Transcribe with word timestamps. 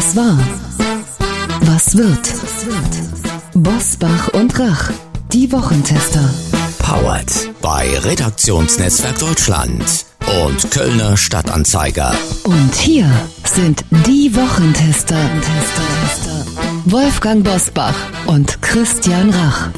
Was 0.00 0.16
war? 0.16 0.38
Was 1.60 1.94
wird? 1.94 2.32
Bosbach 3.52 4.28
und 4.28 4.58
Rach, 4.58 4.90
die 5.30 5.52
Wochentester. 5.52 6.26
Powered 6.78 7.50
bei 7.60 7.98
Redaktionsnetzwerk 7.98 9.18
Deutschland 9.18 10.06
und 10.42 10.70
Kölner 10.70 11.18
Stadtanzeiger. 11.18 12.14
Und 12.44 12.74
hier 12.76 13.10
sind 13.44 13.84
die 14.06 14.34
Wochentester. 14.34 15.18
Wolfgang 16.86 17.44
Bosbach 17.44 17.94
und 18.24 18.62
Christian 18.62 19.28
Rach. 19.28 19.68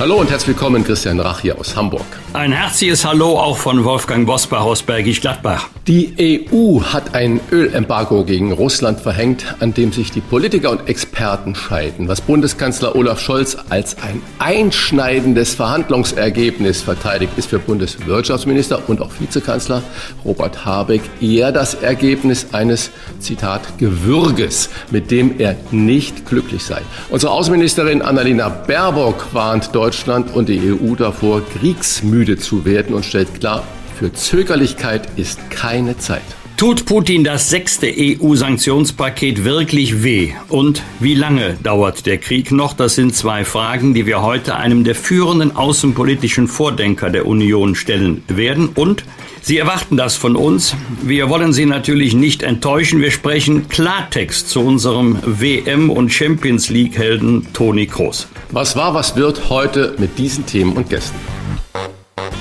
Hallo 0.00 0.16
und 0.16 0.30
herzlich 0.30 0.56
willkommen, 0.56 0.82
Christian 0.82 1.20
Rach 1.20 1.40
hier 1.40 1.56
aus 1.58 1.76
Hamburg. 1.76 2.06
Ein 2.32 2.52
herzliches 2.52 3.04
Hallo 3.04 3.38
auch 3.38 3.58
von 3.58 3.84
Wolfgang 3.84 4.26
Bosbach 4.26 4.62
aus 4.62 4.82
Bergisch 4.82 5.20
Gladbach. 5.20 5.68
Die 5.90 6.46
EU 6.54 6.82
hat 6.82 7.16
ein 7.16 7.40
Ölembargo 7.50 8.22
gegen 8.22 8.52
Russland 8.52 9.00
verhängt, 9.00 9.56
an 9.58 9.74
dem 9.74 9.90
sich 9.90 10.12
die 10.12 10.20
Politiker 10.20 10.70
und 10.70 10.88
Experten 10.88 11.56
scheiden. 11.56 12.06
Was 12.06 12.20
Bundeskanzler 12.20 12.94
Olaf 12.94 13.18
Scholz 13.18 13.56
als 13.70 13.96
ein 14.00 14.22
einschneidendes 14.38 15.56
Verhandlungsergebnis 15.56 16.80
verteidigt, 16.82 17.32
ist 17.36 17.50
für 17.50 17.58
Bundeswirtschaftsminister 17.58 18.88
und 18.88 19.02
auch 19.02 19.10
Vizekanzler 19.18 19.82
Robert 20.24 20.64
Habeck 20.64 21.02
eher 21.20 21.50
das 21.50 21.74
Ergebnis 21.74 22.46
eines, 22.52 22.92
Zitat, 23.18 23.76
Gewürges, 23.78 24.70
mit 24.92 25.10
dem 25.10 25.40
er 25.40 25.56
nicht 25.72 26.24
glücklich 26.24 26.62
sei. 26.62 26.82
Unsere 27.08 27.32
Außenministerin 27.32 28.00
Annalena 28.00 28.48
Baerbock 28.48 29.34
warnt 29.34 29.74
Deutschland 29.74 30.32
und 30.36 30.48
die 30.48 30.72
EU 30.72 30.94
davor, 30.94 31.42
kriegsmüde 31.44 32.38
zu 32.38 32.64
werden 32.64 32.94
und 32.94 33.04
stellt 33.04 33.40
klar, 33.40 33.64
für 34.00 34.14
Zögerlichkeit 34.14 35.10
ist 35.16 35.50
keine 35.50 35.98
Zeit. 35.98 36.22
Tut 36.56 36.86
Putin 36.86 37.22
das 37.22 37.50
sechste 37.50 37.86
EU-Sanktionspaket 37.86 39.44
wirklich 39.44 40.02
weh? 40.02 40.32
Und 40.48 40.82
wie 41.00 41.14
lange 41.14 41.58
dauert 41.62 42.06
der 42.06 42.16
Krieg 42.16 42.50
noch? 42.50 42.72
Das 42.72 42.94
sind 42.94 43.14
zwei 43.14 43.44
Fragen, 43.44 43.92
die 43.92 44.06
wir 44.06 44.22
heute 44.22 44.56
einem 44.56 44.84
der 44.84 44.94
führenden 44.94 45.54
außenpolitischen 45.54 46.48
Vordenker 46.48 47.10
der 47.10 47.26
Union 47.26 47.74
stellen 47.74 48.22
werden. 48.28 48.70
Und 48.74 49.04
Sie 49.42 49.58
erwarten 49.58 49.98
das 49.98 50.16
von 50.16 50.34
uns. 50.34 50.74
Wir 51.02 51.28
wollen 51.28 51.52
Sie 51.52 51.66
natürlich 51.66 52.14
nicht 52.14 52.42
enttäuschen. 52.42 53.02
Wir 53.02 53.10
sprechen 53.10 53.68
Klartext 53.68 54.48
zu 54.48 54.60
unserem 54.60 55.18
WM- 55.26 55.90
und 55.90 56.10
Champions 56.10 56.70
League-Helden 56.70 57.48
Toni 57.52 57.86
Kroos. 57.86 58.28
Was 58.50 58.76
war, 58.76 58.94
was 58.94 59.16
wird 59.16 59.50
heute 59.50 59.94
mit 59.98 60.16
diesen 60.16 60.46
Themen 60.46 60.72
und 60.72 60.88
Gästen? 60.88 61.18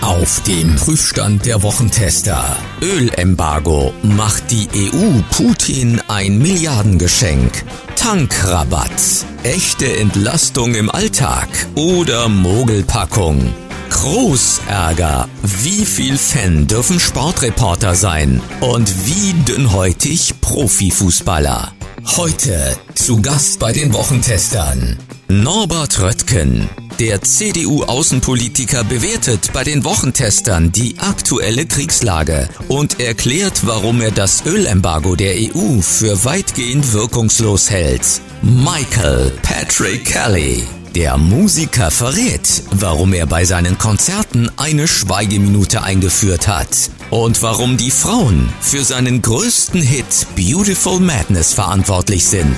Auf 0.01 0.41
dem 0.43 0.75
Prüfstand 0.75 1.45
der 1.45 1.61
Wochentester. 1.61 2.57
Ölembargo 2.81 3.93
macht 4.01 4.49
die 4.49 4.67
EU 4.73 5.21
Putin 5.31 6.01
ein 6.07 6.37
Milliardengeschenk. 6.37 7.65
Tankrabatt. 7.95 9.25
Echte 9.43 9.97
Entlastung 9.97 10.75
im 10.75 10.89
Alltag 10.89 11.49
oder 11.75 12.29
Mogelpackung. 12.29 13.53
Großärger. 13.89 15.27
Wie 15.43 15.85
viel 15.85 16.17
Fan 16.17 16.67
dürfen 16.67 16.99
Sportreporter 16.99 17.95
sein? 17.95 18.41
Und 18.61 19.05
wie 19.05 19.33
dünnhäutig 19.43 20.39
Profifußballer? 20.41 21.73
Heute 22.15 22.77
zu 22.95 23.21
Gast 23.21 23.59
bei 23.59 23.73
den 23.73 23.93
Wochentestern. 23.93 24.97
Norbert 25.27 25.99
Röttgen, 26.01 26.69
der 26.99 27.21
CDU-Außenpolitiker 27.21 28.83
bewertet 28.83 29.51
bei 29.53 29.63
den 29.63 29.85
Wochentestern 29.85 30.71
die 30.73 30.99
aktuelle 30.99 31.65
Kriegslage 31.65 32.49
und 32.67 32.99
erklärt, 32.99 33.65
warum 33.65 34.01
er 34.01 34.11
das 34.11 34.45
Ölembargo 34.45 35.15
der 35.15 35.35
EU 35.35 35.81
für 35.81 36.25
weitgehend 36.25 36.91
wirkungslos 36.91 37.69
hält. 37.69 38.21
Michael 38.41 39.31
Patrick 39.43 40.05
Kelly. 40.05 40.63
Der 40.95 41.17
Musiker 41.17 41.89
verrät, 41.91 42.63
warum 42.71 43.13
er 43.13 43.27
bei 43.27 43.45
seinen 43.45 43.77
Konzerten 43.77 44.51
eine 44.57 44.87
Schweigeminute 44.87 45.83
eingeführt 45.83 46.47
hat 46.47 46.89
und 47.11 47.41
warum 47.41 47.77
die 47.77 47.91
Frauen 47.91 48.49
für 48.59 48.83
seinen 48.83 49.21
größten 49.21 49.81
Hit 49.81 50.27
Beautiful 50.35 50.99
Madness 50.99 51.53
verantwortlich 51.53 52.25
sind. 52.25 52.57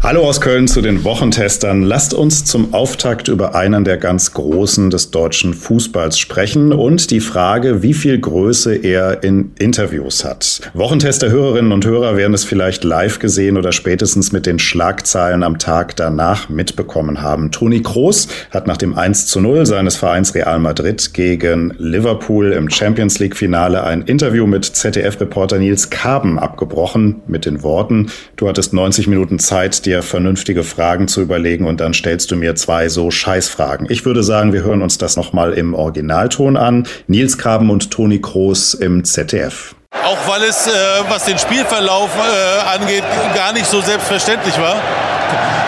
Hallo 0.00 0.22
aus 0.22 0.40
Köln 0.40 0.68
zu 0.68 0.80
den 0.80 1.02
Wochentestern. 1.02 1.82
Lasst 1.82 2.14
uns 2.14 2.44
zum 2.44 2.72
Auftakt 2.72 3.26
über 3.26 3.56
einen 3.56 3.82
der 3.82 3.96
ganz 3.96 4.32
Großen 4.32 4.90
des 4.90 5.10
deutschen 5.10 5.54
Fußballs 5.54 6.20
sprechen 6.20 6.72
und 6.72 7.10
die 7.10 7.18
Frage, 7.18 7.82
wie 7.82 7.92
viel 7.94 8.16
Größe 8.16 8.76
er 8.76 9.24
in 9.24 9.50
Interviews 9.58 10.24
hat. 10.24 10.60
Wochentester-Hörerinnen 10.72 11.72
und 11.72 11.84
Hörer 11.84 12.16
werden 12.16 12.32
es 12.32 12.44
vielleicht 12.44 12.84
live 12.84 13.18
gesehen 13.18 13.56
oder 13.56 13.72
spätestens 13.72 14.30
mit 14.30 14.46
den 14.46 14.60
Schlagzeilen 14.60 15.42
am 15.42 15.58
Tag 15.58 15.96
danach 15.96 16.48
mitbekommen 16.48 17.20
haben. 17.20 17.50
Toni 17.50 17.82
Kroos 17.82 18.28
hat 18.52 18.68
nach 18.68 18.76
dem 18.76 18.96
1 18.96 19.26
zu 19.26 19.40
0 19.40 19.66
seines 19.66 19.96
Vereins 19.96 20.32
Real 20.32 20.60
Madrid 20.60 21.12
gegen 21.12 21.74
Liverpool 21.76 22.52
im 22.52 22.70
Champions 22.70 23.18
League 23.18 23.36
Finale 23.36 23.82
ein 23.82 24.02
Interview 24.02 24.46
mit 24.46 24.64
ZDF-Reporter 24.64 25.58
Nils 25.58 25.90
Kaben 25.90 26.38
abgebrochen 26.38 27.16
mit 27.26 27.46
den 27.46 27.64
Worten, 27.64 28.12
du 28.36 28.48
hattest 28.48 28.72
90 28.72 29.08
Minuten 29.08 29.40
Zeit, 29.40 29.87
dir 29.88 30.02
vernünftige 30.02 30.64
Fragen 30.64 31.08
zu 31.08 31.22
überlegen 31.22 31.66
und 31.66 31.80
dann 31.80 31.94
stellst 31.94 32.30
du 32.30 32.36
mir 32.36 32.54
zwei 32.56 32.90
so 32.90 33.10
Scheißfragen. 33.10 33.86
Ich 33.90 34.04
würde 34.04 34.22
sagen, 34.22 34.52
wir 34.52 34.62
hören 34.62 34.82
uns 34.82 34.98
das 34.98 35.16
nochmal 35.16 35.54
im 35.54 35.72
Originalton 35.72 36.58
an. 36.58 36.86
Nils 37.06 37.38
Graben 37.38 37.70
und 37.70 37.90
Toni 37.90 38.20
Kroos 38.20 38.74
im 38.74 39.04
ZDF. 39.04 39.74
Auch 40.04 40.28
weil 40.28 40.42
es, 40.42 40.66
äh, 40.66 40.70
was 41.08 41.24
den 41.24 41.38
Spielverlauf 41.38 42.10
äh, 42.16 42.76
angeht, 42.76 43.02
gar 43.34 43.54
nicht 43.54 43.64
so 43.64 43.80
selbstverständlich 43.80 44.58
war. 44.58 44.76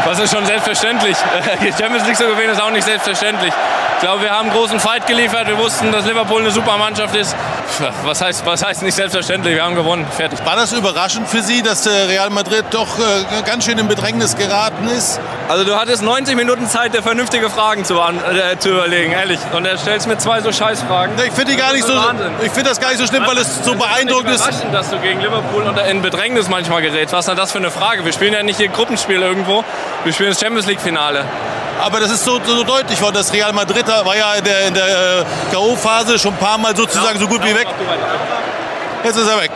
Was 0.07 0.19
ist 0.19 0.33
schon 0.33 0.45
selbstverständlich? 0.47 1.17
Die 1.63 1.73
Champions 1.73 2.07
League 2.07 2.17
zu 2.17 2.27
gewinnen 2.27 2.51
ist 2.51 2.61
auch 2.61 2.71
nicht 2.71 2.85
selbstverständlich. 2.85 3.53
Ich 4.01 4.01
glaube, 4.07 4.23
wir 4.23 4.31
haben 4.31 4.49
einen 4.49 4.57
großen 4.57 4.81
Fight 4.81 5.07
geliefert. 5.07 5.47
Wir 5.47 5.59
wussten, 5.59 5.93
dass 5.93 6.07
Liverpool 6.07 6.41
eine 6.41 6.51
super 6.51 6.79
Mannschaft 6.79 7.15
ist. 7.15 7.37
Was 8.05 8.21
heißt, 8.21 8.45
was 8.47 8.65
heißt 8.65 8.83
nicht 8.83 8.95
selbstverständlich? 8.95 9.55
Wir 9.55 9.63
haben 9.63 9.75
gewonnen. 9.75 10.07
Fertig. 10.11 10.45
War 10.45 10.57
das 10.57 10.73
überraschend 10.73 11.29
für 11.29 11.43
Sie, 11.43 11.63
dass 11.63 11.87
Real 11.87 12.31
Madrid 12.31 12.65
doch 12.71 12.99
äh, 12.99 13.43
ganz 13.45 13.65
schön 13.65 13.79
in 13.79 13.89
Bedrängnis 13.89 14.37
geraten 14.37 14.89
ist? 14.89 15.21
Also 15.49 15.65
du 15.65 15.77
hattest 15.77 16.03
90 16.03 16.37
Minuten 16.37 16.69
Zeit, 16.69 16.95
dir 16.95 17.03
vernünftige 17.03 17.51
Fragen 17.51 17.85
zu, 17.85 17.95
äh, 17.95 18.57
zu 18.59 18.71
überlegen, 18.71 19.13
ehrlich. 19.13 19.39
Und 19.53 19.67
er 19.67 19.77
stellst 19.79 20.07
mir 20.07 20.17
zwei 20.19 20.41
so 20.41 20.53
Scheißfragen. 20.53 21.15
Ich 21.27 21.33
finde 21.33 21.53
so. 21.83 21.93
Ich 22.45 22.53
finde 22.53 22.71
das 22.71 22.81
gar 22.81 22.91
nicht 22.91 22.99
so 22.99 23.07
schlimm, 23.07 23.25
weil 23.27 23.39
es 23.39 23.65
so 23.65 23.75
beeindruckend 23.75 24.31
ist. 24.31 24.47
Überraschend, 24.47 24.75
dass 24.75 24.91
du 24.91 24.99
gegen 24.99 25.21
Liverpool 25.21 25.65
in 25.91 26.03
Bedrängnis 26.03 26.49
manchmal 26.49 26.83
gerätst. 26.83 27.13
Was 27.13 27.21
ist 27.21 27.29
denn 27.29 27.37
das 27.37 27.53
für 27.53 27.59
eine 27.59 27.71
Frage? 27.71 28.05
Wir 28.05 28.13
spielen 28.13 28.33
ja 28.33 28.43
nicht 28.43 28.59
hier 28.59 28.69
Gruppenspiel 28.69 29.21
irgendwo. 29.21 29.50
Wir 30.05 30.13
spielen 30.13 30.31
das 30.31 30.41
Champions 30.41 30.67
League 30.67 30.81
Finale. 30.81 31.25
Aber 31.81 32.01
das 32.01 32.11
ist 32.11 32.25
so, 32.25 32.39
so 32.45 32.63
deutlich 32.63 33.01
worden. 33.01 33.15
Das 33.15 33.33
Real 33.33 33.53
Madrid 33.53 33.87
war 33.87 34.17
ja 34.17 34.35
in 34.35 34.45
der, 34.45 34.69
in 34.69 34.75
der 34.75 34.85
äh, 34.85 35.25
K.O.-Phase 35.53 36.19
schon 36.19 36.33
ein 36.33 36.39
paar 36.39 36.59
Mal 36.59 36.77
sozusagen 36.77 37.19
so 37.19 37.27
gut 37.27 37.43
wie 37.43 37.55
weg. 37.55 37.67
Jetzt 39.03 39.17
ist 39.17 39.29
er 39.29 39.41
weg. 39.41 39.51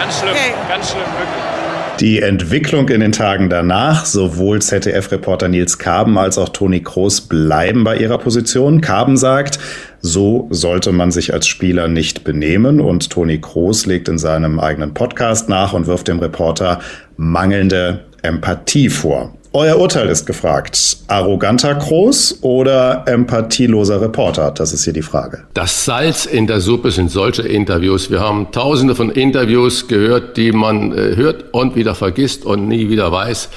Ganz 0.00 0.18
schlimm, 0.18 0.30
okay. 0.32 0.54
ganz 0.68 0.90
schlimm, 0.90 1.02
wirklich. 1.02 1.58
Die 2.00 2.22
Entwicklung 2.22 2.88
in 2.90 3.00
den 3.00 3.10
Tagen 3.10 3.50
danach, 3.50 4.04
sowohl 4.04 4.62
ZDF-Reporter 4.62 5.48
Nils 5.48 5.78
Kaben 5.78 6.16
als 6.16 6.38
auch 6.38 6.50
Toni 6.50 6.80
Kroos 6.80 7.22
bleiben 7.22 7.82
bei 7.82 7.96
ihrer 7.96 8.18
Position. 8.18 8.80
Kaben 8.80 9.16
sagt, 9.16 9.58
so 10.00 10.46
sollte 10.50 10.92
man 10.92 11.10
sich 11.10 11.32
als 11.34 11.48
Spieler 11.48 11.88
nicht 11.88 12.22
benehmen 12.22 12.80
und 12.80 13.10
Toni 13.10 13.40
Kroos 13.40 13.86
legt 13.86 14.08
in 14.08 14.18
seinem 14.18 14.60
eigenen 14.60 14.94
Podcast 14.94 15.48
nach 15.48 15.72
und 15.72 15.88
wirft 15.88 16.06
dem 16.06 16.20
Reporter 16.20 16.78
mangelnde 17.16 18.04
Empathie 18.28 18.90
vor. 18.90 19.32
Euer 19.54 19.78
Urteil 19.78 20.08
ist 20.10 20.26
gefragt. 20.26 20.98
Arroganter 21.06 21.74
Groß 21.74 22.40
oder 22.42 23.04
empathieloser 23.06 24.02
Reporter? 24.02 24.50
Das 24.50 24.74
ist 24.74 24.84
hier 24.84 24.92
die 24.92 25.02
Frage. 25.02 25.44
Das 25.54 25.86
Salz 25.86 26.26
in 26.26 26.46
der 26.46 26.60
Suppe 26.60 26.90
sind 26.90 27.10
solche 27.10 27.48
Interviews. 27.48 28.10
Wir 28.10 28.20
haben 28.20 28.52
tausende 28.52 28.94
von 28.94 29.08
Interviews 29.08 29.88
gehört, 29.88 30.36
die 30.36 30.52
man 30.52 30.92
äh, 30.92 31.16
hört 31.16 31.54
und 31.54 31.76
wieder 31.76 31.94
vergisst 31.94 32.44
und 32.44 32.68
nie 32.68 32.90
wieder 32.90 33.10
weiß. 33.10 33.48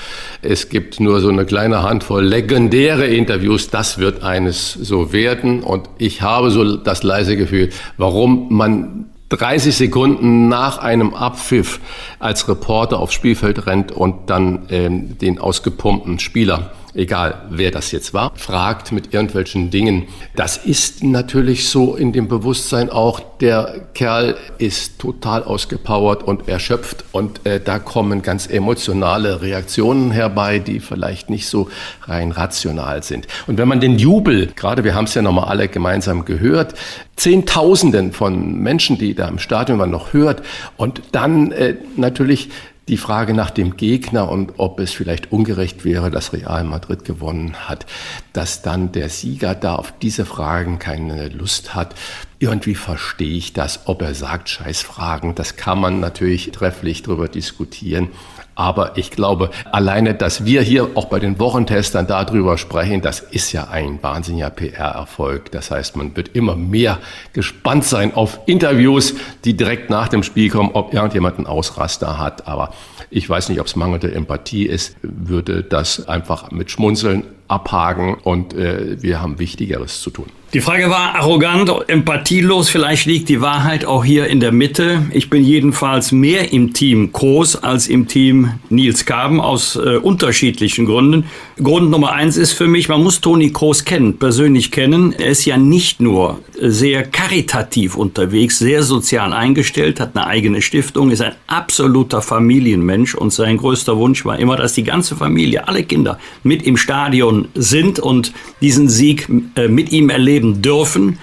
Es 0.41 0.69
gibt 0.69 1.01
nur 1.01 1.19
so 1.19 1.27
eine 1.27 1.43
kleine 1.43 1.83
Handvoll 1.83 2.23
legendäre 2.23 3.07
Interviews. 3.07 3.69
Das 3.69 3.97
wird 3.97 4.23
eines 4.23 4.71
so 4.71 5.11
werden. 5.11 5.61
Und 5.61 5.89
ich 5.97 6.21
habe 6.21 6.51
so 6.51 6.77
das 6.77 7.03
leise 7.03 7.35
Gefühl, 7.35 7.69
warum 7.97 8.47
man 8.49 9.10
30 9.31 9.75
Sekunden 9.75 10.47
nach 10.49 10.77
einem 10.77 11.13
Abpfiff 11.13 11.79
als 12.19 12.47
Reporter 12.47 12.99
aufs 12.99 13.13
Spielfeld 13.13 13.65
rennt 13.65 13.91
und 13.91 14.29
dann 14.29 14.67
ähm, 14.69 15.17
den 15.17 15.39
ausgepumpten 15.39 16.19
Spieler 16.19 16.71
egal 16.93 17.41
wer 17.49 17.71
das 17.71 17.91
jetzt 17.91 18.13
war, 18.13 18.33
fragt 18.35 18.91
mit 18.91 19.13
irgendwelchen 19.13 19.69
Dingen. 19.69 20.07
Das 20.35 20.57
ist 20.57 21.03
natürlich 21.03 21.67
so 21.67 21.95
in 21.95 22.13
dem 22.13 22.27
Bewusstsein 22.27 22.89
auch, 22.89 23.19
der 23.39 23.87
Kerl 23.93 24.37
ist 24.57 24.99
total 24.99 25.43
ausgepowert 25.43 26.23
und 26.23 26.47
erschöpft 26.47 27.05
und 27.11 27.45
äh, 27.45 27.59
da 27.59 27.79
kommen 27.79 28.21
ganz 28.21 28.47
emotionale 28.47 29.41
Reaktionen 29.41 30.11
herbei, 30.11 30.59
die 30.59 30.79
vielleicht 30.79 31.29
nicht 31.29 31.47
so 31.47 31.69
rein 32.03 32.31
rational 32.31 33.03
sind. 33.03 33.27
Und 33.47 33.57
wenn 33.57 33.67
man 33.67 33.79
den 33.79 33.97
Jubel, 33.97 34.47
gerade 34.55 34.83
wir 34.83 34.95
haben 34.95 35.05
es 35.05 35.13
ja 35.13 35.21
nochmal 35.21 35.45
alle 35.45 35.67
gemeinsam 35.67 36.25
gehört, 36.25 36.75
Zehntausenden 37.15 38.13
von 38.13 38.59
Menschen, 38.59 38.97
die 38.97 39.13
da 39.13 39.27
im 39.27 39.37
Stadion 39.37 39.79
waren, 39.79 39.91
noch 39.91 40.13
hört 40.13 40.41
und 40.77 41.01
dann 41.11 41.51
äh, 41.51 41.75
natürlich 41.95 42.49
die 42.91 42.97
Frage 42.97 43.33
nach 43.33 43.51
dem 43.51 43.77
Gegner 43.77 44.29
und 44.29 44.55
ob 44.57 44.81
es 44.81 44.91
vielleicht 44.91 45.31
ungerecht 45.31 45.85
wäre, 45.85 46.11
dass 46.11 46.33
Real 46.33 46.65
Madrid 46.65 47.05
gewonnen 47.05 47.55
hat, 47.69 47.85
dass 48.33 48.61
dann 48.61 48.91
der 48.91 49.07
Sieger 49.07 49.55
da 49.55 49.75
auf 49.75 49.93
diese 50.01 50.25
Fragen 50.25 50.77
keine 50.77 51.29
Lust 51.29 51.73
hat. 51.73 51.95
Irgendwie 52.39 52.75
verstehe 52.75 53.37
ich 53.37 53.53
das, 53.53 53.87
ob 53.87 54.01
er 54.01 54.13
sagt, 54.13 54.49
scheiß 54.49 54.81
Fragen, 54.81 55.35
das 55.35 55.55
kann 55.55 55.79
man 55.79 56.01
natürlich 56.01 56.51
trefflich 56.51 57.01
darüber 57.01 57.29
diskutieren. 57.29 58.09
Aber 58.55 58.97
ich 58.97 59.11
glaube, 59.11 59.49
alleine, 59.71 60.13
dass 60.13 60.45
wir 60.45 60.61
hier 60.61 60.89
auch 60.95 61.05
bei 61.05 61.19
den 61.19 61.39
Wochentestern 61.39 62.07
darüber 62.07 62.57
sprechen, 62.57 63.01
das 63.01 63.19
ist 63.19 63.51
ja 63.53 63.69
ein 63.69 64.03
wahnsinniger 64.03 64.49
PR-Erfolg. 64.49 65.51
Das 65.51 65.71
heißt, 65.71 65.95
man 65.95 66.15
wird 66.15 66.35
immer 66.35 66.55
mehr 66.55 66.99
gespannt 67.33 67.85
sein 67.85 68.13
auf 68.13 68.39
Interviews, 68.45 69.15
die 69.45 69.55
direkt 69.55 69.89
nach 69.89 70.09
dem 70.09 70.23
Spiel 70.23 70.49
kommen, 70.49 70.71
ob 70.73 70.93
irgendjemand 70.93 71.37
einen 71.37 71.47
Ausraster 71.47 72.17
hat. 72.17 72.47
Aber 72.47 72.71
ich 73.09 73.29
weiß 73.29 73.49
nicht, 73.49 73.59
ob 73.59 73.67
es 73.67 73.75
mangelnde 73.75 74.13
Empathie 74.13 74.65
ist, 74.65 74.95
würde 75.01 75.63
das 75.63 76.07
einfach 76.07 76.51
mit 76.51 76.71
Schmunzeln 76.71 77.23
abhaken 77.51 78.15
und 78.23 78.53
äh, 78.53 79.01
wir 79.01 79.21
haben 79.21 79.37
Wichtigeres 79.39 80.01
zu 80.01 80.09
tun. 80.09 80.27
Die 80.53 80.59
Frage 80.59 80.89
war 80.89 81.15
arrogant, 81.15 81.71
empathielos. 81.87 82.67
Vielleicht 82.67 83.05
liegt 83.05 83.29
die 83.29 83.39
Wahrheit 83.39 83.85
auch 83.85 84.03
hier 84.03 84.27
in 84.27 84.41
der 84.41 84.51
Mitte. 84.51 85.01
Ich 85.11 85.29
bin 85.29 85.45
jedenfalls 85.45 86.11
mehr 86.11 86.51
im 86.51 86.73
Team 86.73 87.13
Groß 87.13 87.63
als 87.63 87.87
im 87.87 88.09
Team 88.09 88.51
Nils 88.69 89.05
Kaben 89.05 89.39
aus 89.39 89.77
äh, 89.77 89.95
unterschiedlichen 89.95 90.85
Gründen. 90.85 91.23
Grund 91.63 91.89
Nummer 91.89 92.11
eins 92.11 92.35
ist 92.35 92.51
für 92.51 92.67
mich, 92.67 92.89
man 92.89 93.01
muss 93.01 93.21
Toni 93.21 93.49
Groß 93.49 93.85
kennen, 93.85 94.17
persönlich 94.17 94.71
kennen. 94.71 95.13
Er 95.13 95.27
ist 95.27 95.45
ja 95.45 95.55
nicht 95.55 96.01
nur 96.01 96.39
sehr 96.59 97.03
karitativ 97.03 97.95
unterwegs, 97.95 98.59
sehr 98.59 98.83
sozial 98.83 99.31
eingestellt, 99.31 100.01
hat 100.01 100.17
eine 100.17 100.27
eigene 100.27 100.61
Stiftung, 100.61 101.11
ist 101.11 101.21
ein 101.21 101.35
absoluter 101.47 102.21
Familienmensch 102.21 103.15
und 103.15 103.31
sein 103.31 103.55
größter 103.55 103.95
Wunsch 103.95 104.25
war 104.25 104.37
immer, 104.37 104.57
dass 104.57 104.73
die 104.73 104.83
ganze 104.83 105.15
Familie, 105.15 105.69
alle 105.69 105.83
Kinder 105.83 106.19
mit 106.43 106.63
im 106.63 106.75
Stadion 106.75 107.40
sind 107.55 107.99
und 107.99 108.33
diesen 108.61 108.89
Sieg 108.89 109.27
äh, 109.55 109.67
mit 109.67 109.91
ihm 109.91 110.09
erleben 110.09 110.61
dürfen. 110.61 111.19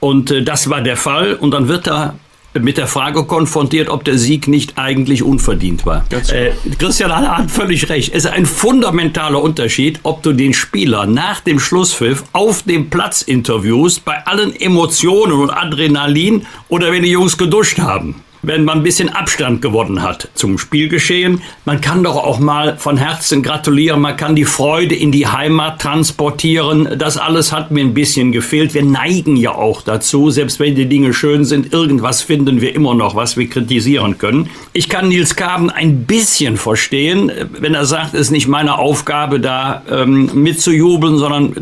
Und 0.00 0.30
äh, 0.30 0.42
das 0.42 0.70
war 0.70 0.80
der 0.80 0.96
Fall. 0.96 1.34
Und 1.34 1.52
dann 1.52 1.68
wird 1.68 1.88
er 1.88 2.14
mit 2.58 2.78
der 2.78 2.88
Frage 2.88 3.24
konfrontiert, 3.24 3.88
ob 3.88 4.04
der 4.04 4.18
Sieg 4.18 4.48
nicht 4.48 4.76
eigentlich 4.76 5.22
unverdient 5.22 5.86
war. 5.86 6.04
Äh, 6.10 6.52
Christian 6.78 7.12
hat 7.12 7.50
völlig 7.50 7.88
recht. 7.88 8.12
Es 8.12 8.24
ist 8.24 8.30
ein 8.30 8.46
fundamentaler 8.46 9.40
Unterschied, 9.40 10.00
ob 10.02 10.22
du 10.22 10.32
den 10.32 10.52
Spieler 10.52 11.06
nach 11.06 11.40
dem 11.40 11.60
Schlusspfiff 11.60 12.24
auf 12.32 12.62
dem 12.62 12.90
Platz 12.90 13.22
interviewst, 13.22 14.04
bei 14.04 14.26
allen 14.26 14.54
Emotionen 14.54 15.32
und 15.32 15.50
Adrenalin 15.50 16.46
oder 16.68 16.90
wenn 16.90 17.02
die 17.02 17.10
Jungs 17.10 17.38
geduscht 17.38 17.78
haben 17.78 18.16
wenn 18.42 18.64
man 18.64 18.78
ein 18.78 18.82
bisschen 18.82 19.08
Abstand 19.08 19.62
gewonnen 19.62 20.02
hat 20.02 20.28
zum 20.34 20.58
Spielgeschehen. 20.58 21.42
Man 21.64 21.80
kann 21.80 22.02
doch 22.02 22.16
auch 22.16 22.38
mal 22.38 22.76
von 22.78 22.96
Herzen 22.96 23.42
gratulieren, 23.42 24.00
man 24.00 24.16
kann 24.16 24.34
die 24.34 24.44
Freude 24.44 24.94
in 24.94 25.12
die 25.12 25.26
Heimat 25.26 25.80
transportieren. 25.80 26.98
Das 26.98 27.16
alles 27.16 27.52
hat 27.52 27.70
mir 27.70 27.84
ein 27.84 27.94
bisschen 27.94 28.32
gefehlt. 28.32 28.74
Wir 28.74 28.84
neigen 28.84 29.36
ja 29.36 29.54
auch 29.54 29.82
dazu, 29.82 30.30
selbst 30.30 30.60
wenn 30.60 30.74
die 30.74 30.86
Dinge 30.86 31.12
schön 31.12 31.44
sind, 31.44 31.72
irgendwas 31.72 32.22
finden 32.22 32.60
wir 32.60 32.74
immer 32.74 32.94
noch, 32.94 33.14
was 33.14 33.36
wir 33.36 33.48
kritisieren 33.48 34.18
können. 34.18 34.48
Ich 34.72 34.88
kann 34.88 35.08
Nils 35.08 35.36
Kaben 35.36 35.70
ein 35.70 36.04
bisschen 36.04 36.56
verstehen, 36.56 37.30
wenn 37.58 37.74
er 37.74 37.84
sagt, 37.84 38.14
es 38.14 38.20
ist 38.20 38.30
nicht 38.30 38.48
meine 38.48 38.78
Aufgabe, 38.78 39.40
da 39.40 39.82
ähm, 39.90 40.30
mitzujubeln, 40.34 41.18
sondern 41.18 41.54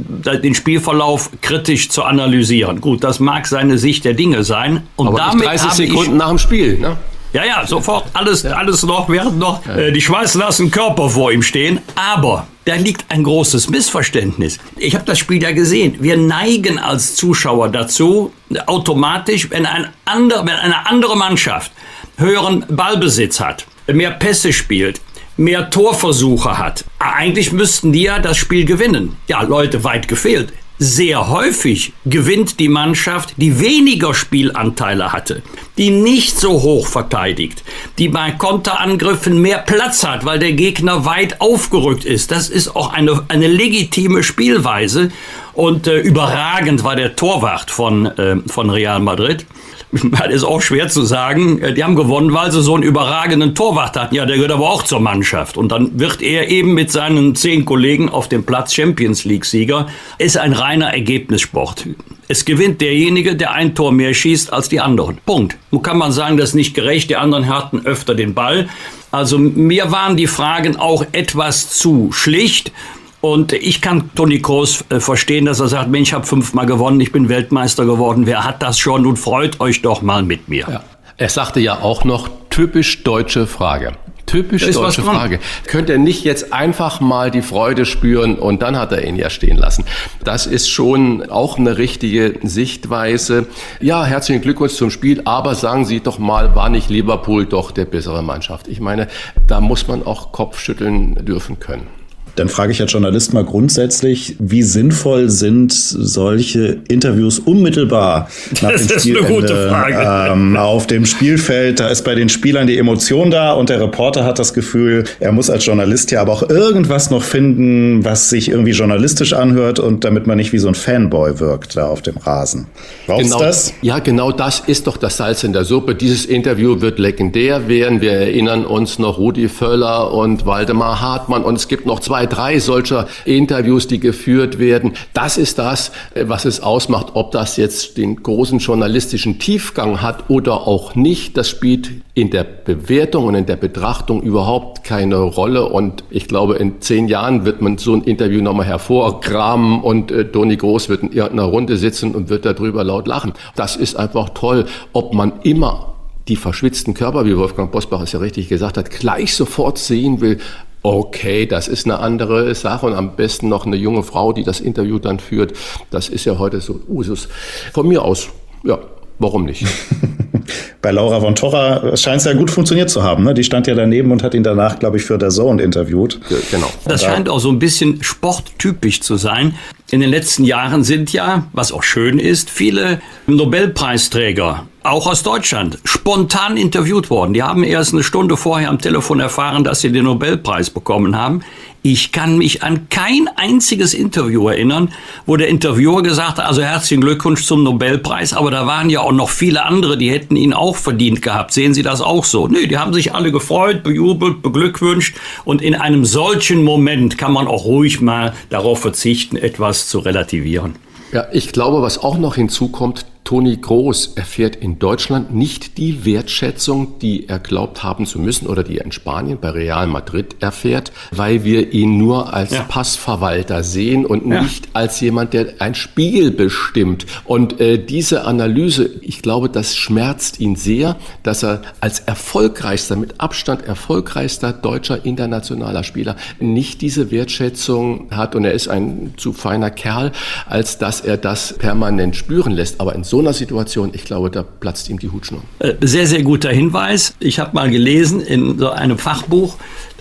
den 0.42 0.54
Spielverlauf 0.54 1.30
kritisch 1.40 1.88
zu 1.88 2.04
analysieren. 2.04 2.80
Gut, 2.80 3.02
das 3.04 3.20
mag 3.20 3.46
seine 3.46 3.78
Sicht 3.78 4.04
der 4.04 4.14
Dinge 4.14 4.44
sein. 4.44 4.82
Und 4.96 5.08
Aber 5.08 5.18
damit 5.18 5.46
30 5.46 5.70
Sekunden 5.72 6.16
nach 6.16 6.28
dem 6.28 6.38
Spiel. 6.38 6.67
Spiel, 6.70 6.80
ne? 6.80 6.96
Ja, 7.32 7.44
ja, 7.44 7.66
sofort. 7.66 8.06
Alles, 8.14 8.42
ja. 8.42 8.52
alles 8.52 8.82
noch, 8.84 9.08
während 9.08 9.38
noch 9.38 9.66
äh, 9.66 9.92
die 9.92 10.00
schweißnassen 10.00 10.70
Körper 10.70 11.10
vor 11.10 11.30
ihm 11.30 11.42
stehen. 11.42 11.80
Aber 11.94 12.46
da 12.64 12.74
liegt 12.74 13.10
ein 13.10 13.22
großes 13.22 13.68
Missverständnis. 13.68 14.58
Ich 14.76 14.94
habe 14.94 15.04
das 15.04 15.18
Spiel 15.18 15.42
ja 15.42 15.52
gesehen. 15.52 15.96
Wir 16.00 16.16
neigen 16.16 16.78
als 16.78 17.16
Zuschauer 17.16 17.68
dazu, 17.68 18.32
automatisch, 18.66 19.50
wenn, 19.50 19.66
ein 19.66 19.88
ander, 20.06 20.40
wenn 20.46 20.54
eine 20.54 20.86
andere 20.86 21.16
Mannschaft 21.16 21.70
höheren 22.16 22.64
Ballbesitz 22.68 23.40
hat, 23.40 23.66
mehr 23.86 24.10
Pässe 24.10 24.52
spielt, 24.52 25.00
mehr 25.36 25.70
Torversuche 25.70 26.58
hat. 26.58 26.84
Eigentlich 26.98 27.52
müssten 27.52 27.92
die 27.92 28.02
ja 28.02 28.18
das 28.18 28.38
Spiel 28.38 28.64
gewinnen. 28.64 29.16
Ja, 29.28 29.42
Leute, 29.42 29.84
weit 29.84 30.08
gefehlt. 30.08 30.52
Sehr 30.80 31.28
häufig 31.28 31.92
gewinnt 32.06 32.60
die 32.60 32.68
Mannschaft, 32.68 33.34
die 33.36 33.58
weniger 33.58 34.14
Spielanteile 34.14 35.12
hatte, 35.12 35.42
die 35.76 35.90
nicht 35.90 36.38
so 36.38 36.62
hoch 36.62 36.86
verteidigt, 36.86 37.64
die 37.98 38.08
bei 38.08 38.30
Konterangriffen 38.30 39.42
mehr 39.42 39.58
Platz 39.58 40.04
hat, 40.06 40.24
weil 40.24 40.38
der 40.38 40.52
Gegner 40.52 41.04
weit 41.04 41.40
aufgerückt 41.40 42.04
ist. 42.04 42.30
Das 42.30 42.48
ist 42.48 42.76
auch 42.76 42.92
eine, 42.92 43.24
eine 43.26 43.48
legitime 43.48 44.22
Spielweise 44.22 45.10
und 45.52 45.88
äh, 45.88 45.98
überragend 45.98 46.84
war 46.84 46.94
der 46.94 47.16
Torwart 47.16 47.72
von, 47.72 48.06
äh, 48.06 48.36
von 48.46 48.70
Real 48.70 49.00
Madrid. 49.00 49.46
Das 50.18 50.34
ist 50.34 50.44
auch 50.44 50.60
schwer 50.60 50.88
zu 50.88 51.02
sagen. 51.02 51.60
Äh, 51.60 51.74
die 51.74 51.84
haben 51.84 51.96
gewonnen, 51.96 52.32
weil 52.32 52.52
sie 52.52 52.62
so 52.62 52.74
einen 52.74 52.82
überragenden 52.82 53.54
Torwart 53.54 53.96
hatten. 53.96 54.14
Ja, 54.14 54.26
der 54.26 54.36
gehört 54.36 54.52
aber 54.52 54.70
auch 54.70 54.82
zur 54.82 55.00
Mannschaft. 55.00 55.56
Und 55.56 55.70
dann 55.72 55.98
wird 55.98 56.22
er 56.22 56.48
eben 56.48 56.74
mit 56.74 56.90
seinen 56.92 57.34
zehn 57.34 57.64
Kollegen 57.64 58.08
auf 58.08 58.28
dem 58.28 58.44
Platz 58.44 58.74
Champions 58.74 59.24
League-Sieger. 59.24 59.86
Ist 60.18 60.36
ein 60.36 60.52
reiner 60.52 60.92
Ergebnissport. 60.92 61.86
Es 62.28 62.44
gewinnt 62.44 62.80
derjenige, 62.80 63.36
der 63.36 63.52
ein 63.52 63.74
Tor 63.74 63.92
mehr 63.92 64.12
schießt 64.12 64.52
als 64.52 64.68
die 64.68 64.80
anderen. 64.80 65.18
Punkt. 65.24 65.56
Nun 65.70 65.82
kann 65.82 65.96
man 65.96 66.12
sagen, 66.12 66.36
das 66.36 66.50
ist 66.50 66.54
nicht 66.54 66.74
gerecht. 66.74 67.08
Die 67.08 67.16
anderen 67.16 67.48
hatten 67.48 67.86
öfter 67.86 68.14
den 68.14 68.34
Ball. 68.34 68.68
Also 69.10 69.38
mir 69.38 69.90
waren 69.90 70.16
die 70.18 70.26
Fragen 70.26 70.76
auch 70.76 71.06
etwas 71.12 71.70
zu 71.70 72.10
schlicht. 72.12 72.72
Und 73.20 73.52
ich 73.52 73.80
kann 73.80 74.10
Toni 74.14 74.40
Kroos 74.40 74.84
äh, 74.90 75.00
verstehen, 75.00 75.46
dass 75.46 75.58
er 75.60 75.68
sagt, 75.68 75.90
Mensch, 75.90 76.10
ich 76.10 76.14
habe 76.14 76.26
fünfmal 76.26 76.66
gewonnen, 76.66 77.00
ich 77.00 77.10
bin 77.10 77.28
Weltmeister 77.28 77.84
geworden. 77.84 78.26
Wer 78.26 78.44
hat 78.44 78.62
das 78.62 78.78
schon? 78.78 79.06
Und 79.06 79.16
freut 79.16 79.60
euch 79.60 79.82
doch 79.82 80.02
mal 80.02 80.22
mit 80.22 80.48
mir. 80.48 80.66
Ja. 80.68 80.84
Er 81.16 81.28
sagte 81.28 81.58
ja 81.58 81.80
auch 81.80 82.04
noch, 82.04 82.28
typisch 82.48 83.02
deutsche 83.02 83.48
Frage. 83.48 83.92
Typisch 84.26 84.70
deutsche 84.70 85.02
Frage. 85.02 85.40
Könnte 85.66 85.92
er 85.92 85.98
nicht 85.98 86.22
jetzt 86.22 86.52
einfach 86.52 87.00
mal 87.00 87.30
die 87.30 87.40
Freude 87.40 87.86
spüren 87.86 88.36
und 88.36 88.62
dann 88.62 88.76
hat 88.76 88.92
er 88.92 89.04
ihn 89.04 89.16
ja 89.16 89.30
stehen 89.30 89.56
lassen. 89.56 89.84
Das 90.22 90.46
ist 90.46 90.68
schon 90.68 91.28
auch 91.30 91.58
eine 91.58 91.78
richtige 91.78 92.34
Sichtweise. 92.42 93.46
Ja, 93.80 94.04
herzlichen 94.04 94.42
Glückwunsch 94.42 94.74
zum 94.74 94.90
Spiel, 94.90 95.22
aber 95.24 95.54
sagen 95.54 95.86
Sie 95.86 96.00
doch 96.00 96.18
mal, 96.18 96.54
war 96.54 96.68
nicht 96.68 96.90
Liverpool 96.90 97.46
doch 97.46 97.70
der 97.70 97.86
bessere 97.86 98.22
Mannschaft? 98.22 98.68
Ich 98.68 98.80
meine, 98.80 99.08
da 99.46 99.62
muss 99.62 99.88
man 99.88 100.04
auch 100.04 100.30
Kopfschütteln 100.30 101.24
dürfen 101.24 101.58
können. 101.58 101.97
Dann 102.38 102.48
frage 102.48 102.70
ich 102.70 102.80
als 102.80 102.92
Journalist 102.92 103.34
mal 103.34 103.44
grundsätzlich, 103.44 104.36
wie 104.38 104.62
sinnvoll 104.62 105.28
sind 105.28 105.72
solche 105.72 106.78
Interviews 106.88 107.40
unmittelbar 107.40 108.28
nach 108.62 108.70
das 108.70 108.86
dem 108.86 109.00
Spielende 109.00 110.28
ähm, 110.30 110.56
auf 110.56 110.86
dem 110.86 111.04
Spielfeld? 111.04 111.80
Da 111.80 111.88
ist 111.88 112.04
bei 112.04 112.14
den 112.14 112.28
Spielern 112.28 112.68
die 112.68 112.78
Emotion 112.78 113.32
da 113.32 113.52
und 113.54 113.70
der 113.70 113.80
Reporter 113.80 114.24
hat 114.24 114.38
das 114.38 114.54
Gefühl, 114.54 115.02
er 115.18 115.32
muss 115.32 115.50
als 115.50 115.66
Journalist 115.66 116.12
ja 116.12 116.20
aber 116.20 116.32
auch 116.32 116.48
irgendwas 116.48 117.10
noch 117.10 117.22
finden, 117.22 118.04
was 118.04 118.30
sich 118.30 118.50
irgendwie 118.50 118.70
journalistisch 118.70 119.32
anhört 119.32 119.80
und 119.80 120.04
damit 120.04 120.28
man 120.28 120.36
nicht 120.36 120.52
wie 120.52 120.58
so 120.58 120.68
ein 120.68 120.76
Fanboy 120.76 121.40
wirkt 121.40 121.76
da 121.76 121.88
auf 121.88 122.02
dem 122.02 122.18
Rasen. 122.18 122.68
Brauchst 123.08 123.24
genau, 123.24 123.40
das? 123.40 123.74
Ja, 123.82 123.98
genau 123.98 124.30
das 124.30 124.60
ist 124.60 124.86
doch 124.86 124.96
das 124.96 125.16
Salz 125.16 125.42
in 125.42 125.52
der 125.52 125.64
Suppe. 125.64 125.96
Dieses 125.96 126.24
Interview 126.24 126.80
wird 126.80 127.00
legendär 127.00 127.66
werden. 127.68 128.00
Wir 128.00 128.12
erinnern 128.12 128.64
uns 128.64 129.00
noch 129.00 129.18
Rudi 129.18 129.48
Völler 129.48 130.12
und 130.12 130.46
Waldemar 130.46 131.00
Hartmann 131.00 131.42
und 131.42 131.56
es 131.56 131.66
gibt 131.66 131.84
noch 131.84 131.98
zwei 131.98 132.27
drei 132.28 132.58
solcher 132.58 133.08
Interviews, 133.24 133.88
die 133.88 134.00
geführt 134.00 134.58
werden. 134.58 134.92
Das 135.14 135.36
ist 135.36 135.58
das, 135.58 135.92
äh, 136.14 136.24
was 136.28 136.44
es 136.44 136.60
ausmacht, 136.60 137.08
ob 137.14 137.32
das 137.32 137.56
jetzt 137.56 137.96
den 137.96 138.22
großen 138.22 138.58
journalistischen 138.58 139.38
Tiefgang 139.38 140.02
hat 140.02 140.28
oder 140.28 140.66
auch 140.66 140.94
nicht. 140.94 141.36
Das 141.36 141.48
spielt 141.48 141.90
in 142.14 142.30
der 142.30 142.44
Bewertung 142.44 143.26
und 143.26 143.34
in 143.34 143.46
der 143.46 143.56
Betrachtung 143.56 144.22
überhaupt 144.22 144.82
keine 144.84 145.16
Rolle. 145.16 145.68
Und 145.68 146.04
ich 146.10 146.26
glaube, 146.26 146.56
in 146.56 146.80
zehn 146.80 147.08
Jahren 147.08 147.44
wird 147.44 147.62
man 147.62 147.78
so 147.78 147.94
ein 147.94 148.02
Interview 148.02 148.42
nochmal 148.42 148.66
hervorkramen 148.66 149.80
und 149.80 150.10
äh, 150.10 150.24
Toni 150.24 150.56
Groß 150.56 150.88
wird 150.88 151.02
in 151.02 151.12
irgendeiner 151.12 151.48
Runde 151.48 151.76
sitzen 151.76 152.14
und 152.14 152.28
wird 152.28 152.44
darüber 152.44 152.84
laut 152.84 153.06
lachen. 153.06 153.32
Das 153.54 153.76
ist 153.76 153.96
einfach 153.96 154.30
toll, 154.30 154.66
ob 154.92 155.14
man 155.14 155.32
immer 155.42 155.94
die 156.28 156.36
verschwitzten 156.36 156.94
Körper, 156.94 157.24
wie 157.24 157.36
Wolfgang 157.36 157.72
Bosbach 157.72 158.02
es 158.02 158.12
ja 158.12 158.20
richtig 158.20 158.48
gesagt 158.48 158.76
hat, 158.76 158.90
gleich 158.90 159.34
sofort 159.34 159.78
sehen 159.78 160.20
will, 160.20 160.38
Okay, 160.82 161.46
das 161.46 161.68
ist 161.68 161.86
eine 161.86 161.98
andere 161.98 162.54
Sache 162.54 162.86
und 162.86 162.94
am 162.94 163.16
besten 163.16 163.48
noch 163.48 163.66
eine 163.66 163.76
junge 163.76 164.02
Frau, 164.02 164.32
die 164.32 164.44
das 164.44 164.60
Interview 164.60 164.98
dann 164.98 165.18
führt. 165.18 165.52
Das 165.90 166.08
ist 166.08 166.24
ja 166.24 166.38
heute 166.38 166.60
so 166.60 166.80
Usus. 166.88 167.28
Von 167.72 167.88
mir 167.88 168.02
aus, 168.02 168.28
ja, 168.64 168.78
warum 169.18 169.44
nicht? 169.44 169.66
Bei 170.80 170.92
Laura 170.92 171.20
von 171.20 171.34
Torra 171.34 171.96
scheint 171.96 172.20
es 172.20 172.24
ja 172.24 172.32
gut 172.32 172.50
funktioniert 172.50 172.88
zu 172.88 173.02
haben. 173.02 173.24
Ne? 173.24 173.34
Die 173.34 173.44
stand 173.44 173.66
ja 173.66 173.74
daneben 173.74 174.12
und 174.12 174.22
hat 174.22 174.34
ihn 174.34 174.44
danach, 174.44 174.78
glaube 174.78 174.96
ich, 174.96 175.04
für 175.04 175.18
der 175.18 175.30
Zone 175.30 175.62
interviewt. 175.62 176.20
Genau. 176.50 176.70
Das 176.84 177.02
scheint 177.02 177.28
auch 177.28 177.40
so 177.40 177.50
ein 177.50 177.58
bisschen 177.58 178.02
sporttypisch 178.02 179.00
zu 179.00 179.16
sein. 179.16 179.56
In 179.90 180.00
den 180.00 180.10
letzten 180.10 180.44
Jahren 180.44 180.84
sind 180.84 181.12
ja, 181.12 181.48
was 181.52 181.72
auch 181.72 181.82
schön 181.82 182.18
ist, 182.18 182.50
viele 182.50 183.00
Nobelpreisträger 183.26 184.66
auch 184.88 185.06
aus 185.06 185.22
Deutschland, 185.22 185.78
spontan 185.84 186.56
interviewt 186.56 187.10
worden. 187.10 187.34
Die 187.34 187.42
haben 187.42 187.64
erst 187.64 187.92
eine 187.92 188.02
Stunde 188.02 188.36
vorher 188.36 188.70
am 188.70 188.78
Telefon 188.78 189.20
erfahren, 189.20 189.64
dass 189.64 189.80
sie 189.80 189.92
den 189.92 190.04
Nobelpreis 190.04 190.70
bekommen 190.70 191.16
haben. 191.16 191.42
Ich 191.82 192.10
kann 192.10 192.38
mich 192.38 192.62
an 192.64 192.88
kein 192.88 193.28
einziges 193.36 193.94
Interview 193.94 194.48
erinnern, 194.48 194.92
wo 195.26 195.36
der 195.36 195.48
Interviewer 195.48 196.02
gesagt 196.02 196.38
hat, 196.38 196.46
also 196.46 196.60
herzlichen 196.60 197.00
Glückwunsch 197.00 197.44
zum 197.44 197.62
Nobelpreis, 197.62 198.32
aber 198.32 198.50
da 198.50 198.66
waren 198.66 198.90
ja 198.90 199.00
auch 199.00 199.12
noch 199.12 199.30
viele 199.30 199.64
andere, 199.64 199.96
die 199.96 200.10
hätten 200.10 200.34
ihn 200.34 200.52
auch 200.52 200.74
verdient 200.74 201.22
gehabt. 201.22 201.52
Sehen 201.52 201.74
Sie 201.74 201.82
das 201.82 202.00
auch 202.00 202.24
so? 202.24 202.48
Nö, 202.48 202.66
die 202.66 202.78
haben 202.78 202.92
sich 202.92 203.14
alle 203.14 203.30
gefreut, 203.30 203.84
bejubelt, 203.84 204.42
beglückwünscht 204.42 205.16
und 205.44 205.62
in 205.62 205.74
einem 205.74 206.04
solchen 206.04 206.64
Moment 206.64 207.16
kann 207.16 207.32
man 207.32 207.46
auch 207.46 207.64
ruhig 207.64 208.00
mal 208.00 208.34
darauf 208.50 208.80
verzichten, 208.80 209.36
etwas 209.36 209.88
zu 209.88 210.00
relativieren. 210.00 210.74
Ja, 211.12 211.26
ich 211.32 211.52
glaube, 211.52 211.80
was 211.80 211.98
auch 211.98 212.18
noch 212.18 212.34
hinzukommt, 212.34 213.06
Toni 213.28 213.58
Groß 213.58 214.14
erfährt 214.14 214.56
in 214.56 214.78
Deutschland 214.78 215.34
nicht 215.34 215.76
die 215.76 216.06
Wertschätzung, 216.06 216.98
die 216.98 217.28
er 217.28 217.38
glaubt 217.38 217.82
haben 217.82 218.06
zu 218.06 218.18
müssen 218.18 218.46
oder 218.46 218.64
die 218.64 218.78
er 218.78 218.86
in 218.86 218.90
Spanien 218.90 219.36
bei 219.38 219.50
Real 219.50 219.86
Madrid 219.86 220.36
erfährt, 220.40 220.92
weil 221.10 221.44
wir 221.44 221.74
ihn 221.74 221.98
nur 221.98 222.32
als 222.32 222.52
ja. 222.52 222.62
Passverwalter 222.62 223.62
sehen 223.64 224.06
und 224.06 224.32
ja. 224.32 224.40
nicht 224.40 224.70
als 224.72 224.98
jemand, 225.02 225.34
der 225.34 225.56
ein 225.58 225.74
Spiegel 225.74 226.30
bestimmt. 226.30 227.04
Und 227.26 227.60
äh, 227.60 227.76
diese 227.76 228.24
Analyse, 228.24 228.88
ich 229.02 229.20
glaube, 229.20 229.50
das 229.50 229.76
schmerzt 229.76 230.40
ihn 230.40 230.56
sehr, 230.56 230.96
dass 231.22 231.44
er 231.44 231.60
als 231.80 232.00
erfolgreichster, 232.00 232.96
mit 232.96 233.20
Abstand 233.20 233.62
erfolgreichster 233.62 234.54
deutscher 234.54 235.04
internationaler 235.04 235.84
Spieler 235.84 236.16
nicht 236.40 236.80
diese 236.80 237.10
Wertschätzung 237.10 238.08
hat. 238.10 238.34
Und 238.34 238.46
er 238.46 238.52
ist 238.52 238.68
ein 238.68 239.12
zu 239.18 239.34
feiner 239.34 239.70
Kerl, 239.70 240.12
als 240.46 240.78
dass 240.78 241.02
er 241.02 241.18
das 241.18 241.52
permanent 241.52 242.16
spüren 242.16 242.52
lässt. 242.52 242.80
Aber 242.80 242.94
in 242.94 243.04
einer 243.20 243.32
Situation, 243.32 243.90
ich 243.92 244.04
glaube, 244.04 244.30
da 244.30 244.42
platzt 244.42 244.88
ihm 244.88 244.98
die 244.98 245.10
Hutschnur. 245.10 245.42
Äh, 245.58 245.74
sehr, 245.80 246.06
sehr 246.06 246.22
guter 246.22 246.50
Hinweis. 246.50 247.14
Ich 247.20 247.38
habe 247.38 247.54
mal 247.54 247.70
gelesen 247.70 248.20
in 248.20 248.58
so 248.58 248.70
einem 248.70 248.98
Fachbuch, 248.98 249.56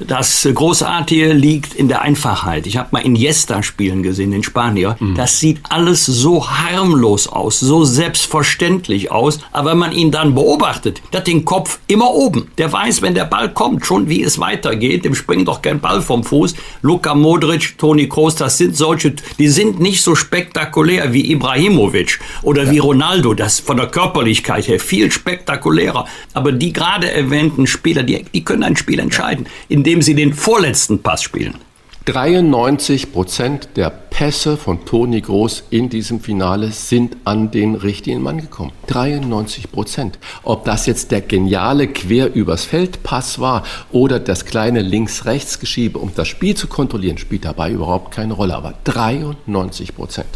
das 0.05 0.47
Großartige 0.53 1.33
liegt 1.33 1.73
in 1.73 1.87
der 1.87 2.01
Einfachheit. 2.01 2.67
Ich 2.67 2.77
habe 2.77 2.89
mal 2.91 2.99
Iniesta 2.99 3.63
spielen 3.63 4.03
gesehen, 4.03 4.29
den 4.29 4.43
Spanier. 4.43 4.95
Mhm. 4.99 5.15
Das 5.15 5.39
sieht 5.39 5.59
alles 5.69 6.05
so 6.05 6.47
harmlos 6.51 7.27
aus, 7.27 7.59
so 7.59 7.83
selbstverständlich 7.83 9.11
aus. 9.11 9.39
Aber 9.51 9.71
wenn 9.71 9.79
man 9.79 9.91
ihn 9.93 10.11
dann 10.11 10.35
beobachtet, 10.35 11.01
der 11.11 11.21
hat 11.21 11.27
den 11.27 11.45
Kopf 11.45 11.79
immer 11.87 12.11
oben. 12.11 12.51
Der 12.59 12.71
weiß, 12.71 13.01
wenn 13.01 13.15
der 13.15 13.25
Ball 13.25 13.51
kommt, 13.51 13.87
schon 13.87 14.07
wie 14.07 14.21
es 14.21 14.37
weitergeht. 14.37 15.03
Dem 15.03 15.15
springt 15.15 15.47
doch 15.47 15.63
kein 15.63 15.79
Ball 15.79 16.03
vom 16.03 16.23
Fuß. 16.23 16.53
Luka 16.83 17.15
Modric, 17.15 17.77
Toni 17.79 18.07
Kroos, 18.07 18.35
das 18.35 18.59
sind 18.59 18.77
solche, 18.77 19.15
die 19.39 19.47
sind 19.47 19.79
nicht 19.79 20.03
so 20.03 20.13
spektakulär 20.13 21.11
wie 21.11 21.31
Ibrahimovic 21.31 22.19
oder 22.43 22.65
ja. 22.65 22.71
wie 22.71 22.77
Ronaldo. 22.77 23.33
Das 23.33 23.59
von 23.59 23.77
der 23.77 23.87
Körperlichkeit 23.87 24.67
her 24.67 24.79
viel 24.79 25.11
spektakulärer. 25.11 26.05
Aber 26.35 26.51
die 26.51 26.71
gerade 26.71 27.09
erwähnten 27.09 27.65
Spieler, 27.65 28.03
die, 28.03 28.25
die 28.31 28.45
können 28.45 28.61
ein 28.61 28.77
Spiel 28.77 28.99
entscheiden. 28.99 29.47
In 29.69 29.86
indem 29.87 30.01
sie 30.01 30.15
den 30.15 30.33
vorletzten 30.33 31.01
Pass 31.01 31.23
spielen. 31.23 31.55
93 32.03 33.13
Prozent 33.13 33.69
der 33.77 33.89
Pässe 33.89 34.57
von 34.57 34.83
Toni 34.83 35.21
Groß 35.21 35.63
in 35.69 35.87
diesem 35.87 36.19
Finale 36.19 36.73
sind 36.73 37.15
an 37.23 37.51
den 37.51 37.73
richtigen 37.73 38.21
Mann 38.21 38.41
gekommen. 38.41 38.73
93 38.87 39.71
Prozent. 39.71 40.19
Ob 40.43 40.65
das 40.65 40.87
jetzt 40.87 41.11
der 41.11 41.21
geniale 41.21 41.87
Quer 41.87 42.33
übers 42.33 42.65
Feld 42.65 43.01
Pass 43.03 43.39
war 43.39 43.63
oder 43.89 44.19
das 44.19 44.43
kleine 44.43 44.81
Links-Rechts-Geschiebe, 44.81 45.99
um 45.99 46.11
das 46.13 46.27
Spiel 46.27 46.55
zu 46.55 46.67
kontrollieren, 46.67 47.17
spielt 47.17 47.45
dabei 47.45 47.71
überhaupt 47.71 48.13
keine 48.13 48.33
Rolle. 48.33 48.57
Aber 48.57 48.73
93 48.83 49.95
Prozent. 49.95 50.27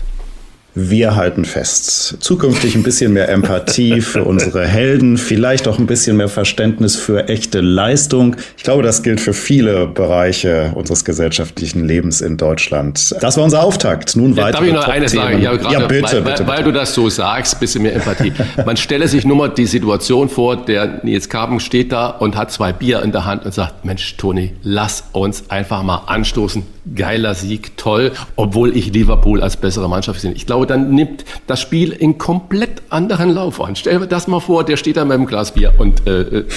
Wir 0.74 1.18
halten 1.18 1.44
fest. 1.44 2.16
Zukünftig 2.22 2.76
ein 2.76 2.84
bisschen 2.84 3.12
mehr 3.12 3.28
Empathie 3.28 4.00
für 4.00 4.24
unsere 4.24 4.66
Helden, 4.66 5.18
vielleicht 5.18 5.68
auch 5.68 5.78
ein 5.78 5.86
bisschen 5.86 6.16
mehr 6.16 6.30
Verständnis 6.30 6.96
für 6.96 7.28
echte 7.28 7.60
Leistung. 7.60 8.38
Ich 8.56 8.64
glaube, 8.64 8.82
das 8.82 9.04
gilt 9.04 9.20
für 9.20 9.34
viele 9.34 9.86
Bereiche 9.88 10.72
unseres 10.74 11.04
gesellschaftlichen 11.04 11.86
Lebens 11.86 12.22
in 12.22 12.38
Deutschland. 12.38 13.14
Das 13.20 13.36
war 13.36 13.44
unser 13.44 13.64
Auftakt. 13.64 14.16
Nun 14.16 14.34
ja, 14.34 14.44
weiter. 14.44 14.60
Darf 14.60 14.68
ich 14.68 14.74
noch 14.74 14.88
eines 14.88 15.12
sagen? 15.12 15.42
Ja, 15.42 15.56
ja 15.56 15.88
bitte, 15.88 16.24
weil, 16.24 16.32
bitte, 16.32 16.48
weil, 16.48 16.64
du 16.64 16.72
das 16.72 16.94
so 16.94 17.10
sagst, 17.10 17.60
bisschen 17.60 17.84
mehr 17.84 17.94
Empathie. 17.94 18.32
Man 18.66 18.78
stelle 18.78 19.10
sich 19.10 19.26
nur 19.26 19.36
mal 19.36 19.50
die 19.50 19.66
Situation 19.66 20.30
vor, 20.30 20.56
der 20.56 21.02
Nils 21.04 21.28
Karben 21.28 21.60
steht 21.60 21.92
da 21.92 22.08
und 22.08 22.38
hat 22.38 22.50
zwei 22.50 22.72
Bier 22.72 23.02
in 23.02 23.12
der 23.12 23.26
Hand 23.26 23.44
und 23.46 23.54
sagt, 23.54 23.84
Mensch, 23.84 24.16
Toni, 24.16 24.54
lass 24.64 25.04
uns 25.12 25.50
einfach 25.50 25.84
mal 25.84 26.04
anstoßen. 26.08 26.64
Geiler 26.96 27.36
Sieg, 27.36 27.78
toll, 27.78 28.12
obwohl 28.36 28.76
ich 28.76 28.92
Liverpool 28.92 29.44
als 29.44 29.56
bessere 29.58 29.88
Mannschaft 29.88 30.22
sehe. 30.22 30.32
Ich 30.32 30.48
glaube, 30.48 30.61
dann 30.66 30.94
nimmt 30.94 31.26
das 31.48 31.60
Spiel 31.62 31.92
in 31.92 32.18
komplett 32.18 32.82
anderen 32.90 33.32
Lauf 33.32 33.62
an. 33.62 33.76
Stell 33.76 34.00
dir 34.00 34.08
das 34.08 34.28
mal 34.28 34.40
vor, 34.40 34.64
der 34.64 34.78
steht 34.78 34.98
da 34.98 35.06
mit 35.06 35.14
einem 35.14 35.26
Glas 35.26 35.54
Bier 35.54 35.74
und 35.78 36.08
äh, 36.08 36.22
äh, 36.22 36.48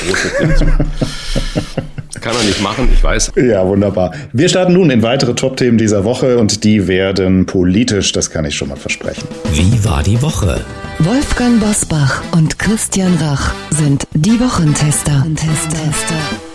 zu. 0.56 0.66
Kann 2.20 2.34
man 2.34 2.46
nicht 2.46 2.62
machen, 2.62 2.88
ich 2.90 3.04
weiß. 3.04 3.32
Ja, 3.37 3.66
wunderbar. 3.66 4.14
Wir 4.32 4.49
starten 4.49 4.73
nun 4.73 4.88
in 4.88 5.02
weitere 5.02 5.34
Top-Themen 5.34 5.76
dieser 5.76 6.04
Woche 6.04 6.38
und 6.38 6.64
die 6.64 6.88
werden 6.88 7.44
politisch, 7.44 8.12
das 8.12 8.30
kann 8.30 8.46
ich 8.46 8.54
schon 8.54 8.68
mal 8.70 8.78
versprechen. 8.78 9.28
Wie 9.52 9.84
war 9.84 10.02
die 10.02 10.23
Woche? 10.23 10.64
Wolfgang 11.00 11.61
Bosbach 11.61 12.23
und 12.32 12.58
Christian 12.58 13.14
Rach 13.20 13.52
sind 13.70 14.06
die 14.14 14.40
Wochentester. 14.40 15.26
Tester. 15.37 16.53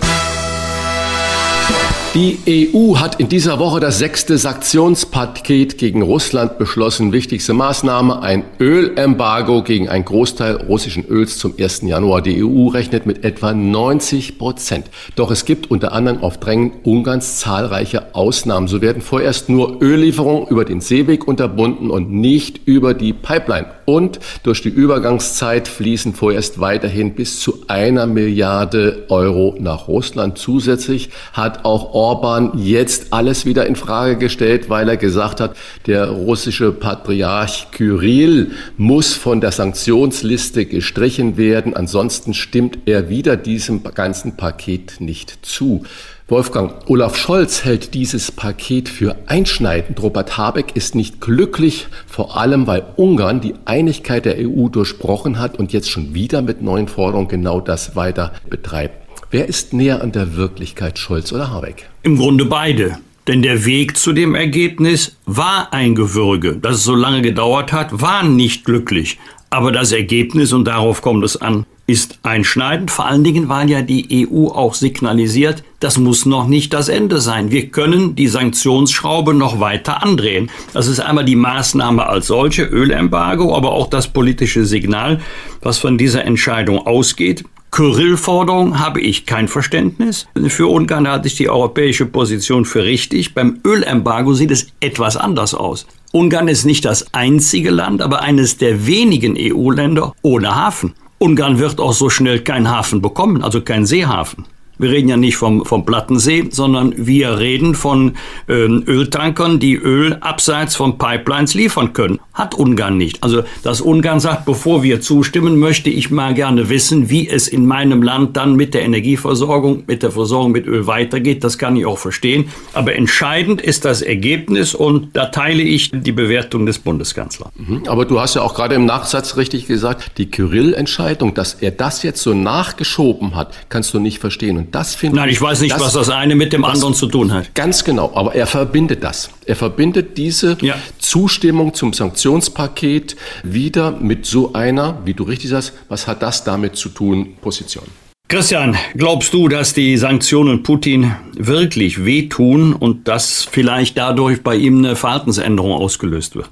Die 2.15 2.73
EU 2.73 2.97
hat 2.97 3.19
in 3.19 3.29
dieser 3.29 3.59
Woche 3.59 3.79
das 3.79 3.99
sechste 3.99 4.39
Sanktionspaket 4.39 5.77
gegen 5.77 6.01
Russland 6.01 6.57
beschlossen. 6.57 7.13
Wichtigste 7.13 7.53
Maßnahme, 7.53 8.23
ein 8.23 8.45
Ölembargo 8.59 9.61
gegen 9.61 9.89
einen 9.89 10.05
Großteil 10.05 10.55
russischen 10.55 11.05
Öls 11.07 11.37
zum 11.37 11.53
1. 11.59 11.83
Januar. 11.83 12.23
Die 12.23 12.43
EU 12.43 12.69
rechnet 12.69 13.05
mit 13.05 13.23
etwa 13.23 13.53
90 13.53 14.39
Prozent. 14.39 14.87
Doch 15.15 15.29
es 15.29 15.45
gibt 15.45 15.69
unter 15.69 15.91
anderem 15.91 16.23
auf 16.23 16.39
Drängen 16.39 16.71
Ungarns 16.81 17.37
zahlreiche 17.37 18.15
Ausnahmen. 18.15 18.67
So 18.67 18.81
werden 18.81 19.03
vorerst 19.03 19.47
nur 19.47 19.79
Öllieferungen 19.79 20.47
über 20.47 20.65
den 20.65 20.81
Seeweg 20.81 21.27
unterbunden 21.27 21.91
und 21.91 22.11
nicht 22.11 22.61
über 22.65 22.95
die 22.95 23.13
Pipeline. 23.13 23.67
Und 23.89 24.19
durch 24.43 24.61
die 24.61 24.69
Übergangszeit 24.69 25.67
fließen 25.67 26.13
vorerst 26.13 26.59
weiterhin 26.59 27.15
bis 27.15 27.39
zu 27.39 27.63
einer 27.67 28.05
Milliarde 28.05 29.05
Euro 29.09 29.55
nach 29.59 29.87
Russland. 29.87 30.37
Zusätzlich 30.37 31.09
hat 31.33 31.65
auch 31.65 31.95
Orban 31.95 32.51
jetzt 32.55 33.11
alles 33.13 33.47
wieder 33.47 33.65
in 33.65 33.75
Frage 33.75 34.17
gestellt, 34.17 34.69
weil 34.69 34.87
er 34.89 34.97
gesagt 34.97 35.41
hat, 35.41 35.57
der 35.87 36.07
russische 36.07 36.71
Patriarch 36.71 37.71
Kyrill 37.71 38.51
muss 38.77 39.15
von 39.15 39.41
der 39.41 39.51
Sanktionsliste 39.51 40.67
gestrichen 40.67 41.37
werden. 41.37 41.75
Ansonsten 41.75 42.35
stimmt 42.35 42.77
er 42.85 43.09
wieder 43.09 43.37
diesem 43.37 43.81
ganzen 43.83 44.37
Paket 44.37 45.01
nicht 45.01 45.39
zu. 45.41 45.83
Wolfgang, 46.29 46.73
Olaf 46.87 47.17
Scholz 47.17 47.65
hält 47.65 47.95
dieses 47.95 48.31
Paket 48.31 48.87
für 48.87 49.15
einschneidend. 49.25 49.99
Robert 50.03 50.37
Habeck 50.37 50.75
ist 50.75 50.93
nicht 50.93 51.21
glücklich, 51.21 51.87
vor 52.05 52.37
allem 52.37 52.67
weil 52.67 52.85
Ungarn 52.97 53.41
die 53.41 53.55
Einigkeit 53.65 54.25
der 54.25 54.35
EU 54.37 54.67
durchbrochen 54.67 55.39
hat 55.39 55.57
und 55.57 55.73
jetzt 55.73 55.89
schon 55.89 56.13
wieder 56.13 56.43
mit 56.43 56.61
neuen 56.61 56.87
Forderungen 56.87 57.29
genau 57.29 57.59
das 57.61 57.95
weiter 57.95 58.31
betreibt. 58.47 58.93
Wer 59.31 59.49
ist 59.49 59.73
näher 59.73 60.03
an 60.03 60.11
der 60.11 60.35
Wirklichkeit, 60.35 60.99
Scholz 60.99 61.33
oder 61.33 61.49
Habeck? 61.49 61.89
Im 62.03 62.15
Grunde 62.15 62.45
beide. 62.45 62.99
Denn 63.29 63.43
der 63.43 63.63
Weg 63.63 63.95
zu 63.95 64.11
dem 64.11 64.33
Ergebnis 64.33 65.15
war 65.27 65.71
ein 65.71 65.93
Gewürge. 65.93 66.55
Dass 66.55 66.77
es 66.77 66.83
so 66.83 66.95
lange 66.95 67.21
gedauert 67.21 67.71
hat, 67.71 68.01
war 68.01 68.23
nicht 68.23 68.65
glücklich. 68.65 69.19
Aber 69.51 69.71
das 69.71 69.91
Ergebnis, 69.91 70.51
und 70.51 70.65
darauf 70.65 71.03
kommt 71.03 71.23
es 71.23 71.39
an, 71.39 71.67
ist 71.85 72.17
einschneidend, 72.23 72.89
vor 72.89 73.05
allen 73.05 73.23
Dingen, 73.23 73.47
weil 73.47 73.69
ja 73.69 73.83
die 73.83 74.27
EU 74.27 74.47
auch 74.47 74.73
signalisiert, 74.73 75.63
das 75.79 75.99
muss 75.99 76.25
noch 76.25 76.47
nicht 76.47 76.73
das 76.73 76.89
Ende 76.89 77.21
sein. 77.21 77.51
Wir 77.51 77.67
können 77.67 78.15
die 78.15 78.27
Sanktionsschraube 78.27 79.35
noch 79.35 79.59
weiter 79.59 80.01
andrehen. 80.01 80.49
Das 80.73 80.87
ist 80.87 80.99
einmal 80.99 81.25
die 81.25 81.35
Maßnahme 81.35 82.07
als 82.07 82.25
solche, 82.25 82.63
Ölembargo, 82.63 83.55
aber 83.55 83.73
auch 83.73 83.91
das 83.91 84.07
politische 84.07 84.65
Signal, 84.65 85.21
was 85.61 85.77
von 85.77 85.99
dieser 85.99 86.25
Entscheidung 86.25 86.79
ausgeht. 86.79 87.43
Kyrill-Forderung 87.71 88.79
habe 88.79 88.99
ich 88.99 89.25
kein 89.25 89.47
Verständnis. 89.47 90.27
Für 90.47 90.67
Ungarn 90.67 91.07
halte 91.07 91.27
ich 91.27 91.35
die 91.35 91.49
europäische 91.49 92.05
Position 92.05 92.65
für 92.65 92.83
richtig. 92.83 93.33
Beim 93.33 93.59
Ölembargo 93.65 94.33
sieht 94.33 94.51
es 94.51 94.67
etwas 94.79 95.17
anders 95.17 95.53
aus. 95.53 95.85
Ungarn 96.11 96.47
ist 96.47 96.65
nicht 96.65 96.85
das 96.85 97.13
einzige 97.13 97.69
Land, 97.69 98.01
aber 98.01 98.21
eines 98.21 98.57
der 98.57 98.87
wenigen 98.87 99.35
EU-Länder 99.37 100.13
ohne 100.21 100.55
Hafen. 100.55 100.95
Ungarn 101.19 101.59
wird 101.59 101.79
auch 101.79 101.93
so 101.93 102.09
schnell 102.09 102.39
keinen 102.39 102.71
Hafen 102.71 103.01
bekommen, 103.01 103.43
also 103.43 103.61
keinen 103.61 103.85
Seehafen. 103.85 104.45
Wir 104.79 104.91
reden 104.91 105.09
ja 105.09 105.17
nicht 105.17 105.35
vom, 105.35 105.65
vom 105.65 105.85
Plattensee, 105.85 106.47
sondern 106.49 106.93
wir 106.95 107.37
reden 107.37 107.75
von 107.75 108.13
ähm, 108.47 108.83
Öltankern, 108.87 109.59
die 109.59 109.75
Öl 109.75 110.17
abseits 110.21 110.77
von 110.77 110.97
Pipelines 110.97 111.53
liefern 111.53 111.91
können. 111.91 112.19
Hat 112.33 112.55
Ungarn 112.55 112.97
nicht. 112.97 113.21
Also, 113.21 113.43
dass 113.61 113.81
Ungarn 113.81 114.21
sagt, 114.21 114.45
bevor 114.45 114.81
wir 114.81 115.01
zustimmen, 115.01 115.59
möchte 115.59 115.89
ich 115.89 116.11
mal 116.11 116.33
gerne 116.33 116.69
wissen, 116.69 117.09
wie 117.09 117.27
es 117.27 117.49
in 117.49 117.65
meinem 117.65 118.01
Land 118.01 118.37
dann 118.37 118.55
mit 118.55 118.73
der 118.73 118.83
Energieversorgung, 118.83 119.83
mit 119.85 120.01
der 120.01 120.11
Versorgung 120.11 120.53
mit 120.53 120.65
Öl 120.65 120.87
weitergeht. 120.87 121.43
Das 121.43 121.57
kann 121.57 121.75
ich 121.75 121.85
auch 121.85 121.97
verstehen. 121.97 122.45
Aber 122.71 122.95
entscheidend 122.95 123.61
ist 123.61 123.83
das 123.83 124.01
Ergebnis 124.01 124.73
und 124.73 125.13
da 125.17 125.25
teile 125.25 125.61
ich 125.61 125.91
die 125.91 126.13
Bewertung 126.13 126.65
des 126.65 126.79
Bundeskanzlers. 126.79 127.49
Mhm. 127.57 127.83
Aber 127.87 128.05
du 128.05 128.21
hast 128.21 128.35
ja 128.35 128.43
auch 128.43 128.53
gerade 128.53 128.75
im 128.75 128.85
Nachsatz 128.85 129.35
richtig 129.35 129.67
gesagt, 129.67 130.17
die 130.17 130.31
Kyrill-Entscheidung, 130.31 131.33
dass 131.33 131.55
er 131.55 131.71
das 131.71 132.03
jetzt 132.03 132.21
so 132.21 132.33
nachgeschoben 132.33 133.35
hat, 133.35 133.53
kannst 133.67 133.93
du 133.93 133.99
nicht 133.99 134.19
verstehen. 134.19 134.57
Und 134.57 134.68
das 134.71 134.95
finde 134.95 135.17
Nein, 135.17 135.29
ich 135.29 135.41
weiß 135.41 135.61
nicht, 135.61 135.73
das, 135.73 135.81
was 135.81 135.93
das 135.93 136.09
eine 136.09 136.35
mit 136.35 136.53
dem 136.53 136.63
anderen 136.63 136.93
zu 136.93 137.07
tun 137.07 137.33
hat. 137.33 137.53
Ganz 137.55 137.83
genau, 137.83 138.11
aber 138.13 138.35
er 138.35 138.47
verbindet 138.47 139.03
das. 139.03 139.29
Er 139.45 139.55
verbindet 139.55 140.17
diese 140.17 140.57
ja. 140.61 140.75
Zustimmung 140.97 141.73
zum 141.73 141.93
Sanktionspaket 141.93 143.15
wieder 143.43 143.91
mit 143.91 144.25
so 144.25 144.53
einer, 144.53 144.99
wie 145.05 145.13
du 145.13 145.23
richtig 145.23 145.49
sagst, 145.49 145.73
was 145.87 146.07
hat 146.07 146.21
das 146.21 146.43
damit 146.43 146.75
zu 146.75 146.89
tun, 146.89 147.35
Position. 147.41 147.85
Christian, 148.27 148.77
glaubst 148.95 149.33
du, 149.33 149.47
dass 149.47 149.73
die 149.73 149.97
Sanktionen 149.97 150.61
Putin 150.61 151.15
wirklich 151.33 152.05
wehtun 152.05 152.73
und 152.73 153.07
dass 153.07 153.47
vielleicht 153.49 153.97
dadurch 153.97 154.43
bei 154.43 154.55
ihm 154.55 154.77
eine 154.85 154.95
Verhaltensänderung 154.95 155.71
ausgelöst 155.71 156.35
wird? 156.35 156.47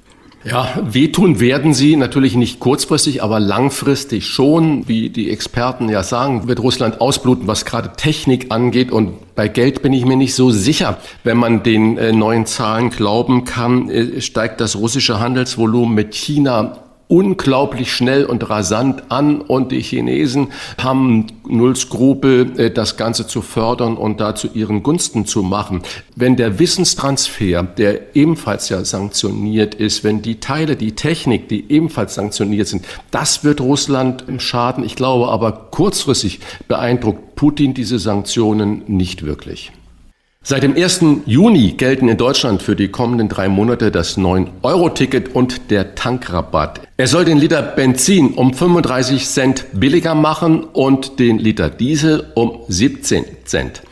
Ja, 0.48 0.80
wehtun 0.82 1.40
werden 1.40 1.74
sie 1.74 1.96
natürlich 1.96 2.34
nicht 2.34 2.58
kurzfristig, 2.58 3.22
aber 3.22 3.38
langfristig 3.38 4.26
schon. 4.26 4.88
Wie 4.88 5.10
die 5.10 5.30
Experten 5.30 5.90
ja 5.90 6.02
sagen, 6.02 6.48
wird 6.48 6.60
Russland 6.60 7.02
ausbluten, 7.02 7.46
was 7.46 7.66
gerade 7.66 7.92
Technik 7.96 8.50
angeht. 8.50 8.90
Und 8.90 9.34
bei 9.34 9.48
Geld 9.48 9.82
bin 9.82 9.92
ich 9.92 10.06
mir 10.06 10.16
nicht 10.16 10.34
so 10.34 10.50
sicher. 10.50 10.98
Wenn 11.22 11.36
man 11.36 11.62
den 11.62 11.98
äh, 11.98 12.12
neuen 12.12 12.46
Zahlen 12.46 12.88
glauben 12.88 13.44
kann, 13.44 13.90
äh, 13.90 14.22
steigt 14.22 14.62
das 14.62 14.76
russische 14.76 15.20
Handelsvolumen 15.20 15.94
mit 15.94 16.14
China 16.14 16.78
unglaublich 17.08 17.92
schnell 17.92 18.24
und 18.26 18.48
rasant 18.48 19.04
an 19.10 19.40
und 19.40 19.72
die 19.72 19.80
Chinesen 19.80 20.48
haben 20.80 21.26
null 21.46 21.74
Skrupel, 21.74 22.58
äh, 22.58 22.70
das 22.70 22.96
Ganze 22.96 23.26
zu 23.26 23.40
fördern 23.40 23.96
und 23.96 24.20
da 24.20 24.34
zu 24.34 24.48
ihren 24.52 24.82
Gunsten 24.82 25.24
zu 25.24 25.42
machen. 25.42 25.82
Wenn 26.14 26.36
der 26.36 26.58
Wissenstransfer, 26.58 27.62
der 27.62 28.14
ebenfalls 28.14 28.68
ja 28.68 28.84
sanktioniert 28.84 29.74
ist, 29.74 30.04
wenn 30.04 30.20
die 30.22 30.38
Teile, 30.40 30.76
die 30.76 30.92
Technik, 30.92 31.48
die 31.48 31.70
ebenfalls 31.72 32.14
sanktioniert 32.14 32.68
sind, 32.68 32.84
das 33.10 33.42
wird 33.42 33.60
Russland 33.60 34.24
Schaden. 34.38 34.84
Ich 34.84 34.94
glaube 34.94 35.28
aber 35.28 35.52
kurzfristig 35.70 36.40
beeindruckt 36.68 37.34
Putin 37.34 37.72
diese 37.72 37.98
Sanktionen 37.98 38.82
nicht 38.86 39.24
wirklich. 39.24 39.72
Seit 40.50 40.62
dem 40.62 40.74
1. 40.74 41.00
Juni 41.26 41.72
gelten 41.72 42.08
in 42.08 42.16
Deutschland 42.16 42.62
für 42.62 42.74
die 42.74 42.88
kommenden 42.88 43.28
drei 43.28 43.50
Monate 43.50 43.90
das 43.90 44.16
9-Euro-Ticket 44.16 45.34
und 45.34 45.70
der 45.70 45.94
Tankrabatt. 45.94 46.80
Er 46.96 47.06
soll 47.06 47.26
den 47.26 47.36
Liter 47.36 47.60
Benzin 47.60 48.32
um 48.32 48.54
35 48.54 49.28
Cent 49.28 49.66
billiger 49.74 50.14
machen 50.14 50.64
und 50.64 51.18
den 51.18 51.38
Liter 51.38 51.68
Diesel 51.68 52.32
um 52.34 52.60
17 52.66 53.26
Cent. 53.44 53.82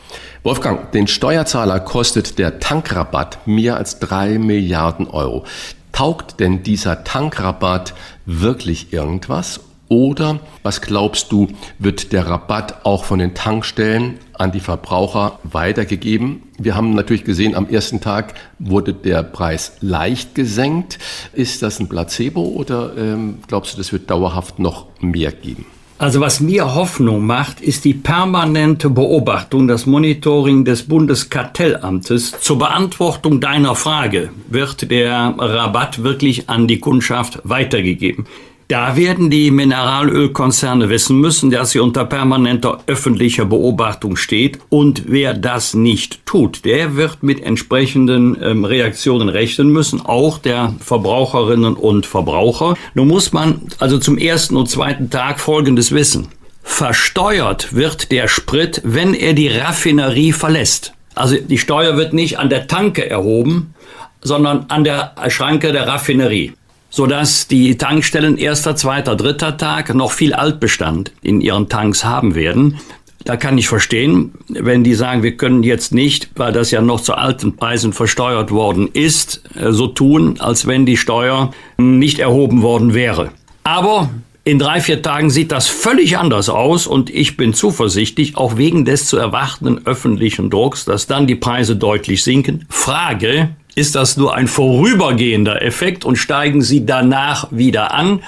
Wolfgang, 0.41 0.91
den 0.93 1.05
Steuerzahler 1.05 1.79
kostet 1.79 2.39
der 2.39 2.59
Tankrabatt 2.59 3.45
mehr 3.45 3.77
als 3.77 3.99
drei 3.99 4.39
Milliarden 4.39 5.05
Euro. 5.05 5.45
Taugt 5.91 6.39
denn 6.39 6.63
dieser 6.63 7.03
Tankrabatt 7.03 7.93
wirklich 8.25 8.93
irgendwas 8.93 9.59
oder 9.89 10.39
was 10.63 10.81
glaubst 10.81 11.31
du, 11.31 11.47
wird 11.79 12.11
der 12.11 12.27
Rabatt 12.27 12.85
auch 12.85 13.05
von 13.05 13.19
den 13.19 13.33
Tankstellen 13.33 14.19
an 14.33 14.51
die 14.51 14.59
Verbraucher 14.59 15.39
weitergegeben? 15.43 16.43
Wir 16.57 16.75
haben 16.75 16.93
natürlich 16.93 17.23
gesehen, 17.23 17.55
am 17.55 17.69
ersten 17.69 18.01
Tag 18.01 18.33
wurde 18.59 18.93
der 18.93 19.23
Preis 19.23 19.73
leicht 19.81 20.35
gesenkt. 20.35 20.99
Ist 21.33 21.61
das 21.61 21.79
ein 21.79 21.87
Placebo 21.87 22.41
oder 22.41 22.97
ähm, 22.97 23.39
glaubst 23.47 23.73
du, 23.73 23.77
das 23.77 23.93
wird 23.93 24.09
dauerhaft 24.09 24.59
noch 24.59 24.87
mehr 24.99 25.31
geben? 25.31 25.65
Also 25.99 26.21
was 26.21 26.39
mir 26.41 26.75
Hoffnung 26.75 27.25
macht, 27.25 27.59
ist 27.59 27.83
die 27.83 27.95
permanente 27.95 28.91
Beobachtung, 28.91 29.67
das 29.67 29.87
Monitoring 29.87 30.63
des 30.63 30.83
Bundeskartellamtes 30.83 32.39
zur 32.39 32.59
Beantwortung 32.59 33.41
deiner 33.41 33.73
Frage. 33.73 34.29
Wird 34.47 34.91
der 34.91 35.33
Rabatt 35.39 36.03
wirklich 36.03 36.49
an 36.49 36.67
die 36.67 36.79
Kundschaft 36.79 37.39
weitergegeben? 37.45 38.27
Da 38.67 38.97
werden 38.97 39.29
die 39.29 39.49
Mineralölkonzerne 39.49 40.89
wissen 40.89 41.21
müssen, 41.21 41.51
dass 41.51 41.71
sie 41.71 41.79
unter 41.79 42.03
permanenter 42.03 42.79
öffentlicher 42.85 43.45
Beobachtung 43.45 44.17
steht. 44.17 44.59
Und 44.67 45.03
wer 45.07 45.33
das 45.33 45.73
nicht 45.73 46.25
tut, 46.25 46.65
der 46.65 46.97
wird 46.97 47.23
mit 47.23 47.41
entsprechenden 47.41 48.35
ähm, 48.43 48.65
Reaktionen 48.65 49.29
rechnen 49.29 49.69
müssen, 49.69 50.05
auch 50.05 50.37
der 50.37 50.75
Verbraucherinnen 50.81 51.75
und 51.75 52.05
Verbraucher. 52.05 52.75
Nun 52.93 53.07
muss 53.07 53.31
man 53.31 53.61
also 53.79 53.99
zum 53.99 54.17
ersten 54.17 54.57
und 54.57 54.69
zweiten 54.69 55.09
Tag 55.09 55.39
Folgendes 55.39 55.93
wissen. 55.93 56.27
Versteuert 56.61 57.73
wird 57.73 58.11
der 58.11 58.27
Sprit, 58.27 58.81
wenn 58.83 59.13
er 59.13 59.31
die 59.31 59.47
Raffinerie 59.47 60.33
verlässt. 60.33 60.91
Also 61.15 61.37
die 61.37 61.57
Steuer 61.57 61.95
wird 61.95 62.11
nicht 62.11 62.37
an 62.37 62.49
der 62.49 62.67
Tanke 62.67 63.09
erhoben, 63.09 63.73
sondern 64.21 64.65
an 64.67 64.83
der 64.83 65.15
Schranke 65.29 65.71
der 65.71 65.87
Raffinerie 65.87 66.51
sodass 66.89 67.47
die 67.47 67.77
Tankstellen 67.77 68.37
erster, 68.37 68.75
zweiter, 68.75 69.15
dritter 69.15 69.57
Tag 69.57 69.93
noch 69.93 70.11
viel 70.11 70.33
Altbestand 70.33 71.11
in 71.21 71.41
ihren 71.41 71.69
Tanks 71.69 72.05
haben 72.05 72.35
werden. 72.35 72.79
Da 73.23 73.35
kann 73.35 73.57
ich 73.57 73.67
verstehen, 73.67 74.31
wenn 74.47 74.85
die 74.85 74.93
sagen, 74.93 75.21
wir 75.21 75.35
können 75.35 75.63
jetzt 75.63 75.93
nicht, 75.93 76.29
weil 76.35 76.53
das 76.53 76.71
ja 76.71 76.81
noch 76.81 77.01
zu 77.01 77.13
alten 77.13 77.57
Preisen 77.57 77.91
versteuert 77.91 78.51
worden 78.51 78.89
ist, 78.93 79.41
äh, 79.55 79.71
so 79.71 79.87
tun, 79.87 80.39
als 80.39 80.65
wenn 80.65 80.85
die 80.85 80.97
Steuer 80.97 81.51
nicht 81.77 82.19
erhoben 82.19 82.61
worden 82.61 82.93
wäre. 82.93 83.31
Aber 83.63 84.09
in 84.45 84.59
drei, 84.59 84.79
vier 84.79 85.01
Tagen 85.01 85.29
sieht 85.29 85.51
das 85.51 85.67
völlig 85.67 86.17
anders 86.17 86.47
aus 86.47 86.87
und 86.87 87.09
ich 87.09 87.35
bin 87.35 87.53
zuversichtlich, 87.53 88.37
auch 88.37 88.55
wegen 88.55 88.85
des 88.85 89.05
zu 89.05 89.17
erwartenden 89.17 89.85
öffentlichen 89.85 90.49
Drucks, 90.49 90.85
dass 90.85 91.05
dann 91.05 91.27
die 91.27 91.35
Preise 91.35 91.75
deutlich 91.75 92.23
sinken. 92.23 92.65
Frage, 92.69 93.49
ist 93.77 93.93
das 93.93 94.17
nur 94.17 94.33
ein 94.33 94.47
vorübergehender 94.47 95.61
Effekt 95.61 96.03
und 96.03 96.15
steigen 96.15 96.63
sie 96.63 96.85
danach 96.87 97.47
wieder 97.51 97.93
an? 97.93 98.23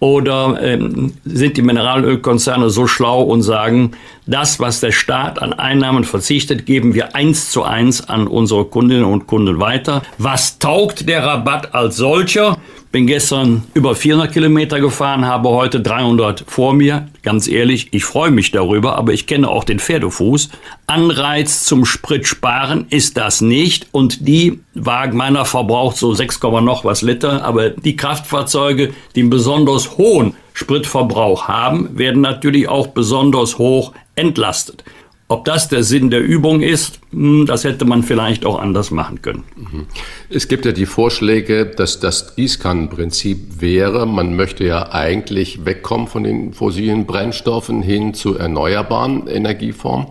Oder 0.00 0.58
ähm, 0.62 1.12
sind 1.24 1.56
die 1.56 1.62
Mineralölkonzerne 1.62 2.70
so 2.70 2.86
schlau 2.86 3.22
und 3.22 3.42
sagen, 3.42 3.92
das, 4.26 4.58
was 4.58 4.80
der 4.80 4.90
Staat 4.90 5.40
an 5.40 5.52
Einnahmen 5.52 6.04
verzichtet, 6.04 6.66
geben 6.66 6.94
wir 6.94 7.14
eins 7.14 7.50
zu 7.50 7.62
eins 7.62 8.08
an 8.08 8.26
unsere 8.26 8.64
Kundinnen 8.64 9.04
und 9.04 9.28
Kunden 9.28 9.60
weiter? 9.60 10.02
Was 10.18 10.58
taugt 10.58 11.08
der 11.08 11.24
Rabatt 11.24 11.72
als 11.72 11.96
solcher? 11.96 12.58
Bin 12.92 13.06
gestern 13.06 13.62
über 13.74 13.94
400 13.94 14.32
Kilometer 14.32 14.80
gefahren, 14.80 15.24
habe 15.24 15.50
heute 15.50 15.80
300 15.80 16.42
vor 16.48 16.74
mir. 16.74 17.06
Ganz 17.22 17.46
ehrlich, 17.46 17.86
ich 17.92 18.04
freue 18.04 18.32
mich 18.32 18.50
darüber, 18.50 18.96
aber 18.96 19.12
ich 19.12 19.28
kenne 19.28 19.48
auch 19.48 19.62
den 19.62 19.78
Pferdefuß. 19.78 20.48
Anreiz 20.88 21.62
zum 21.62 21.84
Spritsparen 21.84 22.86
ist 22.90 23.16
das 23.16 23.42
nicht. 23.42 23.86
Und 23.92 24.26
die 24.26 24.58
Wagen 24.74 25.16
meiner 25.16 25.44
verbraucht 25.44 25.98
so 25.98 26.12
6, 26.12 26.40
noch 26.62 26.84
was 26.84 27.02
Liter. 27.02 27.44
Aber 27.44 27.70
die 27.70 27.94
Kraftfahrzeuge, 27.94 28.92
die 29.14 29.20
einen 29.20 29.30
besonders 29.30 29.96
hohen 29.96 30.34
Spritverbrauch 30.52 31.46
haben, 31.46 31.96
werden 31.96 32.20
natürlich 32.20 32.68
auch 32.68 32.88
besonders 32.88 33.58
hoch 33.58 33.92
entlastet. 34.16 34.82
Ob 35.30 35.44
das 35.44 35.68
der 35.68 35.84
Sinn 35.84 36.10
der 36.10 36.24
Übung 36.24 36.60
ist, 36.60 36.98
hm, 37.12 37.46
das 37.46 37.62
hätte 37.62 37.84
man 37.84 38.02
vielleicht 38.02 38.44
auch 38.44 38.58
anders 38.58 38.90
machen 38.90 39.22
können. 39.22 39.44
Mhm. 39.54 39.86
Es 40.28 40.48
gibt 40.48 40.64
ja 40.64 40.72
die 40.72 40.86
Vorschläge, 40.86 41.66
dass 41.66 42.00
das 42.00 42.34
Gießkannenprinzip 42.34 43.60
wäre. 43.60 44.06
Man 44.06 44.34
möchte 44.34 44.64
ja 44.64 44.90
eigentlich 44.90 45.64
wegkommen 45.64 46.08
von 46.08 46.24
den 46.24 46.52
fossilen 46.52 47.06
Brennstoffen 47.06 47.80
hin 47.80 48.12
zu 48.12 48.36
erneuerbaren 48.36 49.28
Energieformen. 49.28 50.08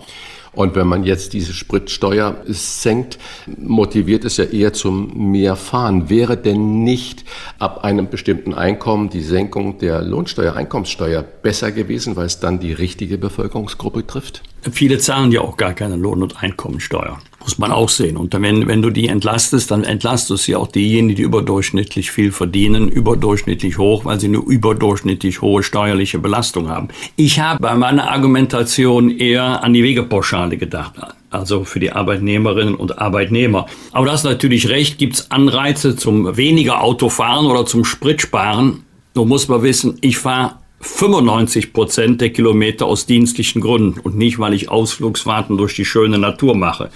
Und 0.53 0.75
wenn 0.75 0.87
man 0.87 1.03
jetzt 1.03 1.33
diese 1.33 1.53
Spritsteuer 1.53 2.37
senkt, 2.45 3.19
motiviert 3.57 4.25
es 4.25 4.37
ja 4.37 4.45
eher 4.45 4.73
zum 4.73 5.31
Mehrfahren. 5.31 6.09
Wäre 6.09 6.37
denn 6.37 6.83
nicht 6.83 7.23
ab 7.59 7.83
einem 7.83 8.09
bestimmten 8.09 8.53
Einkommen 8.53 9.09
die 9.09 9.21
Senkung 9.21 9.77
der 9.77 10.01
Lohnsteuer, 10.01 10.55
Einkommenssteuer 10.55 11.21
besser 11.21 11.71
gewesen, 11.71 12.15
weil 12.15 12.25
es 12.25 12.39
dann 12.39 12.59
die 12.59 12.73
richtige 12.73 13.17
Bevölkerungsgruppe 13.17 14.05
trifft? 14.07 14.43
Viele 14.71 14.97
zahlen 14.97 15.31
ja 15.31 15.41
auch 15.41 15.57
gar 15.57 15.73
keine 15.73 15.95
Lohn- 15.95 16.23
und 16.23 16.41
Einkommensteuer. 16.41 17.19
Muss 17.41 17.57
man 17.57 17.71
auch 17.71 17.89
sehen. 17.89 18.17
Und 18.17 18.33
wenn, 18.33 18.67
wenn 18.67 18.81
du 18.81 18.89
die 18.89 19.07
entlastest, 19.07 19.71
dann 19.71 19.83
entlastest 19.83 20.47
du 20.47 20.51
ja 20.51 20.57
auch 20.57 20.67
diejenigen, 20.67 21.15
die 21.15 21.21
überdurchschnittlich 21.23 22.11
viel 22.11 22.31
verdienen, 22.31 22.89
überdurchschnittlich 22.89 23.77
hoch, 23.77 24.05
weil 24.05 24.19
sie 24.19 24.27
eine 24.27 24.37
überdurchschnittlich 24.37 25.41
hohe 25.41 25.63
steuerliche 25.63 26.19
Belastung 26.19 26.69
haben. 26.69 26.89
Ich 27.15 27.39
habe 27.39 27.59
bei 27.59 27.75
meiner 27.75 28.11
Argumentation 28.11 29.09
eher 29.09 29.63
an 29.63 29.73
die 29.73 29.83
Wegepauschale 29.83 30.57
gedacht 30.57 30.93
also 31.31 31.63
für 31.63 31.79
die 31.79 31.91
Arbeitnehmerinnen 31.91 32.75
und 32.75 32.99
Arbeitnehmer. 32.99 33.67
Aber 33.91 34.05
das 34.07 34.23
natürlich 34.23 34.69
recht, 34.69 34.97
gibt 34.97 35.15
es 35.15 35.31
Anreize 35.31 35.95
zum 35.95 36.37
weniger 36.37 36.81
Autofahren 36.81 37.45
oder 37.45 37.65
zum 37.65 37.85
Spritsparen. 37.85 38.83
So 39.13 39.25
muss 39.25 39.47
man 39.47 39.61
wissen, 39.63 39.97
ich 40.01 40.17
fahre 40.17 40.55
95 40.81 41.73
Prozent 41.73 42.21
der 42.21 42.29
Kilometer 42.29 42.85
aus 42.85 43.05
dienstlichen 43.05 43.61
Gründen 43.61 43.99
und 43.99 44.15
nicht, 44.15 44.39
weil 44.39 44.53
ich 44.53 44.69
Ausflugsfahrten 44.69 45.57
durch 45.57 45.75
die 45.75 45.85
schöne 45.85 46.17
Natur 46.17 46.55
mache 46.55 46.89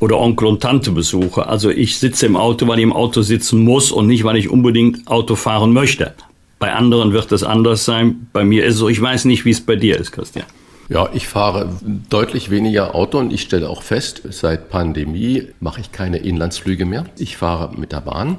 oder 0.00 0.18
Onkel 0.18 0.46
und 0.48 0.60
Tante 0.60 0.90
besuche. 0.90 1.46
Also 1.46 1.70
ich 1.70 1.98
sitze 1.98 2.26
im 2.26 2.36
Auto, 2.36 2.66
weil 2.68 2.78
ich 2.78 2.84
im 2.84 2.92
Auto 2.92 3.22
sitzen 3.22 3.64
muss 3.64 3.92
und 3.92 4.06
nicht, 4.06 4.24
weil 4.24 4.36
ich 4.36 4.48
unbedingt 4.48 5.08
Auto 5.08 5.34
fahren 5.34 5.72
möchte. 5.72 6.14
Bei 6.58 6.72
anderen 6.72 7.12
wird 7.12 7.30
es 7.32 7.44
anders 7.44 7.84
sein. 7.84 8.28
Bei 8.32 8.44
mir 8.44 8.64
ist 8.64 8.74
es 8.74 8.80
so. 8.80 8.88
Ich 8.88 9.00
weiß 9.00 9.24
nicht, 9.26 9.44
wie 9.44 9.50
es 9.50 9.60
bei 9.60 9.76
dir 9.76 9.98
ist, 9.98 10.12
Christian. 10.12 10.46
Ja, 10.90 11.10
ich 11.12 11.28
fahre 11.28 11.76
deutlich 12.08 12.48
weniger 12.48 12.94
Auto 12.94 13.18
und 13.18 13.30
ich 13.30 13.42
stelle 13.42 13.68
auch 13.68 13.82
fest, 13.82 14.22
seit 14.30 14.70
Pandemie 14.70 15.48
mache 15.60 15.82
ich 15.82 15.92
keine 15.92 16.16
Inlandsflüge 16.16 16.86
mehr. 16.86 17.04
Ich 17.18 17.36
fahre 17.36 17.76
mit 17.76 17.92
der 17.92 18.00
Bahn 18.00 18.38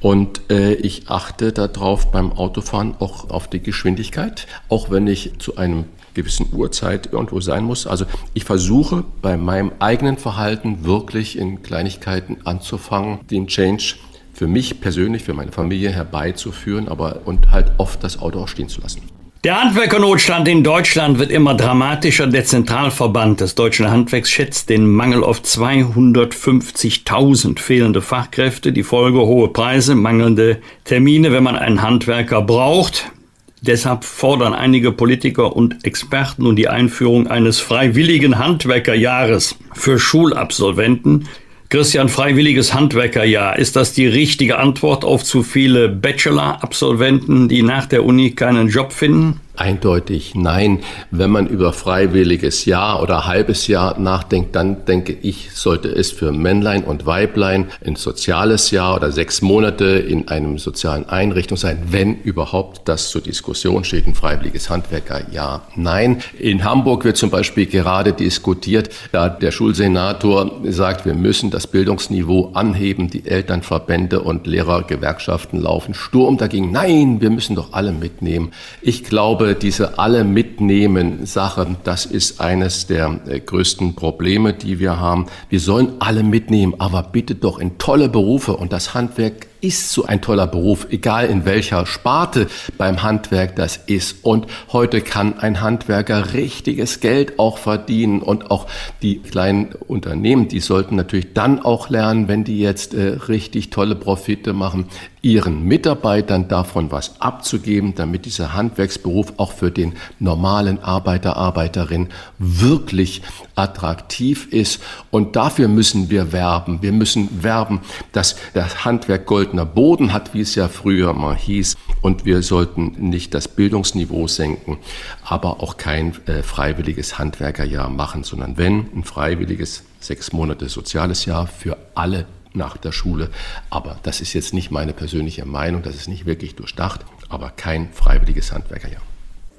und 0.00 0.42
äh, 0.50 0.74
ich 0.74 1.08
achte 1.08 1.50
darauf 1.50 2.10
beim 2.10 2.32
Autofahren 2.32 2.94
auch 2.98 3.30
auf 3.30 3.48
die 3.48 3.60
Geschwindigkeit, 3.60 4.46
auch 4.68 4.90
wenn 4.90 5.06
ich 5.06 5.38
zu 5.38 5.56
einem 5.56 5.86
gewissen 6.18 6.48
Uhrzeit 6.52 7.10
irgendwo 7.12 7.40
sein 7.40 7.64
muss. 7.64 7.86
Also 7.86 8.04
ich 8.34 8.44
versuche 8.44 9.04
bei 9.22 9.36
meinem 9.36 9.72
eigenen 9.78 10.18
Verhalten 10.18 10.84
wirklich 10.84 11.38
in 11.38 11.62
Kleinigkeiten 11.62 12.38
anzufangen, 12.44 13.20
den 13.30 13.46
Change 13.46 13.94
für 14.34 14.46
mich 14.46 14.80
persönlich, 14.80 15.24
für 15.24 15.34
meine 15.34 15.52
Familie 15.52 15.90
herbeizuführen, 15.90 16.88
aber 16.88 17.20
und 17.24 17.50
halt 17.50 17.72
oft 17.78 18.04
das 18.04 18.20
Auto 18.20 18.40
auch 18.40 18.48
stehen 18.48 18.68
zu 18.68 18.80
lassen. 18.80 19.02
Der 19.44 19.62
Handwerkernotstand 19.62 20.48
in 20.48 20.64
Deutschland 20.64 21.20
wird 21.20 21.30
immer 21.30 21.54
dramatischer. 21.54 22.26
Der 22.26 22.44
Zentralverband 22.44 23.40
des 23.40 23.54
deutschen 23.54 23.88
Handwerks 23.88 24.30
schätzt 24.30 24.68
den 24.68 24.90
Mangel 24.90 25.22
auf 25.22 25.42
250.000 25.42 27.60
fehlende 27.60 28.02
Fachkräfte. 28.02 28.72
Die 28.72 28.82
Folge 28.82 29.20
hohe 29.20 29.46
Preise, 29.48 29.94
mangelnde 29.94 30.58
Termine, 30.82 31.30
wenn 31.30 31.44
man 31.44 31.54
einen 31.54 31.82
Handwerker 31.82 32.42
braucht. 32.42 33.12
Deshalb 33.60 34.04
fordern 34.04 34.54
einige 34.54 34.92
Politiker 34.92 35.56
und 35.56 35.84
Experten 35.84 36.44
nun 36.44 36.56
die 36.56 36.68
Einführung 36.68 37.26
eines 37.26 37.60
freiwilligen 37.60 38.38
Handwerkerjahres 38.38 39.56
für 39.74 39.98
Schulabsolventen. 39.98 41.28
Christian, 41.68 42.08
freiwilliges 42.08 42.72
Handwerkerjahr, 42.72 43.58
ist 43.58 43.76
das 43.76 43.92
die 43.92 44.06
richtige 44.06 44.58
Antwort 44.58 45.04
auf 45.04 45.22
zu 45.22 45.42
viele 45.42 45.88
Bachelor-Absolventen, 45.88 47.48
die 47.48 47.62
nach 47.62 47.86
der 47.86 48.04
Uni 48.04 48.30
keinen 48.30 48.68
Job 48.68 48.92
finden? 48.92 49.40
Eindeutig 49.58 50.34
nein. 50.36 50.80
Wenn 51.10 51.30
man 51.30 51.48
über 51.48 51.72
freiwilliges 51.72 52.64
Jahr 52.64 53.02
oder 53.02 53.26
halbes 53.26 53.66
Jahr 53.66 53.98
nachdenkt, 53.98 54.54
dann 54.54 54.84
denke 54.84 55.16
ich, 55.20 55.50
sollte 55.52 55.88
es 55.88 56.12
für 56.12 56.30
Männlein 56.30 56.84
und 56.84 57.06
Weiblein 57.06 57.66
ein 57.84 57.96
soziales 57.96 58.70
Jahr 58.70 58.94
oder 58.94 59.10
sechs 59.10 59.42
Monate 59.42 59.84
in 59.84 60.28
einem 60.28 60.58
sozialen 60.58 61.08
Einrichtung 61.08 61.56
sein, 61.56 61.82
wenn 61.90 62.20
überhaupt 62.22 62.88
das 62.88 63.10
zur 63.10 63.20
Diskussion 63.20 63.82
steht, 63.82 64.06
ein 64.06 64.14
freiwilliges 64.14 64.70
Handwerkerjahr. 64.70 65.66
Nein. 65.74 66.22
In 66.38 66.62
Hamburg 66.64 67.04
wird 67.04 67.16
zum 67.16 67.30
Beispiel 67.30 67.66
gerade 67.66 68.12
diskutiert, 68.12 68.90
da 69.12 69.28
der 69.28 69.50
Schulsenator 69.50 70.60
sagt, 70.64 71.04
wir 71.04 71.14
müssen 71.14 71.50
das 71.50 71.66
Bildungsniveau 71.66 72.52
anheben. 72.54 73.10
Die 73.10 73.26
Elternverbände 73.26 74.20
und 74.20 74.46
Lehrergewerkschaften 74.46 75.60
laufen 75.60 75.94
Sturm 75.94 76.36
dagegen. 76.36 76.70
Nein, 76.70 77.20
wir 77.20 77.30
müssen 77.30 77.56
doch 77.56 77.72
alle 77.72 77.92
mitnehmen. 77.92 78.52
Ich 78.82 79.02
glaube, 79.02 79.47
diese 79.54 79.98
alle 79.98 80.24
mitnehmen 80.24 81.26
Sache, 81.26 81.76
das 81.84 82.06
ist 82.06 82.40
eines 82.40 82.86
der 82.86 83.20
äh, 83.26 83.40
größten 83.40 83.94
Probleme, 83.94 84.54
die 84.54 84.78
wir 84.78 84.98
haben. 84.98 85.26
Wir 85.48 85.60
sollen 85.60 85.92
alle 85.98 86.22
mitnehmen, 86.22 86.74
aber 86.78 87.02
bitte 87.02 87.34
doch 87.34 87.58
in 87.58 87.78
tolle 87.78 88.08
Berufe 88.08 88.56
und 88.56 88.72
das 88.72 88.94
Handwerk 88.94 89.46
ist 89.60 89.90
so 89.90 90.04
ein 90.04 90.20
toller 90.20 90.46
Beruf, 90.46 90.86
egal 90.90 91.26
in 91.26 91.44
welcher 91.44 91.86
Sparte 91.86 92.46
beim 92.76 93.02
Handwerk 93.02 93.56
das 93.56 93.76
ist. 93.76 94.24
Und 94.24 94.46
heute 94.72 95.00
kann 95.00 95.38
ein 95.38 95.60
Handwerker 95.60 96.32
richtiges 96.34 97.00
Geld 97.00 97.38
auch 97.38 97.58
verdienen 97.58 98.22
und 98.22 98.50
auch 98.50 98.66
die 99.02 99.20
kleinen 99.20 99.74
Unternehmen, 99.86 100.48
die 100.48 100.60
sollten 100.60 100.96
natürlich 100.96 101.32
dann 101.34 101.60
auch 101.60 101.90
lernen, 101.90 102.28
wenn 102.28 102.44
die 102.44 102.60
jetzt 102.60 102.94
äh, 102.94 103.16
richtig 103.28 103.70
tolle 103.70 103.94
Profite 103.94 104.52
machen, 104.52 104.86
ihren 105.22 105.64
Mitarbeitern 105.64 106.48
davon 106.48 106.92
was 106.92 107.20
abzugeben, 107.20 107.94
damit 107.94 108.24
dieser 108.24 108.54
Handwerksberuf 108.54 109.34
auch 109.36 109.52
für 109.52 109.70
den 109.70 109.94
normalen 110.20 110.82
Arbeiter, 110.82 111.36
Arbeiterin 111.36 112.08
wirklich 112.38 113.22
attraktiv 113.56 114.48
ist. 114.52 114.80
Und 115.10 115.34
dafür 115.36 115.68
müssen 115.68 116.10
wir 116.10 116.32
werben. 116.32 116.82
Wir 116.82 116.92
müssen 116.92 117.42
werben, 117.42 117.80
dass 118.12 118.36
das 118.54 118.84
Handwerk 118.84 119.26
Gold 119.26 119.47
goldener 119.48 119.64
Boden 119.64 120.12
hat, 120.12 120.34
wie 120.34 120.42
es 120.42 120.54
ja 120.54 120.68
früher 120.68 121.14
mal 121.14 121.34
hieß. 121.34 121.76
Und 122.02 122.26
wir 122.26 122.42
sollten 122.42 123.08
nicht 123.08 123.32
das 123.32 123.48
Bildungsniveau 123.48 124.28
senken, 124.28 124.76
aber 125.24 125.62
auch 125.62 125.78
kein 125.78 126.14
äh, 126.26 126.42
freiwilliges 126.42 127.18
Handwerkerjahr 127.18 127.88
machen, 127.88 128.24
sondern 128.24 128.58
wenn 128.58 128.86
ein 128.94 129.04
freiwilliges 129.04 129.84
sechs 130.00 130.32
Monate 130.32 130.68
soziales 130.68 131.24
Jahr 131.24 131.46
für 131.46 131.78
alle 131.94 132.26
nach 132.52 132.76
der 132.76 132.92
Schule. 132.92 133.30
Aber 133.70 133.98
das 134.02 134.20
ist 134.20 134.34
jetzt 134.34 134.52
nicht 134.52 134.70
meine 134.70 134.92
persönliche 134.92 135.46
Meinung, 135.46 135.82
das 135.82 135.96
ist 135.96 136.08
nicht 136.08 136.26
wirklich 136.26 136.54
durchdacht, 136.54 137.06
aber 137.30 137.50
kein 137.50 137.90
freiwilliges 137.92 138.52
Handwerkerjahr. 138.52 139.02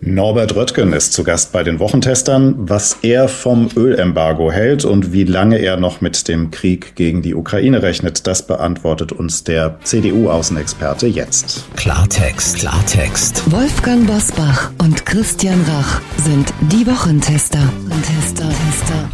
Norbert 0.02 0.56
Röttgen 0.56 0.94
ist 0.94 1.12
zu 1.12 1.26
Gast 1.26 1.52
bei 1.52 1.62
den 1.64 1.80
Wochentestern, 1.80 2.56
was 2.58 3.00
er 3.02 3.28
vom 3.28 3.70
Ölembargo 3.76 4.50
hält 4.50 4.86
und 4.86 5.12
wie 5.12 5.26
lange 5.26 5.58
er 5.58 5.76
noch 5.76 6.00
mit 6.00 6.28
dem 6.30 6.52
Krieg 6.52 6.96
gegen 6.96 7.22
die 7.22 7.36
Ukraine 7.36 7.84
rechnet. 7.84 8.26
Das 8.26 8.48
beantwortet 8.48 9.12
uns 9.12 9.44
der 9.44 9.78
CDU-Außenexperte 9.84 11.08
jetzt. 11.08 11.66
Klartext, 11.76 12.60
Klartext. 12.60 13.52
Wolfgang 13.52 14.08
Bosbach 14.08 14.72
und 14.82 15.06
Christian 15.06 15.62
Rach 15.68 16.02
sind 16.18 16.54
die 16.72 16.88
Wochentester. 16.88 17.62
Tester, 18.02 18.48
Tester. 18.48 19.10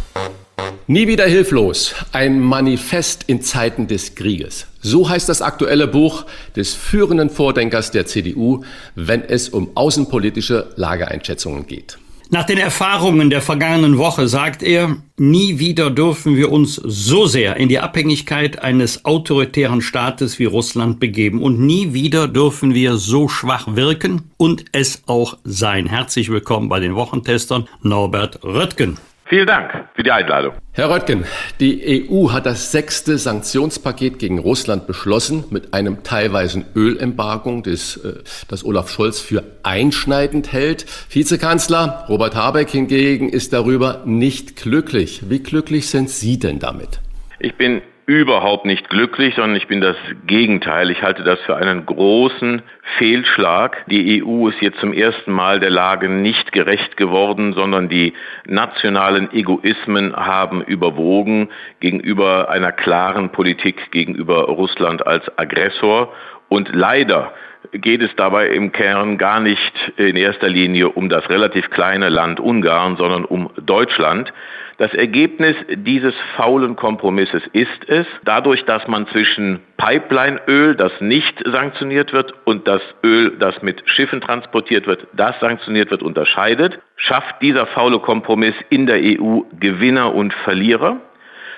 Nie 0.86 1.08
wieder 1.08 1.26
hilflos. 1.26 1.96
Ein 2.12 2.38
Manifest 2.38 3.24
in 3.26 3.42
Zeiten 3.42 3.88
des 3.88 4.14
Krieges. 4.14 4.66
So 4.86 5.08
heißt 5.08 5.28
das 5.28 5.42
aktuelle 5.42 5.88
Buch 5.88 6.26
des 6.54 6.72
führenden 6.74 7.28
Vordenkers 7.28 7.90
der 7.90 8.06
CDU, 8.06 8.62
wenn 8.94 9.20
es 9.20 9.48
um 9.48 9.70
außenpolitische 9.74 10.68
Lageeinschätzungen 10.76 11.66
geht. 11.66 11.98
Nach 12.30 12.44
den 12.44 12.58
Erfahrungen 12.58 13.28
der 13.28 13.42
vergangenen 13.42 13.98
Woche 13.98 14.28
sagt 14.28 14.62
er, 14.62 14.96
nie 15.16 15.58
wieder 15.58 15.90
dürfen 15.90 16.36
wir 16.36 16.52
uns 16.52 16.76
so 16.76 17.26
sehr 17.26 17.56
in 17.56 17.68
die 17.68 17.80
Abhängigkeit 17.80 18.62
eines 18.62 19.04
autoritären 19.04 19.80
Staates 19.80 20.38
wie 20.38 20.44
Russland 20.44 21.00
begeben 21.00 21.42
und 21.42 21.58
nie 21.58 21.92
wieder 21.92 22.28
dürfen 22.28 22.72
wir 22.72 22.96
so 22.96 23.28
schwach 23.28 23.74
wirken 23.74 24.30
und 24.36 24.66
es 24.70 25.02
auch 25.06 25.36
sein. 25.42 25.86
Herzlich 25.86 26.30
willkommen 26.30 26.68
bei 26.68 26.78
den 26.78 26.94
Wochentestern 26.94 27.66
Norbert 27.82 28.44
Röttgen. 28.44 28.98
Vielen 29.28 29.46
Dank 29.46 29.88
für 29.94 30.04
die 30.04 30.12
Einladung. 30.12 30.54
Herr 30.72 30.88
Röttgen, 30.88 31.24
die 31.58 32.08
EU 32.08 32.30
hat 32.30 32.46
das 32.46 32.70
sechste 32.70 33.18
Sanktionspaket 33.18 34.20
gegen 34.20 34.38
Russland 34.38 34.86
beschlossen 34.86 35.44
mit 35.50 35.74
einem 35.74 36.04
teilweisen 36.04 36.64
Ölembargo, 36.76 37.60
das, 37.60 37.96
äh, 37.96 38.22
das 38.46 38.64
Olaf 38.64 38.88
Scholz 38.88 39.18
für 39.18 39.42
einschneidend 39.64 40.52
hält. 40.52 40.86
Vizekanzler 41.10 42.04
Robert 42.08 42.36
Habeck 42.36 42.70
hingegen 42.70 43.28
ist 43.28 43.52
darüber 43.52 44.02
nicht 44.04 44.54
glücklich. 44.54 45.22
Wie 45.28 45.40
glücklich 45.40 45.88
sind 45.88 46.08
Sie 46.08 46.38
denn 46.38 46.60
damit? 46.60 47.00
Ich 47.40 47.56
bin 47.56 47.82
überhaupt 48.06 48.64
nicht 48.66 48.88
glücklich, 48.88 49.34
sondern 49.34 49.56
ich 49.56 49.66
bin 49.66 49.80
das 49.80 49.96
Gegenteil. 50.26 50.90
Ich 50.90 51.02
halte 51.02 51.24
das 51.24 51.40
für 51.40 51.56
einen 51.56 51.84
großen 51.84 52.62
Fehlschlag. 52.98 53.84
Die 53.88 54.22
EU 54.22 54.48
ist 54.48 54.62
jetzt 54.62 54.78
zum 54.78 54.92
ersten 54.92 55.32
Mal 55.32 55.58
der 55.58 55.70
Lage 55.70 56.08
nicht 56.08 56.52
gerecht 56.52 56.96
geworden, 56.96 57.52
sondern 57.52 57.88
die 57.88 58.12
nationalen 58.46 59.32
Egoismen 59.32 60.14
haben 60.14 60.62
überwogen 60.62 61.48
gegenüber 61.80 62.48
einer 62.48 62.70
klaren 62.70 63.30
Politik 63.30 63.90
gegenüber 63.90 64.44
Russland 64.44 65.04
als 65.04 65.24
Aggressor. 65.36 66.12
Und 66.48 66.70
leider 66.72 67.32
geht 67.72 68.02
es 68.02 68.14
dabei 68.14 68.48
im 68.48 68.70
Kern 68.70 69.18
gar 69.18 69.40
nicht 69.40 69.92
in 69.96 70.14
erster 70.14 70.48
Linie 70.48 70.90
um 70.90 71.08
das 71.08 71.28
relativ 71.28 71.70
kleine 71.70 72.08
Land 72.08 72.38
Ungarn, 72.38 72.96
sondern 72.96 73.24
um 73.24 73.50
Deutschland. 73.60 74.32
Das 74.78 74.92
Ergebnis 74.92 75.56
dieses 75.70 76.14
faulen 76.36 76.76
Kompromisses 76.76 77.42
ist 77.52 77.88
es, 77.88 78.06
dadurch, 78.24 78.62
dass 78.66 78.86
man 78.86 79.06
zwischen 79.06 79.60
Pipelineöl, 79.78 80.74
das 80.74 80.92
nicht 81.00 81.42
sanktioniert 81.46 82.12
wird, 82.12 82.34
und 82.44 82.68
das 82.68 82.82
Öl, 83.02 83.36
das 83.38 83.62
mit 83.62 83.82
Schiffen 83.88 84.20
transportiert 84.20 84.86
wird, 84.86 85.06
das 85.14 85.38
sanktioniert 85.40 85.90
wird, 85.90 86.02
unterscheidet, 86.02 86.78
schafft 86.96 87.40
dieser 87.40 87.66
faule 87.66 88.00
Kompromiss 88.00 88.54
in 88.68 88.86
der 88.86 88.98
EU 89.00 89.40
Gewinner 89.58 90.14
und 90.14 90.34
Verlierer. 90.34 91.00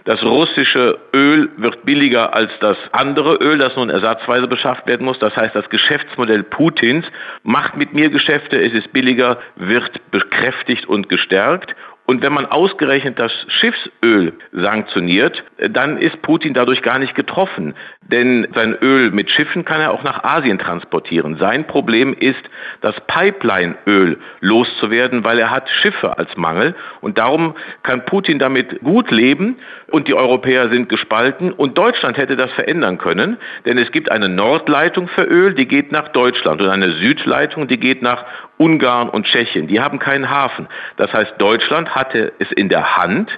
Das 0.04 0.22
russische 0.22 0.98
Öl 1.12 1.50
wird 1.59 1.85
billiger 1.85 2.35
als 2.35 2.50
das 2.61 2.78
andere 2.92 3.35
Öl, 3.42 3.59
das 3.59 3.76
nun 3.76 3.90
ersatzweise 3.90 4.46
beschafft 4.46 4.87
werden 4.87 5.04
muss. 5.04 5.18
Das 5.18 5.37
heißt, 5.37 5.54
das 5.54 5.68
Geschäftsmodell 5.68 6.44
Putins 6.44 7.04
macht 7.42 7.76
mit 7.76 7.92
mir 7.92 8.09
Geschäfte, 8.09 8.59
es 8.59 8.72
ist 8.72 8.92
billiger, 8.92 9.38
wird 9.57 10.00
bekräftigt 10.11 10.87
und 10.87 11.09
gestärkt. 11.11 11.74
Und 12.09 12.23
wenn 12.23 12.33
man 12.33 12.47
ausgerechnet 12.47 13.18
das 13.18 13.31
Schiffsöl 13.49 14.33
sanktioniert, 14.53 15.44
dann 15.59 15.99
ist 15.99 16.23
Putin 16.23 16.55
dadurch 16.55 16.83
gar 16.83 16.99
nicht 16.99 17.14
getroffen. 17.14 17.75
Denn 18.03 18.47
sein 18.55 18.77
Öl 18.81 19.11
mit 19.11 19.31
Schiffen 19.31 19.64
kann 19.64 19.81
er 19.81 19.92
auch 19.92 20.03
nach 20.03 20.23
Asien 20.23 20.59
transportieren. 20.59 21.37
Sein 21.38 21.66
Problem 21.66 22.14
ist, 22.14 22.42
das 22.81 22.94
Pipeline-Öl 23.07 24.18
loszuwerden, 24.40 25.25
weil 25.25 25.38
er 25.38 25.51
hat 25.51 25.68
Schiffe 25.68 26.16
als 26.16 26.37
Mangel. 26.37 26.75
Und 27.01 27.18
darum 27.18 27.55
kann 27.83 28.05
Putin 28.05 28.38
damit 28.38 28.81
gut 28.81 29.11
leben 29.11 29.57
und 29.90 30.07
die 30.07 30.14
Europäer 30.14 30.68
sind 30.68 30.88
gespalten. 30.88 31.53
Und 31.53 31.77
Deutschland 31.77 32.16
hätte 32.16 32.37
das 32.37 32.53
verändern 32.53 32.99
können, 32.99 33.37
denn 33.66 33.79
es 33.79 33.90
gibt 33.90 34.12
eine 34.12 34.29
Nordleitung 34.29 35.09
für 35.09 35.25
Öl, 35.25 35.55
die 35.55 35.66
geht 35.66 35.92
nach 35.92 36.09
Deutschland 36.09 36.62
und 36.62 36.68
eine 36.68 36.92
Südleitung, 36.92 37.68
die 37.68 37.79
geht 37.79 38.03
nach 38.03 38.25
Ungarn 38.59 39.09
und 39.09 39.27
Tschechien. 39.27 39.66
Die 39.66 39.81
haben 39.81 39.99
keinen 39.99 40.31
Hafen. 40.31 40.68
Das 40.97 41.12
heißt, 41.12 41.35
Deutschland 41.38 41.94
hatte 41.94 42.33
es 42.38 42.51
in 42.53 42.68
der 42.68 42.97
Hand, 42.97 43.31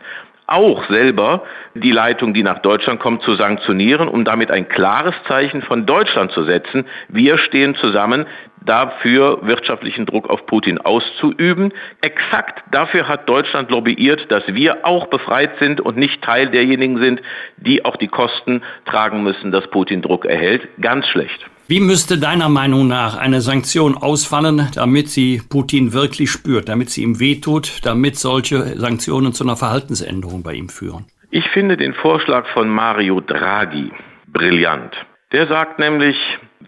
auch 0.51 0.85
selber 0.89 1.45
die 1.75 1.93
Leitung, 1.93 2.35
die 2.35 2.43
nach 2.43 2.59
Deutschland 2.59 3.01
kommt, 3.01 3.23
zu 3.23 3.35
sanktionieren, 3.35 4.09
um 4.09 4.25
damit 4.25 4.51
ein 4.51 4.69
klares 4.69 5.15
Zeichen 5.29 5.63
von 5.63 5.87
Deutschland 5.87 6.33
zu 6.33 6.45
setzen. 6.45 6.87
Wir 7.09 7.39
stehen 7.39 7.75
zusammen, 7.77 8.27
dafür 8.65 9.39
wirtschaftlichen 9.43 10.07
Druck 10.07 10.29
auf 10.29 10.47
Putin 10.47 10.79
auszuüben. 10.79 11.73
Exakt 12.03 12.63
dafür 12.71 13.09
hat 13.09 13.29
Deutschland 13.29 13.71
lobbyiert, 13.71 14.31
dass 14.31 14.43
wir 14.49 14.87
auch 14.87 15.07
befreit 15.07 15.59
sind 15.59 15.81
und 15.81 15.97
nicht 15.97 16.23
Teil 16.23 16.51
derjenigen 16.51 16.99
sind, 16.99 17.23
die 17.57 17.85
auch 17.85 17.97
die 17.97 18.09
Kosten 18.09 18.63
tragen 18.85 19.23
müssen, 19.23 19.51
dass 19.53 19.69
Putin 19.71 20.03
Druck 20.03 20.25
erhält. 20.25 20.69
Ganz 20.81 21.07
schlecht. 21.09 21.50
Wie 21.71 21.79
müsste 21.79 22.19
deiner 22.19 22.49
Meinung 22.49 22.89
nach 22.89 23.17
eine 23.17 23.41
Sanktion 23.41 23.97
ausfallen, 23.97 24.67
damit 24.75 25.07
sie 25.07 25.41
Putin 25.49 25.93
wirklich 25.93 26.29
spürt, 26.29 26.69
damit 26.69 26.91
sie 26.91 27.05
ihm 27.05 27.21
wehtut, 27.21 27.87
damit 27.87 28.17
solche 28.17 28.77
Sanktionen 28.77 29.33
zu 29.33 29.45
einer 29.45 29.55
Verhaltensänderung 29.55 30.43
bei 30.43 30.55
ihm 30.55 30.69
führen? 30.69 31.05
Ich 31.31 31.49
finde 31.51 31.77
den 31.77 31.95
Vorschlag 31.95 32.49
von 32.55 32.69
Mario 32.69 33.21
Draghi 33.21 33.93
brillant. 34.33 34.97
Der 35.31 35.47
sagt 35.47 35.79
nämlich, 35.79 36.17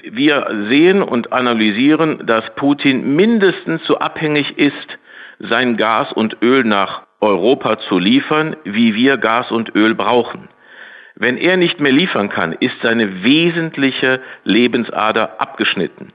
wir 0.08 0.46
sehen 0.68 1.02
und 1.02 1.32
analysieren, 1.32 2.24
dass 2.24 2.44
Putin 2.54 3.16
mindestens 3.16 3.84
so 3.84 3.98
abhängig 3.98 4.56
ist, 4.56 4.86
sein 5.40 5.76
Gas 5.76 6.12
und 6.12 6.36
Öl 6.42 6.62
nach 6.62 7.02
Europa 7.20 7.80
zu 7.88 7.98
liefern, 7.98 8.54
wie 8.62 8.94
wir 8.94 9.16
Gas 9.16 9.50
und 9.50 9.74
Öl 9.74 9.96
brauchen. 9.96 10.48
Wenn 11.14 11.36
er 11.36 11.56
nicht 11.56 11.80
mehr 11.80 11.92
liefern 11.92 12.28
kann, 12.28 12.52
ist 12.52 12.74
seine 12.82 13.22
wesentliche 13.22 14.20
Lebensader 14.44 15.40
abgeschnitten. 15.40 16.12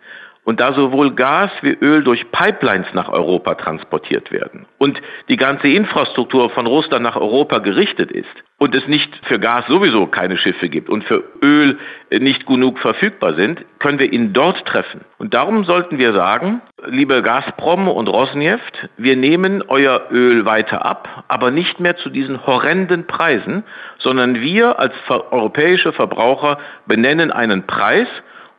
Und 0.48 0.62
da 0.62 0.72
sowohl 0.72 1.14
Gas 1.14 1.52
wie 1.62 1.74
Öl 1.74 2.06
durch 2.06 2.32
Pipelines 2.32 2.88
nach 2.94 3.10
Europa 3.10 3.56
transportiert 3.56 4.32
werden 4.32 4.66
und 4.78 4.98
die 5.28 5.36
ganze 5.36 5.68
Infrastruktur 5.68 6.50
von 6.52 6.68
Russland 6.68 7.04
nach 7.04 7.18
Europa 7.18 7.58
gerichtet 7.58 8.14
ist 8.14 8.30
und 8.58 8.74
es 8.74 8.88
nicht 8.88 9.14
für 9.26 9.40
Gas 9.40 9.66
sowieso 9.68 10.08
keine 10.08 10.38
Schiffe 10.38 10.70
gibt 10.70 10.88
und 10.88 11.04
für 11.04 11.22
Öl 11.44 11.78
nicht 12.12 12.48
genug 12.48 12.80
verfügbar 12.80 13.34
sind, 13.34 13.66
können 13.80 14.00
wir 14.00 14.14
ihn 14.14 14.32
dort 14.32 14.66
treffen. 14.66 15.02
Und 15.18 15.34
darum 15.34 15.66
sollten 15.66 15.98
wir 15.98 16.14
sagen, 16.14 16.62
liebe 16.86 17.22
Gazprom 17.24 17.90
und 17.90 18.08
Rosneft, 18.08 18.88
wir 18.96 19.18
nehmen 19.18 19.66
euer 19.68 20.08
Öl 20.12 20.46
weiter 20.46 20.86
ab, 20.86 21.26
aber 21.28 21.52
nicht 21.52 21.82
mehr 21.82 21.98
zu 21.98 22.10
diesen 22.10 22.48
horrenden 22.48 23.06
Preisen, 23.06 23.66
sondern 23.98 24.40
wir 24.40 24.80
als 24.80 24.94
europäische 25.10 25.92
Verbraucher 25.92 26.58
benennen 26.86 27.34
einen 27.34 27.68
Preis 27.68 28.08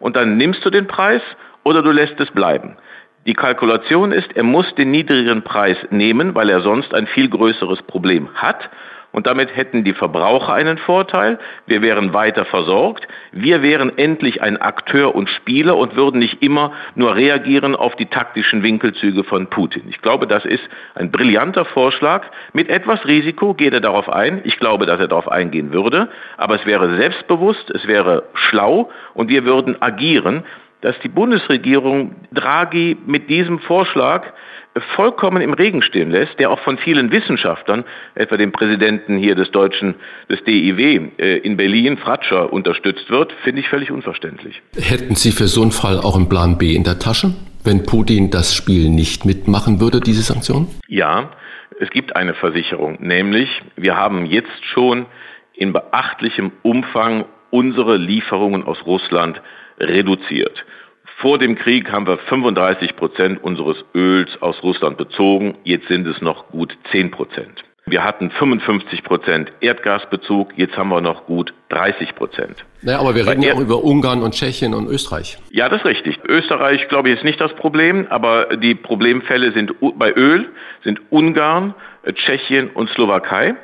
und 0.00 0.16
dann 0.16 0.36
nimmst 0.36 0.62
du 0.66 0.68
den 0.68 0.86
Preis 0.86 1.22
oder 1.68 1.82
du 1.82 1.90
lässt 1.90 2.18
es 2.18 2.30
bleiben. 2.30 2.78
Die 3.26 3.34
Kalkulation 3.34 4.10
ist, 4.10 4.34
er 4.34 4.42
muss 4.42 4.74
den 4.76 4.90
niedrigeren 4.90 5.42
Preis 5.42 5.76
nehmen, 5.90 6.34
weil 6.34 6.48
er 6.48 6.62
sonst 6.62 6.94
ein 6.94 7.06
viel 7.06 7.28
größeres 7.28 7.82
Problem 7.82 8.30
hat. 8.34 8.70
Und 9.12 9.26
damit 9.26 9.54
hätten 9.54 9.84
die 9.84 9.92
Verbraucher 9.92 10.54
einen 10.54 10.78
Vorteil. 10.78 11.38
Wir 11.66 11.82
wären 11.82 12.14
weiter 12.14 12.46
versorgt. 12.46 13.06
Wir 13.32 13.62
wären 13.62 13.98
endlich 13.98 14.40
ein 14.40 14.56
Akteur 14.56 15.14
und 15.14 15.28
Spieler 15.28 15.76
und 15.76 15.94
würden 15.94 16.20
nicht 16.20 16.42
immer 16.42 16.72
nur 16.94 17.16
reagieren 17.16 17.76
auf 17.76 17.96
die 17.96 18.06
taktischen 18.06 18.62
Winkelzüge 18.62 19.24
von 19.24 19.48
Putin. 19.48 19.84
Ich 19.90 20.00
glaube, 20.00 20.26
das 20.26 20.46
ist 20.46 20.62
ein 20.94 21.10
brillanter 21.10 21.66
Vorschlag. 21.66 22.24
Mit 22.54 22.70
etwas 22.70 23.06
Risiko 23.06 23.52
geht 23.52 23.74
er 23.74 23.80
darauf 23.80 24.08
ein. 24.08 24.40
Ich 24.44 24.58
glaube, 24.58 24.86
dass 24.86 25.00
er 25.00 25.08
darauf 25.08 25.28
eingehen 25.28 25.72
würde. 25.72 26.08
Aber 26.38 26.54
es 26.54 26.64
wäre 26.64 26.96
selbstbewusst, 26.96 27.70
es 27.70 27.86
wäre 27.86 28.24
schlau 28.32 28.90
und 29.12 29.28
wir 29.28 29.44
würden 29.44 29.82
agieren 29.82 30.44
dass 30.80 30.98
die 31.00 31.08
Bundesregierung 31.08 32.14
Draghi 32.32 32.96
mit 33.06 33.28
diesem 33.28 33.58
Vorschlag 33.60 34.32
vollkommen 34.94 35.42
im 35.42 35.52
Regen 35.52 35.82
stehen 35.82 36.10
lässt, 36.10 36.38
der 36.38 36.50
auch 36.50 36.60
von 36.60 36.78
vielen 36.78 37.10
Wissenschaftlern, 37.10 37.84
etwa 38.14 38.36
dem 38.36 38.52
Präsidenten 38.52 39.16
hier 39.16 39.34
des 39.34 39.50
deutschen, 39.50 39.94
des 40.30 40.42
DIW 40.44 41.10
äh, 41.18 41.38
in 41.38 41.56
Berlin, 41.56 41.96
Fratscher, 41.96 42.52
unterstützt 42.52 43.10
wird, 43.10 43.32
finde 43.44 43.60
ich 43.60 43.68
völlig 43.68 43.90
unverständlich. 43.90 44.62
Hätten 44.80 45.14
Sie 45.14 45.32
für 45.32 45.48
so 45.48 45.62
einen 45.62 45.72
Fall 45.72 45.98
auch 45.98 46.16
einen 46.16 46.28
Plan 46.28 46.58
B 46.58 46.74
in 46.74 46.84
der 46.84 46.98
Tasche, 46.98 47.34
wenn 47.64 47.84
Putin 47.84 48.30
das 48.30 48.54
Spiel 48.54 48.88
nicht 48.88 49.24
mitmachen 49.24 49.80
würde, 49.80 50.00
diese 50.00 50.22
Sanktionen? 50.22 50.68
Ja, 50.86 51.30
es 51.80 51.90
gibt 51.90 52.16
eine 52.16 52.34
Versicherung, 52.34 52.98
nämlich 53.00 53.48
wir 53.76 53.96
haben 53.96 54.26
jetzt 54.26 54.64
schon 54.72 55.06
in 55.54 55.72
beachtlichem 55.72 56.52
Umfang 56.62 57.24
unsere 57.50 57.96
Lieferungen 57.96 58.64
aus 58.64 58.78
Russland 58.86 59.40
reduziert. 59.80 60.64
Vor 61.20 61.38
dem 61.38 61.56
Krieg 61.56 61.90
haben 61.90 62.06
wir 62.06 62.18
35 62.18 62.94
Prozent 62.96 63.42
unseres 63.42 63.84
Öls 63.94 64.30
aus 64.40 64.62
Russland 64.62 64.96
bezogen. 64.96 65.56
Jetzt 65.64 65.88
sind 65.88 66.06
es 66.06 66.20
noch 66.22 66.48
gut 66.48 66.76
10 66.92 67.10
Prozent. 67.10 67.64
Wir 67.90 68.04
hatten 68.04 68.30
55 68.30 69.02
Prozent 69.02 69.50
Erdgasbezug, 69.60 70.52
jetzt 70.56 70.76
haben 70.76 70.90
wir 70.90 71.00
noch 71.00 71.24
gut 71.24 71.54
30 71.70 72.14
Prozent. 72.14 72.64
Naja, 72.82 73.00
aber 73.00 73.14
wir 73.14 73.26
reden 73.26 73.42
ja 73.42 73.54
auch 73.54 73.60
über 73.60 73.82
Ungarn 73.82 74.22
und 74.22 74.34
Tschechien 74.34 74.74
und 74.74 74.88
Österreich. 74.88 75.38
Ja, 75.50 75.68
das 75.68 75.80
ist 75.80 75.86
richtig. 75.86 76.18
Österreich, 76.24 76.86
glaube 76.88 77.08
ich, 77.08 77.16
ist 77.16 77.24
nicht 77.24 77.40
das 77.40 77.54
Problem, 77.54 78.06
aber 78.10 78.56
die 78.56 78.74
Problemfälle 78.74 79.52
sind 79.52 79.72
bei 79.96 80.12
Öl, 80.12 80.48
sind 80.84 81.00
Ungarn, 81.10 81.74
Tschechien 82.12 82.68
und 82.70 82.90
Slowakei. 82.90 83.56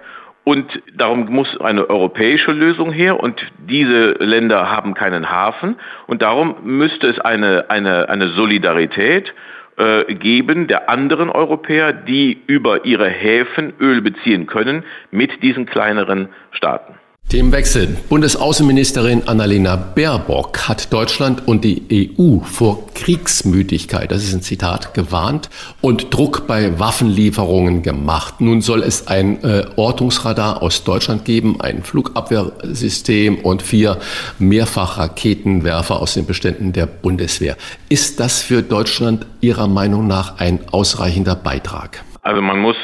Und 0.45 0.83
darum 0.95 1.27
muss 1.31 1.59
eine 1.61 1.89
europäische 1.89 2.53
Lösung 2.53 2.93
her 2.93 3.19
und 3.19 3.41
diese 3.59 4.13
Länder 4.19 4.71
haben 4.71 4.93
keinen 4.93 5.31
Hafen 5.31 5.77
und 6.07 6.21
darum 6.21 6.57
müsste 6.65 7.09
es 7.09 7.19
eine, 7.19 7.71
eine, 7.71 8.11
eine 8.11 8.29
Solidarität 8.29 9.33
äh, 9.77 10.15
geben 10.15 10.67
der 10.69 10.91
anderen 10.91 11.31
Europäer, 11.31 11.95
die 11.95 12.43
über 12.47 12.85
ihre 12.85 13.09
Häfen 13.09 13.73
Öl 13.81 14.03
beziehen 14.03 14.47
können, 14.47 14.85
mit 15.11 15.43
diesen 15.43 15.65
kleineren 15.65 16.29
Staaten. 16.53 16.95
Themenwechsel. 17.29 17.97
Bundesaußenministerin 18.09 19.27
Annalena 19.27 19.75
Baerbock 19.75 20.69
hat 20.69 20.93
Deutschland 20.93 21.49
und 21.49 21.65
die 21.65 22.17
EU 22.19 22.39
vor 22.45 22.87
Kriegsmüdigkeit, 22.95 24.13
das 24.13 24.23
ist 24.23 24.35
ein 24.35 24.43
Zitat, 24.43 24.95
gewarnt 24.95 25.51
und 25.81 26.15
Druck 26.15 26.47
bei 26.47 26.79
Waffenlieferungen 26.79 27.83
gemacht. 27.83 28.41
Nun 28.41 28.61
soll 28.61 28.83
es 28.83 29.09
ein 29.09 29.43
äh, 29.43 29.65
Ortungsradar 29.75 30.63
aus 30.63 30.85
Deutschland 30.85 31.25
geben, 31.25 31.61
ein 31.61 31.83
Flugabwehrsystem 31.83 33.39
und 33.39 33.63
vier 33.63 33.99
Mehrfachraketenwerfer 34.39 36.01
aus 36.01 36.15
den 36.15 36.27
Beständen 36.27 36.73
der 36.73 36.87
Bundeswehr. 36.87 37.57
Ist 37.89 38.21
das 38.21 38.43
für 38.43 38.63
Deutschland 38.63 39.27
Ihrer 39.41 39.67
Meinung 39.67 40.07
nach 40.07 40.39
ein 40.39 40.61
ausreichender 40.71 41.35
Beitrag? 41.35 42.05
Also 42.23 42.41
man 42.41 42.59
muss 42.61 42.77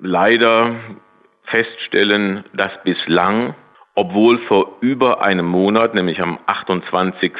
leider 0.00 0.76
feststellen, 1.46 2.44
dass 2.52 2.72
bislang, 2.84 3.54
obwohl 3.94 4.38
vor 4.40 4.76
über 4.80 5.22
einem 5.22 5.46
Monat, 5.46 5.94
nämlich 5.94 6.20
am 6.20 6.38
28. 6.46 7.32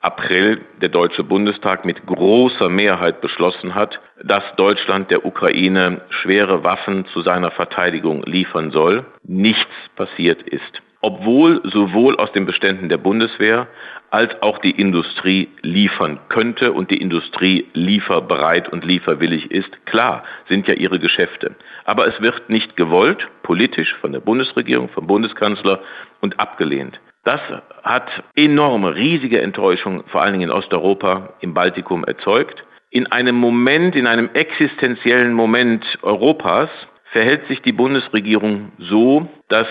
April, 0.00 0.60
der 0.80 0.88
Deutsche 0.88 1.22
Bundestag 1.22 1.84
mit 1.84 2.04
großer 2.06 2.68
Mehrheit 2.68 3.20
beschlossen 3.20 3.74
hat, 3.74 4.00
dass 4.24 4.42
Deutschland 4.56 5.10
der 5.10 5.24
Ukraine 5.24 6.02
schwere 6.10 6.64
Waffen 6.64 7.06
zu 7.06 7.20
seiner 7.22 7.52
Verteidigung 7.52 8.24
liefern 8.24 8.72
soll, 8.72 9.06
nichts 9.22 9.70
passiert 9.94 10.42
ist 10.42 10.82
obwohl 11.02 11.60
sowohl 11.64 12.16
aus 12.16 12.32
den 12.32 12.46
Beständen 12.46 12.88
der 12.88 12.96
Bundeswehr 12.96 13.66
als 14.12 14.30
auch 14.42 14.58
die 14.58 14.72
Industrie 14.72 15.48
liefern 15.62 16.20
könnte 16.28 16.72
und 16.72 16.90
die 16.90 17.00
Industrie 17.00 17.66
lieferbereit 17.72 18.68
und 18.68 18.84
lieferwillig 18.84 19.50
ist. 19.50 19.86
Klar, 19.86 20.22
sind 20.48 20.68
ja 20.68 20.74
ihre 20.74 20.98
Geschäfte. 20.98 21.56
Aber 21.86 22.06
es 22.06 22.20
wird 22.20 22.50
nicht 22.50 22.76
gewollt, 22.76 23.26
politisch 23.42 23.94
von 24.02 24.12
der 24.12 24.20
Bundesregierung, 24.20 24.90
vom 24.90 25.06
Bundeskanzler 25.06 25.80
und 26.20 26.38
abgelehnt. 26.38 27.00
Das 27.24 27.40
hat 27.82 28.10
enorme, 28.36 28.94
riesige 28.94 29.40
Enttäuschung, 29.40 30.04
vor 30.08 30.20
allen 30.20 30.34
Dingen 30.34 30.50
in 30.50 30.56
Osteuropa, 30.56 31.32
im 31.40 31.54
Baltikum 31.54 32.04
erzeugt. 32.04 32.64
In 32.90 33.06
einem 33.06 33.36
Moment, 33.36 33.96
in 33.96 34.06
einem 34.06 34.28
existenziellen 34.34 35.32
Moment 35.32 35.86
Europas 36.02 36.68
verhält 37.12 37.46
sich 37.46 37.62
die 37.62 37.72
Bundesregierung 37.72 38.72
so, 38.78 39.30
dass 39.48 39.68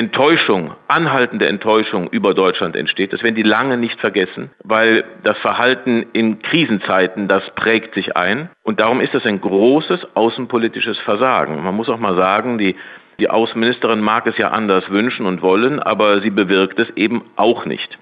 Enttäuschung, 0.00 0.72
anhaltende 0.88 1.46
Enttäuschung 1.46 2.08
über 2.08 2.32
Deutschland 2.32 2.74
entsteht. 2.74 3.12
Das 3.12 3.22
werden 3.22 3.34
die 3.34 3.42
lange 3.42 3.76
nicht 3.76 4.00
vergessen, 4.00 4.50
weil 4.64 5.04
das 5.24 5.36
Verhalten 5.40 6.06
in 6.14 6.40
Krisenzeiten, 6.40 7.28
das 7.28 7.42
prägt 7.54 7.92
sich 7.92 8.16
ein. 8.16 8.48
Und 8.62 8.80
darum 8.80 9.02
ist 9.02 9.12
das 9.12 9.26
ein 9.26 9.42
großes 9.42 10.16
außenpolitisches 10.16 10.98
Versagen. 11.00 11.62
Man 11.62 11.74
muss 11.74 11.90
auch 11.90 11.98
mal 11.98 12.16
sagen, 12.16 12.56
die, 12.56 12.76
die 13.18 13.28
Außenministerin 13.28 14.00
mag 14.00 14.26
es 14.26 14.38
ja 14.38 14.48
anders 14.48 14.88
wünschen 14.88 15.26
und 15.26 15.42
wollen, 15.42 15.80
aber 15.80 16.22
sie 16.22 16.30
bewirkt 16.30 16.78
es 16.78 16.88
eben 16.96 17.22
auch 17.36 17.66
nicht. 17.66 17.98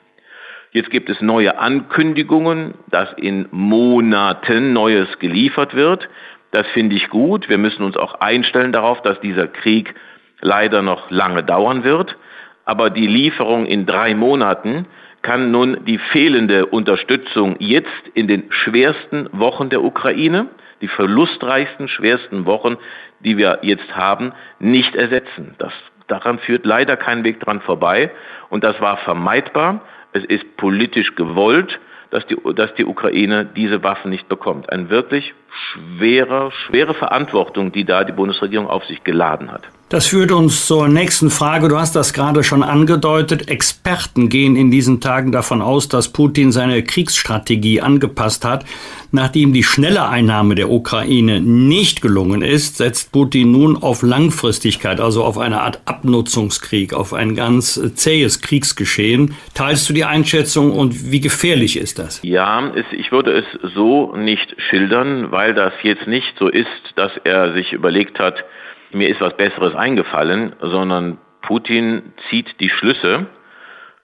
Jetzt 0.70 0.90
gibt 0.90 1.10
es 1.10 1.20
neue 1.20 1.58
Ankündigungen, 1.58 2.74
dass 2.92 3.12
in 3.14 3.48
Monaten 3.50 4.72
Neues 4.72 5.18
geliefert 5.18 5.74
wird. 5.74 6.08
Das 6.52 6.66
finde 6.68 6.94
ich 6.94 7.08
gut. 7.08 7.48
Wir 7.48 7.58
müssen 7.58 7.82
uns 7.82 7.96
auch 7.96 8.14
einstellen 8.20 8.70
darauf, 8.70 9.02
dass 9.02 9.18
dieser 9.18 9.48
Krieg 9.48 9.96
leider 10.40 10.82
noch 10.82 11.10
lange 11.10 11.42
dauern 11.42 11.84
wird. 11.84 12.16
Aber 12.64 12.90
die 12.90 13.06
Lieferung 13.06 13.66
in 13.66 13.86
drei 13.86 14.14
Monaten 14.14 14.86
kann 15.22 15.50
nun 15.50 15.84
die 15.84 15.98
fehlende 15.98 16.66
Unterstützung 16.66 17.56
jetzt 17.58 18.08
in 18.14 18.28
den 18.28 18.44
schwersten 18.50 19.28
Wochen 19.32 19.68
der 19.68 19.82
Ukraine, 19.82 20.46
die 20.80 20.88
verlustreichsten, 20.88 21.88
schwersten 21.88 22.46
Wochen, 22.46 22.76
die 23.20 23.36
wir 23.36 23.58
jetzt 23.62 23.96
haben, 23.96 24.32
nicht 24.60 24.94
ersetzen. 24.94 25.54
Das, 25.58 25.72
daran 26.06 26.38
führt 26.38 26.64
leider 26.64 26.96
kein 26.96 27.24
Weg 27.24 27.40
dran 27.40 27.60
vorbei. 27.60 28.10
Und 28.48 28.64
das 28.64 28.80
war 28.80 28.98
vermeidbar. 28.98 29.80
Es 30.12 30.24
ist 30.24 30.56
politisch 30.56 31.14
gewollt, 31.16 31.80
dass 32.10 32.26
die, 32.26 32.36
dass 32.54 32.72
die 32.74 32.84
Ukraine 32.84 33.44
diese 33.44 33.82
Waffen 33.82 34.10
nicht 34.10 34.28
bekommt. 34.28 34.70
Eine 34.70 34.88
wirklich 34.88 35.34
schwere, 35.50 36.50
schwere 36.66 36.94
Verantwortung, 36.94 37.72
die 37.72 37.84
da 37.84 38.04
die 38.04 38.12
Bundesregierung 38.12 38.68
auf 38.68 38.84
sich 38.84 39.04
geladen 39.04 39.50
hat. 39.50 39.62
Das 39.90 40.06
führt 40.06 40.32
uns 40.32 40.66
zur 40.66 40.86
nächsten 40.86 41.30
Frage. 41.30 41.68
Du 41.68 41.78
hast 41.78 41.96
das 41.96 42.12
gerade 42.12 42.44
schon 42.44 42.62
angedeutet. 42.62 43.48
Experten 43.48 44.28
gehen 44.28 44.54
in 44.54 44.70
diesen 44.70 45.00
Tagen 45.00 45.32
davon 45.32 45.62
aus, 45.62 45.88
dass 45.88 46.12
Putin 46.12 46.52
seine 46.52 46.82
Kriegsstrategie 46.82 47.80
angepasst 47.80 48.44
hat. 48.44 48.66
Nachdem 49.12 49.54
die 49.54 49.62
schnelle 49.62 50.06
Einnahme 50.06 50.54
der 50.54 50.70
Ukraine 50.70 51.40
nicht 51.40 52.02
gelungen 52.02 52.42
ist, 52.42 52.76
setzt 52.76 53.12
Putin 53.12 53.52
nun 53.52 53.82
auf 53.82 54.02
Langfristigkeit, 54.02 55.00
also 55.00 55.24
auf 55.24 55.38
eine 55.38 55.62
Art 55.62 55.80
Abnutzungskrieg, 55.86 56.92
auf 56.92 57.14
ein 57.14 57.34
ganz 57.34 57.80
zähes 57.94 58.42
Kriegsgeschehen. 58.42 59.34
Teilst 59.54 59.88
du 59.88 59.94
die 59.94 60.04
Einschätzung 60.04 60.72
und 60.72 61.10
wie 61.10 61.20
gefährlich 61.20 61.78
ist 61.78 61.98
das? 61.98 62.20
Ja, 62.22 62.70
ich 62.92 63.10
würde 63.10 63.32
es 63.32 63.72
so 63.74 64.14
nicht 64.14 64.54
schildern, 64.68 65.30
weil 65.30 65.47
das 65.54 65.72
jetzt 65.82 66.06
nicht 66.06 66.38
so 66.38 66.48
ist, 66.48 66.92
dass 66.96 67.16
er 67.24 67.52
sich 67.52 67.72
überlegt 67.72 68.18
hat, 68.18 68.44
mir 68.92 69.08
ist 69.08 69.20
was 69.20 69.36
Besseres 69.36 69.74
eingefallen, 69.74 70.54
sondern 70.60 71.18
Putin 71.42 72.12
zieht 72.28 72.60
die 72.60 72.70
Schlüsse 72.70 73.26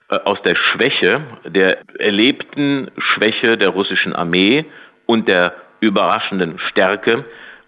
äh, 0.09 0.15
aus 0.17 0.41
der 0.43 0.55
Schwäche, 0.55 1.21
der 1.45 1.79
erlebten 1.99 2.91
Schwäche 2.97 3.57
der 3.57 3.69
russischen 3.69 4.13
Armee 4.13 4.65
und 5.05 5.27
der 5.27 5.53
überraschenden 5.79 6.59
Stärke 6.59 7.25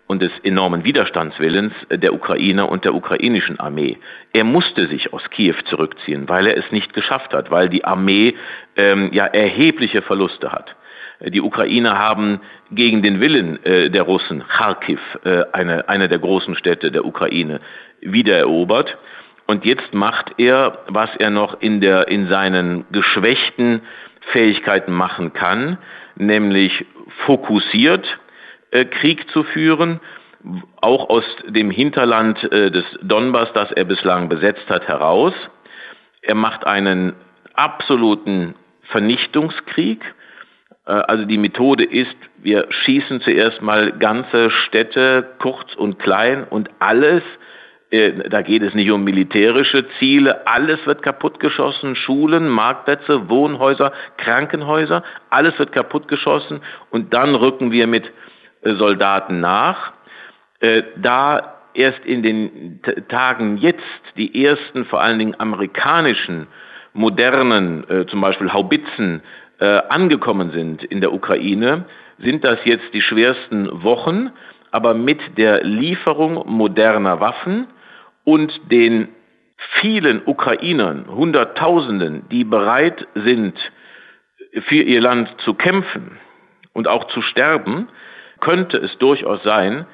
und 0.07 0.21
des 0.21 0.31
enormen 0.43 0.83
Widerstandswillens 0.83 1.73
der 1.91 2.13
Ukrainer 2.13 2.69
und 2.69 2.85
der 2.85 2.95
ukrainischen 2.95 3.59
Armee. 3.59 3.97
Er 4.33 4.45
musste 4.45 4.87
sich 4.87 5.11
aus 5.13 5.29
Kiew 5.29 5.55
zurückziehen, 5.65 6.29
weil 6.29 6.47
er 6.47 6.57
es 6.57 6.71
nicht 6.71 6.93
geschafft 6.93 7.33
hat, 7.33 7.51
weil 7.51 7.69
die 7.69 7.83
Armee 7.83 8.35
ähm, 8.77 9.09
ja 9.11 9.25
erhebliche 9.25 10.01
Verluste 10.01 10.51
hat. 10.51 10.75
Die 11.19 11.41
Ukrainer 11.41 11.97
haben 11.97 12.41
gegen 12.71 13.01
den 13.01 13.19
Willen 13.19 13.63
äh, 13.65 13.89
der 13.89 14.03
Russen 14.03 14.47
Kharkiv, 14.47 14.99
äh, 15.23 15.43
eine, 15.51 15.89
eine 15.89 16.09
der 16.09 16.19
großen 16.19 16.55
Städte 16.55 16.91
der 16.91 17.05
Ukraine, 17.05 17.59
wiedererobert. 18.01 18.97
Und 19.47 19.65
jetzt 19.65 19.93
macht 19.93 20.35
er, 20.37 20.79
was 20.87 21.09
er 21.17 21.31
noch 21.31 21.59
in, 21.59 21.81
der, 21.81 22.09
in 22.09 22.27
seinen 22.27 22.85
geschwächten 22.91 23.81
Fähigkeiten 24.31 24.91
machen 24.91 25.33
kann, 25.33 25.77
nämlich 26.15 26.85
fokussiert 27.25 28.05
äh, 28.71 28.85
Krieg 28.85 29.27
zu 29.31 29.43
führen, 29.43 29.99
auch 30.81 31.09
aus 31.09 31.23
dem 31.47 31.71
Hinterland 31.71 32.41
des 32.43 32.85
Donbass, 33.01 33.51
das 33.53 33.71
er 33.71 33.85
bislang 33.85 34.29
besetzt 34.29 34.69
hat, 34.69 34.87
heraus. 34.87 35.33
Er 36.21 36.35
macht 36.35 36.65
einen 36.65 37.13
absoluten 37.55 38.53
Vernichtungskrieg, 38.83 39.99
also 40.91 41.25
die 41.25 41.37
Methode 41.37 41.83
ist, 41.83 42.15
wir 42.37 42.67
schießen 42.69 43.21
zuerst 43.21 43.61
mal 43.61 43.91
ganze 43.91 44.49
Städte 44.49 45.35
kurz 45.39 45.75
und 45.75 45.99
klein 45.99 46.45
und 46.45 46.69
alles, 46.79 47.23
äh, 47.89 48.29
da 48.29 48.41
geht 48.41 48.63
es 48.63 48.73
nicht 48.73 48.89
um 48.91 49.03
militärische 49.03 49.85
Ziele, 49.99 50.47
alles 50.47 50.79
wird 50.85 51.01
kaputtgeschossen, 51.01 51.95
Schulen, 51.95 52.47
Marktplätze, 52.47 53.29
Wohnhäuser, 53.29 53.91
Krankenhäuser, 54.17 55.03
alles 55.29 55.57
wird 55.59 55.73
kaputtgeschossen 55.73 56.61
und 56.89 57.13
dann 57.13 57.35
rücken 57.35 57.71
wir 57.71 57.87
mit 57.87 58.11
äh, 58.61 58.73
Soldaten 58.75 59.39
nach. 59.39 59.93
Da 60.95 61.53
erst 61.75 62.03
in 62.03 62.23
den 62.23 62.81
Tagen 63.09 63.57
jetzt 63.57 63.83
die 64.17 64.43
ersten, 64.43 64.85
vor 64.85 65.01
allen 65.01 65.19
Dingen 65.19 65.35
amerikanischen, 65.37 66.47
modernen, 66.93 67.85
zum 68.07 68.21
Beispiel 68.21 68.51
Haubitzen, 68.51 69.21
äh, 69.21 69.46
angekommen 69.59 70.51
sind 70.51 70.83
in 70.83 71.01
der 71.01 71.13
Ukraine, 71.13 71.85
sind 72.19 72.43
das 72.43 72.59
jetzt 72.65 72.93
die 72.93 73.01
schwersten 73.01 73.83
Wochen, 73.83 74.31
aber 74.71 74.93
mit 74.93 75.19
der 75.37 75.63
Lieferung 75.63 76.43
moderner 76.45 77.19
Waffen 77.19 77.67
und 78.23 78.53
den 78.71 79.09
vielen 79.79 80.21
Ukrainern, 80.25 81.07
Hunderttausenden, 81.07 82.29
die 82.29 82.43
bereit 82.43 83.07
sind, 83.15 83.57
für 84.67 84.83
ihr 84.83 85.01
Land 85.01 85.29
zu 85.39 85.53
kämpfen 85.53 86.19
und 86.73 86.87
auch 86.87 87.05
zu 87.07 87.21
sterben, 87.21 87.87
könnte 88.39 88.77
es 88.77 88.97
durchaus 88.97 89.41
sein, 89.43 89.85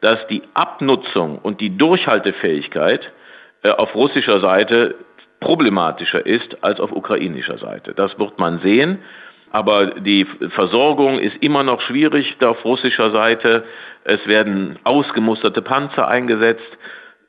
dass 0.00 0.26
die 0.28 0.42
Abnutzung 0.54 1.38
und 1.38 1.60
die 1.60 1.76
Durchhaltefähigkeit 1.76 3.12
äh, 3.62 3.70
auf 3.70 3.94
russischer 3.94 4.40
Seite 4.40 4.94
problematischer 5.40 6.24
ist 6.24 6.62
als 6.62 6.80
auf 6.80 6.92
ukrainischer 6.92 7.58
Seite. 7.58 7.94
Das 7.94 8.18
wird 8.18 8.38
man 8.38 8.60
sehen. 8.60 8.98
Aber 9.52 9.86
die 10.00 10.26
Versorgung 10.50 11.18
ist 11.18 11.36
immer 11.40 11.62
noch 11.62 11.80
schwierig 11.80 12.36
auf 12.42 12.64
russischer 12.64 13.10
Seite. 13.10 13.64
Es 14.04 14.26
werden 14.26 14.78
ausgemusterte 14.84 15.62
Panzer 15.62 16.08
eingesetzt. 16.08 16.76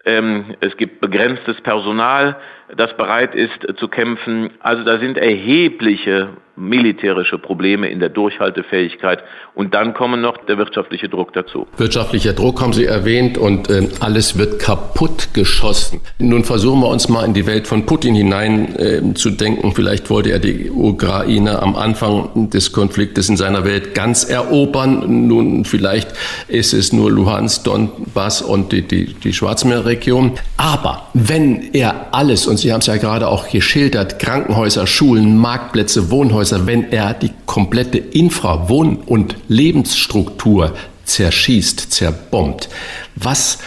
Ähm, 0.04 0.56
es 0.60 0.76
gibt 0.78 1.00
begrenztes 1.00 1.62
Personal, 1.62 2.38
das 2.75 2.95
bereit 2.97 3.34
ist 3.36 3.65
zu 3.77 3.88
kämpfen. 3.88 4.49
Also 4.60 4.84
da 4.84 4.99
sind 4.99 5.17
erhebliche 5.17 6.30
militärische 6.58 7.38
Probleme 7.38 7.88
in 7.88 7.99
der 7.99 8.10
Durchhaltefähigkeit 8.10 9.23
und 9.53 9.73
dann 9.75 9.93
kommen 9.93 10.21
noch 10.21 10.38
der 10.45 10.58
wirtschaftliche 10.58 11.08
Druck 11.08 11.32
dazu. 11.34 11.67
Wirtschaftlicher 11.77 12.34
Druck 12.34 12.62
haben 12.62 12.73
Sie 12.73 12.86
erwähnt 12.86 13.38
und 13.38 13.69
äh, 13.69 13.88
alles 13.99 14.38
wird 14.38 14.60
kaputt 14.60 15.30
geschossen. 15.34 16.01
Nun 16.17 16.43
versuchen 16.43 16.82
wir 16.82 16.88
uns 16.88 17.10
mal 17.10 17.25
in 17.25 17.34
die 17.34 17.45
Welt 17.45 17.67
von 17.67 17.86
Putin 17.86 18.15
hinein 18.15 18.75
äh, 18.75 19.13
zu 19.13 19.30
denken. 19.30 19.73
Vielleicht 19.73 20.10
wollte 20.10 20.32
er 20.32 20.39
die 20.39 20.71
Ukraine 20.71 21.62
am 21.62 21.75
Anfang 21.75 22.49
des 22.49 22.71
Konfliktes 22.71 23.30
in 23.30 23.38
seiner 23.38 23.63
Welt 23.63 23.93
ganz 23.93 24.23
erobern. 24.23 25.27
Nun 25.27 25.63
vielleicht 25.63 26.10
ist 26.47 26.73
es 26.73 26.91
nur 26.91 27.12
Luhansk, 27.12 27.65
Donbass 27.65 28.41
und 28.41 28.71
die, 28.71 28.82
die, 28.82 29.13
die 29.13 29.34
Schwarzmeerregion. 29.34 30.39
Aber 30.58 31.10
wenn 31.13 31.73
er 31.73 32.08
alles, 32.12 32.47
und 32.47 32.57
Sie 32.58 32.74
haben 32.74 32.80
es 32.80 32.88
ja 32.88 32.98
gerade 32.98 33.28
auch 33.28 33.50
geschildert, 33.50 34.20
Krankenhäuser, 34.20 34.88
Schulen, 34.88 35.38
Marktplätze, 35.38 36.12
Wohnhäuser, 36.12 36.65
wenn 36.65 36.91
er 36.91 37.13
die 37.13 37.32
komplette 37.46 37.98
Infra-, 37.98 38.70
Wohn- 38.70 38.98
und 38.98 39.36
Lebensstruktur 39.48 40.74
zerschießt, 41.06 41.91
zerbombt, 41.91 42.70
was 43.15 43.60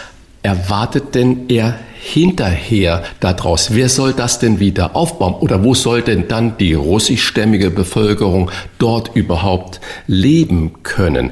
erwartet 0.43 1.15
denn 1.15 1.49
er 1.49 1.79
hinterher 2.01 3.03
daraus? 3.19 3.73
Wer 3.73 3.89
soll 3.89 4.13
das 4.13 4.39
denn 4.39 4.59
wieder 4.59 4.95
aufbauen? 4.95 5.35
Oder 5.35 5.63
wo 5.63 5.73
soll 5.73 6.01
denn 6.01 6.27
dann 6.27 6.57
die 6.57 6.73
russischstämmige 6.73 7.69
Bevölkerung 7.69 8.49
dort 8.79 9.15
überhaupt 9.15 9.79
leben 10.07 10.83
können? 10.83 11.31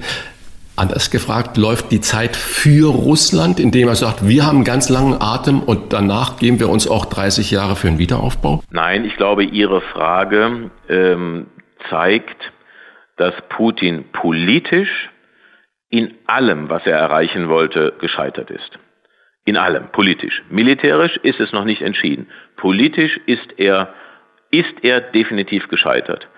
Anders 0.79 1.11
gefragt, 1.11 1.57
läuft 1.57 1.91
die 1.91 1.99
Zeit 1.99 2.37
für 2.37 2.89
Russland, 2.89 3.59
indem 3.59 3.89
er 3.89 3.95
sagt, 3.95 4.25
wir 4.25 4.45
haben 4.45 4.59
einen 4.59 4.63
ganz 4.63 4.87
langen 4.87 5.17
Atem 5.19 5.61
und 5.61 5.91
danach 5.91 6.39
geben 6.39 6.61
wir 6.61 6.69
uns 6.69 6.87
auch 6.87 7.05
30 7.05 7.51
Jahre 7.51 7.75
für 7.75 7.89
einen 7.89 7.99
Wiederaufbau? 7.99 8.63
Nein, 8.71 9.03
ich 9.03 9.17
glaube, 9.17 9.43
Ihre 9.43 9.81
Frage 9.81 10.71
ähm, 10.87 11.47
zeigt, 11.89 12.53
dass 13.17 13.33
Putin 13.49 14.05
politisch 14.13 15.09
in 15.89 16.13
allem, 16.27 16.69
was 16.69 16.85
er 16.85 16.97
erreichen 16.97 17.49
wollte, 17.49 17.95
gescheitert 17.99 18.49
ist. 18.49 18.79
In 19.43 19.57
allem, 19.57 19.91
politisch. 19.91 20.43
Militärisch 20.49 21.17
ist 21.23 21.41
es 21.41 21.51
noch 21.51 21.65
nicht 21.65 21.81
entschieden. 21.81 22.27
Politisch 22.55 23.19
ist 23.25 23.51
er, 23.57 23.93
ist 24.49 24.75
er 24.81 25.01
definitiv 25.01 25.67
gescheitert. 25.67 26.29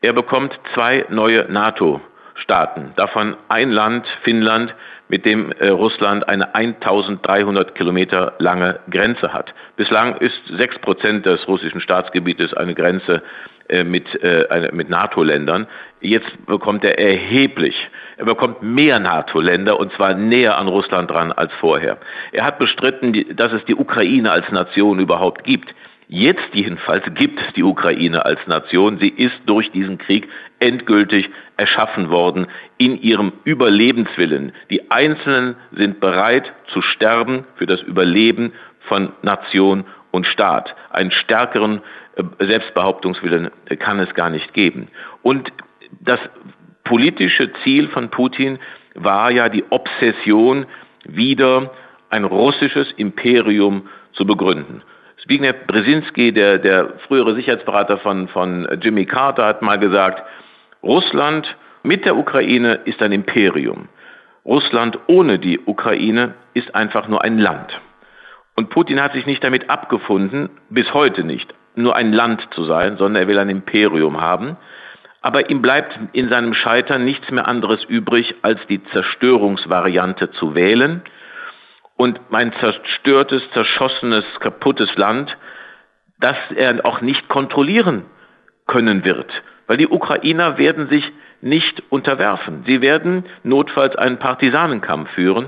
Er 0.00 0.14
bekommt 0.14 0.58
zwei 0.72 1.04
neue 1.10 1.52
NATO- 1.52 2.00
Staaten, 2.34 2.92
davon 2.96 3.36
ein 3.48 3.70
Land, 3.70 4.06
Finnland, 4.22 4.74
mit 5.08 5.24
dem 5.24 5.52
äh, 5.52 5.68
Russland 5.68 6.28
eine 6.28 6.54
1300 6.54 7.74
Kilometer 7.74 8.34
lange 8.38 8.80
Grenze 8.90 9.32
hat. 9.32 9.54
Bislang 9.76 10.16
ist 10.16 10.40
sechs 10.48 10.78
Prozent 10.78 11.26
des 11.26 11.46
russischen 11.46 11.80
Staatsgebietes 11.80 12.54
eine 12.54 12.74
Grenze 12.74 13.22
äh, 13.68 13.84
mit, 13.84 14.06
äh, 14.22 14.70
mit 14.72 14.88
NATO-Ländern. 14.88 15.66
Jetzt 16.00 16.46
bekommt 16.46 16.84
er 16.84 16.98
erheblich, 16.98 17.74
er 18.16 18.26
bekommt 18.26 18.62
mehr 18.62 18.98
NATO-Länder 18.98 19.78
und 19.78 19.92
zwar 19.92 20.14
näher 20.14 20.58
an 20.58 20.68
Russland 20.68 21.10
dran 21.10 21.32
als 21.32 21.52
vorher. 21.54 21.98
Er 22.32 22.44
hat 22.44 22.58
bestritten, 22.58 23.36
dass 23.36 23.52
es 23.52 23.64
die 23.66 23.74
Ukraine 23.74 24.30
als 24.30 24.50
Nation 24.50 24.98
überhaupt 24.98 25.44
gibt. 25.44 25.74
Jetzt 26.08 26.48
jedenfalls 26.52 27.04
gibt 27.14 27.40
es 27.40 27.52
die 27.54 27.62
Ukraine 27.62 28.24
als 28.24 28.46
Nation. 28.46 28.98
Sie 28.98 29.08
ist 29.08 29.40
durch 29.46 29.70
diesen 29.72 29.98
Krieg 29.98 30.28
endgültig 30.60 31.30
erschaffen 31.56 32.10
worden 32.10 32.46
in 32.78 33.00
ihrem 33.00 33.32
Überlebenswillen. 33.44 34.52
Die 34.70 34.90
Einzelnen 34.90 35.56
sind 35.72 36.00
bereit 36.00 36.52
zu 36.68 36.82
sterben 36.82 37.44
für 37.56 37.66
das 37.66 37.80
Überleben 37.82 38.52
von 38.80 39.12
Nation 39.22 39.84
und 40.10 40.26
Staat. 40.26 40.74
Einen 40.90 41.10
stärkeren 41.10 41.80
äh, 42.16 42.22
Selbstbehauptungswillen 42.44 43.50
kann 43.78 43.98
es 43.98 44.14
gar 44.14 44.30
nicht 44.30 44.54
geben. 44.54 44.88
Und 45.22 45.52
das 46.00 46.20
politische 46.84 47.52
Ziel 47.62 47.88
von 47.88 48.10
Putin 48.10 48.58
war 48.94 49.30
ja 49.30 49.48
die 49.48 49.64
Obsession, 49.70 50.66
wieder 51.04 51.72
ein 52.10 52.24
russisches 52.24 52.90
Imperium 52.96 53.88
zu 54.12 54.24
begründen. 54.24 54.82
Zbigniew 55.22 55.54
Brzezinski, 55.66 56.32
der, 56.32 56.58
der 56.58 56.94
frühere 57.06 57.34
Sicherheitsberater 57.34 57.98
von, 57.98 58.28
von 58.28 58.68
Jimmy 58.80 59.06
Carter, 59.06 59.46
hat 59.46 59.62
mal 59.62 59.78
gesagt, 59.78 60.22
Russland 60.84 61.56
mit 61.82 62.04
der 62.04 62.14
Ukraine 62.14 62.80
ist 62.84 63.00
ein 63.00 63.12
Imperium. 63.12 63.88
Russland 64.44 64.98
ohne 65.06 65.38
die 65.38 65.58
Ukraine 65.58 66.34
ist 66.52 66.74
einfach 66.74 67.08
nur 67.08 67.24
ein 67.24 67.38
Land. 67.38 67.80
Und 68.54 68.68
Putin 68.68 69.00
hat 69.00 69.14
sich 69.14 69.24
nicht 69.24 69.42
damit 69.42 69.70
abgefunden, 69.70 70.50
bis 70.68 70.92
heute 70.92 71.24
nicht, 71.24 71.54
nur 71.74 71.96
ein 71.96 72.12
Land 72.12 72.46
zu 72.50 72.64
sein, 72.64 72.98
sondern 72.98 73.22
er 73.22 73.28
will 73.28 73.38
ein 73.38 73.48
Imperium 73.48 74.20
haben. 74.20 74.58
Aber 75.22 75.48
ihm 75.48 75.62
bleibt 75.62 75.98
in 76.12 76.28
seinem 76.28 76.52
Scheitern 76.52 77.06
nichts 77.06 77.30
mehr 77.30 77.48
anderes 77.48 77.82
übrig, 77.84 78.34
als 78.42 78.60
die 78.66 78.84
Zerstörungsvariante 78.84 80.32
zu 80.32 80.54
wählen 80.54 81.02
und 81.96 82.20
mein 82.30 82.52
zerstörtes, 82.60 83.42
zerschossenes, 83.52 84.24
kaputtes 84.40 84.94
Land, 84.96 85.34
das 86.20 86.36
er 86.54 86.84
auch 86.84 87.00
nicht 87.00 87.26
kontrollieren 87.30 88.04
können 88.66 89.02
wird. 89.06 89.32
Weil 89.66 89.76
die 89.76 89.88
Ukrainer 89.88 90.58
werden 90.58 90.88
sich 90.88 91.04
nicht 91.40 91.82
unterwerfen. 91.90 92.64
Sie 92.66 92.80
werden 92.80 93.24
notfalls 93.42 93.96
einen 93.96 94.18
Partisanenkampf 94.18 95.10
führen. 95.10 95.46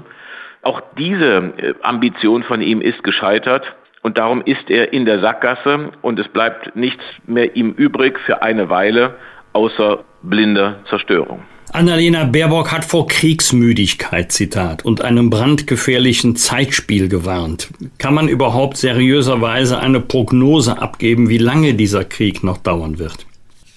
Auch 0.62 0.82
diese 0.98 1.52
äh, 1.56 1.74
Ambition 1.82 2.42
von 2.42 2.60
ihm 2.60 2.80
ist 2.80 3.02
gescheitert. 3.02 3.74
Und 4.02 4.18
darum 4.18 4.42
ist 4.42 4.70
er 4.70 4.92
in 4.92 5.04
der 5.04 5.20
Sackgasse 5.20 5.90
und 6.00 6.18
es 6.18 6.28
bleibt 6.28 6.76
nichts 6.76 7.02
mehr 7.26 7.56
ihm 7.56 7.72
übrig 7.72 8.20
für 8.20 8.42
eine 8.42 8.68
Weile 8.68 9.16
außer 9.52 10.04
blinder 10.22 10.76
Zerstörung. 10.88 11.42
Annalena 11.72 12.24
Baerbock 12.24 12.72
hat 12.72 12.84
vor 12.84 13.08
Kriegsmüdigkeit, 13.08 14.30
Zitat, 14.30 14.84
und 14.84 15.02
einem 15.02 15.30
brandgefährlichen 15.30 16.36
Zeitspiel 16.36 17.08
gewarnt. 17.08 17.68
Kann 17.98 18.14
man 18.14 18.28
überhaupt 18.28 18.76
seriöserweise 18.76 19.80
eine 19.80 20.00
Prognose 20.00 20.80
abgeben, 20.80 21.28
wie 21.28 21.38
lange 21.38 21.74
dieser 21.74 22.04
Krieg 22.04 22.44
noch 22.44 22.58
dauern 22.58 22.98
wird? 22.98 23.26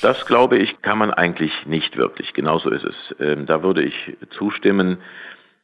Das 0.02 0.26
glaube 0.26 0.58
ich, 0.58 0.82
kann 0.82 0.98
man 0.98 1.14
eigentlich 1.14 1.66
nicht 1.66 1.98
wirklich. 1.98 2.34
Genauso 2.34 2.70
ist 2.70 2.86
es. 2.86 3.16
Ähm, 3.20 3.46
da 3.46 3.64
würde 3.64 3.84
ich 3.84 4.18
zustimmen. 4.32 5.00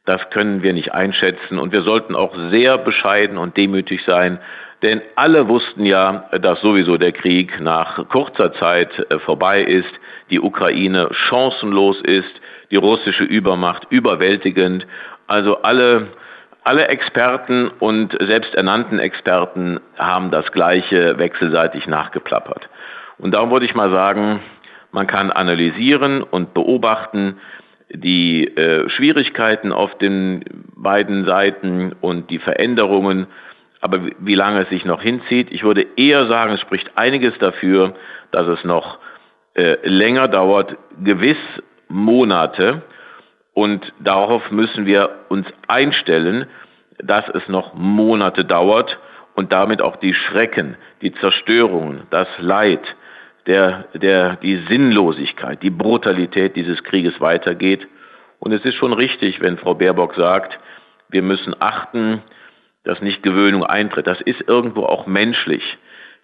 Das 0.04 0.30
können 0.30 0.62
wir 0.62 0.72
nicht 0.72 0.92
einschätzen 0.92 1.58
und 1.58 1.72
wir 1.72 1.82
sollten 1.82 2.14
auch 2.14 2.34
sehr 2.50 2.78
bescheiden 2.78 3.38
und 3.38 3.56
demütig 3.56 4.04
sein, 4.04 4.38
denn 4.82 5.00
alle 5.16 5.48
wussten 5.48 5.84
ja, 5.84 6.28
dass 6.40 6.60
sowieso 6.60 6.96
der 6.96 7.12
Krieg 7.12 7.60
nach 7.60 8.08
kurzer 8.08 8.52
Zeit 8.52 8.90
äh, 9.10 9.18
vorbei 9.18 9.62
ist, 9.62 9.90
die 10.30 10.40
Ukraine 10.40 11.08
chancenlos 11.10 12.00
ist, 12.02 12.40
die 12.70 12.76
russische 12.76 13.24
Übermacht 13.24 13.86
überwältigend. 13.90 14.86
Also 15.26 15.62
alle, 15.62 16.08
alle 16.62 16.88
Experten 16.88 17.68
und 17.80 18.16
selbsternannten 18.20 18.98
Experten 19.00 19.80
haben 19.96 20.30
das 20.30 20.52
Gleiche 20.52 21.18
wechselseitig 21.18 21.86
nachgeplappert. 21.86 22.68
Und 23.18 23.32
darum 23.32 23.50
würde 23.50 23.66
ich 23.66 23.74
mal 23.74 23.90
sagen, 23.90 24.40
man 24.92 25.06
kann 25.06 25.30
analysieren 25.30 26.22
und 26.22 26.54
beobachten, 26.54 27.38
die 27.88 28.46
äh, 28.46 28.88
Schwierigkeiten 28.88 29.72
auf 29.72 29.96
den 29.98 30.44
beiden 30.74 31.24
Seiten 31.24 31.94
und 32.00 32.30
die 32.30 32.38
Veränderungen, 32.38 33.26
aber 33.80 34.00
wie 34.18 34.34
lange 34.34 34.62
es 34.62 34.68
sich 34.70 34.84
noch 34.84 35.02
hinzieht, 35.02 35.52
ich 35.52 35.62
würde 35.62 35.86
eher 35.96 36.26
sagen, 36.26 36.54
es 36.54 36.60
spricht 36.60 36.96
einiges 36.96 37.38
dafür, 37.38 37.94
dass 38.32 38.48
es 38.48 38.64
noch 38.64 38.98
äh, 39.54 39.76
länger 39.86 40.28
dauert, 40.28 40.76
gewiss 41.02 41.38
Monate. 41.88 42.82
Und 43.54 43.92
darauf 44.00 44.50
müssen 44.50 44.86
wir 44.86 45.10
uns 45.28 45.46
einstellen, 45.68 46.46
dass 46.98 47.28
es 47.28 47.46
noch 47.48 47.74
Monate 47.74 48.44
dauert 48.44 48.98
und 49.34 49.52
damit 49.52 49.80
auch 49.80 49.96
die 49.96 50.14
Schrecken, 50.14 50.76
die 51.02 51.12
Zerstörungen, 51.12 52.02
das 52.10 52.28
Leid, 52.38 52.96
der, 53.46 53.86
der, 53.94 54.36
die 54.36 54.56
Sinnlosigkeit, 54.68 55.62
die 55.62 55.70
Brutalität 55.70 56.56
dieses 56.56 56.82
Krieges 56.82 57.20
weitergeht. 57.20 57.86
Und 58.38 58.52
es 58.52 58.64
ist 58.64 58.74
schon 58.74 58.92
richtig, 58.92 59.40
wenn 59.40 59.58
Frau 59.58 59.74
Baerbock 59.74 60.14
sagt, 60.14 60.58
wir 61.08 61.22
müssen 61.22 61.54
achten, 61.58 62.22
dass 62.84 63.00
nicht 63.00 63.22
Gewöhnung 63.22 63.64
eintritt. 63.64 64.06
Das 64.06 64.20
ist 64.20 64.42
irgendwo 64.46 64.82
auch 64.82 65.06
menschlich. 65.06 65.78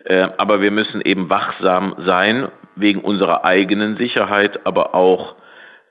Äh, 0.04 0.28
aber 0.36 0.60
wir 0.60 0.70
müssen 0.70 1.00
eben 1.00 1.30
wachsam 1.30 1.94
sein, 1.98 2.48
wegen 2.74 3.00
unserer 3.00 3.44
eigenen 3.44 3.96
Sicherheit, 3.96 4.66
aber 4.66 4.94
auch 4.94 5.36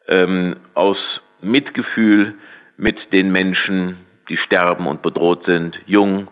ähm, 0.08 0.58
aus 0.74 0.98
Mitgefühl 1.42 2.36
mit 2.78 3.14
den 3.14 3.32
Menschen, 3.32 3.98
die 4.30 4.38
sterben 4.38 4.88
und 4.88 5.02
bedroht 5.02 5.46
sind, 5.46 5.80
jung, 5.86 6.28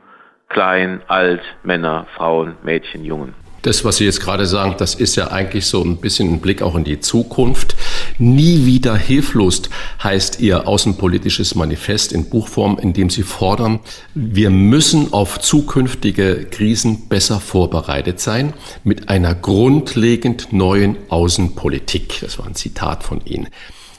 klein, 0.50 1.02
alt, 1.08 1.42
Männer, 1.64 2.08
Frauen, 2.16 2.58
Mädchen, 2.64 3.06
Jungen. 3.06 3.36
Das, 3.62 3.84
was 3.84 3.98
Sie 3.98 4.06
jetzt 4.06 4.22
gerade 4.22 4.46
sagen, 4.46 4.76
das 4.78 4.96
ist 4.96 5.16
ja 5.16 5.32
eigentlich 5.32 5.66
so 5.66 5.84
ein 5.84 5.98
bisschen 5.98 6.32
ein 6.32 6.40
Blick 6.40 6.62
auch 6.62 6.76
in 6.76 6.84
die 6.84 7.00
Zukunft. 7.00 7.76
Nie 8.18 8.66
wieder 8.66 8.96
hilflos 8.96 9.64
heißt 10.04 10.40
Ihr 10.40 10.68
außenpolitisches 10.68 11.56
Manifest 11.56 12.14
in 12.14 12.30
Buchform, 12.30 12.78
in 12.80 12.94
dem 12.94 13.10
Sie 13.10 13.24
fordern, 13.24 13.80
wir 14.14 14.50
müssen 14.50 15.12
auf 15.14 15.40
zukünftige 15.40 16.48
Krisen 16.50 17.08
besser 17.10 17.40
vorbereitet 17.40 18.20
sein 18.20 18.54
mit 18.84 19.10
einer 19.10 19.36
grundlegend 19.36 20.54
neuen 20.54 20.98
Außenpolitik. 21.10 22.20
Das 22.22 22.40
war 22.40 22.46
ein 22.46 22.56
Zitat 22.56 23.04
von 23.04 23.22
Ihnen. 23.26 23.48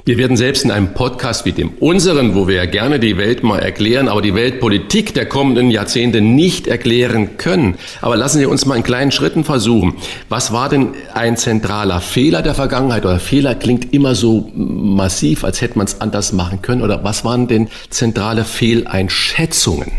Wir 0.04 0.16
werden 0.16 0.36
selbst 0.36 0.64
in 0.64 0.70
einem 0.70 0.94
Podcast 0.94 1.44
wie 1.44 1.52
dem 1.52 1.70
unseren, 1.78 2.34
wo 2.34 2.48
wir 2.48 2.56
ja 2.56 2.64
gerne 2.64 2.98
die 2.98 3.18
Welt 3.18 3.42
mal 3.42 3.58
erklären, 3.58 4.08
aber 4.08 4.22
die 4.22 4.34
Weltpolitik 4.34 5.12
der 5.12 5.26
kommenden 5.26 5.70
Jahrzehnte 5.70 6.22
nicht 6.22 6.66
erklären 6.66 7.36
können. 7.36 7.76
Aber 8.00 8.16
lassen 8.16 8.38
Sie 8.38 8.46
uns 8.46 8.64
mal 8.64 8.76
in 8.76 8.82
kleinen 8.82 9.12
Schritten 9.12 9.44
versuchen. 9.44 9.94
Was 10.30 10.52
war 10.52 10.70
denn 10.70 10.94
ein 11.12 11.36
zentraler 11.36 12.00
Fehler 12.00 12.40
der 12.40 12.54
Vergangenheit? 12.54 13.04
Oder 13.04 13.18
Fehler 13.18 13.54
klingt 13.54 13.92
immer 13.92 14.14
so 14.14 14.50
massiv, 14.54 15.44
als 15.44 15.60
hätte 15.60 15.76
man 15.76 15.86
es 15.86 16.00
anders 16.00 16.32
machen 16.32 16.62
können. 16.62 16.80
Oder 16.82 17.04
was 17.04 17.24
waren 17.24 17.46
denn 17.46 17.68
zentrale 17.90 18.44
Fehleinschätzungen? 18.44 19.92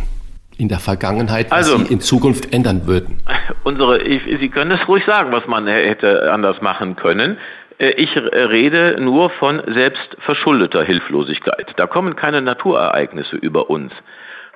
in 0.57 0.67
der 0.67 0.77
Vergangenheit, 0.77 1.49
was 1.49 1.71
also, 1.71 1.79
Sie 1.79 1.91
in 1.91 2.01
Zukunft 2.01 2.53
ändern 2.53 2.85
würden? 2.85 3.17
Unsere, 3.63 3.99
ich, 4.03 4.21
Sie 4.39 4.49
können 4.49 4.69
es 4.69 4.87
ruhig 4.87 5.03
sagen, 5.05 5.31
was 5.31 5.47
man 5.47 5.65
hätte 5.65 6.31
anders 6.31 6.61
machen 6.61 6.95
können. 6.95 7.39
Äh, 7.81 7.91
ich 7.91 8.15
rede 8.15 8.97
nur 8.99 9.31
von 9.31 9.61
selbstverschuldeter 9.65 10.83
Hilflosigkeit. 10.83 11.73
Da 11.75 11.87
kommen 11.87 12.15
keine 12.15 12.41
Naturereignisse 12.41 13.35
über 13.35 13.69
uns. 13.69 13.91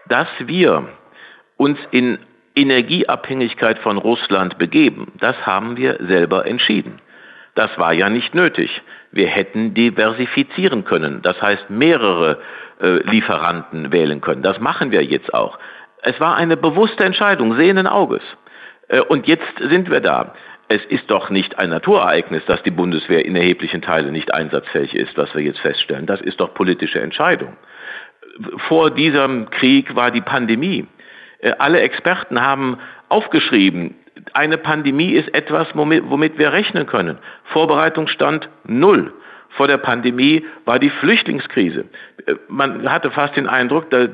Dass 0.07 0.27
wir 0.39 0.87
uns 1.57 1.79
in 1.91 2.19
Energieabhängigkeit 2.55 3.79
von 3.79 3.97
Russland 3.97 4.57
begeben, 4.57 5.11
das 5.19 5.35
haben 5.45 5.75
wir 5.75 5.97
selber 6.07 6.45
entschieden. 6.45 7.01
Das 7.55 7.77
war 7.77 7.93
ja 7.93 8.09
nicht 8.09 8.35
nötig. 8.35 8.81
Wir 9.11 9.27
hätten 9.27 9.73
diversifizieren 9.73 10.85
können, 10.85 11.21
das 11.21 11.41
heißt 11.41 11.69
mehrere 11.69 12.39
äh, 12.81 12.97
Lieferanten 13.09 13.91
wählen 13.91 14.21
können. 14.21 14.43
Das 14.43 14.59
machen 14.59 14.91
wir 14.91 15.03
jetzt 15.03 15.33
auch. 15.33 15.57
Es 16.01 16.19
war 16.19 16.35
eine 16.35 16.57
bewusste 16.57 17.03
Entscheidung, 17.03 17.55
sehenden 17.55 17.87
Auges. 17.87 18.21
Äh, 18.89 19.01
und 19.01 19.27
jetzt 19.27 19.57
sind 19.57 19.89
wir 19.89 20.01
da. 20.01 20.33
Es 20.67 20.83
ist 20.85 21.11
doch 21.11 21.29
nicht 21.29 21.59
ein 21.59 21.69
Naturereignis, 21.69 22.43
dass 22.45 22.63
die 22.63 22.71
Bundeswehr 22.71 23.23
in 23.23 23.35
erheblichen 23.35 23.81
Teilen 23.81 24.11
nicht 24.11 24.33
einsatzfähig 24.33 24.95
ist, 24.95 25.15
was 25.17 25.33
wir 25.35 25.43
jetzt 25.43 25.59
feststellen. 25.59 26.07
Das 26.07 26.21
ist 26.21 26.39
doch 26.39 26.53
politische 26.53 26.99
Entscheidung. 26.99 27.55
Vor 28.67 28.89
diesem 28.91 29.49
Krieg 29.51 29.95
war 29.95 30.11
die 30.11 30.21
Pandemie. 30.21 30.87
Äh, 31.39 31.53
alle 31.59 31.81
Experten 31.81 32.41
haben 32.41 32.79
aufgeschrieben, 33.09 33.95
eine 34.33 34.57
Pandemie 34.57 35.11
ist 35.11 35.33
etwas, 35.33 35.67
womit, 35.73 36.37
wir 36.37 36.53
rechnen 36.53 36.87
können. 36.87 37.19
Vorbereitungsstand 37.45 38.49
null. 38.65 39.13
vor 39.49 39.67
der 39.67 39.77
Pandemie 39.77 40.45
war 40.65 40.79
die 40.79 40.89
Flüchtlingskrise. 40.89 41.85
Äh, 42.25 42.35
man 42.47 42.91
hatte 42.91 43.11
fast 43.11 43.35
den 43.35 43.47
Eindruck, 43.47 43.89
da, 43.91 44.07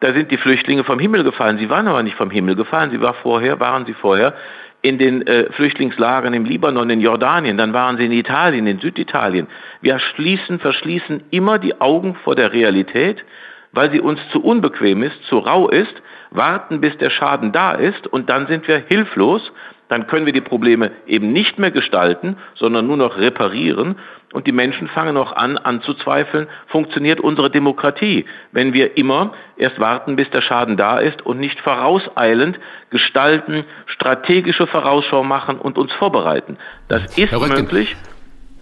da 0.00 0.12
sind 0.12 0.30
die 0.30 0.36
Flüchtlinge 0.36 0.84
vom 0.84 1.00
Himmel 1.00 1.24
gefallen. 1.24 1.58
Sie 1.58 1.68
waren 1.68 1.88
aber 1.88 2.02
nicht 2.02 2.16
vom 2.16 2.30
Himmel 2.30 2.54
gefallen. 2.54 2.90
Sie 2.90 3.00
war 3.00 3.14
vorher, 3.14 3.58
waren 3.58 3.84
sie 3.84 3.94
vorher 3.94 4.34
in 4.82 4.98
den 4.98 5.26
äh, 5.26 5.50
Flüchtlingslagern 5.52 6.34
im 6.34 6.44
Libanon, 6.44 6.90
in 6.90 7.00
Jordanien, 7.00 7.56
dann 7.56 7.72
waren 7.72 7.96
sie 7.96 8.06
in 8.06 8.12
Italien, 8.12 8.66
in 8.66 8.78
Süditalien. 8.78 9.48
Wir 9.80 9.98
schließen, 9.98 10.60
verschließen 10.60 11.24
immer 11.30 11.58
die 11.58 11.80
Augen 11.80 12.14
vor 12.22 12.36
der 12.36 12.52
Realität, 12.52 13.24
weil 13.72 13.90
sie 13.90 14.00
uns 14.00 14.20
zu 14.30 14.42
unbequem 14.42 15.02
ist, 15.02 15.22
zu 15.24 15.38
rau 15.38 15.68
ist, 15.68 16.02
warten, 16.30 16.80
bis 16.80 16.96
der 16.98 17.10
Schaden 17.10 17.52
da 17.52 17.72
ist 17.72 18.06
und 18.06 18.28
dann 18.28 18.46
sind 18.46 18.66
wir 18.68 18.78
hilflos 18.78 19.52
dann 19.88 20.06
können 20.06 20.26
wir 20.26 20.32
die 20.32 20.42
Probleme 20.42 20.92
eben 21.06 21.32
nicht 21.32 21.58
mehr 21.58 21.70
gestalten, 21.70 22.36
sondern 22.54 22.86
nur 22.86 22.96
noch 22.96 23.16
reparieren. 23.16 23.96
Und 24.34 24.46
die 24.46 24.52
Menschen 24.52 24.88
fangen 24.88 25.16
auch 25.16 25.32
an, 25.32 25.56
anzuzweifeln, 25.56 26.48
funktioniert 26.66 27.20
unsere 27.20 27.50
Demokratie, 27.50 28.26
wenn 28.52 28.74
wir 28.74 28.98
immer 28.98 29.32
erst 29.56 29.80
warten, 29.80 30.16
bis 30.16 30.28
der 30.30 30.42
Schaden 30.42 30.76
da 30.76 30.98
ist 30.98 31.24
und 31.24 31.40
nicht 31.40 31.58
vorauseilend 31.60 32.60
gestalten, 32.90 33.64
strategische 33.86 34.66
Vorausschau 34.66 35.24
machen 35.24 35.58
und 35.58 35.78
uns 35.78 35.92
vorbereiten. 35.92 36.58
Das 36.88 37.16
ist 37.16 37.32
möglich 37.32 37.96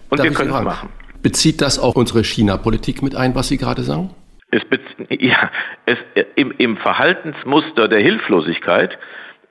und 0.09 0.23
wir 0.23 0.31
können 0.31 0.53
es 0.53 0.61
machen. 0.61 0.89
Bezieht 1.21 1.59
das 1.59 1.79
auch 1.79 1.95
unsere 1.95 2.23
China-Politik 2.23 3.03
mit 3.03 3.15
ein, 3.15 3.35
was 3.35 3.49
Sie 3.49 3.57
gerade 3.57 3.81
sagen? 3.81 4.11
Es, 4.51 4.61
ja, 5.09 5.51
es, 5.85 5.97
im, 6.35 6.53
im 6.57 6.77
Verhaltensmuster 6.77 7.87
der 7.87 7.99
Hilflosigkeit 7.99 8.97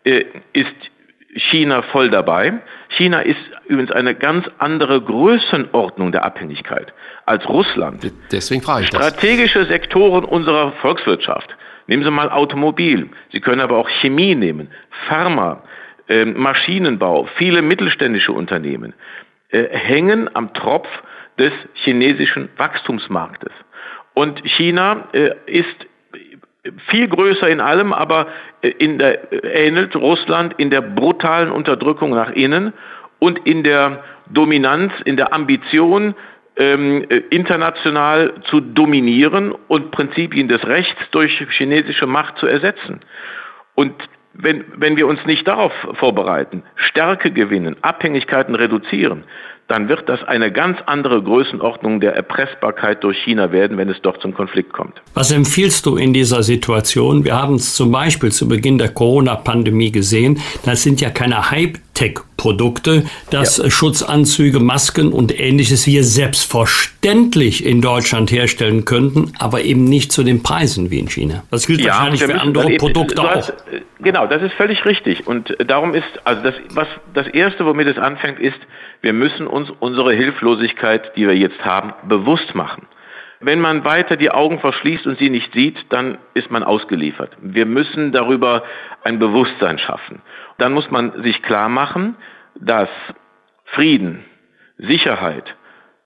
äh, 0.05 0.25
ist 0.53 0.75
China 1.51 1.83
voll 1.83 2.11
dabei. 2.11 2.61
China 2.89 3.21
ist 3.21 3.39
übrigens 3.67 3.93
eine 3.93 4.15
ganz 4.15 4.49
andere 4.59 5.01
Größenordnung 5.03 6.13
der 6.13 6.25
Abhängigkeit 6.25 6.95
als 7.27 7.47
Russland. 7.49 8.11
Deswegen 8.33 8.63
frage 8.63 8.83
ich 8.83 8.89
Strategische 8.89 9.61
das. 9.61 9.69
Sektoren 9.69 10.25
unserer 10.25 10.73
Volkswirtschaft. 10.81 11.55
Nehmen 11.87 12.03
Sie 12.03 12.11
mal 12.11 12.31
Automobil. 12.31 13.11
Sie 13.33 13.41
können 13.41 13.61
aber 13.61 13.77
auch 13.77 13.89
Chemie 14.01 14.35
nehmen, 14.35 14.71
Pharma, 15.09 15.63
äh, 16.09 16.25
Maschinenbau, 16.25 17.29
viele 17.37 17.63
mittelständische 17.63 18.33
Unternehmen 18.33 18.95
äh, 19.51 19.69
hängen 19.71 20.35
am 20.35 20.53
Tropf 20.55 20.89
des 21.39 21.53
chinesischen 21.75 22.49
Wachstumsmarktes. 22.57 23.53
Und 24.17 24.43
China 24.47 25.09
äh, 25.13 25.33
ist 25.45 25.77
viel 26.89 27.07
größer 27.07 27.49
in 27.51 27.61
allem, 27.61 27.93
aber 27.93 28.29
äh, 28.63 28.69
in 28.69 28.99
der, 28.99 29.31
ähnelt 29.45 29.95
Russland 29.95 30.55
in 30.57 30.71
der 30.71 30.81
brutalen 30.81 31.51
Unterdrückung 31.51 32.13
nach 32.13 32.31
innen 32.31 32.73
und 33.19 33.47
in 33.47 33.63
der 33.63 34.03
Dominanz, 34.31 34.95
in 35.05 35.19
der 35.19 35.35
Ambition, 35.35 36.15
ähm, 36.57 37.05
äh, 37.11 37.17
international 37.29 38.33
zu 38.49 38.61
dominieren 38.61 39.53
und 39.69 39.91
Prinzipien 39.91 40.49
des 40.49 40.67
Rechts 40.67 41.11
durch 41.11 41.47
chinesische 41.51 42.07
Macht 42.07 42.39
zu 42.39 42.47
ersetzen. 42.47 43.01
Und 43.75 43.93
wenn, 44.33 44.65
wenn 44.77 44.97
wir 44.97 45.09
uns 45.09 45.27
nicht 45.27 45.47
darauf 45.47 45.75
vorbereiten, 45.93 46.63
Stärke 46.77 47.33
gewinnen, 47.33 47.77
Abhängigkeiten 47.83 48.55
reduzieren, 48.55 49.25
dann 49.69 49.89
wird 49.89 50.09
das 50.09 50.23
eine 50.23 50.53
ganz 50.53 50.79
andere 50.87 51.21
Größenordnung 51.23 51.99
der 51.99 52.15
Erpressbarkeit 52.15 53.03
durch 53.03 53.19
China 53.25 53.51
werden, 53.51 53.77
wenn 53.77 53.89
es 53.89 54.01
doch 54.01 54.19
zum 54.19 54.33
Konflikt 54.33 54.73
kommt. 54.73 55.03
Was 55.15 55.33
empfiehlst 55.33 55.87
du 55.87 55.97
in 55.97 56.13
dieser 56.13 56.45
Situation? 56.45 57.25
Wir 57.25 57.35
haben 57.35 57.57
es 57.57 57.75
zum 57.75 57.91
Beispiel 57.91 58.31
zu 58.31 58.47
Beginn 58.47 58.79
der 58.79 58.91
Corona-Pandemie 58.91 59.91
gesehen. 59.91 60.41
Das 60.65 60.85
sind 60.85 61.01
ja 61.01 61.11
keine 61.11 61.51
Hightech-Produkte, 61.51 63.07
dass 63.31 63.57
ja. 63.57 63.69
Schutzanzüge, 63.69 64.61
Masken 64.61 65.13
und 65.13 65.39
ähnliches 65.39 65.85
wir 65.89 66.05
selbstverständlich 66.05 67.67
in 67.67 67.81
Deutschland 67.81 68.31
herstellen 68.31 68.85
könnten, 68.85 69.33
aber 69.41 69.63
eben 69.63 69.83
nicht 69.83 70.13
zu 70.13 70.23
den 70.23 70.45
Preisen 70.45 70.93
wie 70.93 71.01
in 71.01 71.09
China. 71.09 71.43
Das 71.51 71.67
gilt 71.67 71.81
ja, 71.81 71.89
wahrscheinlich 71.89 72.23
für 72.23 72.41
andere 72.41 72.77
Produkte 72.77 73.21
auch. 73.21 73.35
Hast, 73.35 73.53
genau, 73.99 74.29
das 74.29 74.43
ist 74.43 74.53
völlig 74.55 74.85
richtig. 74.85 75.27
Und 75.27 75.57
darum 75.67 75.93
ist, 75.93 76.07
also 76.23 76.41
das, 76.45 76.55
was, 76.71 76.87
das 77.15 77.27
Erste, 77.27 77.67
womit 77.67 77.89
es 77.89 77.99
anfängt, 77.99 78.39
ist, 78.39 78.59
wir 79.01 79.13
müssen 79.13 79.47
uns 79.47 79.71
unsere 79.79 80.13
Hilflosigkeit, 80.13 81.17
die 81.17 81.27
wir 81.27 81.37
jetzt 81.37 81.65
haben, 81.65 81.95
bewusst 82.09 82.55
machen. 82.55 82.87
Wenn 83.41 83.61
man 83.61 83.85
weiter 83.85 84.17
die 84.17 84.31
Augen 84.31 84.61
verschließt 84.61 85.07
und 85.07 85.19
sie 85.19 85.31
nicht 85.31 85.53
sieht, 85.53 85.77
dann 85.91 86.19
ist 86.35 86.51
man 86.51 86.65
ausgeliefert. 86.65 87.37
Wir 87.41 87.67
müssen 87.67 88.13
darüber 88.13 88.65
ein 89.05 89.19
Bewusstsein 89.19 89.79
schaffen. 89.79 90.23
Dann 90.59 90.73
muss 90.73 90.91
man 90.91 91.23
sich 91.23 91.43
klar 91.43 91.69
machen, 91.69 92.17
dass 92.55 92.89
Frieden, 93.65 94.25
Sicherheit, 94.79 95.55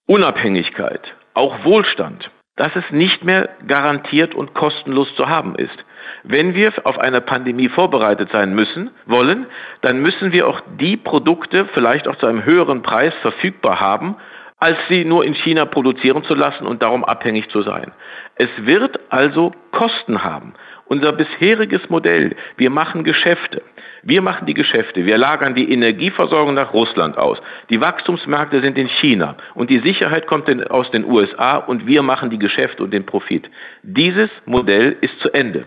Unabhängigkeit, 0.06 1.14
auch 1.34 1.64
Wohlstand, 1.64 2.30
dass 2.56 2.74
es 2.74 2.90
nicht 2.90 3.24
mehr 3.24 3.48
garantiert 3.66 4.34
und 4.34 4.54
kostenlos 4.54 5.14
zu 5.14 5.28
haben 5.28 5.54
ist. 5.54 5.84
Wenn 6.22 6.54
wir 6.54 6.72
auf 6.84 6.98
eine 6.98 7.20
Pandemie 7.20 7.68
vorbereitet 7.68 8.30
sein 8.32 8.54
müssen, 8.54 8.90
wollen, 9.06 9.46
dann 9.80 10.00
müssen 10.00 10.32
wir 10.32 10.46
auch 10.46 10.60
die 10.78 10.96
Produkte 10.96 11.66
vielleicht 11.72 12.08
auch 12.08 12.16
zu 12.16 12.26
einem 12.26 12.44
höheren 12.44 12.82
Preis 12.82 13.14
verfügbar 13.22 13.80
haben, 13.80 14.16
als 14.58 14.76
sie 14.88 15.06
nur 15.06 15.24
in 15.24 15.34
China 15.34 15.64
produzieren 15.64 16.22
zu 16.24 16.34
lassen 16.34 16.66
und 16.66 16.82
darum 16.82 17.04
abhängig 17.04 17.48
zu 17.48 17.62
sein. 17.62 17.92
Es 18.34 18.50
wird 18.58 19.00
also 19.08 19.52
Kosten 19.72 20.22
haben. 20.22 20.52
Unser 20.84 21.12
bisheriges 21.12 21.88
Modell, 21.88 22.36
wir 22.56 22.68
machen 22.68 23.04
Geschäfte. 23.04 23.62
Wir 24.02 24.22
machen 24.22 24.46
die 24.46 24.54
Geschäfte, 24.54 25.04
wir 25.04 25.18
lagern 25.18 25.54
die 25.54 25.70
Energieversorgung 25.72 26.54
nach 26.54 26.72
Russland 26.72 27.18
aus. 27.18 27.40
Die 27.68 27.80
Wachstumsmärkte 27.80 28.60
sind 28.60 28.78
in 28.78 28.88
China 28.88 29.36
und 29.54 29.70
die 29.70 29.78
Sicherheit 29.80 30.26
kommt 30.26 30.48
aus 30.70 30.90
den 30.90 31.04
USA 31.04 31.56
und 31.56 31.86
wir 31.86 32.02
machen 32.02 32.30
die 32.30 32.38
Geschäfte 32.38 32.82
und 32.82 32.92
den 32.92 33.04
Profit. 33.04 33.50
Dieses 33.82 34.30
Modell 34.46 34.96
ist 35.00 35.18
zu 35.20 35.32
Ende. 35.32 35.66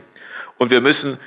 Und 0.57 0.71
wir 0.71 0.81
müssen 0.81 1.17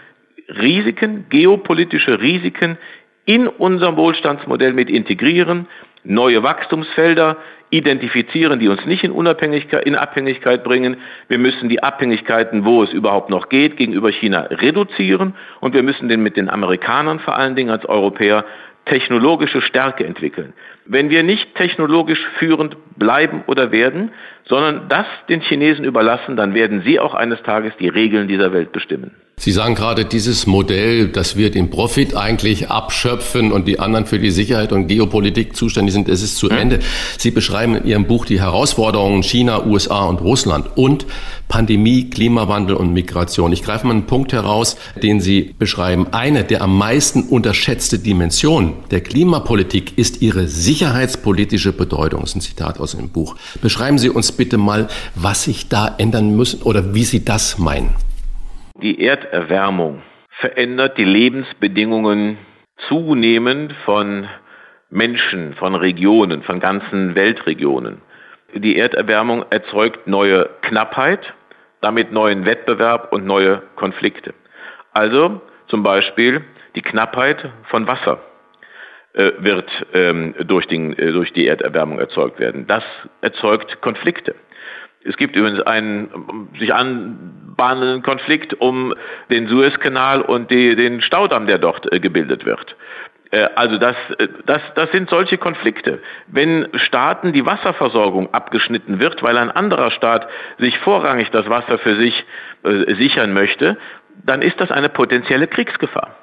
Risiken, 0.49 1.27
geopolitische 1.29 2.21
Risiken 2.21 2.79
in 3.25 3.49
unserem 3.49 3.97
Wohlstandsmodell 3.97 4.73
mit 4.73 4.89
integrieren, 4.89 5.67
neue 6.05 6.43
Wachstumsfelder 6.43 7.37
identifizieren, 7.71 8.61
die 8.61 8.69
uns 8.69 8.87
nicht 8.87 9.03
in 9.03 9.11
Unabhängigkeit, 9.11 9.85
in 9.85 9.97
Abhängigkeit 9.97 10.63
bringen. 10.63 10.99
Wir 11.27 11.39
müssen 11.39 11.69
die 11.69 11.83
Abhängigkeiten, 11.83 12.65
wo 12.65 12.85
es 12.85 12.93
überhaupt 12.93 13.29
noch 13.29 13.49
geht, 13.49 13.77
gegenüber 13.77 14.11
China 14.11 14.43
reduzieren 14.43 15.35
und 15.61 15.75
wir 15.75 15.83
müssen 15.83 16.09
den 16.09 16.23
mit 16.23 16.37
den 16.37 16.49
Amerikanern 16.49 17.19
vor 17.19 17.37
allen 17.37 17.57
Dingen 17.57 17.71
als 17.71 17.85
Europäer 17.85 18.45
technologische 18.87 19.61
Stärke 19.61 20.05
entwickeln. 20.07 20.53
Wenn 20.85 21.11
wir 21.11 21.23
nicht 21.23 21.55
technologisch 21.57 22.25
führend 22.39 22.77
bleiben 22.97 23.43
oder 23.47 23.73
werden, 23.73 24.13
sondern 24.45 24.89
das 24.89 25.07
den 25.29 25.41
Chinesen 25.41 25.85
überlassen, 25.85 26.37
dann 26.37 26.55
werden 26.55 26.83
sie 26.83 26.99
auch 26.99 27.15
eines 27.15 27.43
Tages 27.43 27.77
die 27.79 27.89
Regeln 27.89 28.29
dieser 28.29 28.53
Welt 28.53 28.73
bestimmen. 28.73 29.15
Sie 29.39 29.53
sagen 29.53 29.75
gerade, 29.77 30.07
dieses 30.07 30.47
Modell, 30.47 31.09
dass 31.09 31.37
wir 31.37 31.51
den 31.51 31.71
Profit 31.71 32.17
eigentlich 32.17 32.71
abschöpfen 32.71 33.53
und 33.53 33.69
die 33.69 33.79
anderen 33.79 34.07
für 34.07 34.19
die 34.19 34.33
Sicherheit 34.33 34.73
und 34.73 34.89
Geopolitik 34.89 35.55
zuständig 35.55 35.93
sind, 35.93 36.09
es 36.09 36.23
ist 36.23 36.39
zu 36.39 36.49
hm. 36.49 36.57
Ende. 36.57 36.79
Sie 37.19 37.31
beschreiben 37.31 37.77
in 37.77 37.87
Ihrem 37.87 38.07
Buch 38.07 38.25
die 38.25 38.41
Herausforderungen 38.41 39.23
China, 39.23 39.65
USA 39.65 40.07
und 40.07 40.21
Russland 40.21 40.77
und 40.77 41.07
Pandemie, 41.49 42.11
Klimawandel 42.11 42.75
und 42.75 42.93
Migration. 42.93 43.53
Ich 43.53 43.63
greife 43.63 43.87
mal 43.87 43.93
einen 43.93 44.07
Punkt 44.07 44.33
heraus, 44.33 44.77
den 45.01 45.21
Sie 45.21 45.55
beschreiben. 45.57 46.09
Eine 46.13 46.43
der 46.43 46.63
am 46.63 46.77
meisten 46.77 47.23
unterschätzte 47.23 48.01
Dimensionen 48.01 48.73
der 48.91 49.03
Klimapolitik 49.03 49.97
ist 49.97 50.23
ihre 50.23 50.49
sicherheitspolitische 50.49 51.73
Bedeutung. 51.73 52.23
Das 52.23 52.31
ist 52.31 52.37
ein 52.37 52.41
Zitat 52.41 52.81
aus 52.81 52.97
dem 52.97 53.11
Buch. 53.11 53.37
Beschreiben 53.61 53.99
Sie 53.99 54.09
uns 54.09 54.33
bitte 54.33 54.57
mal, 54.57 54.89
was 55.15 55.45
sich 55.45 55.69
da 55.69 55.95
ändern 55.99 56.35
müssen 56.35 56.63
oder 56.63 56.95
wie 56.95 57.05
Sie 57.05 57.25
das 57.25 57.59
meinen. 57.59 58.06
Die 58.83 59.03
Erderwärmung 59.03 60.03
verändert 60.29 60.99
die 60.99 61.05
Lebensbedingungen 61.05 62.37
zunehmend 62.89 63.73
von 63.87 64.29
Menschen, 64.91 65.55
von 65.55 65.75
Regionen, 65.75 66.43
von 66.43 66.61
ganzen 66.61 67.15
Weltregionen. 67.15 68.03
Die 68.55 68.77
Erderwärmung 68.77 69.47
erzeugt 69.49 70.07
neue 70.07 70.51
Knappheit, 70.61 71.33
damit 71.81 72.13
neuen 72.13 72.45
Wettbewerb 72.45 73.13
und 73.15 73.25
neue 73.25 73.63
Konflikte. 73.77 74.35
Also 74.93 75.41
zum 75.69 75.83
Beispiel 75.83 76.45
die 76.75 76.83
Knappheit 76.83 77.51
von 77.71 77.87
Wasser 77.87 78.21
äh, 79.15 79.33
wird 79.39 79.71
ähm, 79.95 80.35
durch, 80.45 80.67
den, 80.67 80.93
äh, 80.99 81.13
durch 81.13 81.33
die 81.33 81.47
Erderwärmung 81.47 81.99
erzeugt 81.99 82.39
werden. 82.39 82.67
Das 82.67 82.85
erzeugt 83.23 83.81
Konflikte. 83.81 84.35
Es 85.07 85.17
gibt 85.17 85.37
übrigens 85.37 85.61
einen 85.63 86.49
sich 86.59 86.75
anbahnenden 86.75 88.03
Konflikt 88.03 88.55
um 88.55 88.95
den 89.31 89.47
Suezkanal 89.47 90.21
und 90.21 90.51
die, 90.51 90.75
den 90.75 91.01
Staudamm, 91.01 91.47
der 91.47 91.59
dort 91.59 91.93
äh, 91.93 92.01
gebildet 92.01 92.45
wird. 92.45 92.77
Äh, 93.31 93.49
also 93.55 93.79
das, 93.79 93.97
äh, 94.19 94.29
das, 94.47 94.63
das 94.75 94.91
sind 94.91 95.09
solche 95.09 95.39
Konflikte. 95.39 96.01
Wenn 96.27 96.69
Staaten 96.75 97.33
die 97.33 97.47
Wasserversorgung 97.47 98.35
abgeschnitten 98.35 99.01
wird, 99.01 99.23
weil 99.23 99.37
ein 99.37 99.51
anderer 99.51 99.91
Staat 99.91 100.29
sich 100.59 100.79
vorrangig 100.79 101.31
das 101.31 101.49
Wasser 101.49 101.79
für 101.79 101.97
sich 101.97 102.25
sichern 102.99 103.33
möchte, 103.33 103.77
dann 104.25 104.43
ist 104.43 104.61
das 104.61 104.73
eine 104.73 104.89
potenzielle 104.89 105.47
Kriegsgefahr, 105.47 106.17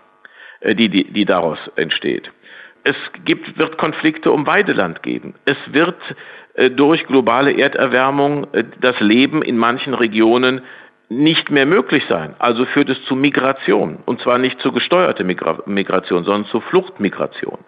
die, 0.62 0.90
die, 0.90 1.06
die 1.14 1.24
daraus 1.24 1.58
entsteht. 1.78 2.30
es 2.84 2.96
gibt, 3.24 3.58
wird 3.58 3.78
Konflikte 3.78 4.32
um 4.32 4.46
Weideland 4.46 5.04
geben. 5.04 5.36
Es 5.46 5.58
wird 5.68 5.96
durch 6.56 7.06
globale 7.08 7.58
Erderwärmung 7.58 8.48
äh, 8.54 8.64
das 8.80 9.00
Leben 9.00 9.42
in 9.42 9.58
manchen 9.58 9.94
Regionen 9.94 10.62
nicht 11.10 11.52
mehr 11.52 11.66
möglich 11.66 12.04
sein. 12.10 12.36
Also 12.40 12.66
führt 12.66 12.90
es 12.90 13.04
zu 13.06 13.16
Migration. 13.16 14.00
Und 14.06 14.22
zwar 14.22 14.38
nicht 14.38 14.60
zu 14.62 14.72
gesteuerter 14.72 15.24
Migra 15.24 15.60
Migration, 15.66 16.24
sondern 16.24 16.46
zu 16.46 16.62
Fluchtmigration. 16.62 17.60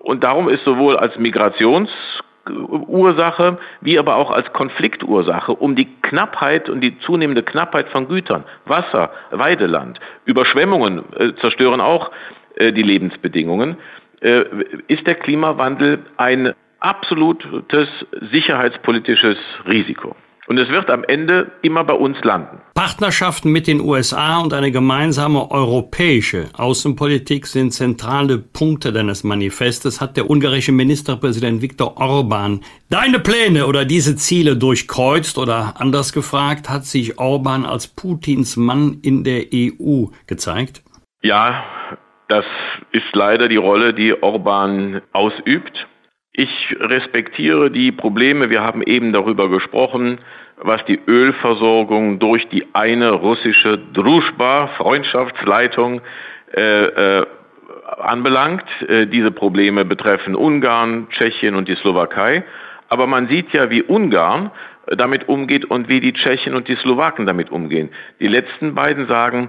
Und 0.00 0.24
darum 0.24 0.48
ist 0.48 0.64
sowohl 0.64 0.96
als 0.96 1.18
Migrationsursache 1.18 3.58
wie 3.80 3.98
aber 3.98 4.16
auch 4.16 4.30
als 4.30 4.52
Konfliktursache 4.52 5.52
um 5.52 5.76
die 5.76 5.88
Knappheit 6.02 6.68
und 6.68 6.80
die 6.80 6.98
zunehmende 7.00 7.42
Knappheit 7.42 7.88
von 7.88 8.08
Gütern, 8.08 8.44
Wasser, 8.66 9.10
Weideland, 9.30 10.00
Überschwemmungen 10.24 11.04
äh, 11.16 11.34
zerstören 11.36 11.80
auch 11.80 12.10
äh, 12.56 12.72
die 12.72 12.82
Lebensbedingungen, 12.82 13.76
äh, 14.20 14.44
ist 14.88 15.06
der 15.06 15.14
Klimawandel 15.14 16.00
ein 16.16 16.54
absolutes 16.80 17.88
sicherheitspolitisches 18.30 19.38
Risiko. 19.66 20.14
Und 20.48 20.56
es 20.56 20.70
wird 20.70 20.88
am 20.88 21.04
Ende 21.04 21.52
immer 21.60 21.84
bei 21.84 21.92
uns 21.92 22.16
landen. 22.24 22.62
Partnerschaften 22.72 23.52
mit 23.52 23.66
den 23.66 23.82
USA 23.82 24.38
und 24.38 24.54
eine 24.54 24.72
gemeinsame 24.72 25.50
europäische 25.50 26.48
Außenpolitik 26.54 27.46
sind 27.46 27.72
zentrale 27.72 28.38
Punkte 28.38 28.90
deines 28.90 29.24
Manifestes, 29.24 30.00
hat 30.00 30.16
der 30.16 30.30
ungarische 30.30 30.72
Ministerpräsident 30.72 31.60
Viktor 31.60 31.98
Orban 31.98 32.60
deine 32.88 33.18
Pläne 33.18 33.66
oder 33.66 33.84
diese 33.84 34.16
Ziele 34.16 34.56
durchkreuzt 34.56 35.36
oder 35.36 35.74
anders 35.78 36.14
gefragt, 36.14 36.70
hat 36.70 36.86
sich 36.86 37.18
Orban 37.18 37.66
als 37.66 37.86
Putins 37.86 38.56
Mann 38.56 39.00
in 39.02 39.24
der 39.24 39.48
EU 39.52 40.06
gezeigt? 40.26 40.82
Ja, 41.20 41.62
das 42.28 42.46
ist 42.92 43.14
leider 43.14 43.48
die 43.48 43.56
Rolle, 43.56 43.92
die 43.92 44.22
Orban 44.22 45.02
ausübt. 45.12 45.86
Ich 46.38 46.76
respektiere 46.78 47.68
die 47.68 47.90
Probleme. 47.90 48.48
Wir 48.48 48.62
haben 48.62 48.80
eben 48.82 49.12
darüber 49.12 49.50
gesprochen, 49.50 50.18
was 50.56 50.84
die 50.84 51.00
Ölversorgung 51.04 52.20
durch 52.20 52.48
die 52.48 52.64
eine 52.74 53.10
russische 53.10 53.76
Druschba, 53.92 54.68
Freundschaftsleitung, 54.76 56.00
äh, 56.54 56.84
äh, 56.84 57.26
anbelangt. 57.98 58.62
Äh, 58.86 59.08
diese 59.08 59.32
Probleme 59.32 59.84
betreffen 59.84 60.36
Ungarn, 60.36 61.08
Tschechien 61.10 61.56
und 61.56 61.66
die 61.66 61.74
Slowakei. 61.74 62.44
Aber 62.88 63.08
man 63.08 63.26
sieht 63.26 63.52
ja, 63.52 63.68
wie 63.70 63.82
Ungarn 63.82 64.52
damit 64.86 65.28
umgeht 65.28 65.64
und 65.64 65.88
wie 65.88 65.98
die 65.98 66.12
Tschechen 66.12 66.54
und 66.54 66.68
die 66.68 66.76
Slowaken 66.76 67.26
damit 67.26 67.50
umgehen. 67.50 67.90
Die 68.20 68.28
letzten 68.28 68.76
beiden 68.76 69.08
sagen, 69.08 69.48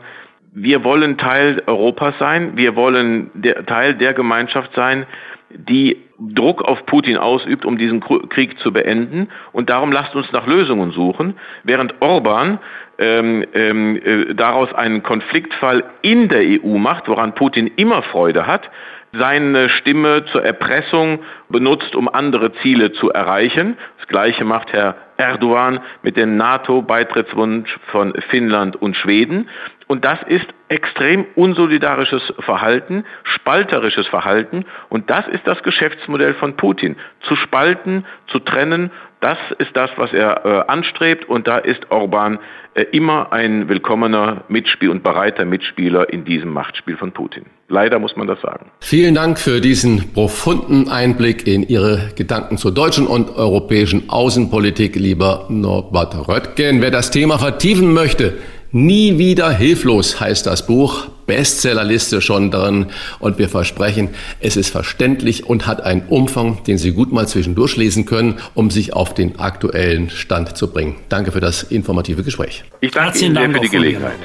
wir 0.54 0.84
wollen 0.84 1.20
Teil 1.20 1.62
Europas 1.68 2.16
sein, 2.18 2.58
wir 2.58 2.76
wollen 2.76 3.30
der, 3.36 3.64
Teil 3.68 3.94
der 3.94 4.16
Gemeinschaft 4.16 4.74
sein, 4.74 5.06
die 5.50 5.98
Druck 6.20 6.62
auf 6.62 6.86
Putin 6.86 7.18
ausübt, 7.18 7.66
um 7.66 7.78
diesen 7.78 8.02
Krieg 8.02 8.60
zu 8.60 8.74
beenden. 8.74 9.30
Und 9.52 9.70
darum 9.70 9.92
lasst 9.92 10.16
uns 10.16 10.32
nach 10.32 10.46
Lösungen 10.46 10.92
suchen, 10.92 11.36
während 11.64 12.02
Orban 12.02 12.60
ähm, 12.98 13.46
ähm, 13.54 13.96
äh, 13.96 14.36
daraus 14.36 14.74
einen 14.74 15.04
Konfliktfall 15.04 15.84
in 16.02 16.28
der 16.28 16.42
EU 16.42 16.78
macht, 16.78 17.08
woran 17.08 17.36
Putin 17.36 17.68
immer 17.78 18.04
Freude 18.04 18.46
hat, 18.46 18.70
seine 19.14 19.70
Stimme 19.70 20.26
zur 20.26 20.44
Erpressung 20.44 21.20
benutzt, 21.50 21.96
um 21.96 22.08
andere 22.08 22.54
Ziele 22.62 22.92
zu 22.92 23.10
erreichen. 23.10 23.78
Das 23.98 24.08
Gleiche 24.08 24.46
macht 24.46 24.72
Herr 24.74 24.96
Erdogan 25.18 25.80
mit 26.04 26.16
dem 26.16 26.38
NATO-Beitrittswunsch 26.38 27.76
von 27.92 28.14
Finnland 28.30 28.76
und 28.76 28.96
Schweden. 28.96 29.50
Und 29.92 30.06
das 30.06 30.20
ist 30.28 30.46
extrem 30.68 31.26
unsolidarisches 31.36 32.22
Verhalten, 32.42 33.06
spalterisches 33.24 34.06
Verhalten. 34.06 34.66
Und 34.88 35.10
das 35.10 35.28
ist 35.28 35.48
das 35.48 35.64
Geschäftsmodell 35.64 36.36
von 36.36 36.56
Putin. 36.56 36.96
Zu 37.28 37.36
spalten, 37.36 38.06
zu 38.28 38.38
trennen, 38.38 38.92
das 39.20 39.40
ist 39.58 39.72
das, 39.74 39.90
was 39.98 40.14
er 40.14 40.46
äh, 40.46 40.72
anstrebt. 40.72 41.28
Und 41.28 41.48
da 41.48 41.58
ist 41.58 41.90
Orban 41.90 42.38
äh, 42.76 42.84
immer 42.92 43.34
ein 43.34 43.68
willkommener 43.68 44.44
Mitspiel 44.48 44.90
und 44.90 45.02
bereiter 45.02 45.44
Mitspieler 45.44 46.14
in 46.14 46.24
diesem 46.24 46.54
Machtspiel 46.54 46.96
von 46.96 47.12
Putin. 47.12 47.48
Leider 47.68 47.98
muss 47.98 48.16
man 48.16 48.28
das 48.28 48.40
sagen. 48.42 48.70
Vielen 48.82 49.16
Dank 49.16 49.40
für 49.40 49.60
diesen 49.60 50.14
profunden 50.14 50.88
Einblick 50.90 51.48
in 51.48 51.64
Ihre 51.64 52.12
Gedanken 52.16 52.58
zur 52.58 52.76
deutschen 52.76 53.08
und 53.08 53.32
europäischen 53.32 54.08
Außenpolitik, 54.08 54.96
lieber 54.96 55.48
Norbert 55.50 56.28
Röttgen. 56.28 56.84
Wer 56.84 56.92
das 56.92 57.10
Thema 57.10 57.40
vertiefen 57.40 57.92
möchte, 57.92 58.38
Nie 58.72 59.18
wieder 59.18 59.52
hilflos 59.52 60.20
heißt 60.20 60.46
das 60.46 60.68
Buch, 60.68 61.08
Bestsellerliste 61.26 62.22
schon 62.22 62.52
drin 62.52 62.88
und 63.20 63.40
wir 63.40 63.50
versprechen, 63.50 64.10
es 64.40 64.58
ist 64.58 64.70
verständlich 64.70 65.46
und 65.46 65.66
hat 65.66 65.82
einen 65.82 66.04
Umfang, 66.08 66.64
den 66.66 66.78
Sie 66.78 66.92
gut 66.92 67.12
mal 67.12 67.28
zwischendurch 67.28 67.78
lesen 67.78 68.06
können, 68.06 68.40
um 68.54 68.70
sich 68.70 68.94
auf 68.94 69.14
den 69.16 69.40
aktuellen 69.40 70.12
Stand 70.12 70.56
zu 70.56 70.72
bringen. 70.72 70.96
Danke 71.10 71.32
für 71.32 71.40
das 71.40 71.64
informative 71.64 72.24
Gespräch. 72.24 72.64
Ich 72.82 72.92
danke 72.92 73.18
Ihnen 73.20 73.36
sehr 73.36 73.52
für 73.52 73.60
die 73.60 73.70
Gelegenheit. 73.70 74.20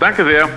Danke 0.00 0.24
sehr. 0.24 0.48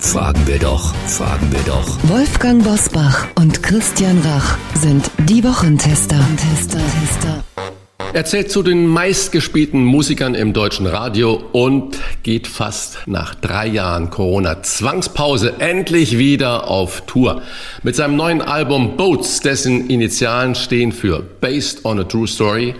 Fragen 0.00 0.46
wir 0.46 0.58
doch, 0.58 0.94
fragen 1.06 1.50
wir 1.52 1.60
doch. 1.66 1.98
Wolfgang 2.08 2.64
Bosbach 2.64 3.26
und 3.36 3.62
Christian 3.62 4.20
Rach 4.24 4.56
sind 4.74 5.10
die 5.28 5.44
Wochentester. 5.44 6.18
Tester, 6.36 6.78
Tester. 6.78 7.70
Er 8.12 8.24
zählt 8.24 8.50
zu 8.50 8.64
den 8.64 8.88
meistgespielten 8.88 9.84
Musikern 9.84 10.34
im 10.34 10.52
deutschen 10.52 10.86
Radio 10.88 11.44
und 11.52 11.96
geht 12.24 12.48
fast 12.48 12.98
nach 13.06 13.36
drei 13.36 13.68
Jahren 13.68 14.10
Corona-Zwangspause 14.10 15.54
endlich 15.60 16.18
wieder 16.18 16.66
auf 16.66 17.02
Tour. 17.06 17.42
Mit 17.84 17.94
seinem 17.94 18.16
neuen 18.16 18.42
Album 18.42 18.96
Boats, 18.96 19.38
dessen 19.40 19.88
Initialen 19.88 20.56
stehen 20.56 20.90
für 20.90 21.20
Based 21.20 21.84
on 21.84 22.00
a 22.00 22.04
True 22.04 22.26
Story. 22.26 22.74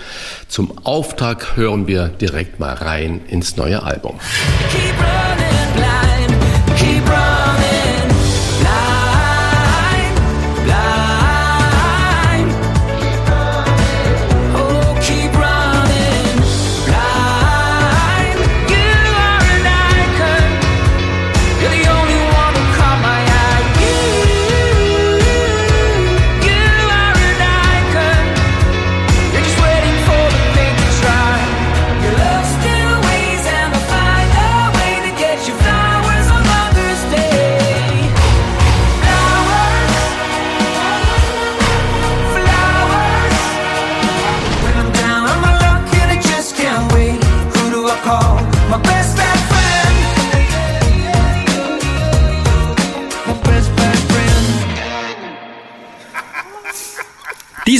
Zum 0.48 0.76
Auftakt 0.82 1.56
hören 1.56 1.86
wir 1.86 2.08
direkt 2.08 2.58
mal 2.58 2.74
rein 2.74 3.20
ins 3.28 3.56
neue 3.56 3.84
Album. 3.84 4.18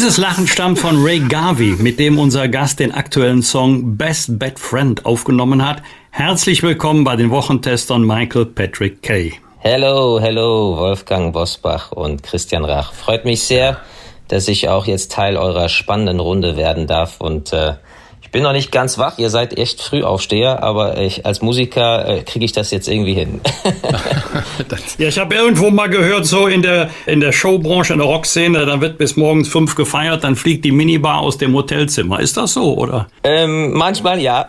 Dieses 0.01 0.17
Lachen 0.17 0.47
stammt 0.47 0.79
von 0.79 1.05
Ray 1.05 1.21
Garvey, 1.21 1.77
mit 1.79 1.99
dem 1.99 2.19
unser 2.19 2.49
Gast 2.49 2.81
den 2.81 2.91
aktuellen 2.91 3.43
Song 3.43 3.99
Best 3.99 4.39
Bad 4.39 4.59
Friend 4.59 5.05
aufgenommen 5.05 5.63
hat. 5.63 5.83
Herzlich 6.11 6.63
willkommen 6.63 7.05
bei 7.05 7.17
den 7.17 7.29
Wochentestern 7.29 8.07
Michael 8.07 8.47
Patrick 8.47 9.03
Kay. 9.03 9.35
Hello, 9.59 10.19
hello, 10.19 10.75
Wolfgang 10.79 11.35
Bosbach 11.35 11.93
und 11.93 12.23
Christian 12.23 12.65
Rach. 12.65 12.95
Freut 12.95 13.27
mich 13.27 13.43
sehr, 13.43 13.77
dass 14.29 14.49
ich 14.49 14.71
auch 14.71 14.87
jetzt 14.87 15.13
Teil 15.13 15.37
eurer 15.37 15.69
spannenden 15.69 16.19
Runde 16.19 16.57
werden 16.57 16.87
darf 16.87 17.21
und 17.21 17.53
äh, 17.53 17.75
ich 18.31 18.33
bin 18.33 18.45
noch 18.45 18.53
nicht 18.53 18.71
ganz 18.71 18.97
wach, 18.97 19.19
ihr 19.19 19.29
seid 19.29 19.59
echt 19.59 19.83
Frühaufsteher, 19.83 20.63
aber 20.63 20.99
ich, 20.99 21.27
als 21.27 21.43
Musiker 21.43 22.07
äh, 22.07 22.23
kriege 22.23 22.45
ich 22.45 22.53
das 22.53 22.71
jetzt 22.71 22.87
irgendwie 22.87 23.15
hin. 23.15 23.41
ja, 24.99 25.09
ich 25.09 25.19
habe 25.19 25.35
irgendwo 25.35 25.71
mal 25.71 25.89
gehört, 25.89 26.27
so 26.27 26.47
in 26.47 26.63
der, 26.63 26.91
in 27.07 27.19
der 27.19 27.33
Showbranche, 27.33 27.93
in 27.93 27.99
der 27.99 28.07
Rockszene, 28.07 28.65
dann 28.67 28.81
wird 28.81 28.99
bis 28.99 29.17
morgens 29.17 29.49
fünf 29.49 29.75
gefeiert, 29.75 30.23
dann 30.23 30.37
fliegt 30.37 30.65
die 30.65 30.71
Minibar 30.71 31.19
aus 31.19 31.39
dem 31.39 31.53
Hotelzimmer. 31.57 32.21
Ist 32.21 32.37
das 32.37 32.53
so, 32.53 32.79
oder? 32.79 33.09
Ähm, 33.25 33.73
manchmal 33.73 34.21
ja. 34.21 34.49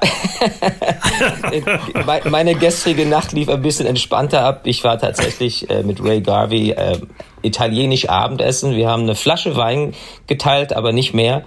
Meine 2.30 2.54
gestrige 2.54 3.08
Nacht 3.08 3.32
lief 3.32 3.50
ein 3.50 3.64
bisschen 3.64 3.88
entspannter 3.88 4.46
ab. 4.46 4.62
Ich 4.66 4.84
war 4.84 5.00
tatsächlich 5.00 5.72
äh, 5.72 5.82
mit 5.82 6.04
Ray 6.04 6.22
Garvey 6.22 6.70
äh, 6.70 7.00
italienisch 7.42 8.08
Abendessen. 8.08 8.76
Wir 8.76 8.90
haben 8.90 9.02
eine 9.02 9.16
Flasche 9.16 9.56
Wein 9.56 9.96
geteilt, 10.28 10.72
aber 10.72 10.92
nicht 10.92 11.16
mehr 11.16 11.44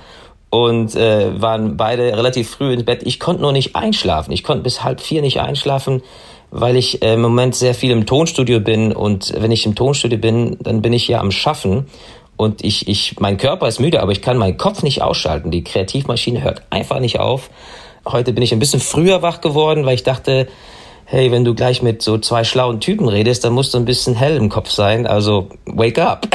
und 0.54 0.94
äh, 0.94 1.42
waren 1.42 1.76
beide 1.76 2.16
relativ 2.16 2.48
früh 2.48 2.72
ins 2.72 2.84
Bett. 2.84 3.02
Ich 3.04 3.18
konnte 3.18 3.42
nur 3.42 3.50
nicht 3.50 3.74
einschlafen. 3.74 4.30
Ich 4.30 4.44
konnte 4.44 4.62
bis 4.62 4.84
halb 4.84 5.00
vier 5.00 5.20
nicht 5.20 5.40
einschlafen, 5.40 6.00
weil 6.52 6.76
ich 6.76 7.02
äh, 7.02 7.14
im 7.14 7.22
Moment 7.22 7.56
sehr 7.56 7.74
viel 7.74 7.90
im 7.90 8.06
Tonstudio 8.06 8.60
bin. 8.60 8.92
Und 8.92 9.34
wenn 9.36 9.50
ich 9.50 9.66
im 9.66 9.74
Tonstudio 9.74 10.16
bin, 10.16 10.56
dann 10.60 10.80
bin 10.80 10.92
ich 10.92 11.08
ja 11.08 11.18
am 11.18 11.32
Schaffen. 11.32 11.88
und 12.36 12.64
ich, 12.64 12.86
ich, 12.86 13.16
mein 13.18 13.36
Körper 13.36 13.66
ist 13.66 13.80
müde, 13.80 14.00
aber 14.00 14.12
ich 14.12 14.22
kann 14.22 14.38
meinen 14.38 14.56
Kopf 14.56 14.84
nicht 14.84 15.02
ausschalten. 15.02 15.50
Die 15.50 15.64
Kreativmaschine 15.64 16.44
hört 16.44 16.62
einfach 16.70 17.00
nicht 17.00 17.18
auf. 17.18 17.50
Heute 18.06 18.32
bin 18.32 18.44
ich 18.44 18.52
ein 18.52 18.60
bisschen 18.60 18.78
früher 18.78 19.22
wach 19.22 19.40
geworden, 19.40 19.86
weil 19.86 19.96
ich 19.96 20.04
dachte, 20.04 20.46
hey, 21.06 21.30
wenn 21.30 21.44
du 21.44 21.54
gleich 21.54 21.82
mit 21.82 22.02
so 22.02 22.18
zwei 22.18 22.44
schlauen 22.44 22.80
Typen 22.80 23.08
redest, 23.08 23.44
dann 23.44 23.52
musst 23.52 23.74
du 23.74 23.78
ein 23.78 23.84
bisschen 23.84 24.14
hell 24.14 24.36
im 24.36 24.48
Kopf 24.48 24.70
sein. 24.70 25.06
Also 25.06 25.48
wake 25.66 25.98
up. 25.98 26.26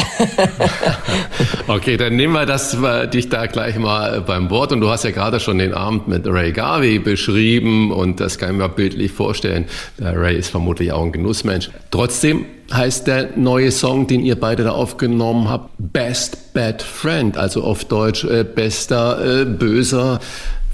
okay, 1.68 1.98
dann 1.98 2.16
nehmen 2.16 2.34
wir 2.34 2.46
das 2.46 2.78
dich 3.14 3.30
da 3.30 3.48
gleich 3.48 3.78
mal 3.78 4.22
beim 4.22 4.50
Wort. 4.50 4.72
Und 4.72 4.82
du 4.82 4.90
hast 4.90 5.04
ja 5.04 5.12
gerade 5.12 5.40
schon 5.40 5.58
den 5.58 5.74
Abend 5.74 6.08
mit 6.08 6.28
Ray 6.28 6.52
Garvey 6.52 7.00
beschrieben 7.00 7.92
und 7.92 8.20
das 8.20 8.38
kann 8.38 8.52
ich 8.52 8.58
mir 8.58 8.70
bildlich 8.70 9.12
vorstellen. 9.12 9.66
Der 9.98 10.20
Ray 10.20 10.38
ist 10.38 10.50
vermutlich 10.50 10.92
auch 10.92 11.04
ein 11.04 11.12
Genussmensch. 11.12 11.70
Trotzdem 11.92 12.46
heißt 12.72 13.08
der 13.08 13.30
neue 13.36 13.72
Song, 13.72 14.08
den 14.08 14.22
ihr 14.22 14.40
beide 14.40 14.64
da 14.64 14.72
aufgenommen 14.72 15.50
habt, 15.50 15.72
Best 15.78 16.54
Bad 16.54 16.82
Friend, 16.82 17.38
also 17.38 17.64
auf 17.64 17.86
Deutsch 17.86 18.24
äh, 18.24 18.44
bester 18.44 19.42
äh, 19.42 19.46
böser 19.46 20.20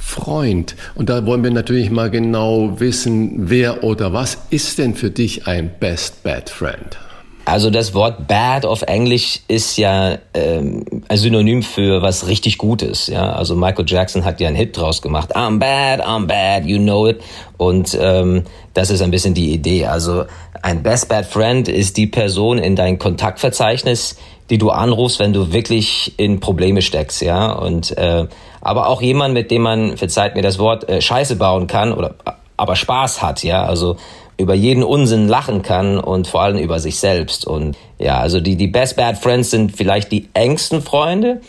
Freund. 0.05 0.75
Und 0.93 1.09
da 1.09 1.25
wollen 1.25 1.43
wir 1.43 1.49
natürlich 1.49 1.89
mal 1.89 2.11
genau 2.11 2.79
wissen, 2.79 3.49
wer 3.49 3.83
oder 3.83 4.13
was 4.13 4.37
ist 4.51 4.77
denn 4.77 4.93
für 4.93 5.09
dich 5.09 5.47
ein 5.47 5.71
Best 5.79 6.21
Bad 6.21 6.51
Friend? 6.51 6.97
Also 7.43 7.71
das 7.71 7.93
Wort 7.95 8.27
bad 8.27 8.65
auf 8.65 8.83
Englisch 8.83 9.41
ist 9.47 9.77
ja 9.77 10.17
ähm, 10.35 10.85
ein 11.07 11.17
Synonym 11.17 11.63
für 11.63 12.03
was 12.03 12.27
richtig 12.27 12.59
Gutes. 12.59 13.07
Ja, 13.07 13.33
also 13.33 13.55
Michael 13.55 13.85
Jackson 13.87 14.23
hat 14.25 14.39
ja 14.39 14.47
einen 14.47 14.55
Hit 14.55 14.77
draus 14.77 15.01
gemacht. 15.01 15.35
I'm 15.35 15.57
bad, 15.57 16.01
I'm 16.01 16.27
bad, 16.27 16.65
you 16.65 16.77
know 16.77 17.07
it. 17.07 17.21
Und 17.57 17.97
ähm, 17.99 18.43
das 18.73 18.91
ist 18.91 19.01
ein 19.01 19.11
bisschen 19.11 19.33
die 19.33 19.53
Idee. 19.53 19.87
Also 19.87 20.25
ein 20.61 20.81
Best 20.81 21.09
Bad 21.09 21.25
Friend 21.25 21.67
ist 21.67 21.97
die 21.97 22.07
Person 22.07 22.57
in 22.59 22.75
dein 22.75 22.99
Kontaktverzeichnis, 22.99 24.17
die 24.49 24.57
du 24.57 24.69
anrufst, 24.69 25.19
wenn 25.19 25.33
du 25.33 25.51
wirklich 25.51 26.13
in 26.17 26.39
Probleme 26.39 26.81
steckst. 26.81 27.21
Ja, 27.21 27.51
und 27.53 27.97
äh, 27.97 28.27
aber 28.61 28.87
auch 28.87 29.01
jemand, 29.01 29.33
mit 29.33 29.51
dem 29.51 29.61
man, 29.63 29.97
verzeiht 29.97 30.35
mir 30.35 30.41
das 30.41 30.59
Wort, 30.59 30.87
äh, 30.89 31.01
Scheiße 31.01 31.35
bauen 31.35 31.67
kann 31.67 31.93
oder 31.93 32.15
aber 32.57 32.75
Spaß 32.75 33.21
hat. 33.21 33.43
Ja, 33.43 33.65
also 33.65 33.97
über 34.37 34.53
jeden 34.53 34.83
Unsinn 34.83 35.27
lachen 35.27 35.61
kann 35.61 35.99
und 35.99 36.27
vor 36.27 36.41
allem 36.41 36.57
über 36.57 36.79
sich 36.79 36.99
selbst. 36.99 37.45
Und 37.45 37.77
ja, 37.99 38.19
also 38.19 38.39
die, 38.39 38.55
die 38.55 38.67
Best 38.67 38.97
Bad 38.97 39.17
Friends 39.17 39.51
sind 39.51 39.75
vielleicht 39.75 40.11
die 40.11 40.29
engsten 40.33 40.81
Freunde, 40.81 41.41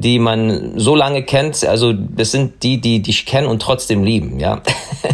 die 0.00 0.18
man 0.18 0.78
so 0.78 0.94
lange 0.94 1.22
kennt. 1.22 1.64
Also 1.64 1.92
das 1.92 2.30
sind 2.30 2.62
die, 2.62 2.80
die 2.80 3.02
dich 3.02 3.26
kennen 3.26 3.46
und 3.46 3.60
trotzdem 3.60 4.02
lieben, 4.02 4.40
ja. 4.40 4.62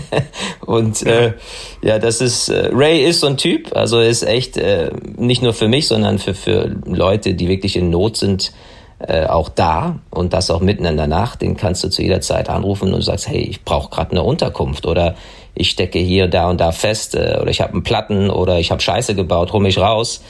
und 0.66 1.04
äh, 1.04 1.34
ja, 1.82 1.98
das 1.98 2.20
ist 2.20 2.48
äh, 2.48 2.70
Ray 2.72 3.04
ist 3.04 3.20
so 3.20 3.26
ein 3.26 3.36
Typ. 3.36 3.74
Also 3.74 4.00
ist 4.00 4.22
echt 4.22 4.56
äh, 4.56 4.90
nicht 5.16 5.42
nur 5.42 5.54
für 5.54 5.68
mich, 5.68 5.88
sondern 5.88 6.18
für 6.18 6.34
für 6.34 6.76
Leute, 6.86 7.34
die 7.34 7.48
wirklich 7.48 7.76
in 7.76 7.90
Not 7.90 8.16
sind. 8.16 8.52
Äh, 8.98 9.26
auch 9.26 9.50
da 9.50 9.98
und 10.08 10.32
das 10.32 10.50
auch 10.50 10.60
mitten 10.60 10.86
in 10.86 10.96
der 10.96 11.06
Nacht, 11.06 11.42
den 11.42 11.58
kannst 11.58 11.84
du 11.84 11.90
zu 11.90 12.00
jeder 12.00 12.22
Zeit 12.22 12.48
anrufen 12.48 12.94
und 12.94 13.02
sagst, 13.02 13.28
hey, 13.28 13.40
ich 13.42 13.62
brauche 13.62 13.90
gerade 13.90 14.12
eine 14.12 14.22
Unterkunft 14.22 14.86
oder 14.86 15.16
ich 15.54 15.68
stecke 15.68 15.98
hier, 15.98 16.28
da 16.28 16.48
und 16.48 16.62
da 16.62 16.72
fest 16.72 17.14
äh, 17.14 17.38
oder 17.40 17.50
ich 17.50 17.60
habe 17.60 17.74
einen 17.74 17.82
Platten 17.82 18.30
oder 18.30 18.58
ich 18.58 18.70
habe 18.70 18.80
Scheiße 18.80 19.14
gebaut, 19.14 19.52
hol 19.52 19.60
mich 19.60 19.76
raus. 19.76 20.22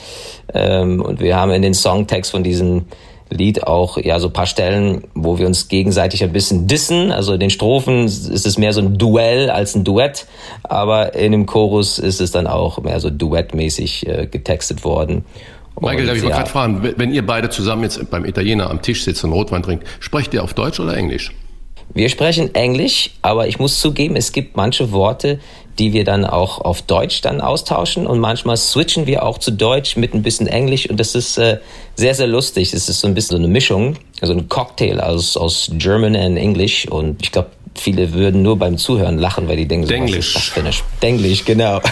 Ähm, 0.53 1.01
und 1.01 1.21
wir 1.21 1.37
haben 1.37 1.53
in 1.53 1.63
den 1.63 1.75
Songtext 1.75 2.33
von 2.33 2.43
diesem 2.43 2.87
Lied 3.31 3.67
auch 3.67 3.99
ja 3.99 4.21
so 4.21 4.31
paar 4.31 4.47
Stellen, 4.47 5.05
wo 5.15 5.39
wir 5.39 5.47
uns 5.47 5.69
gegenseitig 5.69 6.23
ein 6.23 6.33
bisschen 6.33 6.67
dissen. 6.67 7.11
Also 7.11 7.33
in 7.33 7.41
den 7.41 7.51
Strophen 7.51 8.05
ist 8.05 8.47
es 8.47 8.59
mehr 8.59 8.73
so 8.73 8.81
ein 8.81 8.99
Duell 8.99 9.51
als 9.51 9.75
ein 9.75 9.85
Duett, 9.85 10.27
aber 10.63 11.15
in 11.15 11.33
dem 11.33 11.47
Chorus 11.47 11.99
ist 11.99 12.21
es 12.21 12.31
dann 12.31 12.47
auch 12.47 12.81
mehr 12.83 13.01
so 13.01 13.11
duettmäßig 13.11 14.07
äh, 14.07 14.27
getextet 14.27 14.85
worden. 14.85 15.25
Michael, 15.81 16.01
und, 16.01 16.07
darf 16.07 16.17
ich 16.17 16.23
ja, 16.23 16.29
mal 16.31 16.37
gerade 16.37 16.51
fragen, 16.51 16.95
wenn 16.97 17.13
ihr 17.13 17.27
beide 17.27 17.51
zusammen 17.51 17.83
jetzt 17.83 18.11
beim 18.11 18.25
Italiener 18.25 18.71
am 18.71 18.81
Tisch 18.81 19.05
sitzt 19.05 19.25
und 19.25 19.33
Rotwein 19.33 19.63
trinkt, 19.63 19.87
sprecht 20.01 20.33
ihr 20.33 20.43
auf 20.43 20.55
Deutsch 20.55 20.81
oder 20.81 20.97
Englisch? 20.97 21.33
Wir 21.93 22.09
sprechen 22.09 22.55
Englisch, 22.55 23.11
aber 23.23 23.47
ich 23.49 23.59
muss 23.59 23.81
zugeben, 23.81 24.17
es 24.17 24.33
gibt 24.33 24.57
manche 24.57 24.93
Worte, 24.93 25.39
die 25.79 25.93
wir 25.93 26.05
dann 26.05 26.25
auch 26.25 26.61
auf 26.61 26.83
Deutsch 26.83 27.21
dann 27.21 27.41
austauschen 27.41 28.07
und 28.07 28.19
manchmal 28.19 28.57
switchen 28.57 29.07
wir 29.07 29.23
auch 29.23 29.39
zu 29.39 29.51
Deutsch 29.51 29.97
mit 29.97 30.15
ein 30.15 30.23
bisschen 30.23 30.47
Englisch 30.47 30.89
und 30.89 30.99
das 30.99 31.15
ist 31.15 31.39
äh, 31.39 31.59
sehr, 31.95 32.15
sehr 32.15 32.27
lustig. 32.27 32.73
Es 32.73 32.89
ist 32.89 33.01
so 33.01 33.07
ein 33.07 33.15
bisschen 33.15 33.37
so 33.37 33.43
eine 33.43 33.49
Mischung, 33.49 33.97
also 34.21 34.33
ein 34.33 34.49
Cocktail 34.49 35.01
aus, 35.01 35.37
aus 35.37 35.71
German 35.73 36.17
und 36.17 36.37
Englisch 36.37 36.89
und 36.89 37.23
ich 37.23 37.33
glaube, 37.33 37.51
viele 37.75 38.13
würden 38.15 38.43
nur 38.43 38.59
beim 38.59 38.79
Zuhören 38.79 39.19
lachen, 39.19 39.49
weil 39.49 39.57
die 39.57 39.69
denken, 39.69 39.87
so, 39.87 39.93
Denglisch. 39.93 40.35
was 40.35 40.49
ist 40.49 40.57
das 40.57 40.85
Denglisch, 41.03 41.45
genau. 41.45 41.81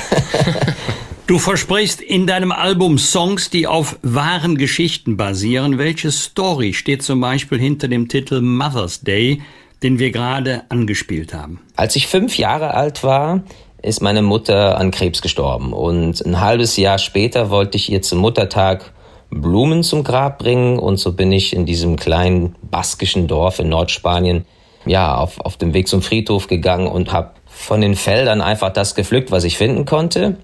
Du 1.26 1.38
versprichst 1.38 2.02
in 2.02 2.26
deinem 2.26 2.52
Album 2.52 2.98
Songs, 2.98 3.48
die 3.48 3.66
auf 3.66 3.96
wahren 4.02 4.58
Geschichten 4.58 5.16
basieren. 5.16 5.78
Welche 5.78 6.10
Story 6.10 6.74
steht 6.74 7.02
zum 7.02 7.18
Beispiel 7.18 7.58
hinter 7.58 7.88
dem 7.88 8.08
Titel 8.08 8.42
Mother's 8.42 9.00
Day? 9.00 9.40
den 9.84 9.98
wir 9.98 10.10
gerade 10.10 10.62
angespielt 10.70 11.34
haben. 11.34 11.60
Als 11.76 11.94
ich 11.94 12.06
fünf 12.06 12.38
Jahre 12.38 12.72
alt 12.72 13.04
war, 13.04 13.42
ist 13.84 14.00
meine 14.00 14.22
Mutter 14.22 14.78
an 14.78 14.90
Krebs 14.90 15.20
gestorben. 15.20 15.72
Und 15.72 16.24
ein 16.24 16.40
halbes 16.40 16.76
Jahr 16.76 16.98
später 16.98 17.50
wollte 17.50 17.76
ich 17.76 17.92
ihr 17.92 18.02
zum 18.02 18.18
Muttertag 18.18 18.92
Blumen 19.30 19.82
zum 19.82 20.04
Grab 20.04 20.38
bringen. 20.38 20.78
Und 20.78 20.98
so 20.98 21.12
bin 21.12 21.32
ich 21.32 21.54
in 21.54 21.66
diesem 21.66 21.96
kleinen 21.96 22.54
baskischen 22.62 23.26
Dorf 23.26 23.58
in 23.58 23.68
Nordspanien 23.68 24.46
ja, 24.86 25.16
auf, 25.16 25.40
auf 25.40 25.56
dem 25.56 25.74
Weg 25.74 25.88
zum 25.88 26.02
Friedhof 26.02 26.46
gegangen 26.46 26.86
und 26.86 27.12
habe 27.12 27.30
von 27.46 27.80
den 27.80 27.94
Feldern 27.94 28.40
einfach 28.40 28.70
das 28.70 28.94
gepflückt, 28.94 29.30
was 29.30 29.44
ich 29.44 29.58
finden 29.58 29.84
konnte. 29.84 30.36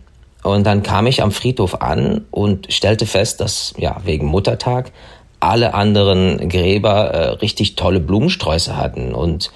Und 0.43 0.66
dann 0.66 0.82
kam 0.82 1.07
ich 1.07 1.22
am 1.22 1.32
Friedhof 1.32 1.80
an 1.80 2.26
und 2.30 2.72
stellte 2.72 3.07
fest, 3.07 3.41
dass 3.41 3.74
ja 3.76 3.97
wegen 4.05 4.26
Muttertag 4.26 4.93
alle 5.41 5.72
anderen 5.72 6.49
Gräber 6.49 7.11
äh, 7.11 7.28
richtig 7.30 7.76
tolle 7.76 8.01
Blumensträuße 8.01 8.76
hatten 8.76 9.14
und 9.14 9.51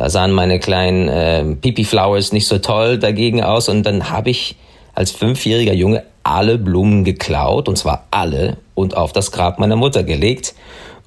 da 0.00 0.08
sahen 0.08 0.32
meine 0.32 0.58
kleinen 0.58 1.08
äh, 1.08 1.44
Pipi 1.56 1.84
Flowers 1.84 2.32
nicht 2.32 2.46
so 2.46 2.56
toll 2.56 2.98
dagegen 2.98 3.42
aus. 3.42 3.68
Und 3.68 3.82
dann 3.82 4.08
habe 4.08 4.30
ich 4.30 4.56
als 4.94 5.10
fünfjähriger 5.10 5.74
Junge 5.74 6.04
alle 6.22 6.56
Blumen 6.56 7.04
geklaut 7.04 7.68
und 7.68 7.76
zwar 7.76 8.06
alle 8.10 8.56
und 8.74 8.96
auf 8.96 9.12
das 9.12 9.30
Grab 9.30 9.58
meiner 9.58 9.76
Mutter 9.76 10.02
gelegt. 10.02 10.54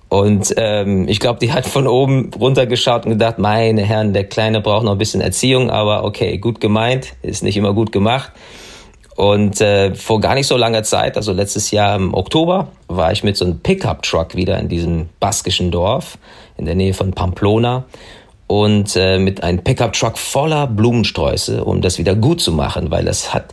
Und 0.09 0.53
ähm, 0.57 1.07
ich 1.07 1.19
glaube, 1.19 1.39
die 1.39 1.51
hat 1.51 1.65
von 1.65 1.87
oben 1.87 2.29
runtergeschaut 2.39 3.05
und 3.05 3.13
gedacht, 3.13 3.39
meine 3.39 3.81
Herren, 3.81 4.13
der 4.13 4.25
Kleine 4.25 4.61
braucht 4.61 4.83
noch 4.83 4.91
ein 4.91 4.99
bisschen 4.99 5.21
Erziehung, 5.21 5.71
aber 5.71 6.03
okay, 6.03 6.37
gut 6.37 6.61
gemeint, 6.61 7.15
ist 7.23 7.41
nicht 7.41 7.57
immer 7.57 7.73
gut 7.73 7.91
gemacht. 7.91 8.31
Und 9.15 9.59
äh, 9.59 9.95
vor 9.95 10.21
gar 10.21 10.35
nicht 10.35 10.45
so 10.45 10.55
langer 10.55 10.83
Zeit, 10.83 11.17
also 11.17 11.33
letztes 11.33 11.71
Jahr 11.71 11.95
im 11.95 12.13
Oktober, 12.13 12.67
war 12.89 13.11
ich 13.11 13.23
mit 13.23 13.37
so 13.37 13.45
einem 13.45 13.59
Pickup-Truck 13.59 14.35
wieder 14.35 14.59
in 14.59 14.69
diesem 14.69 15.09
baskischen 15.19 15.71
Dorf 15.71 16.19
in 16.57 16.65
der 16.65 16.75
Nähe 16.75 16.93
von 16.93 17.11
Pamplona 17.11 17.85
und 18.61 18.95
äh, 18.95 19.17
mit 19.17 19.41
einem 19.41 19.63
Pickup-Truck 19.63 20.19
voller 20.19 20.67
Blumensträuße, 20.67 21.63
um 21.63 21.81
das 21.81 21.97
wieder 21.97 22.15
gut 22.15 22.39
zu 22.39 22.51
machen, 22.51 22.91
weil 22.91 23.03
das 23.03 23.33
hat, 23.33 23.45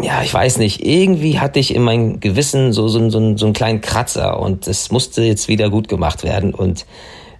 ja, 0.00 0.22
ich 0.22 0.32
weiß 0.32 0.56
nicht, 0.56 0.86
irgendwie 0.86 1.38
hatte 1.38 1.58
ich 1.58 1.74
in 1.74 1.82
meinem 1.82 2.18
Gewissen 2.20 2.72
so, 2.72 2.88
so, 2.88 3.10
so, 3.10 3.36
so 3.36 3.44
einen 3.44 3.52
kleinen 3.52 3.82
Kratzer 3.82 4.40
und 4.40 4.66
es 4.68 4.90
musste 4.90 5.22
jetzt 5.22 5.48
wieder 5.48 5.68
gut 5.68 5.88
gemacht 5.88 6.24
werden 6.24 6.54
und 6.54 6.86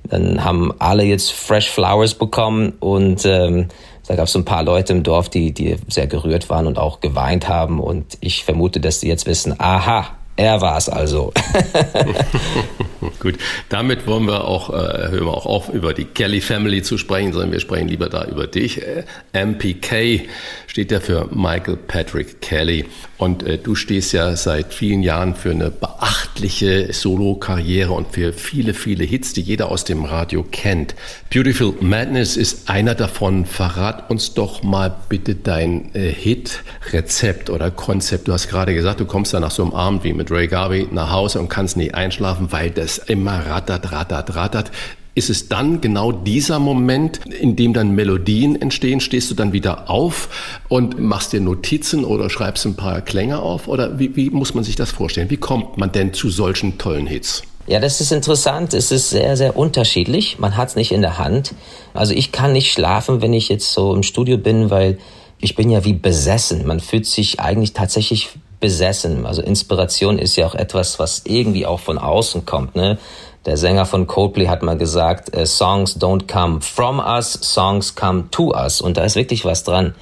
dann 0.04 0.44
haben 0.44 0.72
alle 0.78 1.04
jetzt 1.04 1.32
Fresh 1.32 1.70
Flowers 1.70 2.14
bekommen 2.14 2.74
und 2.78 3.24
ähm, 3.24 3.68
da 4.06 4.14
gab 4.14 4.26
es 4.26 4.36
ein 4.36 4.44
paar 4.44 4.62
Leute 4.62 4.92
im 4.92 5.02
Dorf, 5.02 5.30
die, 5.30 5.52
die 5.52 5.76
sehr 5.88 6.06
gerührt 6.06 6.48
waren 6.50 6.66
und 6.68 6.78
auch 6.78 7.00
geweint 7.00 7.48
haben. 7.48 7.80
Und 7.80 8.18
ich 8.20 8.44
vermute, 8.44 8.78
dass 8.78 9.00
die 9.00 9.08
jetzt 9.08 9.26
wissen, 9.26 9.58
aha, 9.58 10.15
er 10.36 10.60
war 10.60 10.76
es 10.76 10.88
also. 10.88 11.32
Gut, 13.20 13.36
damit 13.68 14.06
wollen 14.06 14.26
wir 14.26 14.44
auch, 14.44 14.70
äh, 14.70 15.08
hören 15.08 15.24
wir 15.24 15.34
auch 15.34 15.46
auf, 15.46 15.68
über 15.70 15.94
die 15.94 16.04
Kelly 16.04 16.40
Family 16.40 16.82
zu 16.82 16.98
sprechen, 16.98 17.32
sondern 17.32 17.52
wir 17.52 17.60
sprechen 17.60 17.88
lieber 17.88 18.08
da 18.08 18.24
über 18.24 18.46
dich. 18.46 18.82
Äh, 18.82 19.04
MPK 19.32 20.28
steht 20.66 20.92
ja 20.92 21.00
für 21.00 21.28
Michael 21.34 21.76
Patrick 21.76 22.42
Kelly. 22.42 22.84
Und 23.18 23.42
äh, 23.42 23.56
du 23.56 23.74
stehst 23.74 24.12
ja 24.12 24.36
seit 24.36 24.74
vielen 24.74 25.02
Jahren 25.02 25.34
für 25.34 25.50
eine 25.50 25.70
beachtliche 25.70 26.92
Solo-Karriere 26.92 27.92
und 27.92 28.08
für 28.12 28.34
viele, 28.34 28.74
viele 28.74 29.04
Hits, 29.04 29.32
die 29.32 29.40
jeder 29.40 29.70
aus 29.70 29.84
dem 29.84 30.04
Radio 30.04 30.42
kennt. 30.42 30.94
Beautiful 31.32 31.74
Madness 31.80 32.36
ist 32.36 32.68
einer 32.68 32.94
davon. 32.94 33.46
Verrat 33.46 34.10
uns 34.10 34.34
doch 34.34 34.62
mal 34.62 34.94
bitte 35.08 35.34
dein 35.34 35.94
äh, 35.94 36.12
Hit-Rezept 36.12 37.48
oder 37.48 37.70
Konzept. 37.70 38.28
Du 38.28 38.34
hast 38.34 38.48
gerade 38.48 38.74
gesagt, 38.74 39.00
du 39.00 39.06
kommst 39.06 39.32
da 39.32 39.40
nach 39.40 39.50
so 39.50 39.62
einem 39.62 39.72
Abend 39.72 40.04
wie 40.04 40.12
mit 40.12 40.25
Ray 40.30 40.48
Garvey 40.48 40.88
nach 40.90 41.10
Hause 41.10 41.40
und 41.40 41.48
kannst 41.48 41.76
nicht 41.76 41.94
einschlafen, 41.94 42.52
weil 42.52 42.70
das 42.70 42.98
immer 42.98 43.46
rattert, 43.46 43.92
rattert, 43.92 44.34
rattert. 44.34 44.70
Ist 45.14 45.30
es 45.30 45.48
dann 45.48 45.80
genau 45.80 46.12
dieser 46.12 46.58
Moment, 46.58 47.20
in 47.24 47.56
dem 47.56 47.72
dann 47.72 47.92
Melodien 47.92 48.60
entstehen? 48.60 49.00
Stehst 49.00 49.30
du 49.30 49.34
dann 49.34 49.54
wieder 49.54 49.88
auf 49.88 50.28
und 50.68 51.00
machst 51.00 51.32
dir 51.32 51.40
Notizen 51.40 52.04
oder 52.04 52.28
schreibst 52.28 52.66
ein 52.66 52.76
paar 52.76 53.00
Klänge 53.00 53.38
auf? 53.38 53.66
Oder 53.66 53.98
wie, 53.98 54.14
wie 54.14 54.28
muss 54.28 54.52
man 54.52 54.62
sich 54.62 54.76
das 54.76 54.90
vorstellen? 54.90 55.30
Wie 55.30 55.38
kommt 55.38 55.78
man 55.78 55.90
denn 55.90 56.12
zu 56.12 56.28
solchen 56.28 56.76
tollen 56.76 57.06
Hits? 57.06 57.42
Ja, 57.66 57.80
das 57.80 58.02
ist 58.02 58.12
interessant. 58.12 58.74
Es 58.74 58.92
ist 58.92 59.08
sehr, 59.08 59.38
sehr 59.38 59.56
unterschiedlich. 59.56 60.38
Man 60.38 60.56
hat 60.56 60.68
es 60.68 60.76
nicht 60.76 60.92
in 60.92 61.00
der 61.00 61.16
Hand. 61.18 61.54
Also 61.94 62.12
ich 62.12 62.30
kann 62.30 62.52
nicht 62.52 62.70
schlafen, 62.70 63.22
wenn 63.22 63.32
ich 63.32 63.48
jetzt 63.48 63.72
so 63.72 63.94
im 63.94 64.02
Studio 64.02 64.36
bin, 64.36 64.68
weil 64.68 64.98
ich 65.40 65.54
bin 65.54 65.70
ja 65.70 65.84
wie 65.84 65.94
besessen. 65.94 66.66
Man 66.66 66.80
fühlt 66.80 67.06
sich 67.06 67.40
eigentlich 67.40 67.72
tatsächlich 67.72 68.28
besessen. 68.60 69.26
Also 69.26 69.42
Inspiration 69.42 70.18
ist 70.18 70.36
ja 70.36 70.46
auch 70.46 70.54
etwas, 70.54 70.98
was 70.98 71.22
irgendwie 71.24 71.66
auch 71.66 71.80
von 71.80 71.98
außen 71.98 72.46
kommt. 72.46 72.76
Ne? 72.76 72.98
Der 73.44 73.56
Sänger 73.56 73.86
von 73.86 74.06
Coldplay 74.06 74.48
hat 74.48 74.62
mal 74.62 74.76
gesagt, 74.76 75.34
äh, 75.34 75.46
Songs 75.46 76.00
don't 76.00 76.26
come 76.26 76.60
from 76.60 76.98
us, 76.98 77.38
Songs 77.42 77.94
come 77.94 78.24
to 78.30 78.52
us. 78.54 78.80
Und 78.80 78.96
da 78.96 79.04
ist 79.04 79.16
wirklich 79.16 79.44
was 79.44 79.64
dran. 79.64 79.94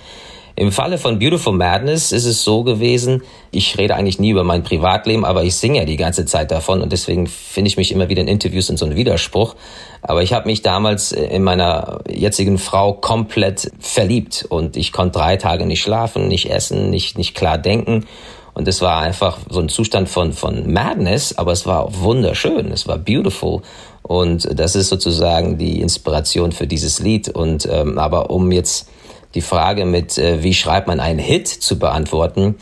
Im 0.57 0.71
Falle 0.71 0.99
von 0.99 1.19
Beautiful 1.19 1.53
Madness 1.53 2.13
ist 2.13 2.27
es 2.27 2.45
so 2.45 2.63
gewesen, 2.63 3.23
ich 3.51 3.77
rede 3.77 3.97
eigentlich 3.97 4.21
nie 4.21 4.31
über 4.31 4.45
mein 4.45 4.63
Privatleben, 4.63 5.25
aber 5.25 5.43
ich 5.43 5.57
singe 5.57 5.79
ja 5.79 5.85
die 5.85 5.97
ganze 5.97 6.27
Zeit 6.27 6.53
davon 6.53 6.81
und 6.81 6.93
deswegen 6.93 7.27
finde 7.27 7.69
ich 7.69 7.77
mich 7.77 7.91
immer 7.91 8.09
wieder 8.09 8.23
in 8.23 8.29
Interviews 8.29 8.71
in 8.71 8.77
so 8.77 8.85
einen 8.85 8.95
Widerspruch. 8.95 9.57
Aber 10.01 10.23
ich 10.23 10.33
habe 10.33 10.47
mich 10.47 10.63
damals 10.63 11.11
in 11.11 11.43
meiner 11.43 12.03
jetzigen 12.09 12.59
Frau 12.59 12.93
komplett 12.93 13.73
verliebt 13.81 14.47
und 14.49 14.77
ich 14.77 14.93
konnte 14.93 15.19
drei 15.19 15.37
Tage 15.37 15.67
nicht 15.67 15.83
schlafen, 15.83 16.29
nicht 16.29 16.51
essen, 16.51 16.89
nicht, 16.89 17.19
nicht 17.19 17.35
klar 17.35 17.59
denken. 17.59 18.07
Und 18.55 18.69
es 18.69 18.81
war 18.81 19.01
einfach 19.01 19.39
so 19.51 19.61
ein 19.61 19.69
Zustand 19.69 20.09
von, 20.09 20.33
von 20.33 20.73
Madness, 20.73 21.37
aber 21.37 21.53
es 21.53 21.67
war 21.67 22.01
wunderschön, 22.01 22.71
es 22.71 22.87
war 22.87 22.99
beautiful. 22.99 23.63
Und 24.03 24.49
das 24.59 24.77
ist 24.77 24.89
sozusagen 24.89 25.59
die 25.59 25.81
Inspiration 25.81 26.53
für 26.53 26.67
dieses 26.67 27.01
Lied. 27.01 27.29
Und 27.29 27.69
ähm, 27.71 27.99
aber 27.99 28.31
um 28.31 28.53
jetzt 28.53 28.89
die 29.35 29.41
Frage 29.41 29.87
mit, 29.87 30.19
äh, 30.19 30.43
wie 30.43 30.55
schreibt 30.55 30.87
man 30.87 31.01
einen 31.01 31.19
Hit 31.19 31.49
zu 31.49 31.79
beantworten, 31.79 32.55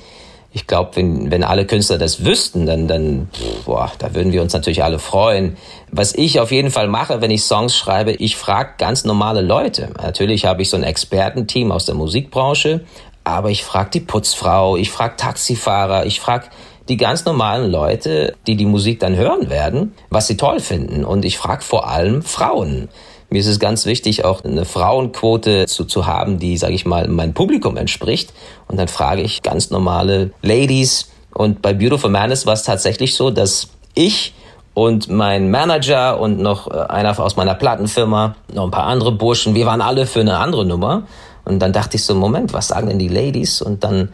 ich 0.54 0.66
glaube, 0.66 0.90
wenn, 0.94 1.30
wenn 1.30 1.44
alle 1.44 1.66
Künstler 1.66 1.96
das 1.96 2.24
wüssten, 2.26 2.66
dann, 2.66 2.86
dann 2.86 3.28
boah, 3.64 3.90
da 3.98 4.14
würden 4.14 4.32
wir 4.32 4.42
uns 4.42 4.52
natürlich 4.52 4.84
alle 4.84 4.98
freuen. 4.98 5.56
Was 5.90 6.14
ich 6.14 6.40
auf 6.40 6.52
jeden 6.52 6.70
Fall 6.70 6.88
mache, 6.88 7.22
wenn 7.22 7.30
ich 7.30 7.42
Songs 7.42 7.74
schreibe, 7.74 8.12
ich 8.12 8.36
frage 8.36 8.74
ganz 8.76 9.04
normale 9.04 9.40
Leute. 9.40 9.88
Natürlich 10.02 10.44
habe 10.44 10.60
ich 10.60 10.68
so 10.68 10.76
ein 10.76 10.82
Expertenteam 10.82 11.72
aus 11.72 11.86
der 11.86 11.94
Musikbranche, 11.94 12.82
aber 13.24 13.50
ich 13.50 13.64
frage 13.64 13.90
die 13.90 14.00
Putzfrau, 14.00 14.76
ich 14.76 14.90
frage 14.90 15.16
Taxifahrer, 15.16 16.06
ich 16.06 16.20
frage 16.20 16.46
die 16.88 16.96
ganz 16.96 17.24
normalen 17.24 17.70
Leute, 17.70 18.34
die 18.46 18.56
die 18.56 18.66
Musik 18.66 19.00
dann 19.00 19.16
hören 19.16 19.50
werden, 19.50 19.94
was 20.10 20.26
sie 20.26 20.36
toll 20.36 20.60
finden. 20.60 21.04
Und 21.04 21.24
ich 21.24 21.38
frage 21.38 21.62
vor 21.62 21.88
allem 21.88 22.22
Frauen. 22.22 22.88
Mir 23.30 23.40
ist 23.40 23.46
es 23.46 23.58
ganz 23.58 23.86
wichtig, 23.86 24.24
auch 24.24 24.44
eine 24.44 24.64
Frauenquote 24.64 25.66
zu, 25.66 25.84
zu 25.84 26.06
haben, 26.06 26.38
die, 26.38 26.56
sage 26.58 26.74
ich 26.74 26.84
mal, 26.84 27.08
meinem 27.08 27.32
Publikum 27.32 27.76
entspricht. 27.76 28.32
Und 28.68 28.78
dann 28.78 28.88
frage 28.88 29.22
ich 29.22 29.42
ganz 29.42 29.70
normale 29.70 30.32
Ladies. 30.42 31.10
Und 31.32 31.62
bei 31.62 31.72
Beautiful 31.72 32.10
Madness 32.10 32.44
war 32.44 32.52
es 32.52 32.64
tatsächlich 32.64 33.14
so, 33.14 33.30
dass 33.30 33.68
ich 33.94 34.34
und 34.74 35.08
mein 35.08 35.50
Manager 35.50 36.18
und 36.18 36.40
noch 36.40 36.70
äh, 36.70 36.78
einer 36.88 37.18
aus 37.18 37.36
meiner 37.36 37.54
Plattenfirma, 37.54 38.36
noch 38.52 38.64
ein 38.64 38.70
paar 38.70 38.86
andere 38.86 39.12
Burschen, 39.12 39.54
wir 39.54 39.66
waren 39.66 39.80
alle 39.80 40.06
für 40.06 40.20
eine 40.20 40.38
andere 40.38 40.64
Nummer. 40.64 41.04
Und 41.44 41.58
dann 41.58 41.72
dachte 41.72 41.96
ich 41.96 42.04
so, 42.04 42.14
Moment, 42.14 42.52
was 42.52 42.68
sagen 42.68 42.88
denn 42.88 42.98
die 42.98 43.08
Ladies? 43.08 43.62
Und 43.62 43.84
dann 43.84 44.12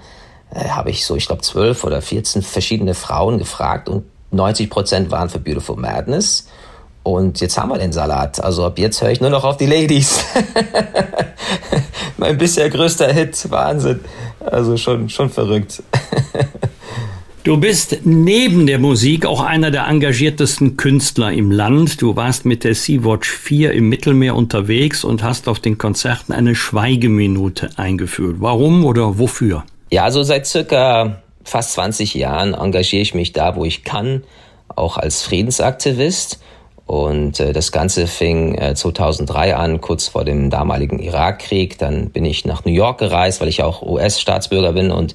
äh, 0.55 0.69
habe 0.69 0.91
ich 0.91 1.05
so, 1.05 1.17
ich 1.17 1.27
glaube, 1.27 1.43
zwölf 1.43 1.85
oder 1.85 2.01
vierzehn 2.03 2.43
verschiedene 2.43 2.95
Frauen 2.95 3.39
gefragt 3.39 3.89
und 3.89 4.05
90 4.31 4.71
Prozent 4.71 5.11
waren 5.11 5.29
für 5.29 5.39
Beautiful 5.39 5.77
Madness. 5.77 6.49
Und 7.03 7.41
jetzt 7.41 7.59
haben 7.59 7.71
wir 7.71 7.79
den 7.79 7.93
Salat. 7.93 8.43
Also 8.43 8.67
ab 8.67 8.79
jetzt 8.79 9.01
höre 9.01 9.11
ich 9.11 9.21
nur 9.21 9.31
noch 9.31 9.45
auf 9.45 9.57
die 9.57 9.67
Ladies. 9.67 10.25
mein 12.19 12.37
bisher 12.37 12.69
größter 12.69 13.11
Hit. 13.13 13.51
Wahnsinn. 13.51 14.01
Also 14.45 14.77
schon, 14.77 15.09
schon 15.09 15.31
verrückt. 15.31 15.83
Du 17.45 17.57
bist 17.57 18.01
neben 18.05 18.67
der 18.67 18.79
Musik 18.79 19.25
auch 19.25 19.41
einer 19.41 19.71
der 19.71 19.87
engagiertesten 19.87 20.77
Künstler 20.77 21.33
im 21.33 21.51
Land. 21.53 22.03
Du 22.03 22.17
warst 22.17 22.45
mit 22.45 22.65
der 22.65 22.75
Sea-Watch 22.75 23.31
4 23.31 23.73
im 23.73 23.89
Mittelmeer 23.89 24.35
unterwegs 24.35 25.05
und 25.05 25.23
hast 25.23 25.49
auf 25.49 25.61
den 25.61 25.79
Konzerten 25.79 26.33
eine 26.33 26.55
Schweigeminute 26.57 27.71
eingeführt. 27.77 28.37
Warum 28.41 28.85
oder 28.85 29.19
wofür? 29.19 29.65
Ja, 29.91 30.05
also 30.05 30.23
seit 30.25 30.47
circa 30.47 31.23
fast 31.45 31.73
20 31.75 32.15
Jahren 32.15 32.55
engagiere 32.55 33.03
ich 33.03 33.15
mich 33.15 33.33
da, 33.33 33.55
wo 33.57 33.65
ich 33.65 33.85
kann, 33.85 34.25
auch 34.69 34.99
als 34.99 35.23
Friedensaktivist. 35.23 36.41
Und 36.87 37.39
äh, 37.39 37.53
das 37.53 37.71
Ganze 37.71 38.09
fing 38.09 38.57
äh, 38.57 38.75
2003 38.75 39.55
an, 39.55 39.81
kurz 39.81 40.09
vor 40.09 40.25
dem 40.25 40.51
damaligen 40.51 40.99
Irakkrieg. 40.99 41.79
Dann 41.79 42.11
bin 42.11 42.25
ich 42.25 42.45
nach 42.45 42.65
New 42.65 42.73
York 42.73 42.99
gereist, 42.99 43.41
weil 43.41 43.49
ich 43.49 43.63
auch 43.63 43.83
US-Staatsbürger 43.83 44.73
bin 44.73 44.91
und 44.91 45.15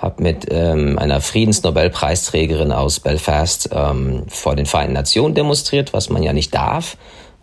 habe 0.00 0.22
mit 0.22 0.46
ähm, 0.50 0.98
einer 0.98 1.20
Friedensnobelpreisträgerin 1.20 2.72
aus 2.72 3.00
Belfast 3.00 3.68
ähm, 3.72 4.24
vor 4.28 4.56
den 4.56 4.66
Vereinten 4.66 4.94
Nationen 4.94 5.34
demonstriert, 5.34 5.92
was 5.92 6.08
man 6.08 6.22
ja 6.22 6.32
nicht 6.32 6.54
darf. 6.54 6.96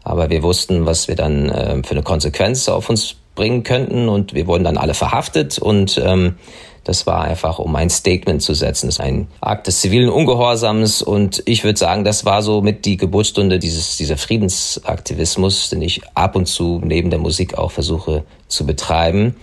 Aber 0.03 0.29
wir 0.29 0.41
wussten, 0.41 0.85
was 0.85 1.07
wir 1.07 1.15
dann 1.15 1.49
äh, 1.49 1.83
für 1.83 1.91
eine 1.91 2.03
Konsequenz 2.03 2.67
auf 2.67 2.89
uns 2.89 3.15
bringen 3.35 3.63
könnten 3.63 4.09
und 4.09 4.33
wir 4.33 4.47
wurden 4.47 4.63
dann 4.63 4.77
alle 4.77 4.95
verhaftet 4.95 5.59
und 5.59 6.01
ähm, 6.03 6.35
das 6.83 7.05
war 7.05 7.21
einfach, 7.21 7.59
um 7.59 7.75
ein 7.75 7.89
Statement 7.89 8.41
zu 8.41 8.53
setzen. 8.53 8.87
Das 8.87 8.95
ist 8.95 9.01
ein 9.01 9.27
Akt 9.41 9.67
des 9.67 9.81
zivilen 9.81 10.09
Ungehorsams 10.09 11.01
und 11.01 11.43
ich 11.45 11.65
würde 11.65 11.77
sagen, 11.77 12.05
das 12.05 12.23
war 12.23 12.41
so 12.41 12.61
mit 12.61 12.85
die 12.85 12.95
Geburtsstunde 12.95 13.59
dieses, 13.59 13.97
dieser 13.97 14.15
Friedensaktivismus, 14.15 15.69
den 15.69 15.81
ich 15.81 16.01
ab 16.15 16.37
und 16.37 16.47
zu 16.47 16.81
neben 16.83 17.09
der 17.09 17.19
Musik 17.19 17.57
auch 17.57 17.71
versuche 17.71 18.23
zu 18.47 18.65
betreiben. 18.65 19.35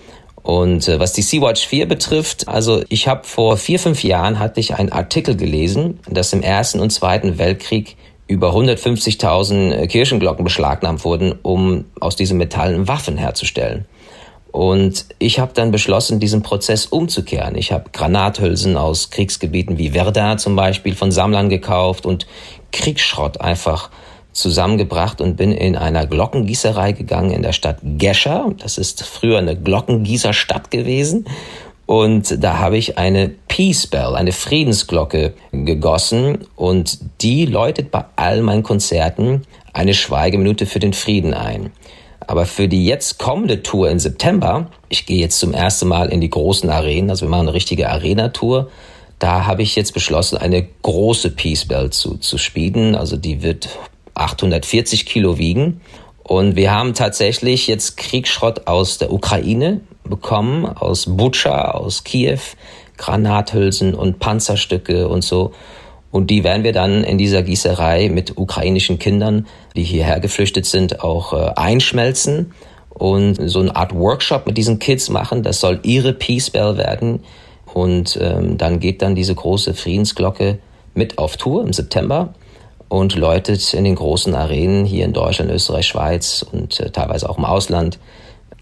Und 0.45 0.89
äh, 0.89 1.01
was 1.01 1.15
die 1.15 1.23
Sea-Watch 1.23 1.67
4 1.67 1.89
betrifft, 1.89 2.49
also 2.49 2.85
ich 2.91 3.09
habe 3.09 3.25
vor 3.25 3.57
vier, 3.57 3.79
fünf 3.79 4.05
Jahren 4.05 4.39
hatte 4.39 4.61
ich 4.61 4.75
einen 4.75 4.93
Artikel 4.93 5.37
gelesen, 5.37 6.01
dass 6.09 6.35
im 6.35 6.43
Ersten 6.43 6.81
und 6.81 6.91
Zweiten 6.91 7.39
Weltkrieg 7.39 7.97
über 8.27 8.51
150.000 8.55 9.87
Kirchenglocken 9.87 10.45
beschlagnahmt 10.45 11.03
wurden, 11.03 11.35
um 11.43 11.87
aus 11.99 12.15
diesen 12.17 12.37
Metallen 12.37 12.89
Waffen 12.89 13.17
herzustellen. 13.17 13.87
Und 14.53 15.07
ich 15.19 15.39
habe 15.39 15.53
dann 15.55 15.71
beschlossen, 15.71 16.21
diesen 16.21 16.43
Prozess 16.43 16.85
umzukehren. 16.85 17.57
Ich 17.57 17.73
habe 17.73 17.89
Granathülsen 17.91 18.77
aus 18.77 19.09
Kriegsgebieten 19.09 19.79
wie 19.79 19.91
Verda 19.91 20.37
zum 20.37 20.57
Beispiel 20.57 20.95
von 20.95 21.11
Sammlern 21.11 21.49
gekauft 21.49 22.05
und 22.05 22.27
Kriegsschrott 22.71 23.41
einfach 23.41 23.91
zusammengebracht 24.35 25.21
und 25.21 25.37
bin 25.37 25.53
in 25.53 25.77
einer 25.77 26.07
Glockengießerei 26.07 26.93
gegangen 26.93 27.31
in 27.31 27.43
der 27.43 27.53
Stadt 27.53 27.79
Gescher. 27.83 28.53
Das 28.59 28.77
ist 28.77 29.03
früher 29.03 29.39
eine 29.39 29.57
Glockengießerstadt 29.57 30.71
gewesen. 30.71 31.27
Und 31.87 32.43
da 32.43 32.59
habe 32.59 32.77
ich 32.77 32.99
eine 32.99 33.29
Peace 33.49 33.87
Bell, 33.87 34.15
eine 34.15 34.33
Friedensglocke 34.33 35.35
gegossen 35.53 36.47
und 36.57 36.99
die 37.21 37.45
läutet 37.45 37.91
bei 37.91 38.05
all 38.17 38.41
meinen 38.41 38.63
Konzerten 38.63 39.43
eine 39.75 39.93
Schweigeminute 39.93 40.65
für 40.67 40.79
den 40.79 40.95
Frieden 40.95 41.35
ein. 41.35 41.73
Aber 42.27 42.47
für 42.47 42.69
die 42.69 42.87
jetzt 42.87 43.19
kommende 43.19 43.63
Tour 43.63 43.91
im 43.91 43.99
September, 43.99 44.71
ich 44.89 45.05
gehe 45.05 45.19
jetzt 45.19 45.39
zum 45.39 45.53
ersten 45.53 45.89
Mal 45.89 46.09
in 46.09 46.23
die 46.23 46.31
großen 46.31 46.71
Arenen, 46.71 47.11
also 47.11 47.27
wir 47.27 47.31
machen 47.31 47.49
eine 47.49 47.55
richtige 47.55 47.91
Arena-Tour, 47.91 48.71
da 49.19 49.47
habe 49.47 49.63
ich 49.63 49.77
jetzt 49.77 49.93
beschlossen, 49.93 50.39
eine 50.39 50.67
große 50.83 51.31
Peace 51.31 51.67
Bell 51.67 51.91
zu, 51.91 52.17
zu 52.17 52.39
spielen. 52.39 52.95
Also 52.95 53.17
die 53.17 53.43
wird 53.43 53.69
840 54.15 55.07
Kilo 55.07 55.39
wiegen. 55.39 55.81
Und 56.23 56.57
wir 56.57 56.73
haben 56.73 56.95
tatsächlich 56.95 57.67
jetzt 57.67 57.97
Kriegsschrott 57.97 58.67
aus 58.67 58.99
der 58.99 59.13
Ukraine 59.13 59.81
bekommen, 60.05 60.65
aus 60.65 61.05
Butscha, 61.07 61.73
aus 61.73 62.05
Kiew, 62.05 62.39
Granathülsen 62.97 63.95
und 63.95 64.19
Panzerstücke 64.21 65.09
und 65.09 65.23
so. 65.23 65.53
Und 66.11 66.31
die 66.31 66.45
werden 66.45 66.63
wir 66.63 66.73
dann 66.73 67.03
in 67.03 67.19
dieser 67.19 67.43
Gießerei 67.43 68.09
mit 68.09 68.39
ukrainischen 68.39 68.99
Kindern, 68.99 69.47
die 69.75 69.83
hierher 69.83 70.21
geflüchtet 70.21 70.65
sind, 70.65 71.01
auch 71.01 71.33
äh, 71.33 71.53
einschmelzen 71.57 72.53
und 72.89 73.35
so 73.35 73.61
eine 73.61 73.75
Art 73.75 73.95
Workshop 73.95 74.47
mit 74.47 74.57
diesen 74.57 74.79
Kids 74.79 75.11
machen. 75.11 75.43
Das 75.43 75.61
soll 75.61 75.81
ihre 75.83 76.13
Peace 76.13 76.51
Bell 76.51 76.79
werden. 76.79 77.25
Und 77.73 78.17
ähm, 78.23 78.57
dann 78.57 78.79
geht 78.79 79.03
dann 79.03 79.17
diese 79.17 79.35
große 79.35 79.75
Friedensglocke 79.75 80.59
mit 80.95 81.19
auf 81.19 81.37
Tour 81.37 81.65
im 81.65 81.73
September 81.73 82.33
und 82.95 83.15
läutet 83.17 83.75
in 83.75 83.85
den 83.85 83.95
großen 83.95 84.35
Arenen 84.35 84.85
hier 84.85 85.05
in 85.05 85.13
Deutschland, 85.13 85.51
Österreich, 85.51 85.87
Schweiz 85.87 86.45
und 86.51 86.81
äh, 86.81 86.91
teilweise 86.91 87.29
auch 87.29 87.39
im 87.39 87.45
Ausland 87.45 87.99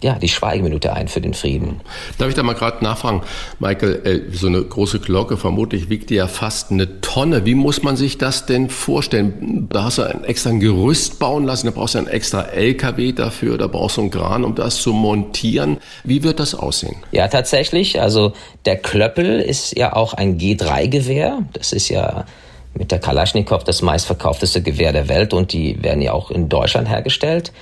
ja, 0.02 0.18
die 0.18 0.28
Schweigeminute 0.28 0.92
ein 0.92 1.08
für 1.08 1.20
den 1.20 1.32
Frieden. 1.32 1.80
Darf 2.18 2.28
ich 2.28 2.34
da 2.34 2.42
mal 2.42 2.54
gerade 2.54 2.82
nachfragen, 2.82 3.22
Michael, 3.60 4.02
äh, 4.04 4.36
so 4.36 4.48
eine 4.48 4.60
große 4.62 4.98
Glocke 4.98 5.36
vermutlich 5.36 5.88
wiegt 5.88 6.10
ja 6.10 6.26
fast 6.26 6.72
eine 6.72 7.00
Tonne. 7.00 7.46
Wie 7.46 7.54
muss 7.54 7.82
man 7.82 7.96
sich 7.96 8.18
das 8.18 8.46
denn 8.46 8.68
vorstellen? 8.68 9.68
Da 9.70 9.84
hast 9.84 9.98
du 9.98 10.02
ein 10.02 10.24
extra 10.24 10.50
ein 10.50 10.60
Gerüst 10.60 11.18
bauen 11.18 11.44
lassen, 11.44 11.66
da 11.66 11.72
brauchst 11.72 11.94
du 11.94 11.98
einen 11.98 12.08
extra 12.08 12.42
LKW 12.42 13.12
dafür, 13.12 13.58
da 13.58 13.68
brauchst 13.68 13.96
du 13.96 14.02
einen 14.02 14.10
Kran, 14.10 14.44
um 14.44 14.54
das 14.54 14.76
zu 14.76 14.92
montieren. 14.92 15.78
Wie 16.02 16.24
wird 16.24 16.40
das 16.40 16.54
aussehen? 16.54 16.96
Ja, 17.12 17.28
tatsächlich. 17.28 18.00
Also 18.00 18.32
der 18.64 18.76
Klöppel 18.76 19.40
ist 19.40 19.76
ja 19.78 19.94
auch 19.94 20.14
ein 20.14 20.38
G3-Gewehr. 20.38 21.38
Das 21.52 21.72
ist 21.72 21.88
ja 21.88 22.24
mit 22.74 22.90
der 22.90 22.98
Kalaschnikow 22.98 23.62
das 23.64 23.82
meistverkaufteste 23.82 24.62
Gewehr 24.62 24.92
der 24.92 25.08
Welt 25.08 25.34
und 25.34 25.52
die 25.52 25.82
werden 25.82 26.02
ja 26.02 26.12
auch 26.12 26.30
in 26.30 26.48
Deutschland 26.48 26.88
hergestellt 26.88 27.52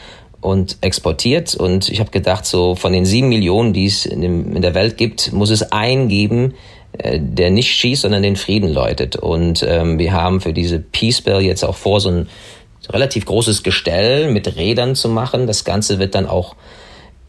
und 0.40 0.78
exportiert. 0.80 1.54
Und 1.54 1.88
ich 1.88 2.00
habe 2.00 2.10
gedacht, 2.10 2.46
so 2.46 2.74
von 2.74 2.92
den 2.92 3.04
sieben 3.04 3.28
Millionen, 3.28 3.72
die 3.72 3.86
es 3.86 4.06
in, 4.06 4.22
dem, 4.22 4.56
in 4.56 4.62
der 4.62 4.74
Welt 4.74 4.96
gibt, 4.96 5.32
muss 5.32 5.50
es 5.50 5.72
einen 5.72 6.08
geben, 6.08 6.54
äh, 6.98 7.18
der 7.20 7.50
nicht 7.50 7.70
schießt, 7.72 8.02
sondern 8.02 8.22
den 8.22 8.36
Frieden 8.36 8.72
läutet. 8.72 9.16
Und 9.16 9.64
ähm, 9.68 9.98
wir 9.98 10.12
haben 10.12 10.40
für 10.40 10.52
diese 10.52 10.78
Peace 10.78 11.20
Bell 11.20 11.40
jetzt 11.40 11.64
auch 11.64 11.76
vor, 11.76 12.00
so 12.00 12.10
ein 12.10 12.28
relativ 12.88 13.26
großes 13.26 13.62
Gestell 13.62 14.32
mit 14.32 14.56
Rädern 14.56 14.94
zu 14.94 15.08
machen. 15.08 15.46
Das 15.46 15.64
Ganze 15.64 15.98
wird 15.98 16.14
dann 16.14 16.26
auch 16.26 16.56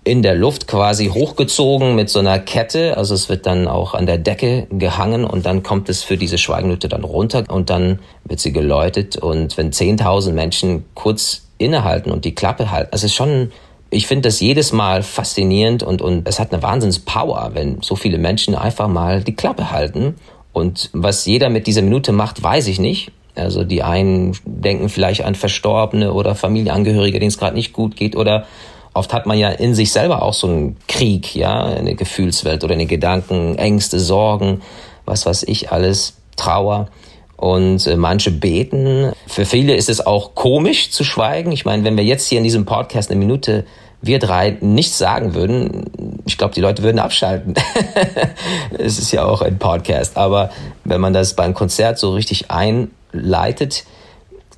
in 0.03 0.23
der 0.23 0.33
Luft 0.33 0.67
quasi 0.67 1.07
hochgezogen 1.07 1.95
mit 1.95 2.09
so 2.09 2.19
einer 2.19 2.39
Kette. 2.39 2.97
Also 2.97 3.13
es 3.13 3.29
wird 3.29 3.45
dann 3.45 3.67
auch 3.67 3.93
an 3.93 4.07
der 4.07 4.17
Decke 4.17 4.65
gehangen 4.71 5.23
und 5.23 5.45
dann 5.45 5.61
kommt 5.61 5.89
es 5.89 6.03
für 6.03 6.17
diese 6.17 6.39
Schweigenminute 6.39 6.89
dann 6.89 7.03
runter 7.03 7.43
und 7.47 7.69
dann 7.69 7.99
wird 8.23 8.39
sie 8.39 8.51
geläutet. 8.51 9.17
Und 9.17 9.57
wenn 9.57 9.71
10.000 9.71 10.31
Menschen 10.31 10.85
kurz 10.95 11.43
innehalten 11.59 12.11
und 12.11 12.25
die 12.25 12.33
Klappe 12.33 12.71
halten, 12.71 12.89
also 12.91 13.05
es 13.05 13.11
ist 13.11 13.15
schon, 13.15 13.51
ich 13.91 14.07
finde 14.07 14.27
das 14.27 14.39
jedes 14.39 14.71
Mal 14.71 15.03
faszinierend 15.03 15.83
und, 15.83 16.01
und 16.01 16.27
es 16.27 16.39
hat 16.39 16.51
eine 16.51 16.63
Wahnsinnspower, 16.63 17.51
wenn 17.53 17.81
so 17.81 17.95
viele 17.95 18.17
Menschen 18.17 18.55
einfach 18.55 18.87
mal 18.87 19.23
die 19.23 19.35
Klappe 19.35 19.69
halten. 19.69 20.15
Und 20.51 20.89
was 20.93 21.25
jeder 21.25 21.49
mit 21.49 21.67
dieser 21.67 21.83
Minute 21.83 22.11
macht, 22.11 22.41
weiß 22.41 22.67
ich 22.67 22.79
nicht. 22.79 23.11
Also 23.35 23.63
die 23.63 23.83
einen 23.83 24.35
denken 24.45 24.89
vielleicht 24.89 25.23
an 25.23 25.35
Verstorbene 25.35 26.11
oder 26.11 26.33
Familienangehörige, 26.33 27.19
denen 27.19 27.29
es 27.29 27.37
gerade 27.37 27.55
nicht 27.55 27.71
gut 27.71 27.95
geht 27.95 28.15
oder 28.15 28.45
Oft 28.93 29.13
hat 29.13 29.25
man 29.25 29.37
ja 29.37 29.49
in 29.49 29.73
sich 29.73 29.91
selber 29.91 30.21
auch 30.21 30.33
so 30.33 30.47
einen 30.47 30.77
Krieg, 30.87 31.35
ja, 31.35 31.63
eine 31.63 31.95
Gefühlswelt 31.95 32.63
oder 32.63 32.73
eine 32.73 32.87
Gedanken, 32.87 33.57
Ängste, 33.57 33.99
Sorgen, 33.99 34.61
was 35.05 35.25
weiß 35.25 35.43
ich 35.43 35.71
alles, 35.71 36.17
Trauer. 36.35 36.89
Und 37.37 37.87
äh, 37.87 37.95
manche 37.95 38.29
beten. 38.29 39.13
Für 39.25 39.45
viele 39.45 39.73
ist 39.75 39.89
es 39.89 40.05
auch 40.05 40.35
komisch 40.35 40.91
zu 40.91 41.03
schweigen. 41.03 41.51
Ich 41.51 41.65
meine, 41.65 41.83
wenn 41.83 41.97
wir 41.97 42.03
jetzt 42.03 42.27
hier 42.27 42.37
in 42.37 42.43
diesem 42.43 42.65
Podcast 42.65 43.09
eine 43.09 43.19
Minute 43.19 43.65
wir 44.01 44.19
drei 44.19 44.57
nichts 44.61 44.97
sagen 44.97 45.35
würden, 45.35 46.21
ich 46.25 46.37
glaube, 46.37 46.53
die 46.53 46.61
Leute 46.61 46.83
würden 46.83 46.99
abschalten. 46.99 47.53
es 48.77 48.97
ist 48.97 49.11
ja 49.11 49.25
auch 49.25 49.41
ein 49.41 49.59
Podcast. 49.59 50.17
Aber 50.17 50.49
wenn 50.83 50.99
man 51.01 51.13
das 51.13 51.35
beim 51.35 51.53
Konzert 51.53 51.99
so 51.99 52.13
richtig 52.13 52.49
einleitet, 52.49 53.85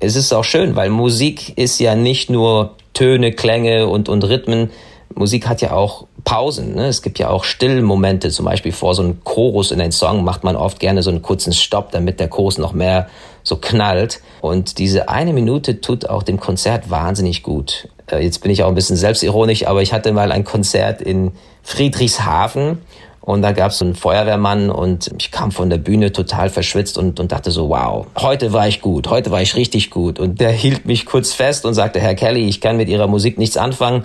es 0.00 0.16
ist 0.16 0.32
auch 0.32 0.44
schön, 0.44 0.76
weil 0.76 0.90
Musik 0.90 1.56
ist 1.56 1.78
ja 1.78 1.94
nicht 1.94 2.30
nur 2.30 2.74
Töne, 2.92 3.32
Klänge 3.32 3.86
und, 3.86 4.08
und 4.08 4.24
Rhythmen. 4.24 4.70
Musik 5.14 5.46
hat 5.48 5.60
ja 5.62 5.72
auch 5.72 6.06
Pausen. 6.24 6.74
Ne? 6.74 6.86
Es 6.86 7.02
gibt 7.02 7.18
ja 7.18 7.28
auch 7.28 7.44
Stillmomente, 7.44 8.30
zum 8.30 8.46
Beispiel 8.46 8.72
vor 8.72 8.94
so 8.94 9.02
einem 9.02 9.22
Chorus 9.24 9.70
in 9.70 9.80
einem 9.80 9.92
Song 9.92 10.24
macht 10.24 10.42
man 10.42 10.56
oft 10.56 10.80
gerne 10.80 11.02
so 11.02 11.10
einen 11.10 11.22
kurzen 11.22 11.52
Stopp, 11.52 11.92
damit 11.92 12.18
der 12.18 12.28
Chorus 12.28 12.58
noch 12.58 12.72
mehr 12.72 13.08
so 13.42 13.56
knallt. 13.56 14.20
Und 14.40 14.78
diese 14.78 15.08
eine 15.08 15.32
Minute 15.32 15.80
tut 15.80 16.08
auch 16.08 16.22
dem 16.22 16.40
Konzert 16.40 16.90
wahnsinnig 16.90 17.42
gut. 17.42 17.88
Äh, 18.10 18.24
jetzt 18.24 18.38
bin 18.38 18.50
ich 18.50 18.62
auch 18.62 18.68
ein 18.68 18.74
bisschen 18.74 18.96
selbstironisch, 18.96 19.66
aber 19.66 19.82
ich 19.82 19.92
hatte 19.92 20.12
mal 20.12 20.32
ein 20.32 20.44
Konzert 20.44 21.02
in 21.02 21.32
Friedrichshafen 21.62 22.78
und 23.24 23.40
da 23.40 23.52
gab 23.52 23.70
es 23.70 23.80
einen 23.80 23.94
Feuerwehrmann 23.94 24.68
und 24.68 25.10
ich 25.18 25.30
kam 25.30 25.50
von 25.50 25.70
der 25.70 25.78
Bühne 25.78 26.12
total 26.12 26.50
verschwitzt 26.50 26.98
und, 26.98 27.18
und 27.18 27.32
dachte 27.32 27.50
so, 27.50 27.70
wow, 27.70 28.06
heute 28.18 28.52
war 28.52 28.68
ich 28.68 28.82
gut, 28.82 29.08
heute 29.08 29.30
war 29.30 29.40
ich 29.40 29.56
richtig 29.56 29.88
gut. 29.88 30.18
Und 30.18 30.40
der 30.40 30.50
hielt 30.50 30.84
mich 30.84 31.06
kurz 31.06 31.32
fest 31.32 31.64
und 31.64 31.72
sagte, 31.72 32.00
Herr 32.00 32.14
Kelly, 32.14 32.46
ich 32.46 32.60
kann 32.60 32.76
mit 32.76 32.90
Ihrer 32.90 33.06
Musik 33.06 33.38
nichts 33.38 33.56
anfangen, 33.56 34.04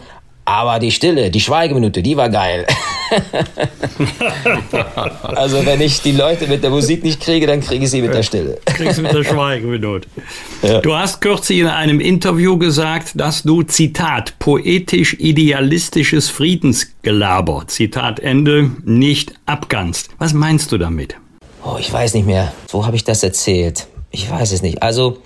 aber 0.49 0.79
die 0.79 0.89
Stille, 0.89 1.29
die 1.29 1.39
Schweigeminute, 1.39 2.01
die 2.01 2.17
war 2.17 2.27
geil. 2.27 2.65
also 5.21 5.63
wenn 5.63 5.79
ich 5.79 6.01
die 6.01 6.11
Leute 6.11 6.47
mit 6.47 6.63
der 6.63 6.71
Musik 6.71 7.03
nicht 7.03 7.21
kriege, 7.21 7.45
dann 7.45 7.61
kriege 7.61 7.85
ich 7.85 7.91
sie 7.91 8.01
mit 8.01 8.15
der 8.15 8.23
Stille. 8.23 8.57
Kriegst 8.65 8.97
du 8.97 9.03
mit 9.03 9.13
der 9.13 9.23
Schweigeminute. 9.23 10.07
Ja. 10.63 10.81
Du 10.81 10.95
hast 10.95 11.21
kürzlich 11.21 11.59
in 11.59 11.67
einem 11.67 11.99
Interview 11.99 12.57
gesagt, 12.57 13.11
dass 13.13 13.43
du, 13.43 13.61
Zitat, 13.61 14.39
poetisch-idealistisches 14.39 16.29
Friedensgelaber, 16.29 17.65
Zitat 17.67 18.19
Ende, 18.19 18.71
nicht 18.83 19.33
abgannst. 19.45 20.09
Was 20.17 20.33
meinst 20.33 20.71
du 20.71 20.79
damit? 20.79 21.15
Oh, 21.63 21.77
ich 21.79 21.93
weiß 21.93 22.15
nicht 22.15 22.25
mehr. 22.25 22.51
Wo 22.69 22.87
habe 22.87 22.95
ich 22.95 23.03
das 23.03 23.21
erzählt? 23.21 23.85
Ich 24.09 24.31
weiß 24.31 24.51
es 24.51 24.63
nicht. 24.63 24.81
Also, 24.81 25.19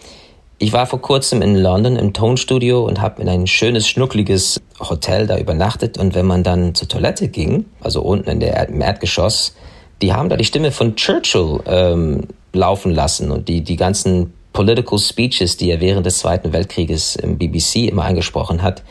ich 0.64 0.72
war 0.72 0.86
vor 0.86 1.02
kurzem 1.02 1.42
in 1.42 1.58
London 1.58 1.98
im 1.98 2.14
Tonstudio 2.14 2.86
und 2.86 3.02
habe 3.02 3.22
in 3.22 3.28
ein 3.28 3.48
schönes, 3.48 3.86
schnuckliges 3.86 4.62
Hotel 4.80 5.28
da 5.28 5.38
übernachtet. 5.38 5.98
Und 5.98 6.16
wenn 6.16 6.26
man 6.26 6.44
dann 6.44 6.74
zur 6.74 6.88
Toilette 6.88 7.28
ging, 7.28 7.66
also 7.82 8.02
unten 8.02 8.30
in 8.30 8.40
der, 8.40 8.70
im 8.70 8.80
Erdgeschoss, 8.80 9.58
die 10.02 10.14
haben 10.14 10.30
da 10.30 10.38
die 10.38 10.46
Stimme 10.46 10.72
von 10.72 10.96
Churchill 10.96 11.60
ähm, 11.66 12.28
laufen 12.54 12.94
lassen 12.94 13.30
und 13.30 13.50
die, 13.50 13.62
die 13.62 13.76
ganzen 13.76 14.34
Political 14.54 15.00
Speeches, 15.00 15.58
die 15.58 15.70
er 15.70 15.82
während 15.82 16.06
des 16.06 16.20
Zweiten 16.20 16.54
Weltkrieges 16.54 17.18
im 17.18 17.38
BBC 17.38 17.90
immer 17.90 18.06
angesprochen 18.06 18.64
hat, 18.64 18.84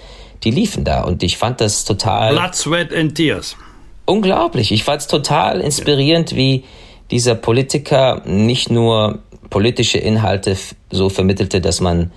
die 0.44 0.50
liefen 0.50 0.84
da. 0.84 1.04
Und 1.04 1.22
ich 1.22 1.38
fand 1.38 1.62
das 1.62 1.86
total. 1.86 2.34
Blood, 2.34 2.54
Sweat 2.54 2.92
and 2.92 3.14
Tears. 3.14 3.56
Unglaublich. 4.04 4.72
Ich 4.72 4.84
fand 4.84 5.00
es 5.00 5.06
total 5.06 5.62
inspirierend, 5.62 6.36
wie 6.36 6.64
dieser 7.10 7.34
Politiker 7.34 8.20
nicht 8.26 8.70
nur 8.70 9.20
politische 9.52 9.98
Inhalte 9.98 10.56
so 10.92 11.08
vermittelte, 11.08 11.60
dass 11.60 11.80
man 11.80 12.12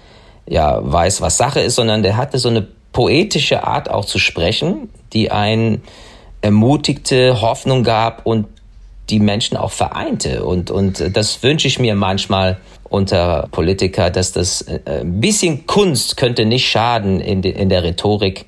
ja 0.47 0.80
weiß, 0.82 1.21
was 1.21 1.38
Sache 1.38 1.61
ist, 1.61 1.76
sondern 1.76 2.03
der 2.03 2.17
hatte 2.17 2.38
so 2.38 2.49
eine 2.49 2.67
poetische 2.91 3.65
Art 3.65 3.89
auch 3.89 4.05
zu 4.05 4.19
sprechen, 4.19 4.89
die 5.13 5.32
einen 5.32 5.82
ermutigte, 6.41 7.41
Hoffnung 7.41 7.84
gab 7.84 8.26
und 8.26 8.47
die 9.09 9.19
Menschen 9.19 9.57
auch 9.57 9.71
vereinte. 9.71 10.43
Und, 10.43 10.71
und 10.71 11.15
das 11.15 11.43
wünsche 11.43 11.67
ich 11.67 11.80
mir 11.80 11.95
manchmal 11.95 12.57
unter 12.89 13.47
Politiker, 13.51 14.09
dass 14.09 14.32
das 14.32 14.61
äh, 14.61 14.80
ein 15.01 15.19
bisschen 15.19 15.65
Kunst 15.65 16.17
könnte 16.17 16.45
nicht 16.45 16.69
schaden 16.69 17.19
in, 17.19 17.41
de, 17.41 17.51
in 17.51 17.69
der 17.69 17.84
Rhetorik, 17.84 18.45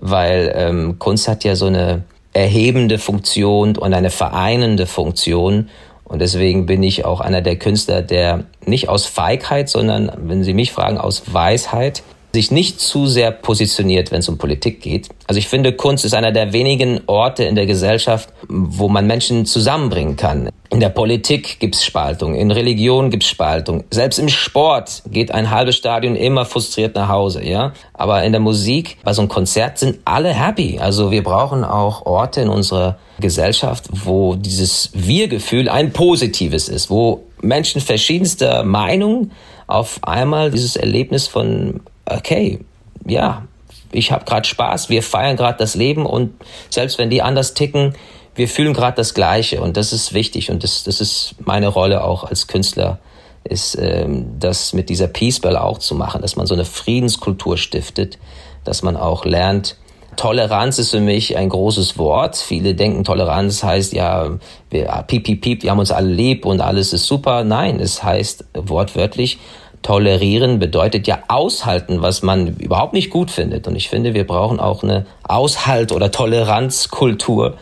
weil 0.00 0.52
ähm, 0.56 0.98
Kunst 0.98 1.28
hat 1.28 1.44
ja 1.44 1.54
so 1.54 1.66
eine 1.66 2.04
erhebende 2.32 2.98
Funktion 2.98 3.76
und 3.76 3.94
eine 3.94 4.10
vereinende 4.10 4.86
Funktion. 4.86 5.68
Und 6.14 6.20
deswegen 6.20 6.64
bin 6.64 6.84
ich 6.84 7.04
auch 7.04 7.20
einer 7.20 7.42
der 7.42 7.56
Künstler, 7.56 8.00
der 8.00 8.44
nicht 8.64 8.88
aus 8.88 9.04
Feigheit, 9.04 9.68
sondern, 9.68 10.12
wenn 10.16 10.44
Sie 10.44 10.54
mich 10.54 10.70
fragen, 10.70 10.96
aus 10.96 11.24
Weisheit 11.34 12.04
sich 12.34 12.50
nicht 12.50 12.80
zu 12.80 13.06
sehr 13.06 13.30
positioniert, 13.30 14.12
wenn 14.12 14.18
es 14.18 14.28
um 14.28 14.36
Politik 14.36 14.82
geht. 14.82 15.08
Also 15.26 15.38
ich 15.38 15.48
finde, 15.48 15.72
Kunst 15.72 16.04
ist 16.04 16.14
einer 16.14 16.32
der 16.32 16.52
wenigen 16.52 17.00
Orte 17.06 17.44
in 17.44 17.54
der 17.54 17.64
Gesellschaft, 17.64 18.28
wo 18.48 18.88
man 18.88 19.06
Menschen 19.06 19.46
zusammenbringen 19.46 20.16
kann. 20.16 20.50
In 20.70 20.80
der 20.80 20.88
Politik 20.88 21.60
gibt's 21.60 21.84
Spaltung, 21.84 22.34
in 22.34 22.50
Religion 22.50 23.10
gibt's 23.10 23.28
Spaltung. 23.28 23.84
Selbst 23.90 24.18
im 24.18 24.28
Sport 24.28 25.02
geht 25.06 25.30
ein 25.32 25.50
halbes 25.50 25.76
Stadion 25.76 26.16
immer 26.16 26.44
frustriert 26.44 26.96
nach 26.96 27.08
Hause, 27.08 27.44
ja. 27.44 27.72
Aber 27.92 28.24
in 28.24 28.32
der 28.32 28.40
Musik, 28.40 28.98
bei 29.04 29.12
so 29.12 29.22
einem 29.22 29.28
Konzert 29.28 29.78
sind 29.78 30.00
alle 30.04 30.34
happy. 30.34 30.78
Also 30.80 31.10
wir 31.10 31.22
brauchen 31.22 31.64
auch 31.64 32.04
Orte 32.04 32.40
in 32.40 32.48
unserer 32.48 32.98
Gesellschaft, 33.20 33.84
wo 33.92 34.34
dieses 34.34 34.90
Wir-Gefühl 34.92 35.68
ein 35.68 35.92
positives 35.92 36.68
ist, 36.68 36.90
wo 36.90 37.22
Menschen 37.40 37.80
verschiedenster 37.80 38.64
Meinung 38.64 39.30
auf 39.66 40.00
einmal 40.02 40.50
dieses 40.50 40.76
Erlebnis 40.76 41.28
von 41.28 41.80
okay, 42.06 42.60
ja, 43.06 43.44
ich 43.92 44.12
habe 44.12 44.24
gerade 44.24 44.46
Spaß, 44.46 44.88
wir 44.88 45.02
feiern 45.02 45.36
gerade 45.36 45.58
das 45.58 45.74
Leben 45.74 46.06
und 46.06 46.32
selbst 46.70 46.98
wenn 46.98 47.10
die 47.10 47.22
anders 47.22 47.54
ticken, 47.54 47.94
wir 48.34 48.48
fühlen 48.48 48.74
gerade 48.74 48.96
das 48.96 49.14
Gleiche 49.14 49.60
und 49.60 49.76
das 49.76 49.92
ist 49.92 50.12
wichtig 50.12 50.50
und 50.50 50.64
das, 50.64 50.82
das 50.82 51.00
ist 51.00 51.36
meine 51.44 51.68
Rolle 51.68 52.02
auch 52.02 52.24
als 52.24 52.48
Künstler, 52.48 52.98
ist 53.44 53.76
ähm, 53.78 54.38
das 54.40 54.72
mit 54.72 54.88
dieser 54.88 55.06
Peace 55.06 55.38
Bell 55.38 55.56
auch 55.56 55.78
zu 55.78 55.94
machen, 55.94 56.22
dass 56.22 56.34
man 56.34 56.46
so 56.46 56.54
eine 56.54 56.64
Friedenskultur 56.64 57.56
stiftet, 57.56 58.18
dass 58.64 58.82
man 58.82 58.96
auch 58.96 59.24
lernt, 59.24 59.76
Toleranz 60.16 60.78
ist 60.78 60.90
für 60.90 61.00
mich 61.00 61.36
ein 61.36 61.48
großes 61.48 61.98
Wort. 61.98 62.36
Viele 62.36 62.74
denken, 62.74 63.04
Toleranz 63.04 63.62
heißt 63.62 63.92
ja, 63.92 64.38
wir, 64.70 65.04
piep, 65.06 65.24
piep, 65.24 65.40
piep, 65.40 65.62
wir 65.62 65.70
haben 65.70 65.78
uns 65.78 65.90
alle 65.90 66.12
lieb 66.12 66.46
und 66.46 66.60
alles 66.60 66.92
ist 66.92 67.06
super. 67.06 67.44
Nein, 67.44 67.80
es 67.80 68.02
heißt 68.02 68.44
wortwörtlich, 68.54 69.38
Tolerieren 69.84 70.60
bedeutet 70.60 71.06
ja 71.06 71.18
aushalten, 71.28 72.00
was 72.00 72.22
man 72.22 72.56
überhaupt 72.56 72.94
nicht 72.94 73.10
gut 73.10 73.30
findet. 73.30 73.68
Und 73.68 73.76
ich 73.76 73.90
finde, 73.90 74.14
wir 74.14 74.26
brauchen 74.26 74.58
auch 74.58 74.82
eine 74.82 75.04
Aushalt- 75.22 75.92
oder 75.92 76.10
Toleranzkultur, 76.10 77.58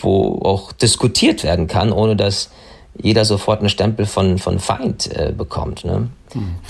wo 0.00 0.40
auch 0.42 0.72
diskutiert 0.72 1.44
werden 1.44 1.66
kann, 1.66 1.92
ohne 1.92 2.16
dass 2.16 2.50
jeder 2.96 3.26
sofort 3.26 3.60
einen 3.60 3.68
Stempel 3.68 4.06
von, 4.06 4.38
von 4.38 4.58
Feind 4.58 5.14
äh, 5.14 5.30
bekommt. 5.36 5.84
Ne? 5.84 6.08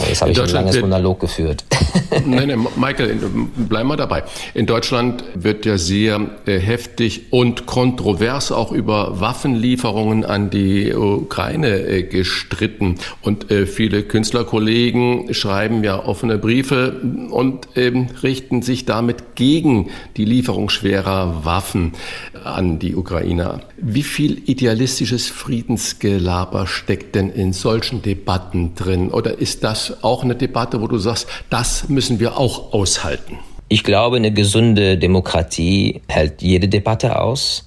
Jetzt 0.09 0.23
habe 0.23 0.31
ich 0.33 0.41
ein 0.41 0.49
langes 0.49 0.81
Monolog 0.81 1.21
geführt. 1.21 1.65
Nein, 2.25 2.49
nein, 2.49 2.67
Michael, 2.77 3.19
bleib 3.57 3.85
mal 3.85 3.97
dabei. 3.97 4.25
In 4.55 4.67
Deutschland 4.67 5.25
wird 5.35 5.67
ja 5.67 5.77
sehr 5.77 6.31
äh, 6.47 6.59
heftig 6.59 7.33
und 7.33 7.67
kontrovers 7.67 8.51
auch 8.51 8.73
über 8.73 9.21
Waffenlieferungen 9.21 10.25
an 10.25 10.49
die 10.51 10.93
Ukraine 10.95 11.81
äh, 11.81 12.03
gestritten. 12.05 12.97
Und 13.21 13.51
äh, 13.51 13.67
viele 13.67 14.03
Künstlerkollegen 14.03 15.35
schreiben 15.35 15.85
ja 15.85 16.03
offene 16.03 16.39
Briefe 16.39 17.01
und 17.31 17.69
ähm, 17.77 18.09
richten 18.23 18.63
sich 18.63 18.87
damit 18.87 19.37
gegen 19.37 19.91
die 20.17 20.25
Lieferung 20.25 20.71
schwerer 20.71 21.45
Waffen 21.45 21.93
an 22.45 22.79
die 22.79 22.95
Ukrainer. 22.95 23.61
Wie 23.77 24.03
viel 24.03 24.43
idealistisches 24.47 25.29
Friedensgelaber 25.29 26.67
steckt 26.67 27.15
denn 27.15 27.31
in 27.31 27.53
solchen 27.53 28.03
Debatten 28.03 28.75
drin? 28.75 29.11
Oder 29.11 29.39
ist 29.39 29.48
das 29.61 30.03
auch 30.03 30.23
eine 30.23 30.35
Debatte, 30.35 30.81
wo 30.81 30.87
du 30.87 30.99
sagst, 30.99 31.27
das 31.51 31.89
müssen 31.89 32.21
wir 32.21 32.37
auch 32.37 32.73
aushalten? 32.73 33.39
Ich 33.69 33.85
glaube, 33.85 34.17
eine 34.17 34.33
gesunde 34.33 34.97
Demokratie 34.97 36.01
hält 36.09 36.41
jede 36.43 36.69
Debatte 36.69 37.21
aus. 37.21 37.65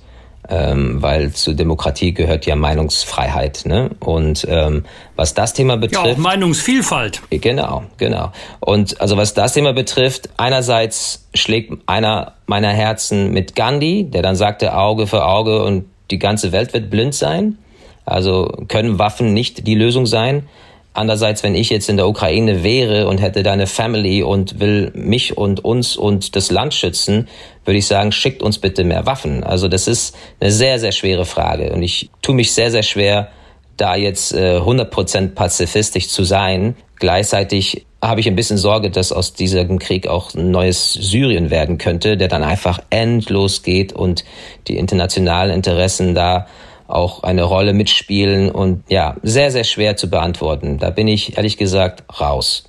ähm, 0.49 1.01
weil 1.01 1.31
zur 1.31 1.53
Demokratie 1.53 2.13
gehört 2.13 2.45
ja 2.45 2.55
Meinungsfreiheit. 2.55 3.63
Ne? 3.65 3.91
Und 3.99 4.45
ähm, 4.49 4.83
was 5.15 5.33
das 5.33 5.53
Thema 5.53 5.77
betrifft. 5.77 6.05
Ja, 6.05 6.13
auch 6.13 6.17
Meinungsvielfalt. 6.17 7.21
Genau, 7.29 7.83
genau. 7.97 8.31
Und 8.59 8.99
also 8.99 9.17
was 9.17 9.33
das 9.33 9.53
Thema 9.53 9.73
betrifft, 9.73 10.29
einerseits 10.37 11.27
schlägt 11.33 11.73
einer 11.85 12.33
meiner 12.47 12.69
Herzen 12.69 13.31
mit 13.31 13.55
Gandhi, 13.55 14.03
der 14.09 14.23
dann 14.23 14.35
sagte 14.35 14.75
Auge 14.75 15.07
für 15.07 15.25
Auge 15.25 15.63
und 15.63 15.85
die 16.09 16.19
ganze 16.19 16.51
Welt 16.51 16.73
wird 16.73 16.89
blind 16.89 17.15
sein. 17.15 17.57
Also 18.05 18.51
können 18.67 18.99
Waffen 18.99 19.33
nicht 19.33 19.67
die 19.67 19.75
Lösung 19.75 20.05
sein. 20.05 20.49
Andererseits, 20.93 21.41
wenn 21.43 21.55
ich 21.55 21.69
jetzt 21.69 21.89
in 21.89 21.95
der 21.95 22.07
Ukraine 22.07 22.63
wäre 22.63 23.07
und 23.07 23.19
hätte 23.19 23.43
deine 23.43 23.65
Family 23.65 24.23
und 24.23 24.59
will 24.59 24.91
mich 24.93 25.37
und 25.37 25.63
uns 25.63 25.95
und 25.95 26.35
das 26.35 26.51
Land 26.51 26.73
schützen, 26.73 27.29
würde 27.63 27.77
ich 27.77 27.87
sagen, 27.87 28.11
schickt 28.11 28.43
uns 28.43 28.57
bitte 28.57 28.83
mehr 28.83 29.05
Waffen. 29.05 29.43
Also 29.43 29.69
das 29.69 29.87
ist 29.87 30.17
eine 30.41 30.51
sehr, 30.51 30.79
sehr 30.79 30.91
schwere 30.91 31.25
Frage. 31.25 31.71
Und 31.71 31.81
ich 31.81 32.09
tue 32.21 32.35
mich 32.35 32.53
sehr, 32.53 32.71
sehr 32.71 32.83
schwer, 32.83 33.29
da 33.77 33.95
jetzt 33.95 34.33
äh, 34.33 34.57
100% 34.57 35.29
pazifistisch 35.29 36.09
zu 36.09 36.25
sein. 36.25 36.75
Gleichzeitig 36.97 37.85
habe 38.01 38.19
ich 38.19 38.27
ein 38.27 38.35
bisschen 38.35 38.57
Sorge, 38.57 38.89
dass 38.89 39.11
aus 39.11 39.33
diesem 39.33 39.79
Krieg 39.79 40.07
auch 40.07 40.33
ein 40.33 40.51
neues 40.51 40.93
Syrien 40.93 41.51
werden 41.51 41.77
könnte, 41.77 42.17
der 42.17 42.27
dann 42.27 42.43
einfach 42.43 42.79
endlos 42.89 43.63
geht 43.63 43.93
und 43.93 44.25
die 44.67 44.77
internationalen 44.77 45.53
Interessen 45.53 46.15
da 46.15 46.47
auch 46.93 47.23
eine 47.23 47.43
Rolle 47.43 47.73
mitspielen 47.73 48.51
und 48.51 48.83
ja, 48.89 49.15
sehr, 49.23 49.51
sehr 49.51 49.63
schwer 49.63 49.97
zu 49.97 50.09
beantworten. 50.09 50.77
Da 50.77 50.89
bin 50.89 51.07
ich 51.07 51.37
ehrlich 51.37 51.57
gesagt 51.57 52.03
raus. 52.19 52.65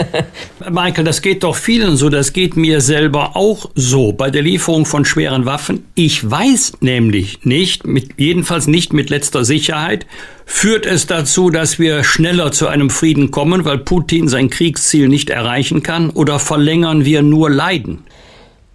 Michael, 0.70 1.04
das 1.04 1.22
geht 1.22 1.42
doch 1.42 1.56
vielen 1.56 1.96
so, 1.96 2.08
das 2.08 2.32
geht 2.32 2.56
mir 2.56 2.80
selber 2.80 3.36
auch 3.36 3.70
so 3.74 4.12
bei 4.12 4.30
der 4.30 4.42
Lieferung 4.42 4.86
von 4.86 5.04
schweren 5.04 5.46
Waffen. 5.46 5.86
Ich 5.94 6.28
weiß 6.28 6.74
nämlich 6.80 7.44
nicht, 7.44 7.86
mit, 7.86 8.18
jedenfalls 8.18 8.66
nicht 8.66 8.92
mit 8.92 9.10
letzter 9.10 9.44
Sicherheit, 9.44 10.06
führt 10.44 10.86
es 10.86 11.06
dazu, 11.06 11.50
dass 11.50 11.78
wir 11.78 12.04
schneller 12.04 12.52
zu 12.52 12.68
einem 12.68 12.90
Frieden 12.90 13.30
kommen, 13.30 13.64
weil 13.64 13.78
Putin 13.78 14.28
sein 14.28 14.50
Kriegsziel 14.50 15.08
nicht 15.08 15.30
erreichen 15.30 15.82
kann, 15.82 16.10
oder 16.10 16.38
verlängern 16.38 17.04
wir 17.04 17.22
nur 17.22 17.50
Leiden? 17.50 18.04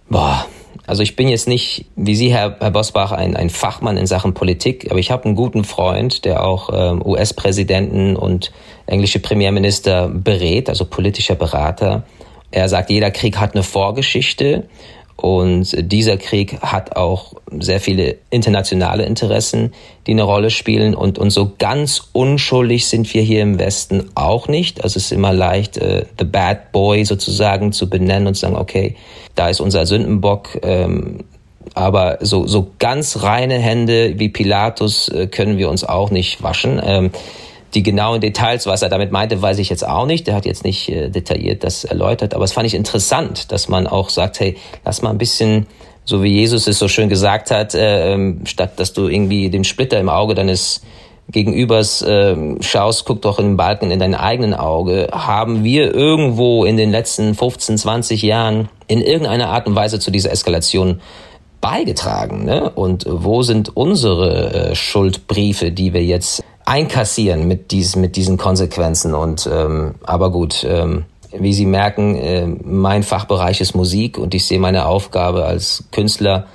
Boah, 0.08 0.46
also 0.86 1.02
ich 1.02 1.16
bin 1.16 1.28
jetzt 1.28 1.46
nicht, 1.46 1.86
wie 1.96 2.16
Sie, 2.16 2.32
Herr, 2.32 2.56
Herr 2.58 2.70
Bosbach, 2.70 3.12
ein, 3.12 3.36
ein 3.36 3.50
Fachmann 3.50 3.96
in 3.96 4.06
Sachen 4.06 4.34
Politik, 4.34 4.90
aber 4.90 4.98
ich 4.98 5.10
habe 5.10 5.24
einen 5.24 5.36
guten 5.36 5.64
Freund, 5.64 6.24
der 6.24 6.44
auch 6.44 6.70
ähm, 6.72 7.02
US-Präsidenten 7.04 8.16
und 8.16 8.52
englische 8.86 9.20
Premierminister 9.20 10.08
berät, 10.08 10.68
also 10.68 10.84
politischer 10.84 11.36
Berater. 11.36 12.02
Er 12.50 12.68
sagt, 12.68 12.90
jeder 12.90 13.10
Krieg 13.10 13.38
hat 13.38 13.54
eine 13.54 13.62
Vorgeschichte 13.62 14.68
und 15.16 15.92
dieser 15.92 16.16
Krieg 16.16 16.60
hat 16.62 16.96
auch 16.96 17.34
sehr 17.60 17.80
viele 17.80 18.16
internationale 18.30 19.04
Interessen, 19.04 19.72
die 20.06 20.12
eine 20.12 20.22
Rolle 20.22 20.50
spielen. 20.50 20.94
Und, 20.94 21.18
und 21.18 21.30
so 21.30 21.52
ganz 21.58 22.08
unschuldig 22.12 22.86
sind 22.86 23.12
wir 23.14 23.22
hier 23.22 23.42
im 23.42 23.58
Westen 23.58 24.10
auch 24.14 24.48
nicht. 24.48 24.82
Also 24.82 24.96
es 24.96 25.06
ist 25.06 25.12
immer 25.12 25.32
leicht, 25.32 25.76
äh, 25.78 26.06
the 26.18 26.24
bad 26.24 26.72
boy 26.72 27.04
sozusagen 27.04 27.72
zu 27.72 27.88
benennen 27.88 28.26
und 28.26 28.34
zu 28.34 28.40
sagen, 28.40 28.56
okay, 28.56 28.96
da 29.34 29.48
ist 29.48 29.60
unser 29.60 29.86
Sündenbock. 29.86 30.58
Ähm, 30.62 31.20
aber 31.74 32.18
so, 32.20 32.46
so 32.46 32.72
ganz 32.78 33.22
reine 33.22 33.58
Hände 33.58 34.18
wie 34.18 34.28
Pilatus 34.28 35.08
äh, 35.08 35.26
können 35.28 35.58
wir 35.58 35.70
uns 35.70 35.84
auch 35.84 36.10
nicht 36.10 36.42
waschen. 36.42 36.80
Ähm, 36.84 37.10
die 37.74 37.82
genauen 37.82 38.20
Details, 38.20 38.66
was 38.66 38.82
er 38.82 38.88
damit 38.88 39.12
meinte, 39.12 39.40
weiß 39.40 39.58
ich 39.58 39.70
jetzt 39.70 39.86
auch 39.86 40.06
nicht. 40.06 40.26
Der 40.26 40.34
hat 40.34 40.44
jetzt 40.44 40.64
nicht 40.64 40.88
äh, 40.88 41.08
detailliert 41.08 41.64
das 41.64 41.84
erläutert, 41.84 42.34
aber 42.34 42.44
es 42.44 42.52
fand 42.52 42.66
ich 42.66 42.74
interessant, 42.74 43.50
dass 43.52 43.68
man 43.68 43.86
auch 43.86 44.10
sagt, 44.10 44.40
hey, 44.40 44.56
lass 44.84 45.02
mal 45.02 45.10
ein 45.10 45.18
bisschen, 45.18 45.66
so 46.04 46.22
wie 46.22 46.32
Jesus 46.32 46.66
es 46.66 46.78
so 46.78 46.88
schön 46.88 47.08
gesagt 47.08 47.50
hat, 47.50 47.74
äh, 47.74 48.12
ähm, 48.12 48.40
statt 48.44 48.78
dass 48.78 48.92
du 48.92 49.08
irgendwie 49.08 49.48
den 49.50 49.64
Splitter 49.64 49.98
im 49.98 50.08
Auge 50.08 50.34
deines 50.34 50.82
Gegenübers 51.30 52.02
äh, 52.02 52.36
schaust, 52.60 53.06
guck 53.06 53.22
doch 53.22 53.38
in 53.38 53.46
den 53.46 53.56
Balken 53.56 53.90
in 53.90 53.98
dein 53.98 54.14
eigenen 54.14 54.54
Auge. 54.54 55.08
Haben 55.12 55.64
wir 55.64 55.94
irgendwo 55.94 56.64
in 56.64 56.76
den 56.76 56.90
letzten 56.90 57.34
15, 57.34 57.78
20 57.78 58.22
Jahren 58.22 58.68
in 58.86 59.00
irgendeiner 59.00 59.48
Art 59.48 59.66
und 59.66 59.74
Weise 59.74 59.98
zu 59.98 60.10
dieser 60.10 60.30
Eskalation 60.30 61.00
beigetragen? 61.60 62.44
Ne? 62.44 62.70
Und 62.70 63.06
wo 63.08 63.42
sind 63.42 63.74
unsere 63.74 64.70
äh, 64.70 64.74
Schuldbriefe, 64.74 65.70
die 65.72 65.94
wir 65.94 66.04
jetzt 66.04 66.42
einkassieren 66.64 67.48
mit, 67.48 67.70
dies, 67.70 67.96
mit 67.96 68.16
diesen 68.16 68.36
Konsequenzen. 68.36 69.14
Und 69.14 69.48
ähm, 69.50 69.96
aber 70.02 70.30
gut, 70.30 70.64
ähm, 70.68 71.04
wie 71.32 71.52
Sie 71.52 71.66
merken, 71.66 72.14
äh, 72.16 72.46
mein 72.46 73.02
Fachbereich 73.02 73.60
ist 73.60 73.74
Musik 73.74 74.18
und 74.18 74.34
ich 74.34 74.46
sehe 74.46 74.58
meine 74.58 74.86
Aufgabe 74.86 75.44
als 75.44 75.84
Künstler 75.90 76.46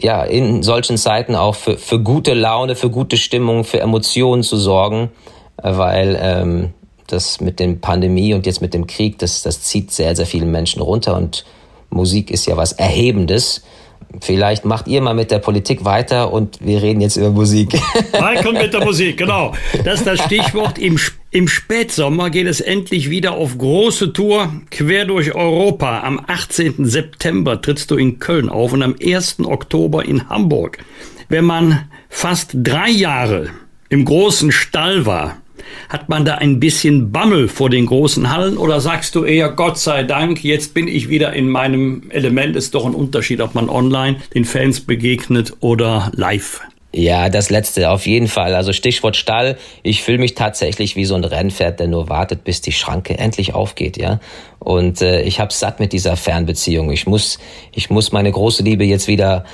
ja 0.00 0.22
in 0.22 0.62
solchen 0.62 0.96
Zeiten 0.96 1.34
auch 1.34 1.54
für, 1.54 1.76
für 1.76 2.00
gute 2.00 2.34
Laune, 2.34 2.74
für 2.74 2.90
gute 2.90 3.16
Stimmung, 3.16 3.64
für 3.64 3.80
Emotionen 3.80 4.42
zu 4.42 4.56
sorgen, 4.56 5.10
weil 5.56 6.18
ähm, 6.20 6.70
das 7.06 7.40
mit 7.40 7.60
dem 7.60 7.80
Pandemie 7.80 8.34
und 8.34 8.46
jetzt 8.46 8.62
mit 8.62 8.72
dem 8.72 8.86
Krieg, 8.86 9.18
das, 9.18 9.42
das 9.42 9.62
zieht 9.62 9.90
sehr, 9.90 10.16
sehr 10.16 10.26
viele 10.26 10.46
Menschen 10.46 10.80
runter 10.80 11.16
und 11.16 11.44
Musik 11.90 12.30
ist 12.30 12.46
ja 12.46 12.56
was 12.56 12.72
Erhebendes. 12.72 13.62
Vielleicht 14.20 14.64
macht 14.64 14.88
ihr 14.88 15.00
mal 15.00 15.14
mit 15.14 15.30
der 15.30 15.38
Politik 15.38 15.84
weiter 15.84 16.32
und 16.32 16.58
wir 16.60 16.82
reden 16.82 17.00
jetzt 17.00 17.16
über 17.16 17.30
Musik. 17.30 17.72
Michael 18.12 18.52
mit 18.52 18.72
der 18.72 18.84
Musik, 18.84 19.16
genau. 19.16 19.54
Das 19.84 20.00
ist 20.00 20.06
das 20.06 20.20
Stichwort. 20.20 20.78
Im, 20.78 20.98
Im 21.30 21.48
Spätsommer 21.48 22.28
geht 22.30 22.46
es 22.46 22.60
endlich 22.60 23.08
wieder 23.08 23.32
auf 23.32 23.56
große 23.56 24.12
Tour 24.12 24.52
quer 24.70 25.04
durch 25.04 25.34
Europa. 25.34 26.00
Am 26.02 26.20
18. 26.26 26.84
September 26.84 27.62
trittst 27.62 27.90
du 27.90 27.96
in 27.96 28.18
Köln 28.18 28.48
auf 28.48 28.72
und 28.72 28.82
am 28.82 28.94
1. 29.02 29.40
Oktober 29.44 30.04
in 30.04 30.28
Hamburg. 30.28 30.78
Wenn 31.28 31.44
man 31.44 31.88
fast 32.08 32.50
drei 32.52 32.90
Jahre 32.90 33.50
im 33.88 34.04
großen 34.04 34.52
Stall 34.52 35.06
war, 35.06 35.39
hat 35.88 36.08
man 36.08 36.24
da 36.24 36.36
ein 36.36 36.60
bisschen 36.60 37.12
Bammel 37.12 37.48
vor 37.48 37.70
den 37.70 37.86
großen 37.86 38.32
Hallen 38.32 38.56
oder 38.56 38.80
sagst 38.80 39.14
du 39.14 39.24
eher, 39.24 39.50
Gott 39.50 39.78
sei 39.78 40.02
Dank, 40.02 40.42
jetzt 40.44 40.74
bin 40.74 40.88
ich 40.88 41.08
wieder 41.08 41.32
in 41.32 41.48
meinem 41.48 42.10
Element? 42.10 42.56
Ist 42.56 42.74
doch 42.74 42.86
ein 42.86 42.94
Unterschied, 42.94 43.40
ob 43.40 43.54
man 43.54 43.68
online 43.68 44.16
den 44.34 44.44
Fans 44.44 44.80
begegnet 44.80 45.52
oder 45.60 46.10
live. 46.14 46.60
Ja, 46.92 47.28
das 47.28 47.50
letzte 47.50 47.90
auf 47.90 48.06
jeden 48.06 48.26
Fall. 48.26 48.54
Also 48.54 48.72
Stichwort 48.72 49.16
Stall. 49.16 49.56
Ich 49.84 50.02
fühle 50.02 50.18
mich 50.18 50.34
tatsächlich 50.34 50.96
wie 50.96 51.04
so 51.04 51.14
ein 51.14 51.22
Rennpferd, 51.22 51.78
der 51.78 51.86
nur 51.86 52.08
wartet, 52.08 52.42
bis 52.42 52.60
die 52.62 52.72
Schranke 52.72 53.16
endlich 53.16 53.54
aufgeht, 53.54 53.96
ja. 53.96 54.18
Und 54.60 55.00
äh, 55.00 55.22
ich 55.22 55.40
habe 55.40 55.52
satt 55.52 55.80
mit 55.80 55.92
dieser 55.92 56.16
Fernbeziehung. 56.16 56.92
Ich 56.92 57.06
muss, 57.06 57.38
ich 57.72 57.88
muss 57.88 58.12
meine 58.12 58.30
große 58.30 58.62
Liebe 58.62 58.84
jetzt 58.84 59.08
wieder 59.08 59.44